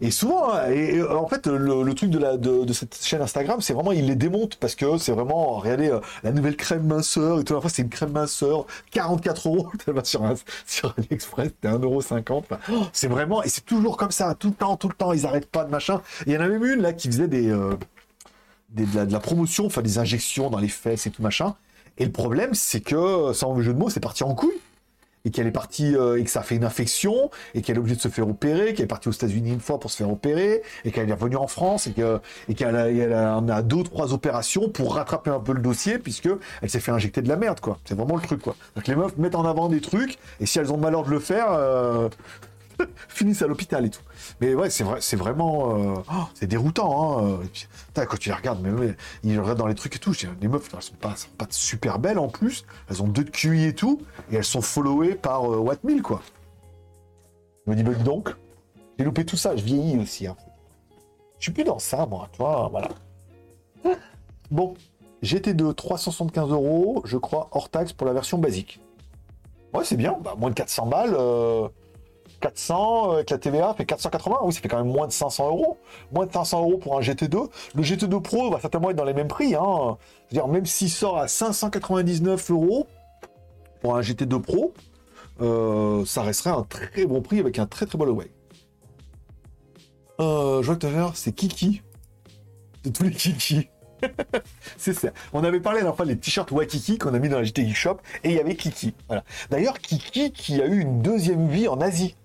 Et 0.00 0.10
souvent, 0.10 0.52
hein, 0.52 0.70
et, 0.70 1.02
en 1.02 1.26
fait, 1.28 1.46
le, 1.46 1.94
truc 1.94 2.10
de, 2.10 2.18
la, 2.18 2.36
de, 2.36 2.72
cette 2.72 2.98
chaîne 3.02 3.22
Instagram, 3.22 3.60
c'est 3.60 3.72
vraiment, 3.72 3.92
il 3.92 4.06
les 4.06 4.16
démonte 4.16 4.56
parce 4.56 4.74
que 4.74 4.98
c'est 4.98 5.12
vraiment, 5.12 5.58
regardez, 5.60 5.88
euh, 5.88 6.00
la 6.24 6.32
nouvelle 6.32 6.56
crème 6.56 6.84
minceur 6.84 7.40
et 7.40 7.44
tout. 7.44 7.54
La 7.54 7.60
fois, 7.60 7.70
c'est 7.70 7.82
une 7.82 7.88
crème 7.88 8.12
minceur, 8.12 8.66
44 8.90 9.48
euros 9.48 9.68
sur, 10.04 10.22
sur 10.66 10.94
AliExpress, 10.98 11.48
c'était 11.48 11.68
1,50€. 11.68 12.42
c'est 12.92 13.06
vraiment, 13.06 13.42
et 13.42 13.48
c'est 13.48 13.64
toujours 13.64 13.96
comme 13.96 14.10
ça, 14.10 14.34
tout 14.34 14.48
le 14.48 14.54
temps, 14.54 14.76
tout 14.76 14.88
le 14.88 14.94
temps, 14.94 15.12
ils 15.12 15.26
arrêtent 15.26 15.50
pas 15.50 15.64
de 15.64 15.70
machin. 15.70 16.02
Il 16.26 16.32
y 16.32 16.36
en 16.36 16.40
a 16.40 16.48
même 16.48 16.64
une 16.64 16.80
là 16.80 16.92
qui 16.92 17.06
faisait 17.08 17.28
des, 17.28 17.48
euh, 17.48 17.76
de, 18.70 19.12
la, 19.12 19.20
promotion, 19.20 19.66
enfin 19.66 19.82
des 19.82 19.98
injections 19.98 20.50
dans 20.50 20.58
les 20.58 20.68
fesses 20.68 21.06
et 21.06 21.10
tout 21.10 21.22
machin. 21.22 21.54
Et 21.98 22.04
le 22.04 22.12
problème, 22.12 22.54
c'est 22.54 22.80
que, 22.80 23.32
sans 23.32 23.60
jeu 23.60 23.72
de 23.72 23.78
mots, 23.78 23.90
c'est 23.90 24.00
parti 24.00 24.24
en 24.24 24.34
couille 24.34 24.60
et 25.24 25.30
qu'elle 25.30 25.46
est 25.46 25.52
partie 25.52 25.96
euh, 25.96 26.18
et 26.18 26.24
que 26.24 26.30
ça 26.30 26.40
a 26.40 26.42
fait 26.42 26.56
une 26.56 26.64
infection 26.64 27.30
et 27.54 27.62
qu'elle 27.62 27.76
est 27.76 27.78
obligée 27.78 27.96
de 27.96 28.00
se 28.00 28.08
faire 28.08 28.28
opérer, 28.28 28.74
qu'elle 28.74 28.84
est 28.84 28.88
partie 28.88 29.08
aux 29.08 29.12
États-Unis 29.12 29.52
une 29.52 29.60
fois 29.60 29.80
pour 29.80 29.90
se 29.90 29.96
faire 29.96 30.10
opérer 30.10 30.62
et 30.84 30.90
qu'elle 30.90 31.08
est 31.08 31.14
revenue 31.14 31.36
en 31.36 31.46
France 31.46 31.86
et 31.86 31.92
que 31.92 32.20
et 32.48 32.54
qu'elle 32.54 32.76
a, 32.76 32.90
elle 32.90 33.12
a, 33.12 33.36
a, 33.36 33.62
deux 33.62 33.76
ou 33.76 33.82
trois 33.82 34.12
opérations 34.12 34.68
pour 34.68 34.94
rattraper 34.94 35.30
un 35.30 35.40
peu 35.40 35.52
le 35.52 35.60
dossier 35.60 35.98
puisque 35.98 36.28
elle 36.62 36.70
s'est 36.70 36.80
fait 36.80 36.92
injecter 36.92 37.22
de 37.22 37.28
la 37.28 37.36
merde 37.36 37.60
quoi. 37.60 37.78
C'est 37.84 37.94
vraiment 37.94 38.16
le 38.16 38.22
truc 38.22 38.42
quoi. 38.42 38.56
Donc 38.76 38.86
les 38.86 38.96
meufs 38.96 39.16
mettent 39.16 39.34
en 39.34 39.44
avant 39.44 39.68
des 39.68 39.80
trucs 39.80 40.18
et 40.40 40.46
si 40.46 40.58
elles 40.58 40.72
ont 40.72 40.76
le 40.76 40.82
malheur 40.82 41.04
de 41.04 41.10
le 41.10 41.20
faire, 41.20 41.52
euh, 41.52 42.08
finissent 43.08 43.42
à 43.42 43.46
l'hôpital 43.46 43.84
et 43.84 43.90
tout. 43.90 44.02
Mais 44.40 44.54
ouais, 44.54 44.70
c'est 44.70 44.84
vrai, 44.84 44.98
c'est 45.00 45.16
vraiment, 45.16 45.76
euh, 45.76 46.02
oh, 46.10 46.24
c'est 46.34 46.46
déroutant. 46.46 47.24
Hein. 47.24 47.40
quand 47.94 48.18
tu 48.18 48.28
les 48.28 48.34
regardes, 48.34 48.60
mais, 48.62 48.94
ils 49.22 49.38
regardent 49.38 49.58
dans 49.58 49.66
les 49.66 49.74
trucs 49.74 49.96
et 49.96 49.98
tout. 49.98 50.12
Les 50.40 50.48
meufs, 50.48 50.68
elles 50.72 50.82
sont 50.82 50.94
pas, 50.94 51.16
sont 51.16 51.28
pas 51.36 51.46
super 51.50 51.98
belles 51.98 52.18
en 52.18 52.28
plus. 52.28 52.64
Elles 52.88 53.02
ont 53.02 53.08
deux 53.08 53.24
de 53.24 53.30
QI 53.30 53.64
et 53.64 53.74
tout, 53.74 54.00
et 54.30 54.36
elles 54.36 54.44
sont 54.44 54.62
followées 54.62 55.14
par 55.14 55.52
euh, 55.52 56.00
quoi. 56.02 56.22
Je 57.66 57.70
me 57.70 57.76
dis, 57.76 57.82
bah, 57.82 57.94
donc, 57.94 58.34
j'ai 58.98 59.04
loupé 59.04 59.24
tout 59.24 59.36
ça. 59.36 59.56
Je 59.56 59.62
vieillis 59.62 59.98
aussi. 59.98 60.26
Hein. 60.26 60.36
Je 61.38 61.44
suis 61.44 61.52
plus 61.52 61.64
dans 61.64 61.78
ça, 61.78 62.06
moi. 62.06 62.28
Tu 62.32 62.38
vois, 62.38 62.68
voilà. 62.70 62.88
Bon, 64.50 64.74
j'étais 65.22 65.54
de 65.54 65.72
375 65.72 66.50
euros, 66.50 67.02
je 67.06 67.16
crois, 67.16 67.48
hors 67.52 67.70
taxe 67.70 67.94
pour 67.94 68.06
la 68.06 68.12
version 68.12 68.38
basique. 68.38 68.80
Ouais, 69.72 69.84
c'est 69.84 69.96
bien. 69.96 70.16
Bah, 70.22 70.34
moins 70.38 70.50
de 70.50 70.54
400 70.54 70.86
balles. 70.86 71.16
Euh, 71.18 71.68
400, 72.44 73.12
avec 73.12 73.30
la 73.30 73.38
TVA, 73.38 73.72
fait 73.72 73.86
480. 73.86 74.36
Oui, 74.42 74.52
ça 74.52 74.60
fait 74.60 74.68
quand 74.68 74.76
même 74.76 74.92
moins 74.92 75.06
de 75.06 75.12
500 75.12 75.48
euros. 75.48 75.78
Moins 76.12 76.26
de 76.26 76.32
500 76.32 76.60
euros 76.60 76.76
pour 76.76 76.98
un 76.98 77.00
GT2. 77.00 77.48
Le 77.74 77.82
GT2 77.82 78.20
Pro 78.20 78.50
va 78.50 78.60
certainement 78.60 78.90
être 78.90 78.96
dans 78.96 79.04
les 79.04 79.14
mêmes 79.14 79.28
prix. 79.28 79.54
Hein. 79.54 79.96
C'est-à-dire, 80.28 80.48
même 80.48 80.66
s'il 80.66 80.90
sort 80.90 81.18
à 81.18 81.26
599 81.26 82.50
euros 82.50 82.86
pour 83.80 83.96
un 83.96 84.02
GT2 84.02 84.40
Pro, 84.42 84.74
euh, 85.40 86.04
ça 86.04 86.22
resterait 86.22 86.50
un 86.50 86.64
très 86.64 87.06
bon 87.06 87.22
prix 87.22 87.40
avec 87.40 87.58
un 87.58 87.66
très 87.66 87.86
très 87.86 87.96
bon 87.96 88.08
away. 88.08 88.30
Euh, 90.20 90.60
je 90.60 90.66
vois 90.66 90.76
tout 90.76 90.86
à 90.86 90.90
l'heure, 90.90 91.16
c'est 91.16 91.32
Kiki. 91.32 91.80
De 92.84 92.90
tous 92.90 93.04
les 93.04 93.10
Kiki. 93.10 93.70
c'est 94.76 94.92
ça. 94.92 95.08
On 95.32 95.42
avait 95.44 95.60
parlé 95.60 95.80
la 95.80 95.94
fois 95.94 96.04
des 96.04 96.18
t-shirts 96.18 96.50
Wakiki 96.50 96.98
qu'on 96.98 97.14
a 97.14 97.18
mis 97.18 97.30
dans 97.30 97.38
la 97.38 97.44
Geek 97.44 97.74
Shop 97.74 97.96
et 98.22 98.28
il 98.28 98.34
y 98.34 98.38
avait 98.38 98.54
Kiki. 98.54 98.92
Voilà. 99.06 99.24
D'ailleurs, 99.50 99.78
Kiki 99.78 100.30
qui 100.30 100.60
a 100.60 100.66
eu 100.66 100.80
une 100.80 101.00
deuxième 101.00 101.48
vie 101.48 101.68
en 101.68 101.80
Asie 101.80 102.16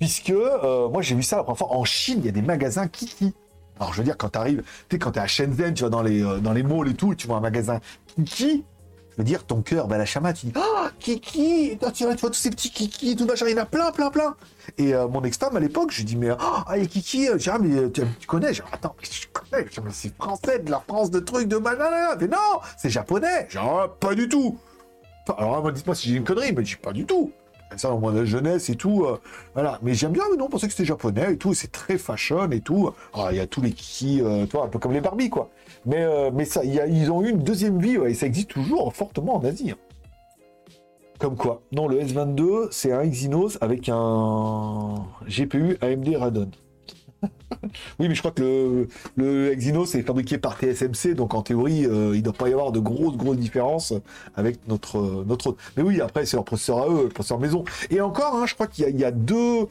puisque 0.00 0.30
euh, 0.30 0.88
moi 0.88 1.02
j'ai 1.02 1.14
vu 1.14 1.22
ça 1.22 1.36
la 1.36 1.44
première 1.44 1.58
fois 1.58 1.72
en 1.72 1.84
Chine, 1.84 2.20
il 2.20 2.26
y 2.26 2.28
a 2.28 2.32
des 2.32 2.42
magasins 2.42 2.88
Kiki. 2.88 3.32
Alors 3.78 3.92
je 3.92 3.98
veux 3.98 4.04
dire, 4.04 4.16
quand 4.16 4.30
tu 4.30 4.38
arrives, 4.38 4.62
tu 4.88 4.96
sais, 4.96 4.98
quand 4.98 5.12
tu 5.12 5.18
es 5.18 5.22
à 5.22 5.26
Shenzhen, 5.26 5.74
tu 5.74 5.84
vas 5.84 5.90
dans 5.90 6.02
les, 6.02 6.24
euh, 6.24 6.38
dans 6.38 6.52
les 6.52 6.62
malls 6.62 6.88
et 6.88 6.94
tout, 6.94 7.14
tu 7.14 7.26
vois 7.26 7.36
un 7.36 7.40
magasin 7.40 7.80
Kiki, 8.16 8.64
je 9.12 9.16
veux 9.18 9.24
dire, 9.24 9.44
ton 9.44 9.60
cœur, 9.60 9.88
ben 9.88 9.98
la 9.98 10.06
chama, 10.06 10.32
tu 10.32 10.46
dis 10.46 10.52
Ah, 10.56 10.90
Kiki 10.98 11.78
tu, 11.94 12.04
vois, 12.04 12.14
tous 12.14 12.32
ces 12.32 12.50
petits 12.50 12.70
Kiki, 12.70 13.14
tout 13.14 13.26
machin, 13.26 13.46
il 13.46 13.52
y 13.52 13.54
en 13.54 13.62
a 13.62 13.66
plein, 13.66 13.92
plein, 13.92 14.10
plein. 14.10 14.34
Et 14.78 14.94
euh, 14.94 15.06
mon 15.06 15.22
ex-femme 15.22 15.56
à 15.56 15.60
l'époque, 15.60 15.90
je 15.90 15.98
lui 15.98 16.04
dis 16.04 16.16
Mais 16.16 16.30
ah, 16.30 16.64
les 16.76 16.86
Kiki, 16.86 17.28
ah, 17.28 17.58
mais 17.60 17.90
tu, 17.90 18.02
connais 18.26 18.54
Genre, 18.54 18.68
attends, 18.72 18.96
je 19.02 19.26
connais, 19.32 19.66
c'est 19.90 20.14
français, 20.16 20.60
de 20.60 20.70
la 20.70 20.80
France, 20.80 21.10
de 21.10 21.20
trucs, 21.20 21.48
de 21.48 21.58
machin, 21.58 22.16
mais 22.18 22.28
non, 22.28 22.60
c'est 22.78 22.90
japonais. 22.90 23.48
Genre, 23.50 23.94
pas 23.96 24.14
du 24.14 24.28
tout. 24.28 24.58
Alors, 25.36 25.70
dites-moi 25.70 25.94
si 25.94 26.08
j'ai 26.08 26.16
une 26.16 26.24
connerie, 26.24 26.52
mais 26.52 26.64
je 26.64 26.76
dis 26.76 26.80
pas 26.80 26.92
du 26.92 27.04
tout 27.04 27.32
ça 27.76 27.92
au 27.92 27.98
moins 27.98 28.12
de 28.12 28.24
jeunesse 28.24 28.68
et 28.70 28.76
tout. 28.76 29.04
Euh, 29.04 29.18
voilà. 29.54 29.78
Mais 29.82 29.94
j'aime 29.94 30.12
bien, 30.12 30.24
mais 30.30 30.36
non, 30.36 30.46
on 30.46 30.48
pensait 30.48 30.66
que 30.66 30.72
c'était 30.72 30.86
japonais 30.86 31.34
et 31.34 31.36
tout. 31.36 31.54
C'est 31.54 31.72
très 31.72 31.98
fashion 31.98 32.50
et 32.50 32.60
tout. 32.60 32.90
Ah, 33.14 33.28
il 33.30 33.36
y 33.36 33.40
a 33.40 33.46
tous 33.46 33.60
les 33.60 33.72
kiki, 33.72 34.20
euh, 34.22 34.46
toi, 34.46 34.64
un 34.64 34.68
peu 34.68 34.78
comme 34.78 34.92
les 34.92 35.00
Barbie, 35.00 35.30
quoi. 35.30 35.50
Mais, 35.86 36.02
euh, 36.02 36.30
mais 36.32 36.44
ça, 36.44 36.64
y 36.64 36.80
ils 36.88 37.10
ont 37.10 37.22
eu 37.22 37.30
une 37.30 37.42
deuxième 37.42 37.80
vie 37.80 37.96
et 38.06 38.14
ça 38.14 38.26
existe 38.26 38.50
toujours 38.50 38.92
fortement 38.94 39.36
en 39.36 39.44
Asie. 39.44 39.70
Hein. 39.72 39.76
Comme 41.18 41.36
quoi 41.36 41.60
Non, 41.72 41.86
le 41.86 42.00
S22, 42.00 42.68
c'est 42.70 42.92
un 42.92 43.02
Exynos 43.02 43.58
avec 43.60 43.90
un 43.90 45.06
GPU 45.28 45.76
AMD 45.82 46.16
Radeon. 46.16 46.50
Oui, 47.98 48.08
mais 48.08 48.14
je 48.14 48.20
crois 48.20 48.30
que 48.30 48.42
le, 48.42 48.88
le 49.16 49.52
Exynos 49.52 49.94
est 49.94 50.02
fabriqué 50.02 50.38
par 50.38 50.58
TSMC, 50.58 51.14
donc 51.14 51.34
en 51.34 51.42
théorie, 51.42 51.86
euh, 51.86 52.12
il 52.14 52.18
ne 52.18 52.22
doit 52.22 52.32
pas 52.32 52.48
y 52.48 52.52
avoir 52.52 52.72
de 52.72 52.80
grosses, 52.80 53.16
grosses 53.16 53.36
différences 53.36 53.92
avec 54.34 54.66
notre, 54.68 55.24
notre 55.26 55.56
Mais 55.76 55.82
oui, 55.82 56.00
après, 56.00 56.26
c'est 56.26 56.36
leur 56.36 56.44
processeur 56.44 56.78
à 56.78 56.88
eux, 56.88 57.04
le 57.04 57.08
processeur 57.08 57.38
maison. 57.38 57.64
Et 57.90 58.00
encore, 58.00 58.34
hein, 58.36 58.46
je 58.46 58.54
crois 58.54 58.66
qu'il 58.66 58.98
y, 58.98 59.04
a 59.04 59.10
deux, 59.10 59.68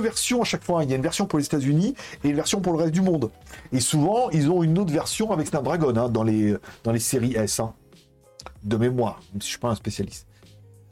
versions 0.00 0.42
à 0.42 0.44
chaque 0.44 0.64
fois. 0.64 0.84
Il 0.84 0.90
y 0.90 0.92
a 0.92 0.96
une 0.96 1.02
version 1.02 1.26
pour 1.26 1.38
les 1.38 1.44
États-Unis 1.44 1.94
et 2.24 2.28
une 2.28 2.36
version 2.36 2.60
pour 2.60 2.72
le 2.72 2.78
reste 2.78 2.92
du 2.92 3.02
monde. 3.02 3.30
Et 3.72 3.80
souvent, 3.80 4.30
ils 4.30 4.50
ont 4.50 4.62
une 4.62 4.78
autre 4.78 4.92
version 4.92 5.32
avec 5.32 5.48
Snapdragon 5.48 5.94
hein, 5.96 6.08
dans, 6.08 6.22
les, 6.22 6.58
séries 6.98 7.34
S, 7.36 7.60
hein. 7.60 7.74
de 8.64 8.76
mémoire, 8.76 9.20
même 9.32 9.42
si 9.42 9.48
je 9.48 9.52
suis 9.52 9.60
pas 9.60 9.68
un 9.68 9.74
spécialiste. 9.74 10.26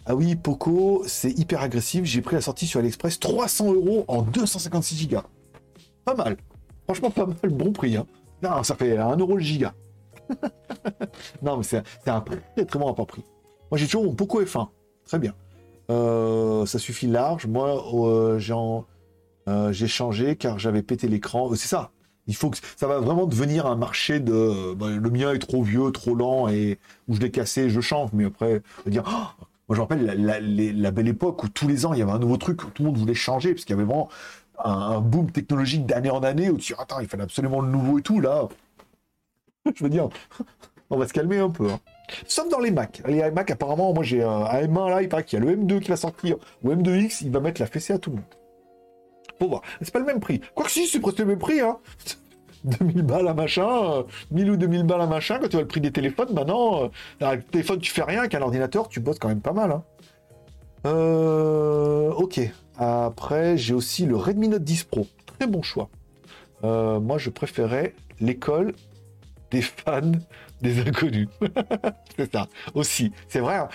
Ah 0.06 0.14
oui, 0.14 0.36
Poco, 0.36 1.02
c'est 1.06 1.30
hyper 1.30 1.62
agressif. 1.62 2.04
J'ai 2.04 2.20
pris 2.20 2.36
la 2.36 2.42
sortie 2.42 2.66
sur 2.66 2.80
AliExpress 2.80 3.18
300 3.20 3.72
euros 3.72 4.04
en 4.06 4.20
256 4.20 5.08
Go. 5.08 5.20
Pas 6.04 6.14
mal. 6.14 6.36
Franchement, 6.84 7.10
pas 7.10 7.26
mal. 7.26 7.50
Bon 7.50 7.72
prix. 7.72 7.96
Hein. 7.96 8.06
Ça 8.62 8.74
fait 8.74 8.96
1 8.98 9.16
euro 9.16 9.36
le 9.36 9.42
giga. 9.42 9.74
non, 11.42 11.58
mais 11.58 11.62
c'est 11.62 11.82
un 12.06 12.20
très 12.20 12.64
très 12.64 12.78
bon 12.78 12.86
rapport 12.86 13.06
prix. 13.06 13.24
Moi, 13.70 13.78
j'ai 13.78 13.86
toujours 13.86 14.04
mon 14.04 14.14
Poco 14.14 14.42
F1. 14.42 14.68
Très 15.04 15.18
bien. 15.18 15.34
Euh, 15.90 16.66
ça 16.66 16.78
suffit 16.78 17.06
large. 17.06 17.46
Moi, 17.46 17.84
euh, 17.94 18.40
euh, 19.48 19.72
j'ai 19.72 19.86
changé 19.86 20.36
car 20.36 20.58
j'avais 20.58 20.82
pété 20.82 21.08
l'écran. 21.08 21.50
C'est 21.54 21.68
ça. 21.68 21.90
Il 22.26 22.34
faut 22.34 22.48
que 22.48 22.56
ça 22.76 22.86
va 22.86 23.00
vraiment 23.00 23.26
devenir 23.26 23.66
un 23.66 23.76
marché 23.76 24.18
de 24.18 24.72
bah, 24.74 24.88
le 24.88 25.10
mien 25.10 25.34
est 25.34 25.38
trop 25.38 25.62
vieux, 25.62 25.90
trop 25.92 26.14
lent 26.14 26.48
et 26.48 26.78
où 27.06 27.14
je 27.14 27.20
l'ai 27.20 27.30
cassé, 27.30 27.68
je 27.68 27.80
change. 27.82 28.10
Mais 28.14 28.24
après, 28.24 28.62
dire, 28.86 29.02
oh 29.06 29.44
moi 29.68 29.76
je 29.76 29.76
me 29.76 29.80
rappelle 29.80 30.04
la, 30.04 30.40
la, 30.40 30.90
belle 30.90 31.08
époque 31.08 31.42
où 31.44 31.48
tous 31.48 31.68
les 31.68 31.84
ans 31.84 31.92
il 31.92 31.98
y 31.98 32.02
avait 32.02 32.12
un 32.12 32.18
nouveau 32.18 32.38
truc, 32.38 32.58
tout 32.58 32.82
le 32.82 32.84
monde 32.90 32.98
voulait 32.98 33.14
changer 33.14 33.52
parce 33.52 33.64
qu'il 33.64 33.74
y 33.74 33.78
avait 33.78 33.86
vraiment 33.86 34.08
un, 34.62 35.00
boom 35.00 35.30
technologique 35.30 35.86
d'année 35.86 36.10
en 36.10 36.22
année 36.22 36.50
dis, 36.52 36.72
attends, 36.78 37.00
il 37.00 37.08
fallait 37.08 37.24
absolument 37.24 37.60
le 37.60 37.68
nouveau 37.68 37.98
et 37.98 38.02
tout, 38.02 38.20
là. 38.20 38.48
Je 39.74 39.82
veux 39.82 39.90
dire, 39.90 40.08
on 40.90 40.98
va 40.98 41.08
se 41.08 41.12
calmer 41.12 41.38
un 41.38 41.50
peu. 41.50 41.70
Hein. 41.70 41.80
Sauf 42.26 42.48
dans 42.48 42.60
les 42.60 42.70
Mac. 42.70 43.02
Les 43.06 43.30
Mac, 43.30 43.50
apparemment, 43.50 43.92
moi 43.92 44.04
j'ai 44.04 44.22
un, 44.22 44.44
M1 44.44 44.90
là, 44.90 45.02
il 45.02 45.08
paraît 45.08 45.24
qu'il 45.24 45.38
y 45.38 45.42
a 45.42 45.44
le 45.44 45.56
M2 45.56 45.80
qui 45.80 45.88
va 45.88 45.96
sortir, 45.96 46.36
ou 46.62 46.70
M2X, 46.70 47.18
il 47.22 47.30
va 47.30 47.40
mettre 47.40 47.60
la 47.60 47.66
fessée 47.66 47.92
à 47.92 47.98
tout 47.98 48.10
le 48.10 48.16
monde. 48.16 48.24
Faut 49.38 49.48
voir. 49.48 49.62
C'est 49.80 49.92
pas 49.92 49.98
le 49.98 50.04
même 50.04 50.20
prix. 50.20 50.40
Quoique 50.54 50.70
si, 50.70 50.86
c'est 50.86 51.00
presque 51.00 51.18
le 51.18 51.26
même 51.26 51.38
prix, 51.38 51.60
hein. 51.60 51.78
2000 52.64 53.02
balles 53.02 53.28
à 53.28 53.34
machin, 53.34 54.04
1000 54.30 54.50
ou 54.50 54.56
2000 54.56 54.84
balles 54.84 55.02
à 55.02 55.06
machin, 55.06 55.38
quand 55.38 55.48
tu 55.48 55.52
vois 55.52 55.62
le 55.62 55.68
prix 55.68 55.82
des 55.82 55.92
téléphones, 55.92 56.32
maintenant, 56.32 56.90
avec 57.20 57.40
le 57.40 57.50
téléphone, 57.50 57.78
tu 57.78 57.92
fais 57.92 58.02
rien, 58.02 58.20
avec 58.20 58.34
un 58.34 58.40
ordinateur, 58.40 58.88
tu 58.88 59.00
bosses 59.00 59.18
quand 59.18 59.28
même 59.28 59.42
pas 59.42 59.52
mal. 59.52 59.70
Hein. 59.70 59.82
Euh, 60.86 62.10
ok. 62.12 62.40
Après, 62.76 63.56
j'ai 63.56 63.74
aussi 63.74 64.06
le 64.06 64.16
Redmi 64.16 64.48
Note 64.48 64.64
10 64.64 64.84
Pro. 64.84 65.06
Très 65.26 65.46
bon 65.46 65.62
choix. 65.62 65.88
Euh, 66.64 67.00
moi, 67.00 67.18
je 67.18 67.30
préférais 67.30 67.94
l'école 68.20 68.74
des 69.50 69.62
fans 69.62 70.12
des 70.60 70.80
inconnus. 70.80 71.28
c'est 72.16 72.32
ça, 72.32 72.48
aussi. 72.74 73.12
C'est 73.28 73.40
vrai. 73.40 73.56
Hein. 73.56 73.68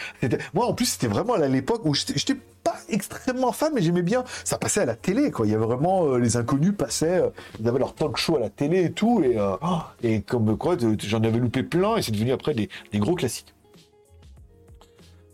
Moi, 0.53 0.66
en 0.66 0.74
plus, 0.74 0.86
c'était 0.86 1.07
vraiment 1.07 1.34
à 1.34 1.47
l'époque 1.47 1.86
où 1.86 1.93
j'étais 1.93 2.36
pas 2.64 2.76
extrêmement 2.89 3.51
fan, 3.51 3.72
mais 3.74 3.82
j'aimais 3.82 4.01
bien. 4.01 4.24
Ça 4.43 4.57
passait 4.57 4.82
à 4.82 4.86
la 4.86 4.95
télé, 4.95 5.32
quoi. 5.32 5.45
Il 5.45 5.51
y 5.51 5.55
avait 5.55 5.66
vraiment 5.66 6.05
euh, 6.05 6.18
les 6.18 6.36
inconnus 6.36 6.74
passaient, 6.78 7.22
euh, 7.22 7.30
ils 7.60 7.68
avaient 7.68 7.80
leur 7.80 7.93
talk 7.93 8.18
show 8.18 8.36
à 8.36 8.39
la 8.39 8.49
télé 8.49 8.86
et 8.86 8.91
tout, 8.91 9.22
et, 9.24 9.38
oh, 9.39 9.80
et 10.03 10.22
comme 10.22 10.57
quoi, 10.57 10.76
j'en 10.80 11.24
avais 11.24 11.39
loupé 11.39 11.64
plein, 11.64 11.97
et 11.97 12.01
c'est 12.01 12.12
devenu 12.12 12.32
après 12.32 12.53
des, 12.53 12.70
gros 12.95 13.16
classiques. 13.16 13.53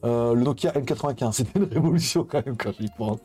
Le 0.05 0.43
Nokia 0.43 0.71
N95, 0.71 1.31
c'était 1.33 1.59
une 1.59 1.65
révolution 1.65 2.23
quand 2.23 2.45
même 2.45 2.57
quand 2.57 2.71
j'y 2.79 2.89
pense. 2.97 3.19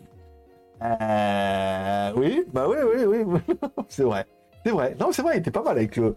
Euh, 0.82 2.12
oui, 2.16 2.44
bah 2.52 2.66
oui, 2.68 2.76
oui, 3.06 3.22
oui. 3.24 3.40
c'est 3.88 4.02
vrai. 4.02 4.26
C'est 4.64 4.72
vrai. 4.72 4.96
Non, 4.98 5.08
c'est 5.12 5.22
vrai, 5.22 5.36
il 5.36 5.40
était 5.40 5.50
pas 5.50 5.62
mal 5.62 5.76
avec 5.76 5.96
le. 5.96 6.04
Euh, 6.04 6.14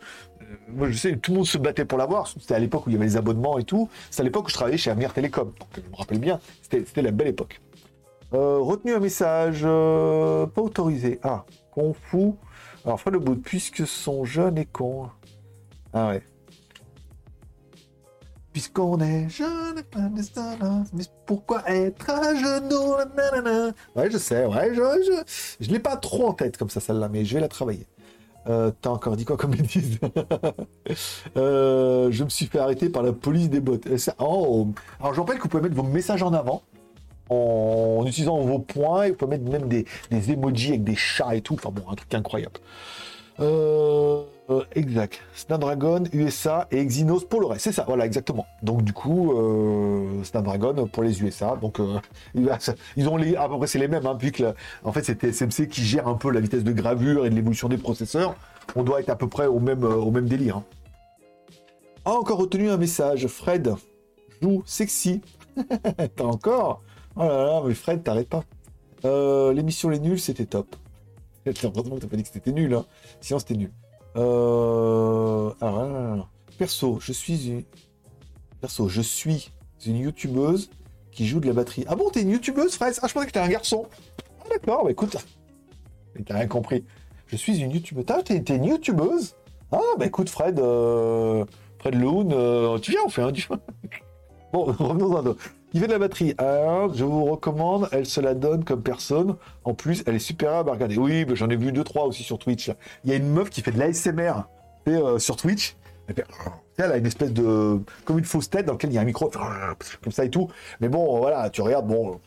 moi, 0.69 0.89
je 0.89 0.97
sais, 0.97 1.17
tout 1.17 1.31
le 1.31 1.37
monde 1.37 1.47
se 1.47 1.57
battait 1.57 1.85
pour 1.85 1.97
l'avoir. 1.97 2.27
C'était 2.27 2.55
à 2.55 2.59
l'époque 2.59 2.87
où 2.87 2.89
il 2.89 2.93
y 2.93 2.95
avait 2.95 3.05
les 3.05 3.17
abonnements 3.17 3.57
et 3.57 3.63
tout. 3.63 3.89
C'est 4.09 4.21
à 4.21 4.23
l'époque 4.23 4.45
où 4.45 4.49
je 4.49 4.53
travaillais 4.53 4.77
chez 4.77 4.91
Amir 4.91 5.13
Télécom. 5.13 5.51
je 5.75 5.81
me 5.81 5.95
rappelle 5.95 6.19
bien. 6.19 6.39
C'était 6.61 7.01
la 7.01 7.11
belle 7.11 7.27
époque. 7.27 7.61
Euh, 8.33 8.59
retenu 8.59 8.93
un 8.93 8.99
message 8.99 9.63
pas 9.63 10.61
autorisé. 10.61 11.19
Ah, 11.23 11.45
con 11.71 11.93
fou. 11.93 12.37
Alors, 12.85 12.99
le 13.09 13.19
bout, 13.19 13.35
puisque 13.35 13.87
son 13.87 14.25
jeune 14.25 14.57
est 14.57 14.71
con. 14.71 15.09
Ah 15.93 16.09
ouais. 16.09 16.23
Puisqu'on 18.53 18.99
est 18.99 19.27
jeune, 19.29 19.81
mais 20.93 21.03
pourquoi 21.25 21.63
être 21.67 22.09
à 22.09 22.35
genoux 22.35 22.93
Ouais, 23.95 24.11
je 24.11 24.17
sais, 24.17 24.45
ouais, 24.45 24.73
je, 24.73 24.81
je, 24.81 25.65
je 25.65 25.71
l'ai 25.71 25.79
pas 25.79 25.97
trop 25.97 26.27
en 26.27 26.33
tête 26.33 26.57
comme 26.57 26.69
ça, 26.69 26.79
celle-là, 26.79 27.09
mais 27.09 27.25
je 27.25 27.33
vais 27.33 27.41
la 27.41 27.47
travailler. 27.47 27.87
Euh, 28.47 28.71
T'as 28.81 28.89
encore 28.89 29.15
dit 29.15 29.25
quoi 29.25 29.37
comme 29.37 29.51
bêtise 29.51 29.99
euh, 31.37 32.11
Je 32.11 32.23
me 32.23 32.29
suis 32.29 32.45
fait 32.45 32.59
arrêter 32.59 32.89
par 32.89 33.01
la 33.03 33.13
police 33.13 33.49
des 33.49 33.59
bottes. 33.59 33.87
Oh. 34.19 34.67
Alors, 34.99 35.13
je 35.13 35.19
rappelle 35.19 35.37
que 35.37 35.43
vous 35.43 35.49
pouvez 35.49 35.63
mettre 35.63 35.75
vos 35.75 35.83
messages 35.83 36.23
en 36.23 36.33
avant 36.33 36.61
en, 37.29 38.03
utilisant 38.05 38.37
vos 38.39 38.59
points 38.59 39.03
et 39.03 39.09
vous 39.11 39.15
pouvez 39.15 39.37
mettre 39.37 39.49
même 39.49 39.67
des, 39.67 39.85
des 40.11 40.31
emojis 40.31 40.69
avec 40.69 40.83
des 40.83 40.95
chats 40.95 41.35
et 41.35 41.41
tout. 41.41 41.55
Enfin 41.55 41.71
bon, 41.71 41.89
un 41.89 41.95
truc 41.95 42.13
incroyable. 42.13 42.59
Euh, 43.39 44.23
exact. 44.75 45.21
Snapdragon, 45.35 46.03
USA 46.13 46.67
et 46.71 46.77
Exynos 46.77 47.25
pour 47.25 47.39
le 47.39 47.47
reste. 47.47 47.63
C'est 47.63 47.71
ça, 47.71 47.85
voilà, 47.87 48.05
exactement. 48.05 48.45
Donc 48.61 48.83
du 48.83 48.93
coup, 48.93 49.33
euh, 49.33 50.23
Snapdragon 50.23 50.87
pour 50.87 51.03
les 51.03 51.21
USA. 51.21 51.57
Donc 51.61 51.79
euh, 51.79 51.99
ils 52.97 53.07
ont 53.07 53.17
les, 53.17 53.35
à 53.35 53.47
peu 53.47 53.57
près 53.57 53.67
c'est 53.67 53.79
les 53.79 53.87
mêmes, 53.87 54.05
hein, 54.05 54.17
que 54.17 54.53
en 54.83 54.91
fait 54.91 55.03
c'est 55.03 55.15
TSMC 55.15 55.67
qui 55.67 55.83
gère 55.83 56.07
un 56.07 56.15
peu 56.15 56.31
la 56.31 56.39
vitesse 56.39 56.63
de 56.63 56.71
gravure 56.71 57.25
et 57.25 57.29
de 57.29 57.35
l'évolution 57.35 57.69
des 57.69 57.77
processeurs. 57.77 58.35
On 58.75 58.83
doit 58.83 58.99
être 58.99 59.09
à 59.09 59.15
peu 59.15 59.27
près 59.27 59.45
au 59.45 59.59
même, 59.59 59.83
au 59.83 60.11
même 60.11 60.27
délire. 60.27 60.57
Hein. 60.57 60.63
Encore 62.05 62.39
retenu 62.39 62.69
un 62.69 62.77
message. 62.77 63.27
Fred 63.27 63.75
joue 64.41 64.63
sexy. 64.65 65.21
T'as 66.15 66.23
encore? 66.23 66.81
Oh 67.15 67.21
là 67.21 67.45
là, 67.45 67.61
mais 67.65 67.73
Fred, 67.73 68.03
t'arrêtes 68.03 68.29
pas. 68.29 68.43
L'émission 69.53 69.89
Les 69.89 69.99
Nuls, 69.99 70.19
c'était 70.19 70.45
top. 70.45 70.75
Heureusement 71.45 71.95
que 71.95 72.01
t'as 72.01 72.07
pas 72.07 72.15
dit 72.15 72.23
que 72.23 72.29
c'était 72.31 72.51
nul, 72.51 72.73
hein. 72.73 72.85
Sinon, 73.21 73.39
c'était 73.39 73.55
nul. 73.55 73.71
Euh... 74.15 75.51
Alors, 75.61 76.29
Perso, 76.57 76.99
je 77.01 77.11
suis 77.11 77.47
une... 77.47 77.63
Perso, 78.61 78.87
je 78.87 79.01
suis 79.01 79.51
une 79.85 79.97
youtubeuse 79.97 80.69
qui 81.11 81.27
joue 81.27 81.39
de 81.39 81.47
la 81.47 81.53
batterie. 81.53 81.85
Ah 81.87 81.95
bon, 81.95 82.09
t'es 82.09 82.21
une 82.21 82.31
youtubeuse, 82.31 82.75
Fred 82.75 82.93
Ah, 83.01 83.07
je 83.07 83.13
pensais 83.13 83.25
que 83.25 83.31
t'étais 83.31 83.45
un 83.45 83.49
garçon. 83.49 83.87
Ah, 84.39 84.49
d'accord, 84.49 84.83
bah 84.83 84.91
écoute. 84.91 85.17
T'as 86.25 86.35
rien 86.35 86.47
compris. 86.47 86.85
Je 87.27 87.35
suis 87.35 87.59
une 87.59 87.71
youtubeuse. 87.71 88.05
T'es 88.25 88.37
une 88.37 88.65
youtubeuse? 88.65 89.35
Ah, 89.71 89.79
bah 89.97 90.05
écoute, 90.05 90.29
Fred, 90.29 90.59
euh... 90.59 91.45
Fred 91.79 91.95
Loon, 91.95 92.29
euh... 92.31 92.77
tu 92.79 92.91
viens, 92.91 93.01
on 93.05 93.09
fait 93.09 93.23
un 93.23 93.31
du. 93.31 93.47
bon, 94.53 94.63
revenons 94.79 95.17
à 95.17 95.21
nous. 95.21 95.35
Il 95.73 95.79
fait 95.79 95.87
de 95.87 95.91
la 95.91 95.99
batterie. 95.99 96.35
Je 96.37 97.03
vous 97.03 97.25
recommande, 97.25 97.89
elle 97.91 98.05
se 98.05 98.21
la 98.21 98.35
donne 98.35 98.63
comme 98.63 98.83
personne. 98.83 99.35
En 99.63 99.73
plus, 99.73 100.03
elle 100.05 100.15
est 100.15 100.19
super 100.19 100.51
à 100.51 100.61
regarder. 100.61 100.97
Oui, 100.97 101.25
j'en 101.33 101.49
ai 101.49 101.55
vu 101.55 101.71
deux, 101.71 101.83
trois 101.83 102.05
aussi 102.05 102.23
sur 102.23 102.37
Twitch. 102.37 102.71
Il 103.03 103.09
y 103.09 103.13
a 103.13 103.15
une 103.15 103.29
meuf 103.29 103.49
qui 103.49 103.61
fait 103.61 103.71
de 103.71 103.79
l'ASMR 103.79 104.33
euh, 104.87 105.17
sur 105.17 105.35
Twitch. 105.35 105.75
Elle, 106.77 106.91
a 106.91 106.97
une 106.97 107.05
espèce 107.05 107.31
de. 107.33 107.79
comme 108.05 108.19
une 108.19 108.25
fausse 108.25 108.49
tête 108.49 108.65
dans 108.65 108.73
laquelle 108.73 108.91
il 108.91 108.93
y 108.93 108.97
a 108.97 109.01
un 109.01 109.05
micro, 109.05 109.31
comme 110.01 110.11
ça 110.11 110.25
et 110.25 110.29
tout. 110.29 110.49
Mais 110.79 110.89
bon, 110.89 111.17
voilà, 111.17 111.49
tu 111.49 111.61
regardes, 111.61 111.87
bon, 111.87 112.19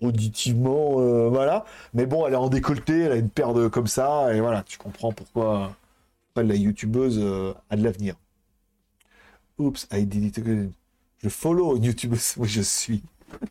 auditivement, 0.00 1.00
euh, 1.00 1.28
voilà. 1.28 1.64
Mais 1.94 2.06
bon, 2.06 2.26
elle 2.26 2.34
est 2.34 2.36
en 2.36 2.48
décolleté, 2.48 3.00
elle 3.00 3.12
a 3.12 3.16
une 3.16 3.30
paire 3.30 3.52
de 3.52 3.68
comme 3.68 3.86
ça, 3.86 4.34
et 4.34 4.40
voilà, 4.40 4.62
tu 4.62 4.78
comprends 4.78 5.12
pourquoi, 5.12 5.72
la 6.36 6.54
youtubeuse 6.54 7.18
euh, 7.20 7.54
a 7.70 7.76
de 7.76 7.82
l'avenir. 7.82 8.14
Oups, 9.58 9.86
I 9.92 10.06
did. 10.06 10.72
Je 11.24 11.30
follow 11.30 11.78
YouTube, 11.78 12.14
où 12.36 12.44
je 12.44 12.60
suis. 12.60 13.02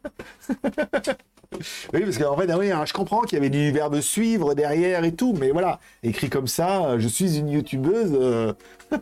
oui, 1.91 2.01
parce 2.01 2.19
qu'en 2.19 2.37
fait, 2.37 2.47
ah 2.51 2.59
hein, 2.59 2.85
je 2.85 2.93
comprends 2.93 3.21
qu'il 3.21 3.35
y 3.35 3.41
avait 3.41 3.49
du 3.49 3.71
verbe 3.71 3.99
suivre 3.99 4.53
derrière 4.53 5.03
et 5.03 5.15
tout, 5.15 5.33
mais 5.33 5.49
voilà, 5.49 5.79
écrit 6.03 6.29
comme 6.29 6.45
ça, 6.45 6.99
je 6.99 7.07
suis 7.07 7.39
une 7.39 7.49
youtubeuse, 7.49 8.11
euh, 8.13 8.53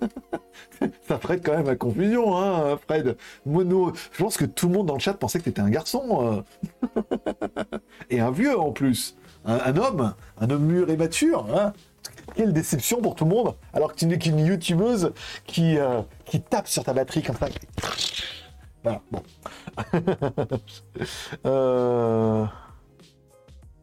ça 1.06 1.18
prête 1.18 1.46
quand 1.46 1.58
même 1.58 1.68
à 1.68 1.76
confusion, 1.76 2.38
hein, 2.38 2.80
Fred. 2.88 3.18
Mono, 3.46 3.92
je 4.14 4.24
pense 4.24 4.38
que 4.38 4.46
tout 4.46 4.70
le 4.70 4.74
monde 4.76 4.88
dans 4.88 4.94
le 4.94 5.02
chat 5.02 5.16
pensait 5.16 5.40
que 5.40 5.44
tu 5.44 5.50
étais 5.50 5.60
un 5.60 5.70
garçon, 5.70 6.46
euh. 6.88 6.98
et 8.10 8.22
un 8.22 8.32
vieux 8.32 8.58
en 8.58 8.72
plus, 8.72 9.18
un, 9.44 9.76
homme, 9.76 10.14
un 10.40 10.50
homme 10.50 10.64
mûr 10.64 10.90
et 10.90 10.96
mature, 10.96 11.46
hein. 11.54 11.74
Quelle 12.36 12.54
déception 12.54 13.02
pour 13.02 13.16
tout 13.16 13.26
le 13.26 13.32
monde, 13.32 13.56
alors 13.74 13.92
que 13.92 13.98
tu 13.98 14.06
n'es 14.06 14.18
qu'une 14.18 14.40
youtubeuse 14.40 15.12
qui, 15.46 15.78
euh, 15.78 16.02
qui 16.24 16.42
tape 16.42 16.70
sur 16.70 16.86
ta 16.86 16.94
batterie 16.94 17.22
comme 17.22 17.36
ça. 17.36 17.50
Voilà, 18.84 19.02
bon. 19.12 19.22
euh... 21.46 22.46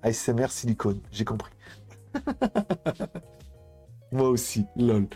ASMR 0.03 0.49
silicone, 0.51 1.01
j'ai 1.12 1.24
compris. 1.24 1.53
Moi 4.12 4.28
aussi, 4.28 4.64
lol. 4.76 5.07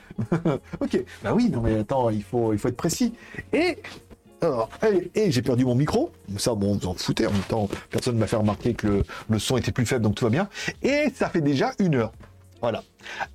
ok, 0.80 1.04
bah 1.22 1.32
oui, 1.34 1.48
non 1.48 1.62
mais 1.62 1.78
attends, 1.78 2.10
il 2.10 2.22
faut, 2.22 2.52
être 2.52 2.76
précis. 2.76 3.14
Et 3.52 3.78
j'ai 5.30 5.42
perdu 5.42 5.64
mon 5.64 5.74
micro. 5.74 6.10
Ça, 6.36 6.54
bon, 6.54 6.76
on 6.76 6.80
s'en 6.80 6.94
foutait. 6.94 7.26
En 7.26 7.32
même 7.32 7.42
temps, 7.42 7.68
personne 7.90 8.16
ne 8.16 8.20
m'a 8.20 8.26
fait 8.26 8.36
remarquer 8.36 8.74
que 8.74 9.02
le, 9.30 9.38
son 9.38 9.56
était 9.56 9.72
plus 9.72 9.86
faible, 9.86 10.02
donc 10.02 10.16
tout 10.16 10.24
va 10.24 10.30
bien. 10.30 10.48
Et 10.82 11.10
ça 11.14 11.30
fait 11.30 11.40
déjà 11.40 11.72
une 11.78 11.94
heure. 11.94 12.12
Voilà. 12.60 12.84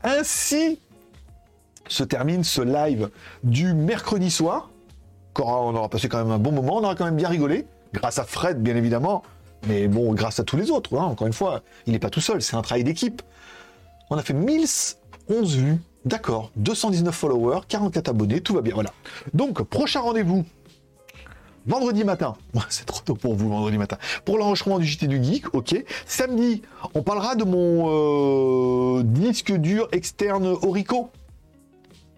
Ainsi 0.03 0.79
se 1.87 2.03
termine 2.03 2.43
ce 2.43 2.61
live 2.61 3.09
du 3.43 3.73
mercredi 3.73 4.29
soir 4.29 4.69
on 5.45 5.75
aura 5.75 5.89
passé 5.89 6.09
quand 6.09 6.17
même 6.17 6.31
un 6.31 6.39
bon 6.39 6.51
moment, 6.51 6.77
on 6.77 6.83
aura 6.83 6.95
quand 6.95 7.05
même 7.05 7.15
bien 7.15 7.29
rigolé, 7.29 7.65
grâce 7.93 8.19
à 8.19 8.23
Fred, 8.23 8.61
bien 8.61 8.75
évidemment, 8.75 9.23
mais 9.67 9.88
bon, 9.88 10.13
grâce 10.13 10.39
à 10.39 10.43
tous 10.43 10.57
les 10.57 10.71
autres, 10.71 10.95
hein, 10.97 11.03
encore 11.03 11.27
une 11.27 11.33
fois, 11.33 11.61
il 11.85 11.93
n'est 11.93 11.99
pas 11.99 12.09
tout 12.09 12.21
seul, 12.21 12.41
c'est 12.41 12.55
un 12.55 12.61
travail 12.61 12.83
d'équipe. 12.83 13.21
On 14.09 14.17
a 14.17 14.23
fait 14.23 14.33
1011 14.33 15.57
vues, 15.57 15.77
d'accord, 16.05 16.51
219 16.55 17.13
followers, 17.13 17.61
44 17.67 18.09
abonnés, 18.09 18.41
tout 18.41 18.53
va 18.53 18.61
bien, 18.61 18.73
voilà. 18.73 18.91
Donc, 19.33 19.61
prochain 19.63 19.99
rendez-vous, 19.99 20.45
vendredi 21.65 22.03
matin, 22.03 22.35
c'est 22.69 22.85
trop 22.85 23.01
tôt 23.03 23.15
pour 23.15 23.35
vous, 23.35 23.49
vendredi 23.49 23.77
matin, 23.77 23.97
pour 24.25 24.38
l'enregistrement 24.38 24.79
du 24.79 24.85
JT 24.85 25.07
du 25.07 25.23
Geek, 25.23 25.53
ok. 25.53 25.83
Samedi, 26.05 26.61
on 26.93 27.03
parlera 27.03 27.35
de 27.35 27.43
mon 27.43 28.99
euh, 28.99 29.03
disque 29.03 29.51
dur 29.51 29.88
externe 29.91 30.55
Orico, 30.61 31.09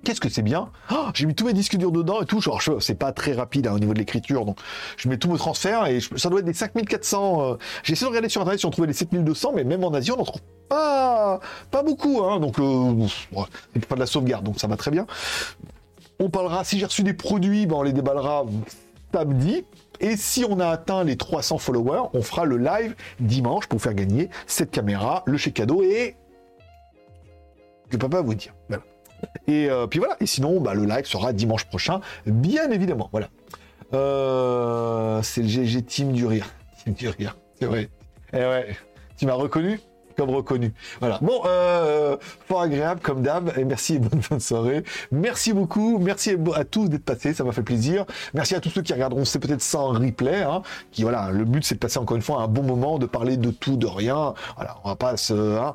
Qu'est-ce 0.04 0.22
que 0.22 0.30
c'est 0.30 0.41
bien 0.41 0.70
oh, 0.91 1.08
J'ai 1.14 1.26
mis 1.26 1.36
tous 1.36 1.45
mes 1.45 1.54
disques 1.54 1.76
durs 1.76 1.91
dedans 1.91 2.22
et 2.22 2.26
tout. 2.26 2.39
Genre, 2.39 2.62
c'est 2.80 2.95
pas 2.95 3.12
très 3.12 3.34
rapide 3.34 3.68
hein, 3.68 3.74
au 3.74 3.80
niveau 3.80 3.93
de 3.93 4.00
l'écriture, 4.00 4.45
donc 4.45 4.60
je 4.97 5.10
mets 5.10 5.18
tous 5.18 5.32
mes 5.32 5.38
transferts 5.38 5.88
et 5.88 6.00
ça 6.16 6.30
doit 6.30 6.39
être 6.39 6.45
des 6.45 6.54
5400. 6.54 7.41
Euh, 7.41 7.56
j'ai 7.84 7.93
essayé 7.93 8.06
de 8.06 8.10
regarder 8.10 8.30
sur 8.30 8.41
internet 8.41 8.60
si 8.60 8.66
on 8.66 8.70
trouvait 8.70 8.88
les 8.88 8.93
7200, 8.93 9.54
mais 9.56 9.64
même 9.64 9.84
en 9.84 9.91
Asie, 9.93 10.12
on 10.12 10.18
n'en 10.18 10.24
trouve 10.24 10.41
pas, 10.70 11.39
pas 11.72 11.84
beaucoup. 11.84 12.24
Hein, 12.24 12.39
donc, 12.39 12.60
euh, 12.60 13.08
c'est 13.74 13.86
pas 13.86 13.95
de 13.95 14.00
la 14.00 14.06
sauvegarde, 14.06 14.45
donc 14.45 14.60
ça 14.60 14.68
va 14.68 14.78
très 14.78 14.91
bien. 14.91 15.06
On 16.20 16.30
parlera, 16.30 16.64
si 16.64 16.80
j'ai 16.80 16.86
reçu 16.86 17.04
des 17.04 17.14
produits, 17.14 17.66
ben 17.66 17.78
on 17.78 17.84
les 17.84 17.93
déballera 17.93 18.45
samedi. 19.14 19.66
Et 20.02 20.16
si 20.16 20.45
on 20.47 20.60
a 20.60 20.68
atteint 20.68 21.04
les 21.04 21.18
300 21.18 21.58
followers, 21.58 22.10
on 22.14 22.22
fera 22.22 22.45
le 22.45 22.58
live 22.58 22.95
dimanche 23.20 23.68
pour 23.68 23.82
faire 23.82 23.93
gagner 23.93 24.30
cette 24.47 24.72
caméra, 24.72 25.24
le 25.26 25.38
chèque 25.38 25.56
cadeau 25.56 25.84
et. 25.84 26.16
Je 27.89 27.97
peux 27.97 28.08
pas 28.08 28.22
vous 28.22 28.36
dire. 28.36 28.54
Voilà. 28.68 28.84
Et 29.47 29.70
euh, 29.70 29.88
puis 29.88 29.99
voilà. 29.99 30.15
Et 30.20 30.26
sinon, 30.26 30.59
bah, 30.61 30.74
le 30.74 30.86
live 30.86 31.05
sera 31.05 31.34
dimanche 31.34 31.65
prochain, 31.65 32.01
bien 32.26 32.72
évidemment. 32.72 33.09
Voilà. 33.11 33.30
Euh, 33.93 35.22
c'est 35.24 35.41
le 35.41 35.47
GG 35.47 35.84
Team 35.84 36.11
du 36.13 36.26
rire. 36.26 36.53
Team 36.84 36.93
du 36.93 37.09
rire. 37.09 37.36
C'est 37.59 37.65
vrai. 37.65 37.89
Eh 38.34 38.38
ouais. 38.38 38.76
Tu 39.17 39.26
m'as 39.26 39.34
reconnu 39.34 39.80
comme 40.20 40.36
reconnu. 40.36 40.74
Voilà. 40.99 41.17
Bon, 41.22 41.41
euh, 41.45 42.17
fort 42.45 42.61
agréable 42.61 42.99
comme 43.01 43.22
d'hab. 43.22 43.53
Et 43.57 43.63
merci 43.63 43.95
et 43.95 43.99
bonne 43.99 44.22
fin 44.22 44.36
de 44.36 44.41
soirée. 44.41 44.84
Merci 45.11 45.53
beaucoup. 45.53 45.97
Merci 45.97 46.36
à 46.55 46.65
tous 46.65 46.89
d'être 46.89 47.05
passés. 47.05 47.34
Ça 47.34 47.45
m'a 47.45 47.53
fait 47.53 47.63
plaisir. 47.63 48.05
Merci 48.34 48.53
à 48.55 48.59
tous 48.59 48.70
ceux 48.70 48.82
qui 48.82 48.91
regarderont 48.91 49.24
c'est 49.24 49.39
peut-être 49.39 49.61
sans 49.61 49.93
replay. 49.93 50.43
Hein, 50.43 50.61
qui 50.91 51.03
voilà, 51.03 51.30
le 51.32 51.45
but 51.45 51.63
c'est 51.63 51.76
de 51.76 51.80
passer 51.80 51.99
encore 51.99 52.17
une 52.17 52.22
fois 52.22 52.41
un 52.41 52.47
bon 52.47 52.63
moment, 52.63 52.99
de 52.99 53.05
parler 53.05 53.38
de 53.38 53.49
tout, 53.49 53.78
de 53.78 53.88
rien. 53.88 54.34
Voilà, 54.57 54.76
on 54.84 54.89
va 54.89 54.95
pas 54.97 55.15
se 55.15 55.34
hein, 55.34 55.74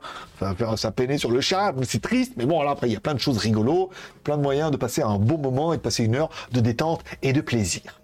faire 0.57 0.78
sa 0.78 0.90
peiner 0.90 1.16
sur 1.16 1.30
le 1.30 1.40
chat. 1.40 1.72
C'est 1.84 2.03
triste, 2.03 2.34
mais 2.36 2.45
bon, 2.45 2.61
après 2.68 2.88
il 2.88 2.92
y 2.92 2.97
a 2.97 3.01
plein 3.01 3.14
de 3.14 3.20
choses 3.20 3.38
rigolos, 3.38 3.88
plein 4.24 4.36
de 4.36 4.42
moyens 4.42 4.70
de 4.70 4.76
passer 4.76 5.01
un 5.01 5.18
bon 5.18 5.38
moment 5.38 5.72
et 5.72 5.78
de 5.78 5.82
passer 5.82 6.05
une 6.05 6.16
heure 6.16 6.28
de 6.53 6.61
détente 6.61 7.03
et 7.22 7.32
de 7.32 7.40
plaisir. 7.40 8.01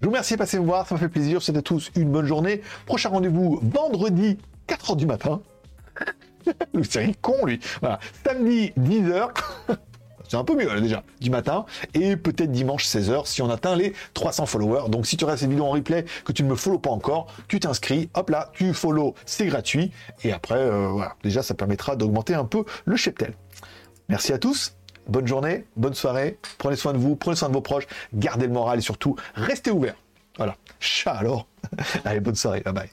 Je 0.00 0.06
vous 0.06 0.10
remercie 0.10 0.34
de 0.34 0.38
passer 0.38 0.58
me 0.58 0.64
voir, 0.64 0.88
ça 0.88 0.96
m'a 0.96 1.00
fait 1.00 1.08
plaisir. 1.08 1.40
C'était 1.40 1.62
tous 1.62 1.92
une 1.94 2.10
bonne 2.10 2.26
journée. 2.26 2.62
Prochain 2.86 3.10
rendez-vous 3.10 3.60
vendredi 3.62 4.38
4h 4.66 4.96
du 4.96 5.06
matin 5.06 5.40
c'est 6.88 7.20
con, 7.20 7.46
lui. 7.46 7.60
Voilà. 7.80 7.98
Samedi, 8.24 8.72
10h. 8.78 9.28
C'est 10.32 10.38
un 10.38 10.44
peu 10.44 10.56
mieux 10.56 10.80
déjà, 10.80 11.02
du 11.20 11.28
matin, 11.28 11.66
et 11.92 12.16
peut-être 12.16 12.50
dimanche 12.50 12.86
16h 12.86 13.26
si 13.26 13.42
on 13.42 13.50
atteint 13.50 13.76
les 13.76 13.92
300 14.14 14.46
followers. 14.46 14.88
Donc 14.88 15.06
si 15.06 15.18
tu 15.18 15.24
regardes 15.26 15.40
cette 15.40 15.50
vidéo 15.50 15.66
en 15.66 15.72
replay, 15.72 16.06
que 16.24 16.32
tu 16.32 16.42
ne 16.42 16.48
me 16.48 16.54
follow 16.54 16.78
pas 16.78 16.88
encore, 16.88 17.26
tu 17.48 17.60
t'inscris, 17.60 18.08
hop 18.14 18.30
là, 18.30 18.50
tu 18.54 18.72
follow, 18.72 19.14
c'est 19.26 19.44
gratuit, 19.44 19.92
et 20.24 20.32
après, 20.32 20.56
euh, 20.56 20.88
voilà, 20.88 21.16
déjà 21.22 21.42
ça 21.42 21.52
permettra 21.52 21.96
d'augmenter 21.96 22.32
un 22.32 22.46
peu 22.46 22.64
le 22.86 22.96
cheptel. 22.96 23.34
Merci 24.08 24.32
à 24.32 24.38
tous, 24.38 24.74
bonne 25.06 25.26
journée, 25.26 25.66
bonne 25.76 25.92
soirée, 25.92 26.38
prenez 26.56 26.76
soin 26.76 26.94
de 26.94 26.98
vous, 26.98 27.14
prenez 27.14 27.36
soin 27.36 27.50
de 27.50 27.54
vos 27.54 27.60
proches, 27.60 27.86
gardez 28.14 28.46
le 28.46 28.54
moral 28.54 28.78
et 28.78 28.82
surtout, 28.82 29.16
restez 29.34 29.70
ouverts. 29.70 29.96
Voilà, 30.38 30.56
chat 30.80 31.12
alors. 31.12 31.46
Allez, 32.06 32.20
bonne 32.20 32.36
soirée, 32.36 32.62
bye 32.62 32.72
bye. 32.72 32.90